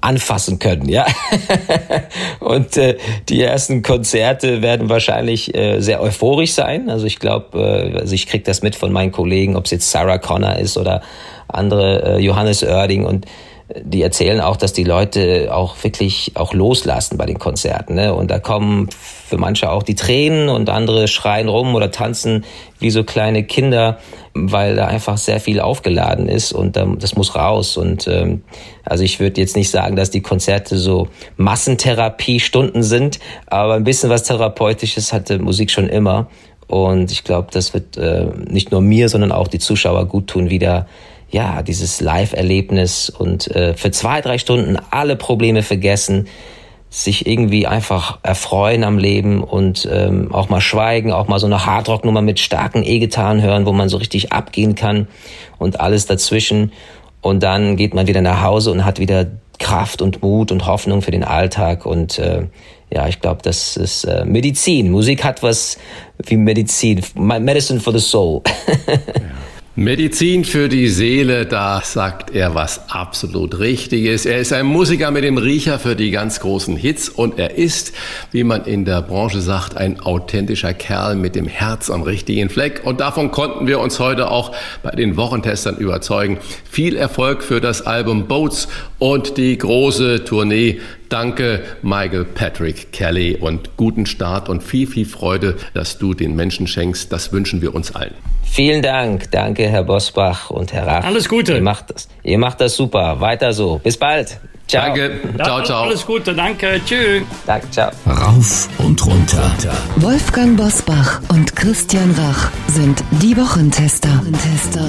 anfassen 0.00 0.58
können, 0.58 0.88
ja. 0.88 1.06
und 2.40 2.76
äh, 2.76 2.96
die 3.28 3.42
ersten 3.42 3.82
Konzerte 3.82 4.62
werden 4.62 4.88
wahrscheinlich 4.88 5.54
äh, 5.54 5.80
sehr 5.80 6.02
euphorisch 6.02 6.52
sein. 6.52 6.90
Also 6.90 7.06
ich 7.06 7.18
glaube, 7.18 7.58
äh, 7.58 7.98
also 7.98 8.14
ich 8.14 8.26
krieg 8.26 8.44
das 8.44 8.62
mit 8.62 8.76
von 8.76 8.92
meinen 8.92 9.12
Kollegen, 9.12 9.56
ob 9.56 9.64
es 9.64 9.70
jetzt 9.70 9.90
Sarah 9.90 10.18
Connor 10.18 10.56
ist 10.56 10.76
oder 10.76 11.00
andere 11.48 12.16
äh, 12.16 12.20
Johannes 12.20 12.62
Oerding 12.62 13.04
und 13.04 13.26
die 13.74 14.02
erzählen 14.02 14.40
auch, 14.40 14.56
dass 14.56 14.72
die 14.72 14.84
Leute 14.84 15.48
auch 15.52 15.82
wirklich 15.82 16.32
auch 16.34 16.54
loslassen 16.54 17.18
bei 17.18 17.26
den 17.26 17.38
Konzerten. 17.38 17.94
Ne? 17.94 18.14
Und 18.14 18.30
da 18.30 18.38
kommen 18.38 18.88
für 18.90 19.38
manche 19.38 19.70
auch 19.70 19.82
die 19.82 19.96
Tränen 19.96 20.48
und 20.48 20.70
andere 20.70 21.08
schreien 21.08 21.48
rum 21.48 21.74
oder 21.74 21.90
tanzen 21.90 22.44
wie 22.78 22.90
so 22.90 23.02
kleine 23.02 23.42
Kinder, 23.42 23.98
weil 24.50 24.76
da 24.76 24.86
einfach 24.86 25.18
sehr 25.18 25.40
viel 25.40 25.60
aufgeladen 25.60 26.28
ist 26.28 26.52
und 26.52 26.76
ähm, 26.76 26.98
das 26.98 27.16
muss 27.16 27.34
raus. 27.34 27.76
Und 27.76 28.06
ähm, 28.08 28.42
also 28.84 29.04
ich 29.04 29.20
würde 29.20 29.40
jetzt 29.40 29.56
nicht 29.56 29.70
sagen, 29.70 29.96
dass 29.96 30.10
die 30.10 30.22
Konzerte 30.22 30.78
so 30.78 31.08
Massentherapie-Stunden 31.36 32.82
sind, 32.82 33.18
aber 33.46 33.74
ein 33.74 33.84
bisschen 33.84 34.10
was 34.10 34.22
Therapeutisches 34.22 35.12
hatte 35.12 35.38
Musik 35.38 35.70
schon 35.70 35.88
immer. 35.88 36.28
Und 36.68 37.12
ich 37.12 37.24
glaube, 37.24 37.48
das 37.52 37.74
wird 37.74 37.96
äh, 37.96 38.26
nicht 38.48 38.72
nur 38.72 38.80
mir, 38.80 39.08
sondern 39.08 39.32
auch 39.32 39.48
die 39.48 39.58
Zuschauer 39.58 40.06
gut 40.06 40.28
tun, 40.28 40.50
wieder 40.50 40.86
ja, 41.30 41.62
dieses 41.62 42.00
Live-Erlebnis 42.00 43.10
und 43.10 43.48
äh, 43.48 43.74
für 43.74 43.90
zwei, 43.90 44.20
drei 44.20 44.38
Stunden 44.38 44.78
alle 44.90 45.16
Probleme 45.16 45.62
vergessen, 45.62 46.28
sich 46.96 47.26
irgendwie 47.26 47.66
einfach 47.66 48.20
erfreuen 48.22 48.82
am 48.82 48.96
Leben 48.96 49.44
und 49.44 49.86
ähm, 49.92 50.32
auch 50.32 50.48
mal 50.48 50.62
schweigen, 50.62 51.12
auch 51.12 51.28
mal 51.28 51.38
so 51.38 51.44
eine 51.44 51.66
Hardrock-Nummer 51.66 52.22
mit 52.22 52.40
starken 52.40 52.82
E-Gitarren 52.82 53.42
hören, 53.42 53.66
wo 53.66 53.72
man 53.72 53.90
so 53.90 53.98
richtig 53.98 54.32
abgehen 54.32 54.74
kann 54.74 55.06
und 55.58 55.78
alles 55.78 56.06
dazwischen. 56.06 56.72
Und 57.20 57.42
dann 57.42 57.76
geht 57.76 57.92
man 57.92 58.06
wieder 58.06 58.22
nach 58.22 58.42
Hause 58.42 58.70
und 58.70 58.86
hat 58.86 58.98
wieder 58.98 59.26
Kraft 59.58 60.00
und 60.00 60.22
Mut 60.22 60.50
und 60.50 60.66
Hoffnung 60.66 61.02
für 61.02 61.10
den 61.10 61.22
Alltag. 61.22 61.84
Und 61.84 62.18
äh, 62.18 62.46
ja, 62.90 63.06
ich 63.06 63.20
glaube, 63.20 63.42
das 63.42 63.76
ist 63.76 64.04
äh, 64.04 64.24
Medizin. 64.24 64.90
Musik 64.90 65.22
hat 65.22 65.42
was 65.42 65.76
wie 66.24 66.38
Medizin. 66.38 67.02
Medicine 67.14 67.78
for 67.78 67.92
the 67.92 68.00
soul. 68.00 68.40
ja. 68.86 68.94
Medizin 69.78 70.46
für 70.46 70.70
die 70.70 70.88
Seele, 70.88 71.44
da 71.44 71.82
sagt 71.84 72.34
er 72.34 72.54
was 72.54 72.88
absolut 72.88 73.58
Richtiges. 73.58 74.24
Er 74.24 74.38
ist 74.38 74.54
ein 74.54 74.64
Musiker 74.64 75.10
mit 75.10 75.22
dem 75.22 75.36
Riecher 75.36 75.78
für 75.78 75.94
die 75.94 76.10
ganz 76.10 76.40
großen 76.40 76.78
Hits 76.78 77.10
und 77.10 77.38
er 77.38 77.58
ist, 77.58 77.92
wie 78.32 78.42
man 78.42 78.64
in 78.64 78.86
der 78.86 79.02
Branche 79.02 79.42
sagt, 79.42 79.76
ein 79.76 80.00
authentischer 80.00 80.72
Kerl 80.72 81.14
mit 81.14 81.34
dem 81.34 81.46
Herz 81.46 81.90
am 81.90 82.00
richtigen 82.00 82.48
Fleck. 82.48 82.80
Und 82.84 83.00
davon 83.00 83.30
konnten 83.30 83.66
wir 83.66 83.78
uns 83.78 84.00
heute 84.00 84.30
auch 84.30 84.56
bei 84.82 84.92
den 84.92 85.18
Wochentestern 85.18 85.76
überzeugen. 85.76 86.38
Viel 86.64 86.96
Erfolg 86.96 87.42
für 87.42 87.60
das 87.60 87.82
Album 87.82 88.28
Boats 88.28 88.68
und 88.98 89.36
die 89.36 89.58
große 89.58 90.24
Tournee 90.24 90.80
Danke, 91.10 91.62
Michael 91.82 92.24
Patrick 92.24 92.92
Kelly 92.92 93.36
und 93.36 93.76
guten 93.76 94.06
Start 94.06 94.48
und 94.48 94.62
viel, 94.62 94.86
viel 94.86 95.04
Freude, 95.04 95.54
dass 95.74 95.98
du 95.98 96.14
den 96.14 96.34
Menschen 96.34 96.66
schenkst. 96.66 97.12
Das 97.12 97.30
wünschen 97.30 97.60
wir 97.60 97.74
uns 97.74 97.94
allen. 97.94 98.14
Vielen 98.56 98.80
Dank. 98.80 99.30
Danke, 99.32 99.68
Herr 99.68 99.84
Bosbach 99.84 100.48
und 100.48 100.72
Herr 100.72 100.86
Raff. 100.86 101.04
Alles 101.04 101.28
Gute. 101.28 101.56
Ihr 101.56 101.62
macht 101.62 101.90
das, 101.90 102.08
ihr 102.22 102.38
macht 102.38 102.58
das 102.62 102.74
super. 102.74 103.20
Weiter 103.20 103.52
so. 103.52 103.78
Bis 103.84 103.98
bald. 103.98 104.40
Ciao. 104.66 104.86
Danke. 104.86 105.20
Ciao, 105.36 105.62
ciao. 105.62 105.82
Alles 105.82 106.06
Gute. 106.06 106.34
Danke. 106.34 106.80
Tschüss. 106.86 107.22
Danke. 107.44 107.70
Ciao. 107.70 107.90
Rauf 108.06 108.70
und 108.78 109.04
runter. 109.04 109.52
Wolfgang 109.96 110.56
Bosbach 110.56 111.20
und 111.28 111.54
Christian 111.54 112.12
Rach 112.12 112.50
sind 112.68 113.04
die 113.20 113.36
Wochentester. 113.36 114.08
Wochentester. 114.08 114.88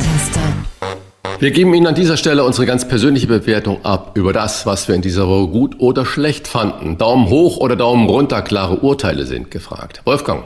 Wir 1.40 1.52
geben 1.52 1.74
Ihnen 1.74 1.88
an 1.88 1.96
dieser 1.96 2.16
Stelle 2.16 2.46
unsere 2.46 2.66
ganz 2.66 2.88
persönliche 2.88 3.28
Bewertung 3.28 3.84
ab 3.84 4.12
über 4.14 4.32
das, 4.32 4.66
was 4.66 4.88
wir 4.88 4.96
in 4.96 5.02
dieser 5.02 5.28
Woche 5.28 5.50
gut 5.50 5.82
oder 5.82 6.06
schlecht 6.06 6.48
fanden. 6.48 6.98
Daumen 6.98 7.28
hoch 7.28 7.58
oder 7.58 7.76
Daumen 7.76 8.08
runter, 8.08 8.42
klare 8.44 8.78
Urteile 8.78 9.26
sind 9.26 9.52
gefragt. 9.52 10.04
Wolfgang, 10.06 10.46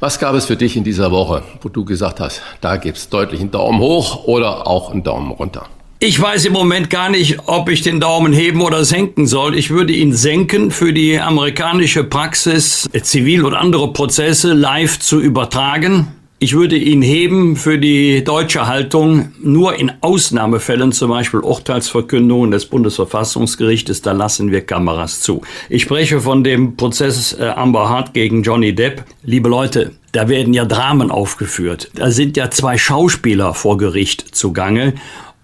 was 0.00 0.18
gab 0.18 0.34
es 0.34 0.46
für 0.46 0.56
dich 0.56 0.76
in 0.76 0.84
dieser 0.84 1.10
Woche, 1.10 1.42
wo 1.62 1.68
du 1.68 1.84
gesagt 1.84 2.20
hast, 2.20 2.42
da 2.60 2.76
gibt 2.76 2.98
es 2.98 3.08
deutlich 3.08 3.40
einen 3.40 3.50
Daumen 3.50 3.78
hoch 3.78 4.24
oder 4.24 4.66
auch 4.66 4.90
einen 4.90 5.02
Daumen 5.02 5.30
runter? 5.30 5.66
Ich 6.00 6.20
weiß 6.20 6.44
im 6.44 6.52
Moment 6.52 6.90
gar 6.90 7.08
nicht, 7.08 7.38
ob 7.46 7.70
ich 7.70 7.80
den 7.80 7.98
Daumen 7.98 8.32
heben 8.32 8.60
oder 8.60 8.84
senken 8.84 9.26
soll. 9.26 9.56
Ich 9.56 9.70
würde 9.70 9.94
ihn 9.94 10.12
senken 10.12 10.70
für 10.70 10.92
die 10.92 11.18
amerikanische 11.18 12.04
Praxis, 12.04 12.88
Zivil- 13.02 13.44
und 13.44 13.54
andere 13.54 13.92
Prozesse 13.92 14.52
live 14.52 14.98
zu 14.98 15.20
übertragen. 15.20 16.08
Ich 16.44 16.52
würde 16.52 16.76
ihn 16.76 17.00
heben 17.00 17.56
für 17.56 17.78
die 17.78 18.22
deutsche 18.22 18.66
Haltung. 18.66 19.32
Nur 19.40 19.76
in 19.76 19.90
Ausnahmefällen, 20.02 20.92
zum 20.92 21.08
Beispiel 21.08 21.40
Urteilsverkündungen 21.40 22.50
des 22.50 22.66
Bundesverfassungsgerichtes, 22.66 24.02
da 24.02 24.12
lassen 24.12 24.50
wir 24.50 24.60
Kameras 24.60 25.22
zu. 25.22 25.40
Ich 25.70 25.80
spreche 25.84 26.20
von 26.20 26.44
dem 26.44 26.76
Prozess 26.76 27.32
äh, 27.32 27.44
Amber 27.46 27.88
Hart 27.88 28.12
gegen 28.12 28.42
Johnny 28.42 28.74
Depp. 28.74 29.04
Liebe 29.22 29.48
Leute, 29.48 29.92
da 30.12 30.28
werden 30.28 30.52
ja 30.52 30.66
Dramen 30.66 31.10
aufgeführt. 31.10 31.90
Da 31.94 32.10
sind 32.10 32.36
ja 32.36 32.50
zwei 32.50 32.76
Schauspieler 32.76 33.54
vor 33.54 33.78
Gericht 33.78 34.36
zugange. 34.36 34.92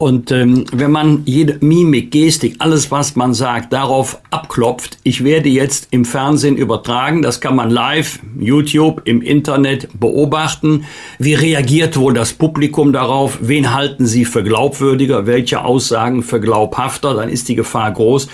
Und 0.01 0.33
ähm, 0.33 0.65
wenn 0.73 0.93
man 0.93 1.25
jede 1.27 1.59
Mimik, 1.61 2.11
Gestik, 2.11 2.57
alles, 2.59 2.91
was 2.91 3.17
man 3.17 3.35
sagt, 3.35 3.75
darauf 3.75 4.19
abklopft, 4.31 4.97
ich 5.03 5.25
werde 5.25 5.51
jetzt 5.51 5.89
im 5.91 6.07
Fernsehen 6.07 6.57
übertragen, 6.57 7.21
das 7.21 7.43
kann 7.43 7.55
man 7.55 7.69
live, 7.69 8.19
YouTube, 8.39 9.03
im 9.05 9.21
Internet 9.21 9.89
beobachten. 9.93 10.87
Wie 11.19 11.35
reagiert 11.35 11.99
wohl 11.99 12.15
das 12.15 12.33
Publikum 12.33 12.95
darauf? 12.95 13.41
Wen 13.43 13.75
halten 13.75 14.07
sie 14.07 14.25
für 14.25 14.43
glaubwürdiger? 14.43 15.27
Welche 15.27 15.67
Aussagen 15.67 16.23
für 16.23 16.41
glaubhafter? 16.41 17.13
Dann 17.13 17.29
ist 17.29 17.51
die 17.51 17.55
Gefahr 17.55 17.93
groß, 17.93 18.29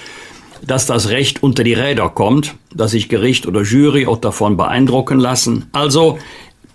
dass 0.65 0.87
das 0.87 1.09
Recht 1.09 1.43
unter 1.43 1.65
die 1.65 1.75
Räder 1.75 2.11
kommt, 2.11 2.55
dass 2.73 2.93
sich 2.93 3.09
Gericht 3.09 3.45
oder 3.45 3.63
Jury 3.63 4.07
auch 4.07 4.19
davon 4.19 4.57
beeindrucken 4.57 5.19
lassen. 5.19 5.67
Also 5.73 6.19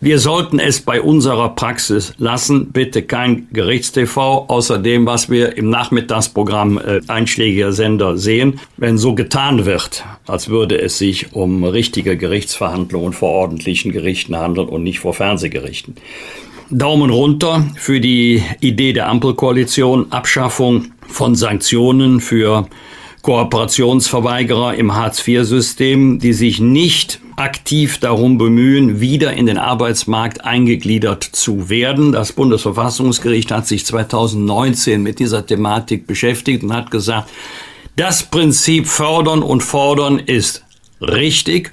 wir 0.02 0.18
sollten 0.18 0.57
es 0.57 0.82
bei 0.82 0.99
unserer 0.99 1.49
Praxis 1.49 2.14
lassen. 2.18 2.72
Bitte 2.72 3.03
kein 3.03 3.48
Gerichtstv, 3.53 4.18
außer 4.18 4.80
dem, 4.80 5.06
was 5.06 5.30
wir 5.30 5.56
im 5.57 5.69
Nachmittagsprogramm 5.69 6.80
äh, 6.80 7.02
einschlägiger 7.07 7.72
Sender 7.72 8.18
sehen. 8.18 8.60
Wenn 8.78 8.98
so 8.98 9.14
getan 9.14 9.65
wird, 9.65 10.03
als 10.26 10.49
würde 10.49 10.82
es 10.82 10.98
sich 10.98 11.34
um 11.34 11.64
richtige 11.64 12.18
Gerichtsverhandlungen 12.18 13.14
vor 13.14 13.30
ordentlichen 13.30 13.91
Gerichten 13.91 14.36
handeln 14.36 14.69
und 14.69 14.82
nicht 14.82 14.99
vor 14.99 15.14
Fernsehgerichten. 15.14 15.95
Daumen 16.72 17.11
runter 17.11 17.68
für 17.76 17.99
die 17.99 18.44
Idee 18.60 18.94
der 18.94 19.07
Ampelkoalition, 19.07 20.11
Abschaffung 20.11 20.94
von 21.07 21.36
Sanktionen 21.36 22.22
für 22.22 22.68
Kooperationsverweigerer 23.22 24.76
im 24.76 24.95
Hartz-IV-System, 24.95 26.19
die 26.19 26.34
sich 26.34 26.60
nicht 26.60 27.19
aktiv 27.35 27.99
darum 27.99 28.38
bemühen, 28.38 28.99
wieder 28.99 29.34
in 29.34 29.45
den 29.45 29.57
Arbeitsmarkt 29.57 30.43
eingegliedert 30.43 31.23
zu 31.23 31.69
werden. 31.69 32.11
Das 32.11 32.34
Bundesverfassungsgericht 32.34 33.52
hat 33.52 33.68
sich 33.68 33.85
2019 33.85 35.02
mit 35.02 35.19
dieser 35.19 35.45
Thematik 35.45 36.07
beschäftigt 36.07 36.64
und 36.64 36.73
hat 36.73 36.91
gesagt, 36.91 37.30
das 37.95 38.23
Prinzip 38.23 38.88
fördern 38.88 39.43
und 39.43 39.61
fordern 39.61 40.19
ist 40.19 40.64
richtig 41.02 41.72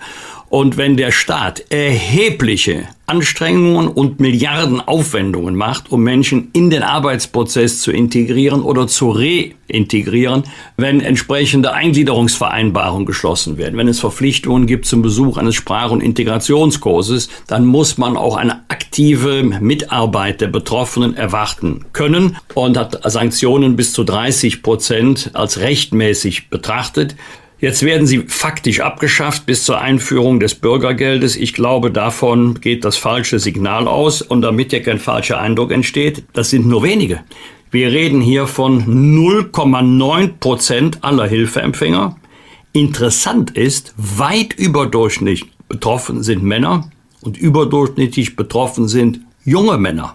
und 0.51 0.77
wenn 0.77 0.97
der 0.97 1.12
Staat 1.12 1.65
erhebliche 1.70 2.89
Anstrengungen 3.07 3.89
und 3.89 4.20
Milliarden 4.20 4.81
Aufwendungen 4.81 5.55
macht, 5.55 5.91
um 5.91 6.03
Menschen 6.03 6.51
in 6.53 6.69
den 6.69 6.83
Arbeitsprozess 6.83 7.81
zu 7.81 7.91
integrieren 7.91 8.62
oder 8.62 8.87
zu 8.87 9.11
reintegrieren, 9.11 10.43
wenn 10.77 11.01
entsprechende 11.01 11.73
Eingliederungsvereinbarungen 11.73 13.07
geschlossen 13.07 13.57
werden, 13.57 13.79
wenn 13.79 13.89
es 13.89 14.01
Verpflichtungen 14.01 14.66
gibt 14.66 14.85
zum 14.85 15.01
Besuch 15.01 15.39
eines 15.39 15.55
Sprach- 15.55 15.91
und 15.91 16.03
Integrationskurses, 16.03 17.31
dann 17.47 17.65
muss 17.65 17.97
man 17.97 18.16
auch 18.16 18.37
eine 18.37 18.61
aktive 18.69 19.43
Mitarbeit 19.43 20.43
der 20.43 20.49
Betroffenen 20.49 21.16
erwarten 21.16 21.87
können 21.95 22.37
und 22.55 22.77
hat 22.77 23.01
Sanktionen 23.11 23.77
bis 23.77 23.95
zu 23.95 24.05
30 24.05 24.62
Prozent 24.62 25.31
als 25.33 25.61
rechtmäßig 25.61 26.51
betrachtet. 26.51 27.16
Jetzt 27.61 27.83
werden 27.83 28.07
sie 28.07 28.21
faktisch 28.21 28.81
abgeschafft 28.81 29.45
bis 29.45 29.65
zur 29.65 29.81
Einführung 29.81 30.39
des 30.39 30.55
Bürgergeldes. 30.55 31.35
Ich 31.35 31.55
glaube, 31.55 31.91
davon 31.91 32.61
geht 32.61 32.85
das 32.85 32.97
falsche 32.97 33.41
Signal 33.41 33.89
aus. 33.89 34.23
Und 34.23 34.43
damit 34.43 34.73
ja 34.73 34.79
kein 34.79 35.01
falscher 35.01 35.41
Eindruck 35.41 35.73
entsteht, 35.73 36.23
das 36.35 36.51
sind 36.51 36.67
nur 36.67 36.85
wenige. 36.85 37.21
Wir 37.73 37.91
reden 37.91 38.21
hier 38.21 38.47
von 38.47 38.85
0,9 39.17 40.39
Prozent 40.39 41.03
aller 41.03 41.27
Hilfeempfänger. 41.27 42.17
Interessant 42.73 43.51
ist, 43.51 43.93
weit 43.97 44.55
überdurchschnittlich 44.55 45.51
betroffen 45.69 46.23
sind 46.23 46.45
Männer 46.45 46.89
und 47.23 47.37
überdurchschnittlich 47.37 48.37
betroffen 48.37 48.87
sind 48.87 49.21
junge 49.45 49.79
Männer. 49.79 50.15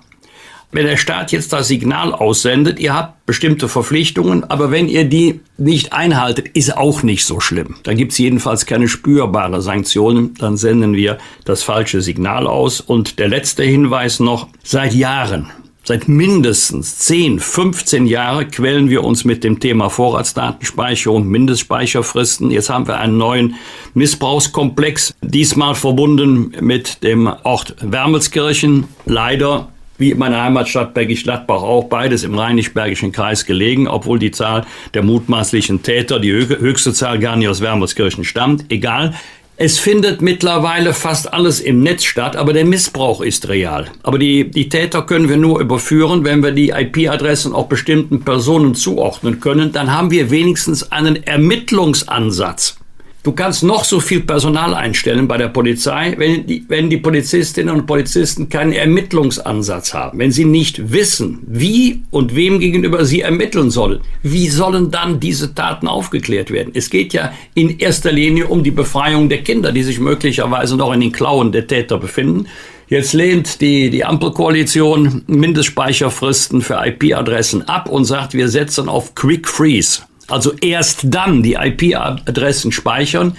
Wenn 0.73 0.87
der 0.87 0.97
Staat 0.97 1.31
jetzt 1.31 1.53
das 1.53 1.67
Signal 1.67 2.13
aussendet, 2.13 2.79
ihr 2.79 2.95
habt 2.95 3.27
bestimmte 3.27 3.69
Verpflichtungen, 3.69 4.43
aber 4.43 4.71
wenn 4.71 4.87
ihr 4.87 5.05
die 5.05 5.39
nicht 5.57 5.93
einhaltet, 5.93 6.47
ist 6.49 6.75
auch 6.75 7.03
nicht 7.03 7.25
so 7.25 7.39
schlimm. 7.39 7.75
Dann 7.83 7.95
gibt 7.95 8.11
es 8.11 8.17
jedenfalls 8.17 8.65
keine 8.65 8.87
spürbare 8.87 9.61
Sanktionen, 9.61 10.33
dann 10.39 10.57
senden 10.57 10.95
wir 10.95 11.19
das 11.45 11.61
falsche 11.61 12.01
Signal 12.01 12.47
aus. 12.47 12.81
Und 12.81 13.19
der 13.19 13.27
letzte 13.27 13.63
Hinweis 13.63 14.19
noch, 14.19 14.47
seit 14.63 14.93
Jahren 14.93 15.51
Seit 15.85 16.07
mindestens 16.07 16.97
10, 16.99 17.41
15 17.41 18.07
Jahren 18.07 18.49
quälen 18.49 18.89
wir 18.89 19.03
uns 19.03 19.25
mit 19.25 19.43
dem 19.43 19.59
Thema 19.59 19.89
Vorratsdatenspeicherung, 19.89 21.27
Mindestspeicherfristen. 21.27 22.51
Jetzt 22.51 22.69
haben 22.69 22.87
wir 22.87 22.99
einen 22.99 23.17
neuen 23.17 23.55
Missbrauchskomplex, 23.93 25.13
diesmal 25.21 25.75
verbunden 25.75 26.53
mit 26.61 27.03
dem 27.03 27.27
Ort 27.43 27.75
Wermelskirchen. 27.81 28.85
Leider 29.05 29.72
wie 29.97 30.11
in 30.11 30.17
meiner 30.17 30.43
Heimatstadt 30.43 30.93
Bergisch 30.93 31.23
Gladbach 31.23 31.61
auch, 31.61 31.85
beides 31.85 32.23
im 32.23 32.37
rheinisch-bergischen 32.37 33.11
Kreis 33.11 33.45
gelegen, 33.45 33.87
obwohl 33.87 34.19
die 34.19 34.31
Zahl 34.31 34.65
der 34.93 35.03
mutmaßlichen 35.03 35.83
Täter, 35.83 36.19
die 36.19 36.31
höchste 36.31 36.93
Zahl 36.93 37.19
gar 37.19 37.35
nicht 37.35 37.47
aus 37.47 37.61
Wermelskirchen 37.61 38.23
stammt. 38.23 38.65
Egal. 38.69 39.13
Es 39.55 39.77
findet 39.77 40.23
mittlerweile 40.23 40.93
fast 40.93 41.31
alles 41.31 41.59
im 41.59 41.83
Netz 41.83 42.05
statt, 42.05 42.35
aber 42.35 42.53
der 42.53 42.65
Missbrauch 42.65 43.21
ist 43.21 43.49
real. 43.49 43.85
Aber 44.01 44.17
die, 44.17 44.49
die 44.49 44.67
Täter 44.67 45.03
können 45.03 45.29
wir 45.29 45.37
nur 45.37 45.61
überführen, 45.61 46.23
wenn 46.23 46.41
wir 46.41 46.51
die 46.51 46.71
IP-Adressen 46.71 47.53
auch 47.53 47.67
bestimmten 47.67 48.25
Personen 48.25 48.73
zuordnen 48.73 49.39
können. 49.39 49.71
Dann 49.71 49.91
haben 49.91 50.09
wir 50.09 50.31
wenigstens 50.31 50.91
einen 50.91 51.21
Ermittlungsansatz. 51.21 52.77
Du 53.23 53.31
kannst 53.31 53.63
noch 53.63 53.85
so 53.85 54.01
viel 54.01 54.19
Personal 54.19 54.73
einstellen 54.73 55.29
bei 55.29 55.37
der 55.37 55.47
Polizei, 55.47 56.13
wenn 56.17 56.45
die, 56.45 56.65
wenn 56.67 56.89
die 56.89 56.97
Polizistinnen 56.97 57.73
und 57.73 57.85
Polizisten 57.85 58.49
keinen 58.49 58.73
Ermittlungsansatz 58.73 59.93
haben, 59.93 60.19
wenn 60.19 60.33
sie 60.33 60.43
nicht 60.43 60.91
wissen, 60.91 61.39
wie 61.47 62.03
und 62.11 62.35
wem 62.35 62.59
gegenüber 62.59 63.05
sie 63.05 63.21
ermitteln 63.21 63.71
sollen. 63.71 64.01
Wie 64.23 64.49
sollen 64.49 64.91
dann 64.91 65.21
diese 65.21 65.55
Taten 65.55 65.87
aufgeklärt 65.87 66.51
werden? 66.51 66.71
Es 66.75 66.89
geht 66.89 67.13
ja 67.13 67.31
in 67.53 67.79
erster 67.79 68.11
Linie 68.11 68.47
um 68.47 68.61
die 68.61 68.71
Befreiung 68.71 69.29
der 69.29 69.41
Kinder, 69.41 69.71
die 69.71 69.83
sich 69.83 70.01
möglicherweise 70.01 70.75
noch 70.75 70.91
in 70.91 70.99
den 70.99 71.13
Klauen 71.13 71.53
der 71.53 71.65
Täter 71.65 71.97
befinden. 71.99 72.47
Jetzt 72.89 73.13
lehnt 73.13 73.61
die, 73.61 73.89
die 73.89 74.03
Ampelkoalition 74.03 75.23
Mindestspeicherfristen 75.27 76.61
für 76.61 76.85
IP-Adressen 76.85 77.69
ab 77.69 77.87
und 77.87 78.03
sagt, 78.03 78.33
wir 78.33 78.49
setzen 78.49 78.89
auf 78.89 79.15
Quick 79.15 79.47
Freeze. 79.47 80.01
Also 80.27 80.53
erst 80.61 81.01
dann 81.05 81.43
die 81.43 81.53
IP-Adressen 81.53 82.71
speichern, 82.71 83.37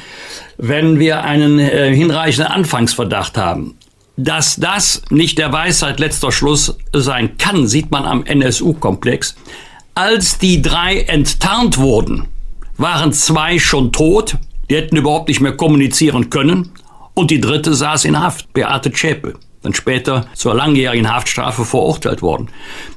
wenn 0.59 0.98
wir 0.98 1.24
einen 1.24 1.59
äh, 1.59 1.94
hinreichenden 1.94 2.52
Anfangsverdacht 2.52 3.36
haben. 3.36 3.77
Dass 4.16 4.56
das 4.56 5.02
nicht 5.11 5.39
der 5.39 5.52
Weisheit 5.52 5.98
letzter 5.98 6.31
Schluss 6.31 6.77
sein 6.93 7.36
kann, 7.36 7.66
sieht 7.66 7.90
man 7.90 8.05
am 8.05 8.24
NSU-Komplex. 8.24 9.35
Als 9.94 10.39
die 10.39 10.62
drei 10.62 11.01
enttarnt 11.01 11.78
wurden, 11.78 12.28
waren 12.77 13.12
zwei 13.12 13.59
schon 13.59 13.93
tot, 13.93 14.36
die 14.70 14.77
hätten 14.77 14.97
überhaupt 14.97 15.28
nicht 15.28 15.40
mehr 15.40 15.56
kommunizieren 15.56 16.31
können, 16.31 16.70
und 17.15 17.31
die 17.31 17.40
dritte 17.40 17.74
saß 17.74 18.05
in 18.05 18.19
Haft, 18.19 18.52
Beate 18.52 18.90
Zschäpe, 18.93 19.35
dann 19.65 19.74
später 19.74 20.27
zur 20.35 20.55
langjährigen 20.55 21.12
Haftstrafe 21.12 21.65
verurteilt 21.65 22.23
worden. 22.23 22.49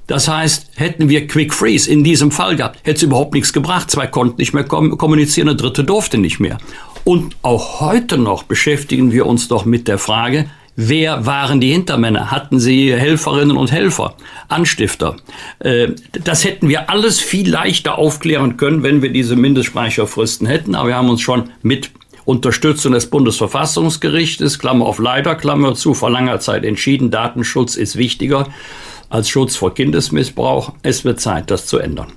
Das 0.06 0.27
heißt, 0.27 0.72
hätten 0.76 1.10
wir 1.10 1.27
Quick 1.27 1.53
Freeze 1.53 1.89
in 1.89 2.03
diesem 2.03 2.31
Fall 2.31 2.56
gehabt, 2.56 2.80
hätte 2.84 2.98
es 2.98 3.03
überhaupt 3.03 3.34
nichts 3.34 3.53
gebracht. 3.53 3.89
Zwei 3.91 4.07
konnten 4.07 4.38
nicht 4.38 4.53
mehr 4.53 4.64
kommunizieren, 4.64 5.48
der 5.48 5.56
dritte 5.56 5.84
durfte 5.84 6.18
nicht 6.18 6.39
mehr. 6.39 6.57
Und 7.03 7.35
auch 7.41 7.80
heute 7.80 8.18
noch 8.18 8.44
beschäftigen 8.44 9.11
wir 9.11 9.26
uns 9.26 9.48
doch 9.48 9.65
mit 9.65 9.88
der 9.88 9.98
Frage, 9.98 10.49
Wer 10.80 11.26
waren 11.26 11.60
die 11.60 11.72
Hintermänner? 11.72 12.30
Hatten 12.30 12.60
sie 12.60 12.94
Helferinnen 12.94 13.57
und 13.57 13.72
Helfer, 13.72 14.14
Anstifter? 14.48 15.15
Äh, 15.57 15.88
das 16.11 16.44
hätten 16.45 16.69
wir 16.69 16.91
alles 16.91 17.19
viel 17.19 17.49
leichter 17.49 17.98
aufklären 17.98 18.57
können, 18.57 18.84
wenn 18.84 19.02
wir 19.02 19.11
diese 19.11 19.35
Mindestspeicherfristen 19.35 20.45
hätten. 20.45 20.76
Aber 20.76 20.89
wir 20.89 20.95
haben 20.95 21.10
uns 21.10 21.22
schon 21.22 21.49
mit 21.64 21.89
Unterstützung 22.28 22.91
des 22.91 23.10
Bundesverfassungsgerichtes, 23.10 24.60
Klammer 24.60 24.86
auf 24.86 24.99
leider, 24.99 25.34
Klammer 25.36 25.76
zu, 25.76 25.94
vor 25.94 26.10
langer 26.10 26.41
Zeit 26.41 26.66
entschieden, 26.66 27.10
Datenschutz 27.10 27.78
ist 27.78 27.95
wichtiger 27.95 28.49
als 29.10 29.30
Schutz 29.30 29.56
vor 29.56 29.74
Kindesmissbrauch. 29.74 30.74
Es 30.84 31.06
wird 31.06 31.22
Zeit, 31.22 31.49
das 31.49 31.68
zu 31.68 31.78
ändern. 31.78 32.08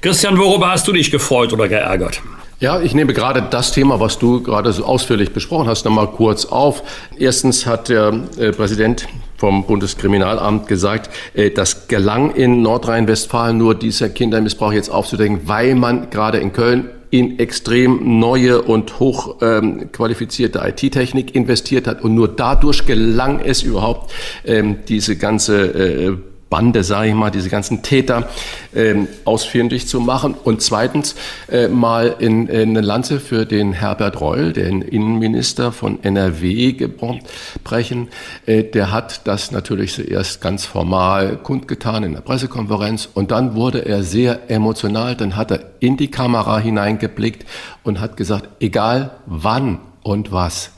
Christian, 0.00 0.38
worüber 0.38 0.70
hast 0.70 0.86
du 0.86 0.92
dich 0.92 1.10
gefreut 1.10 1.52
oder 1.52 1.66
geärgert? 1.66 2.22
Ja, 2.60 2.80
ich 2.80 2.94
nehme 2.94 3.12
gerade 3.12 3.42
das 3.50 3.72
Thema, 3.72 3.98
was 3.98 4.20
du 4.20 4.44
gerade 4.44 4.72
so 4.72 4.84
ausführlich 4.84 5.32
besprochen 5.32 5.66
hast, 5.66 5.84
nochmal 5.84 6.06
kurz 6.06 6.44
auf. 6.44 6.84
Erstens 7.18 7.66
hat 7.66 7.88
der 7.88 8.28
äh, 8.38 8.52
Präsident 8.52 9.08
vom 9.38 9.66
Bundeskriminalamt 9.66 10.68
gesagt, 10.68 11.10
äh, 11.34 11.50
das 11.50 11.88
gelang 11.88 12.32
in 12.32 12.62
Nordrhein-Westfalen 12.62 13.58
nur, 13.58 13.74
dieser 13.74 14.08
Kindermissbrauch 14.08 14.72
jetzt 14.72 14.88
aufzudecken, 14.88 15.40
weil 15.46 15.74
man 15.74 16.10
gerade 16.10 16.38
in 16.38 16.52
Köln 16.52 16.90
in 17.10 17.38
extrem 17.38 18.18
neue 18.18 18.62
und 18.62 18.98
hochqualifizierte 19.00 20.58
ähm, 20.58 20.68
IT-Technik 20.68 21.34
investiert 21.34 21.86
hat. 21.86 22.02
Und 22.02 22.14
nur 22.14 22.28
dadurch 22.28 22.86
gelang 22.86 23.40
es 23.40 23.62
überhaupt, 23.62 24.12
ähm, 24.44 24.78
diese 24.88 25.16
ganze 25.16 25.66
äh, 25.74 26.16
Bande, 26.50 26.82
sage 26.82 27.08
ich 27.08 27.14
mal, 27.14 27.30
diese 27.30 27.50
ganzen 27.50 27.82
Täter 27.82 28.28
ähm, 28.74 29.08
ausfindig 29.24 29.86
zu 29.86 30.00
machen. 30.00 30.34
Und 30.34 30.62
zweitens 30.62 31.14
äh, 31.50 31.68
mal 31.68 32.16
in, 32.18 32.48
in 32.48 32.70
eine 32.70 32.80
Lanze 32.80 33.20
für 33.20 33.44
den 33.44 33.72
Herbert 33.72 34.20
Reul, 34.20 34.52
den 34.52 34.82
Innenminister 34.82 35.72
von 35.72 36.02
NRW, 36.02 36.72
gebrechen. 36.72 38.08
Äh, 38.46 38.64
der 38.64 38.92
hat 38.92 39.26
das 39.26 39.50
natürlich 39.50 39.92
zuerst 39.92 40.40
ganz 40.40 40.64
formal 40.64 41.36
kundgetan 41.36 42.04
in 42.04 42.14
der 42.14 42.20
Pressekonferenz 42.20 43.08
und 43.12 43.30
dann 43.30 43.54
wurde 43.54 43.84
er 43.84 44.02
sehr 44.02 44.50
emotional. 44.50 45.16
Dann 45.16 45.36
hat 45.36 45.50
er 45.50 45.60
in 45.80 45.96
die 45.96 46.10
Kamera 46.10 46.58
hineingeblickt 46.58 47.44
und 47.82 48.00
hat 48.00 48.16
gesagt, 48.16 48.48
egal 48.60 49.10
wann 49.26 49.80
und 50.02 50.32
was, 50.32 50.70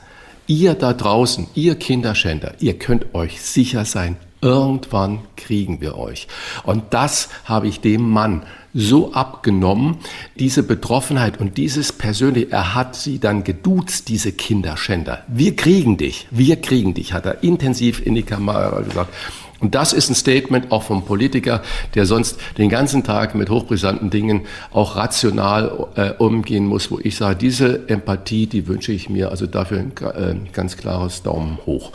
ihr 0.47 0.73
da 0.73 0.93
draußen, 0.93 1.47
ihr 1.55 1.75
Kinderschänder, 1.75 2.53
ihr 2.59 2.77
könnt 2.77 3.15
euch 3.15 3.41
sicher 3.41 3.85
sein, 3.85 4.17
Irgendwann 4.41 5.19
kriegen 5.35 5.81
wir 5.81 5.97
euch. 5.97 6.27
Und 6.63 6.93
das 6.93 7.29
habe 7.45 7.67
ich 7.67 7.79
dem 7.79 8.09
Mann 8.09 8.43
so 8.73 9.13
abgenommen, 9.13 9.97
diese 10.39 10.63
Betroffenheit 10.63 11.39
und 11.39 11.57
dieses 11.57 11.91
persönliche, 11.91 12.51
er 12.51 12.73
hat 12.73 12.95
sie 12.95 13.19
dann 13.19 13.43
geduzt, 13.43 14.07
diese 14.07 14.31
Kinderschänder. 14.31 15.23
Wir 15.27 15.55
kriegen 15.55 15.97
dich, 15.97 16.27
wir 16.31 16.59
kriegen 16.59 16.93
dich, 16.93 17.13
hat 17.13 17.25
er 17.25 17.43
intensiv 17.43 18.03
in 18.05 18.15
die 18.15 18.23
Kamera 18.23 18.81
gesagt. 18.81 19.13
Und 19.59 19.75
das 19.75 19.93
ist 19.93 20.09
ein 20.09 20.15
Statement 20.15 20.71
auch 20.71 20.81
vom 20.81 21.05
Politiker, 21.05 21.61
der 21.93 22.07
sonst 22.07 22.39
den 22.57 22.69
ganzen 22.69 23.03
Tag 23.03 23.35
mit 23.35 23.51
hochbrisanten 23.51 24.09
Dingen 24.09 24.41
auch 24.71 24.95
rational 24.95 25.87
äh, 25.95 26.11
umgehen 26.13 26.65
muss, 26.65 26.89
wo 26.89 26.99
ich 26.99 27.15
sage, 27.15 27.35
diese 27.35 27.87
Empathie, 27.87 28.47
die 28.47 28.67
wünsche 28.67 28.91
ich 28.91 29.07
mir, 29.07 29.29
also 29.29 29.45
dafür 29.45 29.79
ein 29.79 29.93
äh, 30.15 30.49
ganz 30.51 30.77
klares 30.77 31.21
Daumen 31.21 31.59
hoch. 31.67 31.91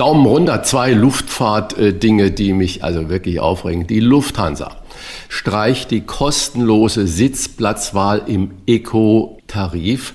Daumen 0.00 0.24
runter, 0.24 0.62
zwei 0.62 0.94
Luftfahrtdinge, 0.94 2.30
die 2.30 2.54
mich 2.54 2.82
also 2.82 3.10
wirklich 3.10 3.38
aufregen. 3.38 3.86
Die 3.86 4.00
Lufthansa 4.00 4.76
streicht 5.28 5.90
die 5.90 6.00
kostenlose 6.00 7.06
Sitzplatzwahl 7.06 8.22
im 8.26 8.52
Eco-Tarif. 8.66 10.14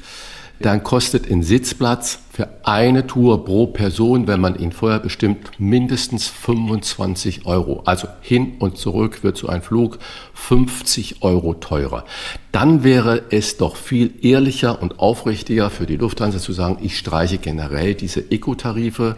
Dann 0.59 0.81
kostet 0.81 1.29
ein 1.29 1.43
Sitzplatz 1.43 2.17
für 2.35 2.49
eine 2.63 3.07
Tour 3.07 3.45
pro 3.45 3.65
Person, 3.67 4.27
wenn 4.27 4.41
man 4.41 4.59
ihn 4.59 4.73
vorher 4.73 4.99
bestimmt, 4.99 5.57
mindestens 5.57 6.27
25 6.27 7.45
Euro. 7.45 7.83
Also 7.85 8.09
hin 8.19 8.55
und 8.59 8.77
zurück 8.77 9.23
wird 9.23 9.37
so 9.37 9.47
ein 9.47 9.61
Flug 9.61 9.99
50 10.33 11.21
Euro 11.21 11.53
teurer. 11.53 12.03
Dann 12.51 12.83
wäre 12.83 13.23
es 13.31 13.57
doch 13.57 13.77
viel 13.77 14.13
ehrlicher 14.21 14.81
und 14.81 14.99
aufrichtiger 14.99 15.69
für 15.69 15.85
die 15.85 15.97
Lufthansa 15.97 16.39
zu 16.39 16.51
sagen, 16.51 16.77
ich 16.81 16.97
streiche 16.97 17.37
generell 17.37 17.95
diese 17.95 18.31
Eco-Tarife 18.31 19.15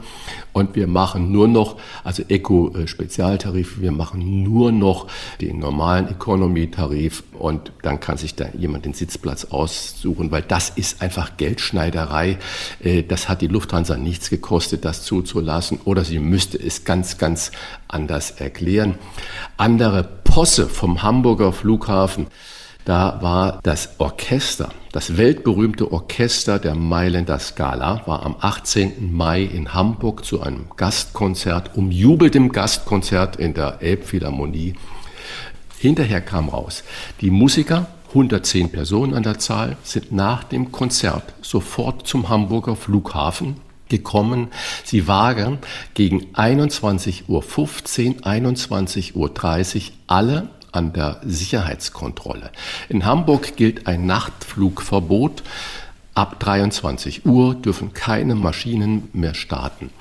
und 0.53 0.75
wir 0.75 0.87
machen 0.87 1.31
nur 1.31 1.47
noch, 1.47 1.77
also 2.03 2.23
Eco-Spezialtarife, 2.27 3.81
wir 3.81 3.91
machen 3.91 4.43
nur 4.43 4.71
noch 4.71 5.07
den 5.39 5.59
normalen 5.59 6.07
Economy-Tarif 6.09 7.23
und 7.33 7.71
dann 7.83 7.99
kann 7.99 8.17
sich 8.17 8.33
da 8.33 8.45
jemand 8.57 8.85
den 8.85 8.93
Sitzplatz 8.93 9.45
aussuchen, 9.45 10.31
weil 10.31 10.41
das 10.41 10.69
ist 10.69 11.01
einfach 11.01 11.37
Geldschneiderei 11.37 12.37
äh, 12.83 13.03
das 13.07 13.29
hat 13.29 13.41
die 13.41 13.47
Lufthansa 13.47 13.97
nichts 13.97 14.29
gekostet, 14.29 14.85
das 14.85 15.03
zuzulassen, 15.03 15.79
oder 15.85 16.03
sie 16.03 16.19
müsste 16.19 16.57
es 16.57 16.83
ganz, 16.85 17.17
ganz 17.17 17.51
anders 17.87 18.31
erklären. 18.31 18.95
Andere 19.57 20.03
Posse 20.03 20.67
vom 20.67 21.03
Hamburger 21.03 21.53
Flughafen, 21.53 22.27
da 22.85 23.19
war 23.21 23.59
das 23.63 23.95
Orchester, 23.97 24.69
das 24.93 25.17
weltberühmte 25.17 25.91
Orchester 25.91 26.57
der 26.57 26.73
Mailänder 26.73 27.37
Scala, 27.39 28.01
war 28.05 28.25
am 28.25 28.37
18. 28.39 29.11
Mai 29.11 29.41
in 29.41 29.73
Hamburg 29.73 30.23
zu 30.23 30.41
einem 30.41 30.67
Gastkonzert, 30.77 31.75
umjubeltem 31.75 32.51
Gastkonzert 32.51 33.35
in 33.35 33.53
der 33.53 33.81
Elbphilharmonie. 33.81 34.75
Hinterher 35.79 36.21
kam 36.21 36.49
raus, 36.49 36.83
die 37.19 37.29
Musiker 37.29 37.87
110 38.09 38.71
Personen 38.71 39.13
an 39.13 39.23
der 39.23 39.39
Zahl 39.39 39.77
sind 39.83 40.11
nach 40.11 40.43
dem 40.43 40.71
Konzert 40.71 41.33
sofort 41.41 42.07
zum 42.07 42.29
Hamburger 42.29 42.75
Flughafen 42.75 43.57
gekommen. 43.89 44.49
Sie 44.83 45.07
waren 45.07 45.59
gegen 45.93 46.33
21.15 46.33 47.25
Uhr, 47.27 47.43
21.30 47.43 49.13
Uhr 49.13 49.93
alle 50.07 50.49
an 50.71 50.93
der 50.93 51.21
Sicherheitskontrolle. 51.25 52.51
In 52.89 53.05
Hamburg 53.05 53.55
gilt 53.55 53.87
ein 53.87 54.05
Nachtflugverbot. 54.05 55.43
Ab 56.13 56.39
23 56.39 57.25
Uhr 57.25 57.55
dürfen 57.55 57.93
keine 57.93 58.35
Maschinen 58.35 59.09
mehr 59.13 59.35
starten 59.35 59.91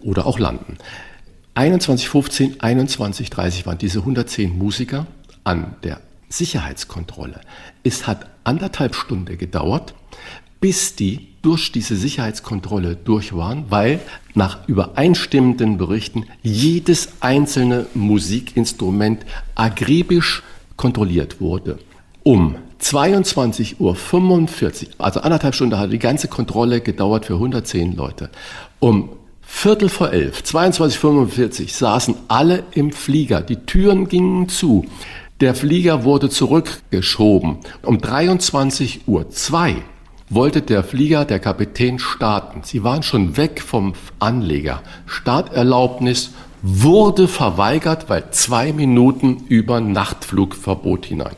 oder 0.00 0.26
auch 0.26 0.38
landen. 0.38 0.78
21.15, 1.56 2.58
21.30 2.58 3.66
waren 3.66 3.78
diese 3.78 3.98
110 4.00 4.56
Musiker 4.56 5.06
an 5.42 5.74
der 5.82 6.00
Sicherheitskontrolle. 6.30 7.40
Es 7.82 8.06
hat 8.06 8.26
anderthalb 8.44 8.94
Stunden 8.94 9.36
gedauert, 9.36 9.94
bis 10.60 10.94
die 10.94 11.28
durch 11.42 11.72
diese 11.72 11.96
Sicherheitskontrolle 11.96 12.96
durch 12.96 13.34
waren, 13.34 13.64
weil 13.70 14.00
nach 14.34 14.68
übereinstimmenden 14.68 15.76
Berichten 15.78 16.24
jedes 16.42 17.08
einzelne 17.20 17.86
Musikinstrument 17.94 19.24
agribisch 19.54 20.42
kontrolliert 20.76 21.40
wurde. 21.40 21.78
Um 22.22 22.56
22.45 22.80 23.78
Uhr, 23.78 23.96
also 24.98 25.20
anderthalb 25.20 25.54
Stunden 25.54 25.78
hat 25.78 25.92
die 25.92 25.98
ganze 25.98 26.28
Kontrolle 26.28 26.80
gedauert 26.80 27.26
für 27.26 27.34
110 27.34 27.96
Leute. 27.96 28.30
Um 28.78 29.10
Viertel 29.42 29.88
vor 29.88 30.12
elf, 30.12 30.42
22.45 30.42 31.62
Uhr 31.62 31.68
saßen 31.68 32.14
alle 32.28 32.62
im 32.72 32.92
Flieger, 32.92 33.40
die 33.40 33.56
Türen 33.56 34.08
gingen 34.08 34.48
zu. 34.48 34.86
Der 35.40 35.54
Flieger 35.54 36.04
wurde 36.04 36.28
zurückgeschoben. 36.28 37.60
Um 37.82 37.96
23.02 37.96 39.06
Uhr 39.06 39.24
wollte 40.28 40.60
der 40.60 40.84
Flieger, 40.84 41.24
der 41.24 41.38
Kapitän, 41.38 41.98
starten. 41.98 42.60
Sie 42.62 42.84
waren 42.84 43.02
schon 43.02 43.38
weg 43.38 43.62
vom 43.62 43.94
Anleger. 44.18 44.82
Starterlaubnis 45.06 46.32
wurde 46.60 47.26
verweigert, 47.26 48.10
weil 48.10 48.30
zwei 48.32 48.74
Minuten 48.74 49.44
über 49.48 49.80
Nachtflugverbot 49.80 51.06
hinein. 51.06 51.36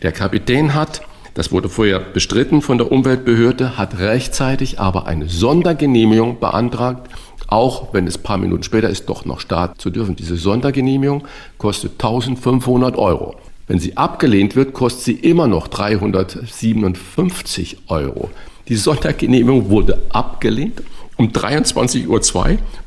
Der 0.00 0.12
Kapitän 0.12 0.72
hat 0.72 1.02
das 1.34 1.50
wurde 1.50 1.70
vorher 1.70 1.98
bestritten 1.98 2.60
von 2.60 2.76
der 2.76 2.92
Umweltbehörde, 2.92 3.78
hat 3.78 3.98
rechtzeitig 3.98 4.78
aber 4.78 5.06
eine 5.06 5.28
Sondergenehmigung 5.30 6.38
beantragt, 6.40 7.08
auch 7.52 7.92
wenn 7.92 8.06
es 8.06 8.16
ein 8.16 8.22
paar 8.22 8.38
Minuten 8.38 8.62
später 8.62 8.88
ist, 8.88 9.10
doch 9.10 9.26
noch 9.26 9.40
starten 9.40 9.78
zu 9.78 9.90
dürfen. 9.90 10.16
Diese 10.16 10.36
Sondergenehmigung 10.36 11.24
kostet 11.58 11.92
1500 11.92 12.96
Euro. 12.96 13.36
Wenn 13.66 13.78
sie 13.78 13.98
abgelehnt 13.98 14.56
wird, 14.56 14.72
kostet 14.72 15.04
sie 15.04 15.12
immer 15.12 15.48
noch 15.48 15.68
357 15.68 17.76
Euro. 17.88 18.30
Die 18.68 18.76
Sondergenehmigung 18.76 19.68
wurde 19.68 20.00
abgelehnt. 20.08 20.82
Um 21.18 21.28
23.02 21.28 22.08
Uhr 22.08 22.22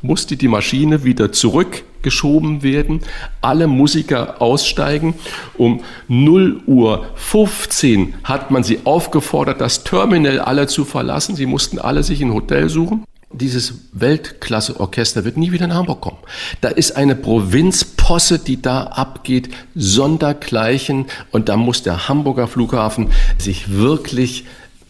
musste 0.02 0.36
die 0.36 0.48
Maschine 0.48 1.04
wieder 1.04 1.32
zurückgeschoben 1.32 2.64
werden, 2.64 3.02
alle 3.42 3.68
Musiker 3.68 4.42
aussteigen. 4.42 5.14
Um 5.60 5.82
0 6.08 6.62
Uhr 6.66 7.06
15 7.14 8.16
hat 8.24 8.50
man 8.50 8.64
sie 8.64 8.80
aufgefordert, 8.84 9.62
das 9.62 9.84
Terminal 9.84 10.40
alle 10.40 10.66
zu 10.66 10.86
verlassen. 10.86 11.36
Sie 11.36 11.46
mussten 11.46 11.78
alle 11.78 12.02
sich 12.02 12.24
ein 12.24 12.34
Hotel 12.34 12.68
suchen 12.68 13.06
dieses 13.38 13.74
Weltklasse-Orchester 13.94 15.26
wird 15.26 15.38
nie 15.38 15.52
wieder 15.52 15.68
nach 15.68 15.76
Hamburg 15.76 16.02
kommen. 16.02 16.18
Da 16.62 16.70
ist 16.70 16.96
eine 16.96 17.16
Provinzposse, 17.16 18.40
die 18.40 18.62
da 18.62 18.84
abgeht, 18.84 19.50
sondergleichen. 19.76 21.06
Und 21.32 21.50
da 21.50 21.58
muss 21.58 21.84
der 21.84 22.08
Hamburger 22.08 22.48
Flughafen 22.48 23.12
sich 23.38 23.72
wirklich 23.72 24.46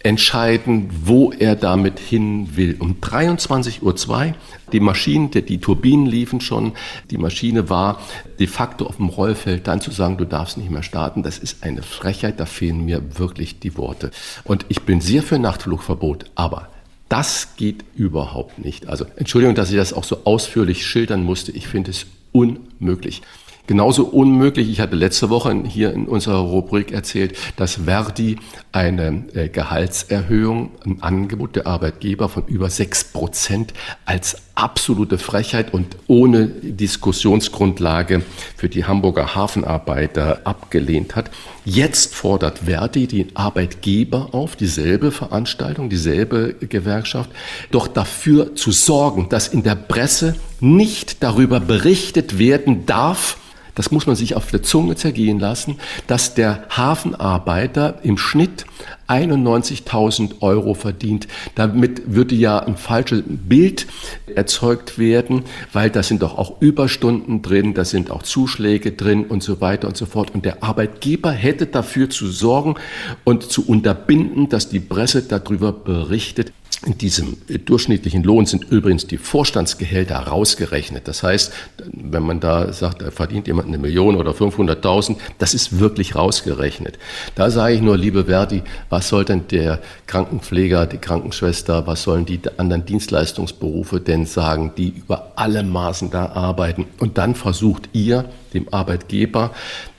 entscheiden, 0.06 0.90
wo 1.04 1.32
er 1.32 1.56
damit 1.56 2.00
hin 2.00 2.56
will. 2.56 2.76
Um 2.80 2.98
23.02 3.02 3.82
Uhr, 3.82 4.36
die 4.72 4.80
Maschinen, 4.80 5.32
die, 5.32 5.42
die 5.42 5.58
Turbinen 5.58 6.06
liefen 6.06 6.42
schon, 6.42 6.74
die 7.10 7.18
Maschine 7.18 7.70
war 7.72 8.00
de 8.40 8.46
facto 8.46 8.86
auf 8.86 8.98
dem 8.98 9.10
Rollfeld, 9.10 9.68
dann 9.68 9.82
zu 9.82 9.90
sagen, 9.90 10.18
du 10.18 10.26
darfst 10.26 10.58
nicht 10.58 10.70
mehr 10.70 10.84
starten, 10.84 11.24
das 11.24 11.40
ist 11.40 11.64
eine 11.64 11.82
Frechheit, 11.82 12.40
da 12.40 12.46
fehlen 12.46 12.86
mir 12.86 13.18
wirklich 13.18 13.60
die 13.60 13.78
Worte. 13.78 14.12
Und 14.44 14.68
ich 14.70 14.84
bin 14.84 15.02
sehr 15.02 15.24
für 15.24 15.40
Nachtflugverbot, 15.40 16.26
aber 16.36 16.70
das 17.16 17.56
geht 17.56 17.86
überhaupt 17.96 18.60
nicht. 18.60 18.88
Also 18.88 19.06
Entschuldigung, 19.16 19.56
dass 19.56 19.70
ich 19.72 19.78
das 19.78 19.94
auch 19.94 20.04
so 20.04 20.26
ausführlich 20.26 20.86
schildern 20.86 21.24
musste. 21.24 21.54
Ich 21.54 21.66
finde 21.66 21.92
es 21.92 22.08
unmöglich. 22.34 23.22
Genauso 23.68 24.04
unmöglich, 24.04 24.70
ich 24.70 24.82
hatte 24.82 24.98
letzte 24.98 25.30
Woche 25.30 25.64
hier 25.66 25.94
in 25.94 26.08
unserer 26.10 26.40
Rubrik 26.40 26.92
erzählt, 26.92 27.38
dass 27.56 27.86
Verdi 27.86 28.38
eine 28.74 29.24
äh, 29.34 29.48
Gehaltserhöhung, 29.48 30.72
ein 30.86 31.02
Angebot 31.02 31.56
der 31.56 31.68
Arbeitgeber 31.68 32.28
von 32.28 32.46
über 32.48 32.70
sechs 32.70 33.06
Prozent 33.06 33.74
als 34.04 34.36
absolute 34.56 35.18
Frechheit 35.18 35.74
und 35.74 35.98
ohne 36.08 36.48
Diskussionsgrundlage 36.48 38.22
für 38.56 38.70
die 38.70 38.86
Hamburger 38.86 39.36
Hafenarbeiter 39.36 40.42
abgelehnt 40.46 41.16
hat. 41.16 41.30
Jetzt 41.66 42.16
fordert 42.16 42.60
Verdi 42.60 43.08
den 43.08 43.36
Arbeitgeber 43.36 44.30
auf, 44.32 44.56
dieselbe 44.56 45.12
Veranstaltung, 45.12 45.90
dieselbe 45.90 46.54
Gewerkschaft, 46.54 47.30
doch 47.72 47.88
dafür 47.88 48.56
zu 48.56 48.72
sorgen, 48.72 49.28
dass 49.30 49.50
in 49.50 49.64
der 49.64 49.76
Presse 49.76 50.36
nicht 50.62 51.22
darüber 51.22 51.60
berichtet 51.60 52.40
werden 52.40 52.86
darf, 52.86 53.38
das 53.76 53.92
muss 53.92 54.08
man 54.08 54.16
sich 54.16 54.36
auf 54.36 54.52
der 54.52 54.64
Zunge 54.64 54.96
zergehen 54.96 55.38
lassen, 55.38 55.78
dass 56.08 56.34
der 56.34 56.64
Hafenarbeiter 56.70 58.00
im 58.04 58.18
Schnitt 58.18 58.66
91.000 59.08 60.42
Euro 60.42 60.74
verdient. 60.74 61.28
Damit 61.56 62.16
würde 62.16 62.36
ja 62.36 62.60
ein 62.60 62.78
falsches 62.78 63.24
Bild 63.26 63.88
erzeugt 64.34 64.98
werden, 64.98 65.44
weil 65.74 65.90
da 65.90 66.04
sind 66.04 66.22
doch 66.22 66.38
auch 66.38 66.62
Überstunden 66.62 67.42
drin, 67.42 67.74
da 67.74 67.86
sind 67.86 68.12
auch 68.12 68.24
Zuschläge 68.24 68.92
drin 68.92 69.26
und 69.26 69.44
so 69.44 69.62
weiter 69.62 69.88
und 69.88 69.98
so 69.98 70.06
fort. 70.06 70.34
Und 70.34 70.46
der 70.46 70.64
Arbeitgeber 70.64 71.32
hätte 71.32 71.68
dafür 71.68 72.10
zu 72.10 72.28
sorgen 72.28 72.76
und 73.24 73.44
zu 73.44 73.68
unterbinden, 73.68 74.50
dass 74.50 74.70
die 74.70 74.80
Presse 74.80 75.22
darüber 75.24 75.72
berichtet. 75.72 76.52
In 76.86 76.98
diesem 76.98 77.38
durchschnittlichen 77.48 78.24
Lohn 78.24 78.46
sind 78.46 78.66
übrigens 78.70 79.08
die 79.08 79.18
Vorstandsgehälter 79.18 80.18
rausgerechnet. 80.18 81.08
Das 81.08 81.24
heißt, 81.24 81.52
wenn 81.92 82.22
man 82.22 82.40
da 82.40 82.74
sagt, 82.74 83.02
da 83.02 83.10
verdient 83.10 83.48
jemand 83.48 83.70
eine 83.70 83.80
Million 83.80 84.16
oder 84.16 84.32
500.000, 84.32 85.16
das 85.40 85.56
ist 85.56 85.80
wirklich 85.80 86.16
rausgerechnet. 86.16 87.00
Da 87.34 87.50
sage 87.50 87.76
ich 87.76 87.82
nur, 87.82 87.98
liebe 87.98 88.26
Verdi, 88.26 88.62
was 88.96 89.10
soll 89.10 89.26
denn 89.26 89.46
der 89.50 89.82
Krankenpfleger, 90.08 90.86
die 90.86 91.00
Krankenschwester, 91.00 91.86
was 91.86 92.04
sollen 92.04 92.26
die 92.26 92.40
anderen 92.56 92.86
Dienstleistungsberufe 92.86 94.00
denn 94.00 94.26
sagen, 94.26 94.72
die 94.78 94.88
über 94.88 95.34
alle 95.36 95.64
Maßen 95.64 96.12
da 96.12 96.28
arbeiten? 96.28 96.86
Und 97.00 97.18
dann 97.18 97.36
versucht 97.36 97.90
ihr, 97.92 98.24
dem 98.54 98.74
Arbeitgeber 98.74 99.52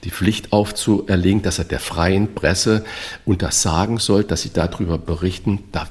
die 0.03 0.09
Pflicht 0.09 0.51
aufzuerlegen, 0.51 1.43
dass 1.43 1.59
er 1.59 1.65
der 1.65 1.79
freien 1.79 2.33
Presse 2.33 2.83
untersagen 3.23 3.99
soll, 3.99 4.23
dass 4.23 4.41
sie 4.41 4.51
darüber 4.51 4.97
berichten. 4.97 5.59
Da 5.71 5.85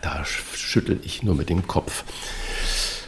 da 0.00 0.24
schüttel 0.24 1.00
ich 1.04 1.22
nur 1.22 1.34
mit 1.34 1.50
dem 1.50 1.66
Kopf. 1.66 2.04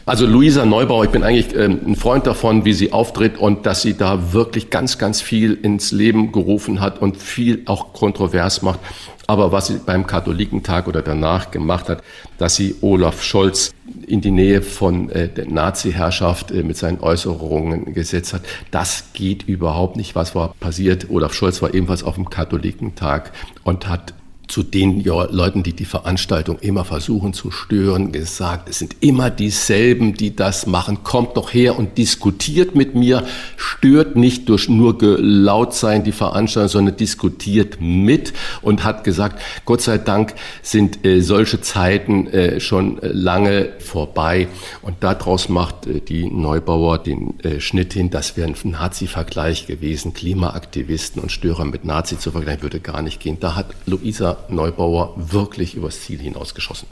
Also 0.09 0.25
Luisa 0.25 0.65
Neubauer, 0.65 1.03
ich 1.03 1.11
bin 1.11 1.25
eigentlich 1.25 1.53
ähm, 1.57 1.81
ein 1.85 1.97
Freund 1.97 2.29
davon, 2.29 2.65
wie 2.65 2.73
sie 2.73 2.93
auftritt 2.93 3.39
und 3.39 3.67
dass 3.67 3.83
sie 3.83 3.95
da 3.95 4.33
wirklich 4.33 4.71
ganz, 4.71 4.99
ganz 4.99 5.21
viel 5.21 5.55
ins 5.55 5.91
Leben 5.91 6.31
gerufen 6.31 6.81
hat 6.81 7.03
und 7.03 7.17
viel 7.17 7.63
auch 7.67 7.93
kontrovers 7.93 8.63
macht. 8.63 8.79
Aber 9.27 9.51
was 9.51 9.67
sie 9.67 9.81
beim 9.85 10.07
Katholikentag 10.07 10.87
oder 10.87 11.03
danach 11.03 11.51
gemacht 11.51 11.89
hat, 11.89 12.05
dass 12.39 12.55
sie 12.55 12.77
Olaf 12.83 13.25
Scholz 13.25 13.73
in 14.07 14.21
die 14.21 14.31
Nähe 14.31 14.63
von 14.63 15.11
äh, 15.11 15.29
der 15.29 15.51
Nazi-Herrschaft 15.51 16.53
äh, 16.53 16.63
mit 16.63 16.77
seinen 16.77 17.01
Äußerungen 17.01 17.93
gesetzt 17.93 18.33
hat, 18.33 18.43
das 18.71 19.13
geht 19.13 19.49
überhaupt 19.49 19.97
nicht. 19.97 20.15
Was 20.15 20.37
war 20.37 20.55
passiert? 20.61 21.11
Olaf 21.11 21.35
Scholz 21.35 21.61
war 21.63 21.75
ebenfalls 21.75 22.05
auf 22.05 22.15
dem 22.15 22.31
Katholikentag 22.31 23.33
und 23.65 23.89
hat 23.89 24.15
zu 24.49 24.63
den 24.63 25.03
Leuten, 25.05 25.63
die 25.63 25.73
die 25.73 25.85
Veranstaltung 25.85 26.59
immer 26.61 26.85
versuchen 26.85 27.33
zu 27.33 27.51
stören, 27.51 28.13
gesagt, 28.13 28.69
es 28.69 28.79
sind 28.79 28.97
immer 29.01 29.31
dieselben, 29.31 30.15
die 30.15 30.37
das 30.37 30.67
machen. 30.67 31.03
Kommt 31.03 31.37
doch 31.37 31.53
her 31.53 31.79
und 31.79 31.99
diskutiert 31.99 32.75
mit 32.75 32.95
mir. 32.95 33.25
Stört 33.57 34.17
nicht 34.17 34.49
durch 34.49 34.69
nur 34.69 34.97
laut 35.01 35.75
sein 35.75 36.05
die 36.05 36.13
Veranstaltung, 36.13 36.71
sondern 36.71 36.97
diskutiert 36.97 37.81
mit 37.81 38.33
und 38.63 38.85
hat 38.85 39.05
gesagt, 39.05 39.41
Gott 39.65 39.81
sei 39.81 39.99
Dank 39.99 40.35
sind 40.63 41.05
äh, 41.05 41.21
solche 41.21 41.61
Zeiten 41.61 42.27
äh, 42.29 42.61
schon 42.61 43.03
äh, 43.03 43.09
lange 43.09 43.71
vorbei. 43.79 44.49
Und 44.83 44.97
daraus 45.01 45.49
macht 45.49 45.87
äh, 45.87 46.01
die 46.01 46.31
Neubauer 46.31 46.99
den 46.99 47.39
äh, 47.41 47.61
Schnitt 47.61 47.95
hin, 47.95 48.11
das 48.11 48.37
wäre 48.37 48.49
ein 48.49 48.71
Nazi-Vergleich 48.71 49.67
gewesen. 49.67 50.15
Klimaaktivisten 50.15 51.21
und 51.21 51.33
Störer 51.33 51.65
mit 51.65 51.85
Nazi 51.85 52.19
zu 52.19 52.31
vergleichen, 52.31 52.63
würde 52.63 52.81
gar 52.81 53.03
nicht 53.03 53.21
gehen. 53.21 53.39
Da 53.41 53.57
hat 53.57 53.67
Luisa 53.87 54.36
Neubauer 54.49 55.15
wirklich 55.17 55.75
übers 55.75 56.01
Ziel 56.01 56.19
hinausgeschossen. 56.19 56.89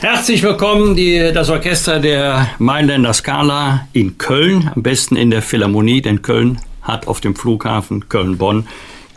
Herzlich 0.00 0.42
willkommen, 0.42 0.94
die, 0.94 1.32
das 1.32 1.48
Orchester 1.48 2.00
der 2.00 2.50
Mailänder 2.58 3.14
Scala 3.14 3.88
in 3.92 4.18
Köln, 4.18 4.70
am 4.74 4.82
besten 4.82 5.16
in 5.16 5.30
der 5.30 5.40
Philharmonie, 5.42 6.02
denn 6.02 6.22
Köln 6.22 6.60
hat 6.82 7.08
auf 7.08 7.20
dem 7.20 7.34
Flughafen 7.34 8.08
Köln-Bonn 8.08 8.66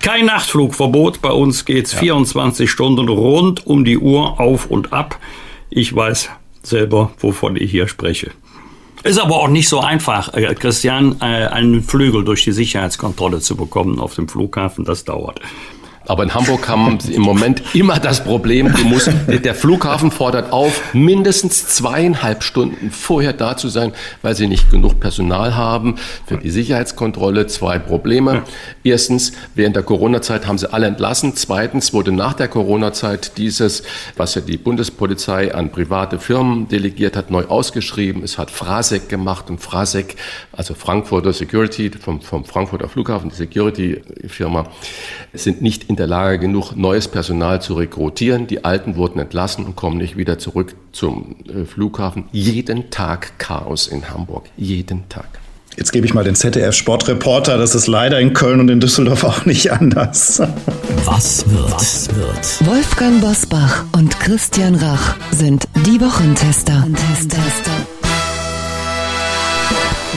kein 0.01 0.25
Nachtflugverbot. 0.25 1.21
Bei 1.21 1.31
uns 1.31 1.65
geht's 1.65 1.91
ja. 1.93 1.99
24 1.99 2.71
Stunden 2.71 3.09
rund 3.09 3.67
um 3.67 3.83
die 3.83 3.97
Uhr 3.97 4.39
auf 4.39 4.67
und 4.67 4.93
ab. 4.93 5.19
Ich 5.69 5.93
weiß 5.93 6.29
selber, 6.63 7.11
wovon 7.19 7.55
ich 7.55 7.71
hier 7.71 7.87
spreche. 7.87 8.31
Ist 9.03 9.19
aber 9.19 9.37
auch 9.37 9.47
nicht 9.47 9.69
so 9.69 9.79
einfach, 9.79 10.33
äh, 10.33 10.53
Christian, 10.55 11.17
äh, 11.21 11.25
einen 11.25 11.83
Flügel 11.83 12.25
durch 12.25 12.43
die 12.43 12.51
Sicherheitskontrolle 12.51 13.39
zu 13.39 13.55
bekommen 13.55 13.99
auf 13.99 14.15
dem 14.15 14.27
Flughafen. 14.27 14.83
Das 14.83 15.05
dauert. 15.05 15.39
Aber 16.09 16.23
in 16.23 16.33
Hamburg 16.33 16.67
haben 16.67 16.99
sie 16.99 17.13
im 17.13 17.21
Moment 17.21 17.61
immer 17.75 17.99
das 17.99 18.23
Problem, 18.23 18.73
du 18.73 18.83
musst, 18.83 19.11
der 19.27 19.53
Flughafen 19.53 20.09
fordert 20.09 20.51
auf, 20.51 20.95
mindestens 20.95 21.67
zweieinhalb 21.67 22.41
Stunden 22.41 22.89
vorher 22.89 23.31
da 23.31 23.55
zu 23.55 23.69
sein, 23.69 23.93
weil 24.23 24.33
sie 24.33 24.47
nicht 24.47 24.71
genug 24.71 24.99
Personal 24.99 25.55
haben 25.55 25.97
für 26.25 26.37
die 26.37 26.49
Sicherheitskontrolle. 26.49 27.45
Zwei 27.45 27.77
Probleme. 27.77 28.41
Erstens, 28.83 29.33
während 29.53 29.75
der 29.75 29.83
Corona-Zeit 29.83 30.47
haben 30.47 30.57
sie 30.57 30.73
alle 30.73 30.87
entlassen. 30.87 31.35
Zweitens 31.35 31.93
wurde 31.93 32.11
nach 32.11 32.33
der 32.33 32.47
Corona-Zeit 32.47 33.37
dieses, 33.37 33.83
was 34.17 34.33
ja 34.33 34.41
die 34.41 34.57
Bundespolizei 34.57 35.53
an 35.53 35.71
private 35.71 36.17
Firmen 36.17 36.67
delegiert 36.67 37.15
hat, 37.15 37.29
neu 37.29 37.45
ausgeschrieben. 37.45 38.23
Es 38.23 38.39
hat 38.39 38.49
Frasek 38.49 39.09
gemacht 39.09 39.51
und 39.51 39.59
Frasek, 39.59 40.15
also 40.53 40.73
Frankfurter 40.73 41.33
Security, 41.33 41.91
vom, 41.91 42.19
vom 42.21 42.45
Frankfurter 42.45 42.89
Flughafen, 42.89 43.29
die 43.29 43.35
Security-Firma, 43.35 44.65
sind 45.33 45.61
nicht 45.61 45.83
in 45.83 45.98
der 45.99 46.07
Lage, 46.07 46.39
genug 46.39 46.75
neues 46.75 47.07
Personal 47.07 47.61
zu 47.61 47.75
rekrutieren. 47.75 48.47
Die 48.47 48.65
Alten 48.65 48.95
wurden 48.95 49.19
entlassen 49.19 49.65
und 49.65 49.75
kommen 49.75 49.97
nicht 49.97 50.17
wieder 50.17 50.39
zurück 50.39 50.75
zum 50.91 51.35
äh, 51.47 51.65
Flughafen. 51.65 52.25
Jeden 52.31 52.89
Tag 52.89 53.37
Chaos 53.37 53.87
in 53.87 54.09
Hamburg. 54.09 54.45
Jeden 54.57 55.07
Tag. 55.09 55.27
Jetzt 55.77 55.93
gebe 55.93 56.05
ich 56.05 56.13
mal 56.13 56.23
den 56.25 56.35
ZDF-Sportreporter. 56.35 57.57
Das 57.57 57.73
ist 57.73 57.87
leider 57.87 58.19
in 58.19 58.33
Köln 58.33 58.59
und 58.59 58.69
in 58.69 58.79
Düsseldorf 58.81 59.23
auch 59.23 59.45
nicht 59.45 59.71
anders. 59.71 60.41
Was 61.05 61.49
wird? 61.49 61.71
Was 61.71 62.09
wird? 62.15 62.67
Wolfgang 62.67 63.21
Bosbach 63.21 63.85
und 63.93 64.19
Christian 64.19 64.75
Rach 64.75 65.15
sind 65.31 65.67
die 65.85 66.01
Wochentester. 66.01 66.73
Wochentester. 66.81 67.98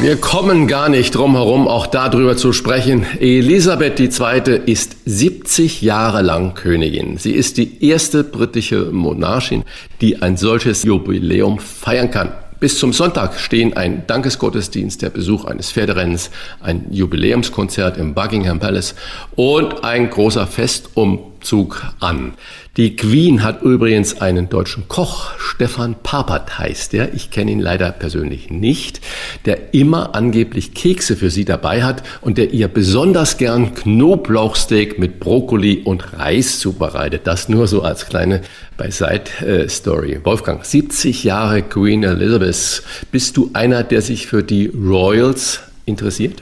Wir 0.03 0.17
kommen 0.17 0.67
gar 0.67 0.89
nicht 0.89 1.15
drum 1.15 1.37
herum, 1.37 1.69
auch 1.69 1.87
darüber 1.87 2.37
zu 2.37 2.53
sprechen. 2.53 3.07
Elisabeth 3.21 4.01
II. 4.01 4.61
ist 4.67 4.97
70 5.05 5.81
Jahre 5.81 6.23
lang 6.23 6.55
Königin. 6.55 7.19
Sie 7.19 7.31
ist 7.31 7.57
die 7.57 7.87
erste 7.87 8.25
britische 8.25 8.87
Monarchin, 8.91 9.63
die 10.01 10.21
ein 10.21 10.37
solches 10.37 10.83
Jubiläum 10.83 11.61
feiern 11.61 12.11
kann. 12.11 12.33
Bis 12.59 12.81
zum 12.81 12.93
Sonntag 12.93 13.39
stehen 13.39 13.77
ein 13.77 14.05
Dankesgottesdienst, 14.09 15.03
der 15.03 15.11
Besuch 15.11 15.45
eines 15.45 15.71
Pferderennens, 15.71 16.31
ein 16.61 16.87
Jubiläumskonzert 16.91 17.97
im 17.97 18.15
Buckingham 18.15 18.59
Palace 18.59 18.97
und 19.37 19.85
ein 19.85 20.11
großer 20.11 20.49
Fest 20.49 20.91
um 20.95 21.33
Zug 21.41 21.83
an. 22.01 22.35
Die 22.79 22.97
Queen 22.97 23.43
hat 23.43 23.61
übrigens 23.61 24.23
einen 24.23 24.49
deutschen 24.49 24.89
Koch, 24.89 25.33
Stefan 25.37 25.95
Papert 26.03 26.59
heißt 26.59 26.95
der, 26.95 27.13
ich 27.13 27.31
kenne 27.31 27.51
ihn 27.51 27.61
leider 27.61 27.93
persönlich 27.93 28.49
nicht, 28.49 29.03
der 29.45 29.75
immer 29.75 30.15
angeblich 30.15 30.73
Kekse 30.73 31.15
für 31.17 31.29
sie 31.29 31.45
dabei 31.45 31.83
hat 31.83 32.03
und 32.23 32.39
der 32.39 32.55
ihr 32.55 32.69
besonders 32.69 33.37
gern 33.37 33.75
Knoblauchsteak 33.75 34.99
mit 34.99 35.21
Brokkoli 35.21 35.83
und 35.85 36.15
Reis 36.15 36.61
zubereitet. 36.61 37.27
Das 37.27 37.51
nur 37.51 37.67
so 37.67 37.83
als 37.83 38.07
kleine 38.07 38.41
Beiseit-Story. 38.79 40.21
Wolfgang, 40.25 40.65
70 40.65 41.25
Jahre 41.25 41.61
Queen 41.61 42.03
Elizabeth. 42.05 42.83
Bist 43.11 43.37
du 43.37 43.51
einer, 43.53 43.83
der 43.83 44.01
sich 44.01 44.27
für 44.27 44.43
die 44.43 44.69
Royals 44.69 45.61
interessiert? 45.85 46.41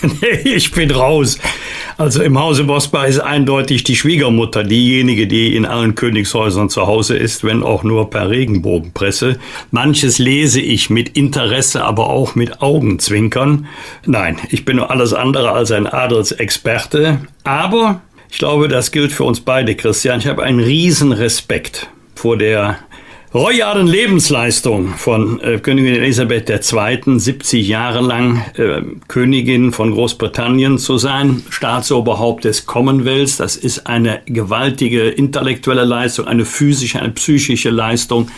nee, 0.20 0.52
ich 0.54 0.70
bin 0.70 0.90
raus. 0.90 1.38
Also 1.96 2.22
im 2.22 2.38
Hause 2.38 2.64
Bosbach 2.64 3.06
ist 3.06 3.18
eindeutig 3.18 3.82
die 3.82 3.96
Schwiegermutter 3.96 4.62
diejenige, 4.62 5.26
die 5.26 5.56
in 5.56 5.66
allen 5.66 5.94
Königshäusern 5.94 6.70
zu 6.70 6.86
Hause 6.86 7.16
ist, 7.16 7.42
wenn 7.42 7.62
auch 7.62 7.82
nur 7.82 8.10
per 8.10 8.30
Regenbogenpresse. 8.30 9.38
Manches 9.72 10.18
lese 10.18 10.60
ich 10.60 10.90
mit 10.90 11.16
Interesse, 11.16 11.84
aber 11.84 12.10
auch 12.10 12.34
mit 12.36 12.62
Augenzwinkern. 12.62 13.66
Nein, 14.06 14.38
ich 14.50 14.64
bin 14.64 14.76
nur 14.76 14.90
alles 14.90 15.12
andere 15.12 15.52
als 15.52 15.72
ein 15.72 15.86
Adelsexperte. 15.86 17.18
Aber 17.42 18.00
ich 18.30 18.38
glaube, 18.38 18.68
das 18.68 18.92
gilt 18.92 19.12
für 19.12 19.24
uns 19.24 19.40
beide, 19.40 19.74
Christian. 19.74 20.20
Ich 20.20 20.26
habe 20.28 20.44
einen 20.44 20.60
riesen 20.60 21.12
Respekt 21.12 21.88
vor 22.14 22.36
der 22.36 22.78
royalen 23.34 23.86
Lebensleistung 23.86 24.94
von 24.94 25.40
äh, 25.40 25.58
Königin 25.58 25.94
Elisabeth 25.94 26.48
II., 26.48 27.18
70 27.18 27.66
Jahre 27.66 28.00
lang 28.00 28.44
äh, 28.56 28.82
Königin 29.06 29.72
von 29.72 29.92
Großbritannien 29.92 30.78
zu 30.78 30.98
sein, 30.98 31.42
Staatsoberhaupt 31.50 32.44
des 32.44 32.66
Commonwealths. 32.66 33.36
Das 33.36 33.56
ist 33.56 33.86
eine 33.86 34.20
gewaltige 34.26 35.08
intellektuelle 35.08 35.84
Leistung, 35.84 36.26
eine 36.26 36.44
physische, 36.44 37.00
eine 37.00 37.12
psychische 37.12 37.70
Leistung. 37.70 38.30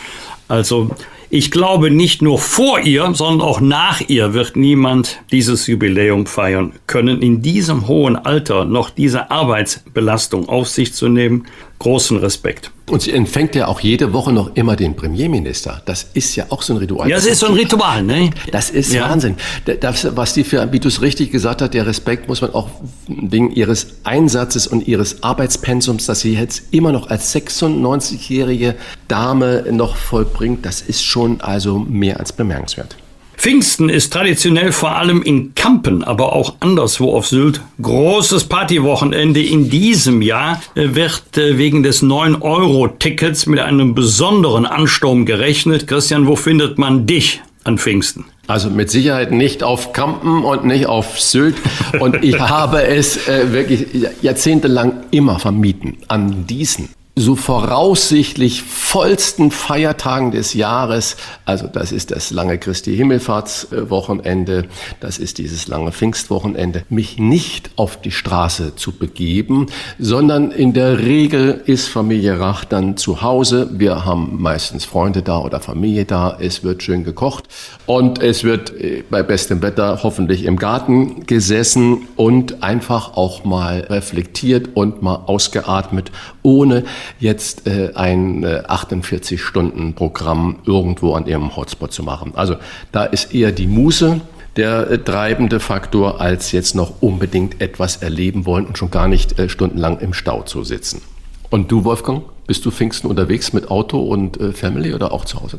Also 0.48 0.90
ich 1.32 1.52
glaube, 1.52 1.92
nicht 1.92 2.22
nur 2.22 2.40
vor 2.40 2.80
ihr, 2.80 3.14
sondern 3.14 3.46
auch 3.46 3.60
nach 3.60 4.00
ihr 4.08 4.34
wird 4.34 4.56
niemand 4.56 5.20
dieses 5.30 5.68
Jubiläum 5.68 6.26
feiern 6.26 6.72
können. 6.88 7.22
In 7.22 7.40
diesem 7.40 7.86
hohen 7.86 8.16
Alter 8.16 8.64
noch 8.64 8.90
diese 8.90 9.30
Arbeitsbelastung 9.30 10.48
auf 10.48 10.68
sich 10.68 10.92
zu 10.92 11.08
nehmen, 11.08 11.46
großen 11.80 12.18
Respekt. 12.18 12.70
Und 12.90 13.02
sie 13.02 13.12
empfängt 13.12 13.54
ja 13.54 13.66
auch 13.66 13.80
jede 13.80 14.12
Woche 14.12 14.32
noch 14.32 14.54
immer 14.54 14.76
den 14.76 14.94
Premierminister. 14.96 15.80
Das 15.86 16.06
ist 16.12 16.36
ja 16.36 16.44
auch 16.50 16.60
so 16.62 16.74
ein 16.74 16.76
Ritual. 16.76 17.08
Ja, 17.08 17.16
das 17.16 17.24
ist 17.24 17.40
so 17.40 17.46
ein 17.46 17.54
Ritual, 17.54 18.02
ne? 18.02 18.30
Das 18.52 18.70
ist 18.70 18.92
ja. 18.92 19.08
Wahnsinn. 19.08 19.36
Das, 19.80 20.14
was 20.14 20.34
die 20.34 20.44
für 20.44 20.60
Ambitus 20.60 21.00
richtig 21.00 21.32
gesagt 21.32 21.62
hat, 21.62 21.72
der 21.72 21.86
Respekt 21.86 22.28
muss 22.28 22.42
man 22.42 22.52
auch 22.52 22.68
wegen 23.08 23.50
ihres 23.52 23.94
Einsatzes 24.04 24.66
und 24.66 24.86
ihres 24.86 25.22
Arbeitspensums, 25.22 26.04
dass 26.04 26.20
sie 26.20 26.34
jetzt 26.34 26.64
immer 26.70 26.92
noch 26.92 27.08
als 27.08 27.34
96-jährige 27.34 28.74
Dame 29.08 29.64
noch 29.70 29.96
vollbringt, 29.96 30.66
das 30.66 30.82
ist 30.82 31.02
schon 31.02 31.40
also 31.40 31.78
mehr 31.78 32.20
als 32.20 32.32
bemerkenswert. 32.32 32.96
Pfingsten 33.40 33.88
ist 33.88 34.12
traditionell 34.12 34.70
vor 34.70 34.96
allem 34.96 35.22
in 35.22 35.54
Kampen, 35.54 36.04
aber 36.04 36.34
auch 36.34 36.56
anderswo 36.60 37.16
auf 37.16 37.26
Sylt 37.26 37.62
großes 37.80 38.44
Partywochenende. 38.44 39.42
In 39.42 39.70
diesem 39.70 40.20
Jahr 40.20 40.60
äh, 40.74 40.94
wird 40.94 41.38
äh, 41.38 41.56
wegen 41.56 41.82
des 41.82 42.02
9-Euro-Tickets 42.02 43.46
mit 43.46 43.60
einem 43.60 43.94
besonderen 43.94 44.66
Ansturm 44.66 45.24
gerechnet. 45.24 45.88
Christian, 45.88 46.26
wo 46.26 46.36
findet 46.36 46.76
man 46.76 47.06
dich 47.06 47.40
an 47.64 47.78
Pfingsten? 47.78 48.26
Also 48.46 48.68
mit 48.68 48.90
Sicherheit 48.90 49.32
nicht 49.32 49.62
auf 49.62 49.94
Kampen 49.94 50.44
und 50.44 50.66
nicht 50.66 50.84
auf 50.84 51.18
Sylt. 51.18 51.56
Und 51.98 52.22
ich 52.22 52.38
habe 52.38 52.82
es 52.84 53.26
äh, 53.26 53.54
wirklich 53.54 53.86
jahrzehntelang 54.20 55.04
immer 55.12 55.38
vermieden 55.38 55.96
an 56.08 56.46
diesen 56.46 56.90
so 57.20 57.36
voraussichtlich 57.36 58.62
vollsten 58.62 59.50
Feiertagen 59.50 60.30
des 60.30 60.54
Jahres, 60.54 61.16
also 61.44 61.66
das 61.66 61.92
ist 61.92 62.10
das 62.10 62.30
lange 62.30 62.58
Christi 62.58 62.96
Himmelfahrtswochenende, 62.96 64.66
das 65.00 65.18
ist 65.18 65.38
dieses 65.38 65.68
lange 65.68 65.92
Pfingstwochenende, 65.92 66.84
mich 66.88 67.18
nicht 67.18 67.70
auf 67.76 68.00
die 68.00 68.10
Straße 68.10 68.74
zu 68.76 68.92
begeben, 68.92 69.66
sondern 69.98 70.50
in 70.50 70.72
der 70.72 71.00
Regel 71.00 71.62
ist 71.66 71.88
Familie 71.88 72.40
Rach 72.40 72.64
dann 72.64 72.96
zu 72.96 73.20
Hause. 73.22 73.68
Wir 73.72 74.04
haben 74.04 74.40
meistens 74.40 74.86
Freunde 74.86 75.22
da 75.22 75.38
oder 75.40 75.60
Familie 75.60 76.06
da. 76.06 76.38
Es 76.40 76.64
wird 76.64 76.82
schön 76.82 77.04
gekocht 77.04 77.44
und 77.86 78.22
es 78.22 78.44
wird 78.44 78.70
äh, 78.70 79.04
bei 79.10 79.22
bestem 79.22 79.60
Wetter 79.62 80.00
hoffentlich 80.02 80.44
im 80.44 80.56
Garten 80.56 81.26
gesessen 81.26 82.08
und 82.16 82.62
einfach 82.62 83.16
auch 83.16 83.44
mal 83.44 83.80
reflektiert 83.80 84.70
und 84.74 85.02
mal 85.02 85.16
ausgeatmet, 85.26 86.10
ohne 86.42 86.84
jetzt 87.18 87.66
äh, 87.66 87.92
ein 87.94 88.44
äh, 88.44 88.62
48-Stunden-Programm 88.68 90.60
irgendwo 90.66 91.14
an 91.14 91.26
ihrem 91.26 91.56
Hotspot 91.56 91.92
zu 91.92 92.02
machen. 92.02 92.32
Also 92.34 92.56
da 92.92 93.04
ist 93.04 93.34
eher 93.34 93.52
die 93.52 93.66
Muße 93.66 94.20
der 94.56 94.90
äh, 94.90 94.98
treibende 94.98 95.60
Faktor, 95.60 96.20
als 96.20 96.52
jetzt 96.52 96.74
noch 96.74 97.00
unbedingt 97.00 97.60
etwas 97.60 97.96
erleben 97.96 98.46
wollen 98.46 98.66
und 98.66 98.78
schon 98.78 98.90
gar 98.90 99.08
nicht 99.08 99.38
äh, 99.38 99.48
stundenlang 99.48 99.98
im 100.00 100.12
Stau 100.12 100.42
zu 100.42 100.64
sitzen. 100.64 101.02
Und 101.50 101.70
du, 101.70 101.84
Wolfgang, 101.84 102.22
bist 102.46 102.64
du 102.64 102.70
Pfingsten 102.70 103.08
unterwegs 103.08 103.52
mit 103.52 103.70
Auto 103.70 104.00
und 104.00 104.40
äh, 104.40 104.52
Family 104.52 104.94
oder 104.94 105.12
auch 105.12 105.24
zu 105.24 105.40
Hause? 105.40 105.58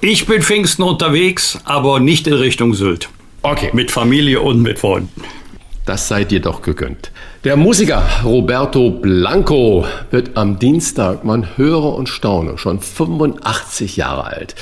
Ich 0.00 0.26
bin 0.26 0.42
Pfingsten 0.42 0.82
unterwegs, 0.82 1.58
aber 1.64 1.98
nicht 1.98 2.26
in 2.26 2.34
Richtung 2.34 2.74
Sylt. 2.74 3.08
Okay. 3.42 3.70
Mit 3.72 3.90
Familie 3.90 4.40
und 4.40 4.62
mit 4.62 4.78
Freunden. 4.78 5.22
Das 5.84 6.06
sei 6.06 6.24
dir 6.24 6.40
doch 6.40 6.62
gegönnt. 6.62 7.10
Der 7.44 7.56
Musiker 7.56 8.02
Roberto 8.24 8.90
Blanco 8.90 9.86
wird 10.10 10.36
am 10.36 10.58
Dienstag, 10.58 11.24
man 11.24 11.56
höre 11.56 11.94
und 11.94 12.08
staune, 12.08 12.58
schon 12.58 12.80
85 12.80 13.96
Jahre 13.96 14.24
alt. 14.24 14.56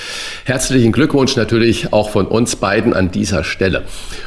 Herzlichen 0.45 0.93
Glückwunsch 0.93 1.37
natürlich 1.37 1.95
auch 1.95 2.11
von 2.11 2.27
uns 2.27 2.57
beiden 2.57 2.93
an 2.93 3.11
dieser 3.11 3.45
Stelle. 3.45 3.85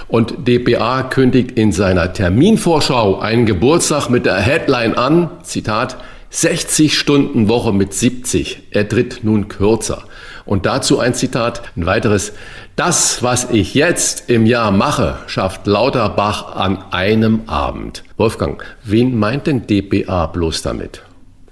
Und 0.07 0.47
DPA 0.47 1.03
kündigt 1.03 1.51
in 1.59 1.71
seiner 1.71 2.11
Terminvorschau 2.11 3.19
einen 3.19 3.45
Geburtstag 3.45 4.09
mit 4.09 4.25
der 4.25 4.37
Headline 4.37 4.95
an, 4.95 5.29
Zitat, 5.43 5.97
60 6.31 6.97
Stunden 6.97 7.49
Woche 7.49 7.71
mit 7.71 7.93
70. 7.93 8.63
Er 8.71 8.89
tritt 8.89 9.19
nun 9.23 9.47
kürzer. 9.47 10.05
Und 10.49 10.65
dazu 10.65 10.97
ein 10.97 11.13
Zitat, 11.13 11.61
ein 11.77 11.85
weiteres. 11.85 12.33
Das, 12.75 13.21
was 13.21 13.51
ich 13.51 13.75
jetzt 13.75 14.31
im 14.31 14.47
Jahr 14.47 14.71
mache, 14.71 15.19
schafft 15.27 15.67
Lauterbach 15.67 16.55
an 16.55 16.79
einem 16.89 17.41
Abend. 17.45 18.03
Wolfgang, 18.17 18.63
wen 18.83 19.15
meint 19.15 19.45
denn 19.45 19.67
DPA 19.67 20.25
bloß 20.25 20.63
damit? 20.63 21.03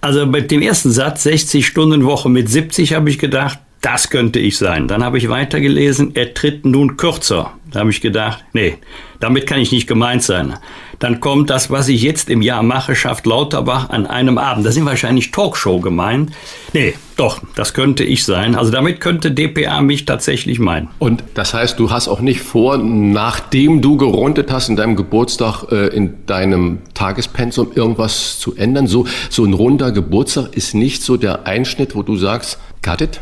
Also 0.02 0.26
mit 0.26 0.49
dem 0.49 0.64
ersten 0.64 0.90
Satz, 0.90 1.22
60 1.24 1.68
Stunden 1.68 2.06
Woche 2.06 2.28
mit 2.28 2.49
70, 2.49 2.95
habe 2.95 3.11
ich 3.11 3.19
gedacht, 3.19 3.60
das 3.82 4.10
könnte 4.10 4.40
ich 4.40 4.58
sein. 4.58 4.88
Dann 4.88 5.04
habe 5.04 5.18
ich 5.18 5.30
weitergelesen, 5.30 6.16
er 6.16 6.34
tritt 6.34 6.66
nun 6.66 6.98
kürzer. 6.98 7.54
Da 7.72 7.82
habe 7.82 7.90
ich 7.90 8.02
gedacht, 8.02 8.45
nee, 8.54 8.78
damit 9.20 9.45
kann 9.45 9.60
ich 9.60 9.72
nicht 9.72 9.88
gemeint 9.88 10.24
sein 10.24 10.58
dann 10.99 11.20
kommt 11.20 11.49
das, 11.49 11.70
was 11.70 11.88
ich 11.90 12.02
jetzt 12.02 12.30
im 12.30 12.41
Jahr 12.41 12.64
mache, 12.64 12.95
schafft 12.95 13.26
Lauterbach 13.26 13.90
an 13.90 14.08
einem 14.08 14.38
Abend. 14.38 14.66
Das 14.66 14.74
sind 14.74 14.86
wahrscheinlich 14.86 15.32
Talkshow 15.32 15.80
gemeint. 15.80 16.32
Nee, 16.74 16.95
doch, 17.16 17.40
das 17.56 17.74
könnte 17.74 18.04
ich 18.04 18.26
sein. 18.26 18.56
Also 18.56 18.72
damit 18.72 18.99
könnte 18.99 19.32
DPA 19.32 19.82
mich 19.82 20.06
tatsächlich 20.06 20.60
meinen. 20.60 20.90
Und 20.99 21.24
das 21.36 21.54
heißt, 21.54 21.80
du 21.80 21.91
hast 21.91 22.08
auch 22.08 22.20
nicht 22.20 22.41
vor, 22.41 22.78
nachdem 22.78 23.82
du 23.82 23.98
gerundet 23.98 24.52
hast 24.52 24.70
in 24.70 24.76
deinem 24.76 24.95
Geburtstag, 24.95 25.66
äh, 25.72 25.88
in 25.88 26.26
deinem 26.26 26.80
Tagespensum 26.94 27.72
irgendwas 27.76 28.40
zu 28.40 28.56
ändern? 28.56 28.88
So, 28.88 29.06
so 29.30 29.45
ein 29.45 29.54
runder 29.54 29.91
Geburtstag 29.91 30.56
ist 30.56 30.74
nicht 30.74 31.04
so 31.04 31.18
der 31.18 31.45
Einschnitt, 31.45 31.95
wo 31.95 32.02
du 32.02 32.16
sagst, 32.18 32.60
cut 32.82 33.02
it? 33.02 33.22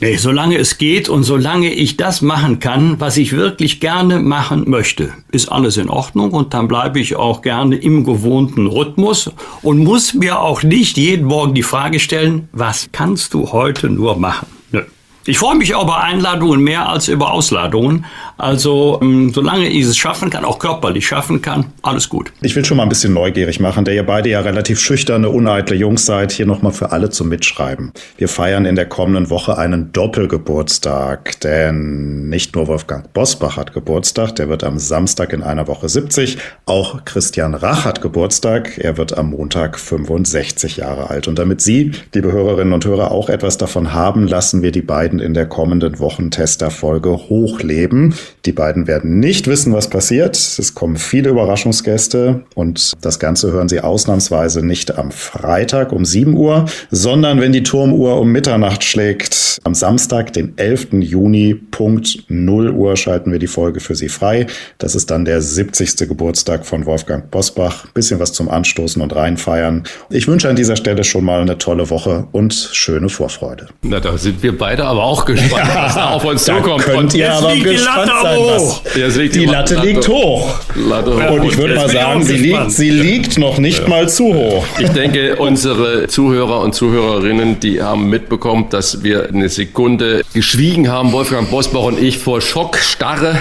Nee, 0.00 0.16
solange 0.16 0.56
es 0.56 0.78
geht 0.78 1.08
und 1.08 1.24
solange 1.24 1.72
ich 1.72 1.96
das 1.96 2.22
machen 2.22 2.60
kann, 2.60 3.00
was 3.00 3.16
ich 3.16 3.32
wirklich 3.32 3.80
gerne 3.80 4.20
machen 4.20 4.70
möchte, 4.70 5.12
ist 5.32 5.50
alles 5.50 5.76
in 5.76 5.90
Ordnung 5.90 6.30
und 6.30 6.54
dann 6.54 6.68
bleibe 6.68 7.00
ich 7.00 7.16
auch 7.16 7.42
gerne 7.42 7.74
im 7.74 8.04
gewohnten 8.04 8.68
Rhythmus 8.68 9.32
und 9.60 9.78
muss 9.78 10.14
mir 10.14 10.38
auch 10.38 10.62
nicht 10.62 10.96
jeden 10.98 11.26
Morgen 11.26 11.52
die 11.52 11.64
Frage 11.64 11.98
stellen, 11.98 12.48
was 12.52 12.90
kannst 12.92 13.34
du 13.34 13.50
heute 13.50 13.90
nur 13.90 14.16
machen? 14.16 14.46
Nö. 14.70 14.82
Ich 15.26 15.38
freue 15.38 15.56
mich 15.56 15.74
auch 15.74 15.82
über 15.82 15.98
Einladungen 15.98 16.60
mehr 16.60 16.88
als 16.88 17.08
über 17.08 17.32
Ausladungen. 17.32 18.04
Also 18.38 19.00
ähm, 19.02 19.32
solange 19.34 19.68
ich 19.68 19.84
es 19.84 19.96
schaffen 19.96 20.30
kann, 20.30 20.44
auch 20.44 20.60
körperlich 20.60 21.06
schaffen 21.06 21.42
kann, 21.42 21.66
alles 21.82 22.08
gut. 22.08 22.32
Ich 22.40 22.54
will 22.54 22.64
schon 22.64 22.76
mal 22.76 22.84
ein 22.84 22.88
bisschen 22.88 23.12
neugierig 23.12 23.58
machen, 23.58 23.84
der 23.84 23.94
ihr 23.94 24.06
beide 24.06 24.30
ja 24.30 24.40
relativ 24.40 24.78
schüchterne, 24.78 25.28
uneitle 25.28 25.74
Jungs 25.76 26.06
seid, 26.06 26.30
hier 26.30 26.46
nochmal 26.46 26.72
für 26.72 26.92
alle 26.92 27.10
zum 27.10 27.28
Mitschreiben. 27.28 27.92
Wir 28.16 28.28
feiern 28.28 28.64
in 28.64 28.76
der 28.76 28.86
kommenden 28.86 29.28
Woche 29.28 29.58
einen 29.58 29.92
Doppelgeburtstag, 29.92 31.40
denn 31.40 32.28
nicht 32.28 32.54
nur 32.54 32.68
Wolfgang 32.68 33.12
Bosbach 33.12 33.56
hat 33.56 33.74
Geburtstag, 33.74 34.36
der 34.36 34.48
wird 34.48 34.62
am 34.62 34.78
Samstag 34.78 35.32
in 35.32 35.42
einer 35.42 35.66
Woche 35.66 35.88
70, 35.88 36.38
auch 36.64 37.04
Christian 37.04 37.54
Rach 37.54 37.84
hat 37.84 38.00
Geburtstag, 38.00 38.78
er 38.78 38.96
wird 38.96 39.18
am 39.18 39.30
Montag 39.30 39.80
65 39.80 40.76
Jahre 40.76 41.10
alt. 41.10 41.26
Und 41.26 41.40
damit 41.40 41.60
Sie, 41.60 41.90
liebe 42.14 42.30
Hörerinnen 42.30 42.72
und 42.72 42.84
Hörer, 42.84 43.10
auch 43.10 43.28
etwas 43.28 43.58
davon 43.58 43.92
haben, 43.92 44.28
lassen 44.28 44.62
wir 44.62 44.70
die 44.70 44.82
beiden 44.82 45.18
in 45.18 45.34
der 45.34 45.46
kommenden 45.46 45.98
Wochentester-Folge 45.98 47.10
hochleben. 47.10 48.14
Die 48.44 48.52
beiden 48.52 48.86
werden 48.86 49.20
nicht 49.20 49.46
wissen, 49.46 49.72
was 49.72 49.88
passiert. 49.88 50.36
Es 50.36 50.74
kommen 50.74 50.96
viele 50.96 51.30
Überraschungsgäste 51.30 52.42
und 52.54 52.92
das 53.00 53.18
Ganze 53.18 53.52
hören 53.52 53.68
Sie 53.68 53.80
ausnahmsweise 53.80 54.64
nicht 54.64 54.96
am 54.96 55.10
Freitag 55.10 55.92
um 55.92 56.04
7 56.04 56.34
Uhr, 56.34 56.66
sondern 56.90 57.40
wenn 57.40 57.52
die 57.52 57.62
Turmuhr 57.62 58.20
um 58.20 58.30
Mitternacht 58.30 58.84
schlägt. 58.84 59.58
Am 59.64 59.74
Samstag, 59.74 60.32
den 60.32 60.56
11. 60.56 60.88
Juni, 61.00 61.54
Punkt 61.54 62.24
0 62.28 62.70
Uhr, 62.70 62.96
schalten 62.96 63.32
wir 63.32 63.38
die 63.38 63.46
Folge 63.46 63.80
für 63.80 63.94
Sie 63.94 64.08
frei. 64.08 64.46
Das 64.78 64.94
ist 64.94 65.10
dann 65.10 65.24
der 65.24 65.42
70. 65.42 66.08
Geburtstag 66.08 66.64
von 66.64 66.86
Wolfgang 66.86 67.30
Bosbach. 67.30 67.86
Bisschen 67.92 68.20
was 68.20 68.32
zum 68.32 68.48
Anstoßen 68.48 69.02
und 69.02 69.14
reinfeiern. 69.14 69.84
Ich 70.10 70.28
wünsche 70.28 70.48
an 70.48 70.56
dieser 70.56 70.76
Stelle 70.76 71.04
schon 71.04 71.24
mal 71.24 71.40
eine 71.40 71.58
tolle 71.58 71.90
Woche 71.90 72.26
und 72.32 72.54
schöne 72.54 73.08
Vorfreude. 73.08 73.68
Na, 73.82 74.00
da 74.00 74.16
sind 74.16 74.42
wir 74.42 74.56
beide 74.56 74.84
aber 74.84 75.02
auch 75.02 75.24
gespannt, 75.24 75.52
ja, 75.52 75.82
was 75.86 75.94
da 75.94 76.10
auf 76.10 76.24
uns 76.24 76.44
zukommt. 76.44 76.82
Könnt 76.82 77.14
ihr 77.14 77.32
aber 77.32 77.54
gespannt 77.56 78.10
sein, 78.22 78.38
was. 78.40 78.82
Die, 79.14 79.28
die 79.28 79.44
Latte, 79.46 79.76
liegt 79.76 80.08
hoch. 80.08 80.54
Latte 80.74 81.14
hoch. 81.14 81.30
Und 81.30 81.44
ich 81.44 81.56
würde 81.56 81.74
mal 81.74 81.88
sagen, 81.88 82.22
sie 82.24 82.36
liegt, 82.36 82.70
sie 82.70 82.90
liegt 82.90 83.38
noch 83.38 83.58
nicht 83.58 83.82
ja. 83.82 83.88
mal 83.88 84.08
zu 84.08 84.34
hoch. 84.34 84.64
Ich 84.78 84.90
denke, 84.90 85.36
unsere 85.36 86.06
Zuhörer 86.06 86.60
und 86.60 86.74
Zuhörerinnen, 86.74 87.60
die 87.60 87.82
haben 87.82 88.08
mitbekommen, 88.08 88.66
dass 88.70 89.02
wir 89.02 89.28
eine 89.28 89.48
Sekunde 89.48 90.22
geschwiegen 90.34 90.88
haben, 90.88 91.12
Wolfgang 91.12 91.50
Bosbach 91.50 91.84
und 91.84 92.00
ich, 92.00 92.18
vor 92.18 92.40
Schockstarre, 92.40 93.36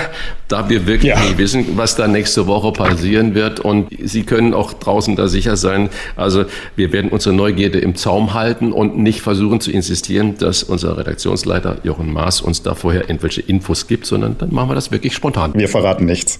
da 0.47 0.69
wir 0.69 0.87
wirklich 0.87 1.09
ja. 1.09 1.19
nicht 1.19 1.37
wissen, 1.37 1.65
was 1.75 1.95
da 1.95 2.07
nächste 2.07 2.47
Woche 2.47 2.71
passieren 2.71 3.35
wird. 3.35 3.59
Und 3.59 3.89
Sie 4.03 4.23
können 4.23 4.53
auch 4.53 4.73
draußen 4.73 5.15
da 5.15 5.27
sicher 5.27 5.57
sein. 5.57 5.89
Also 6.15 6.45
wir 6.75 6.93
werden 6.93 7.11
unsere 7.11 7.35
Neugierde 7.35 7.79
im 7.79 7.95
Zaum 7.95 8.33
halten 8.33 8.71
und 8.71 8.97
nicht 8.97 9.21
versuchen 9.21 9.59
zu 9.59 9.71
insistieren, 9.71 10.37
dass 10.37 10.63
unser 10.63 10.97
Redaktionsleiter 10.97 11.77
Jochen 11.83 12.11
Maas 12.11 12.41
uns 12.41 12.63
da 12.63 12.75
vorher 12.75 13.01
irgendwelche 13.01 13.41
Infos 13.41 13.87
gibt, 13.87 14.05
sondern 14.05 14.37
dann 14.37 14.53
machen 14.53 14.69
wir 14.69 14.75
das 14.75 14.91
wirklich 14.91 15.13
spontan. 15.13 15.53
Wir 15.53 15.69
verraten 15.69 16.05
nichts 16.05 16.39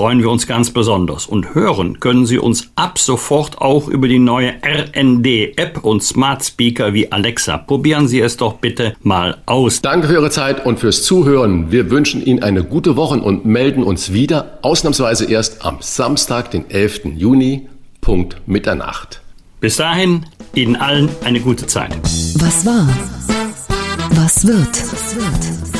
freuen 0.00 0.22
wir 0.22 0.30
uns 0.30 0.46
ganz 0.46 0.70
besonders. 0.70 1.26
Und 1.26 1.54
hören 1.54 2.00
können 2.00 2.24
Sie 2.24 2.38
uns 2.38 2.70
ab 2.74 2.98
sofort 2.98 3.60
auch 3.60 3.86
über 3.86 4.08
die 4.08 4.18
neue 4.18 4.54
RND-App 4.64 5.84
und 5.84 6.02
Smart 6.02 6.42
Speaker 6.42 6.94
wie 6.94 7.12
Alexa. 7.12 7.58
Probieren 7.58 8.08
Sie 8.08 8.18
es 8.18 8.38
doch 8.38 8.54
bitte 8.54 8.94
mal 9.02 9.36
aus. 9.44 9.82
Danke 9.82 10.08
für 10.08 10.14
Ihre 10.14 10.30
Zeit 10.30 10.64
und 10.64 10.78
fürs 10.78 11.02
Zuhören. 11.02 11.70
Wir 11.70 11.90
wünschen 11.90 12.24
Ihnen 12.24 12.42
eine 12.42 12.64
gute 12.64 12.96
Woche 12.96 13.20
und 13.20 13.44
melden 13.44 13.82
uns 13.82 14.10
wieder, 14.10 14.58
ausnahmsweise 14.62 15.26
erst 15.26 15.66
am 15.66 15.76
Samstag, 15.80 16.50
den 16.50 16.70
11. 16.70 17.02
Juni, 17.16 17.68
Punkt 18.00 18.36
Mitternacht. 18.46 19.20
Bis 19.60 19.76
dahin, 19.76 20.24
Ihnen 20.54 20.76
allen 20.76 21.10
eine 21.24 21.40
gute 21.40 21.66
Zeit. 21.66 21.94
Was 22.38 22.64
war? 22.64 22.88
Was 24.12 24.46
wird? 24.46 24.66
Was 24.66 25.14
wird? 25.14 25.79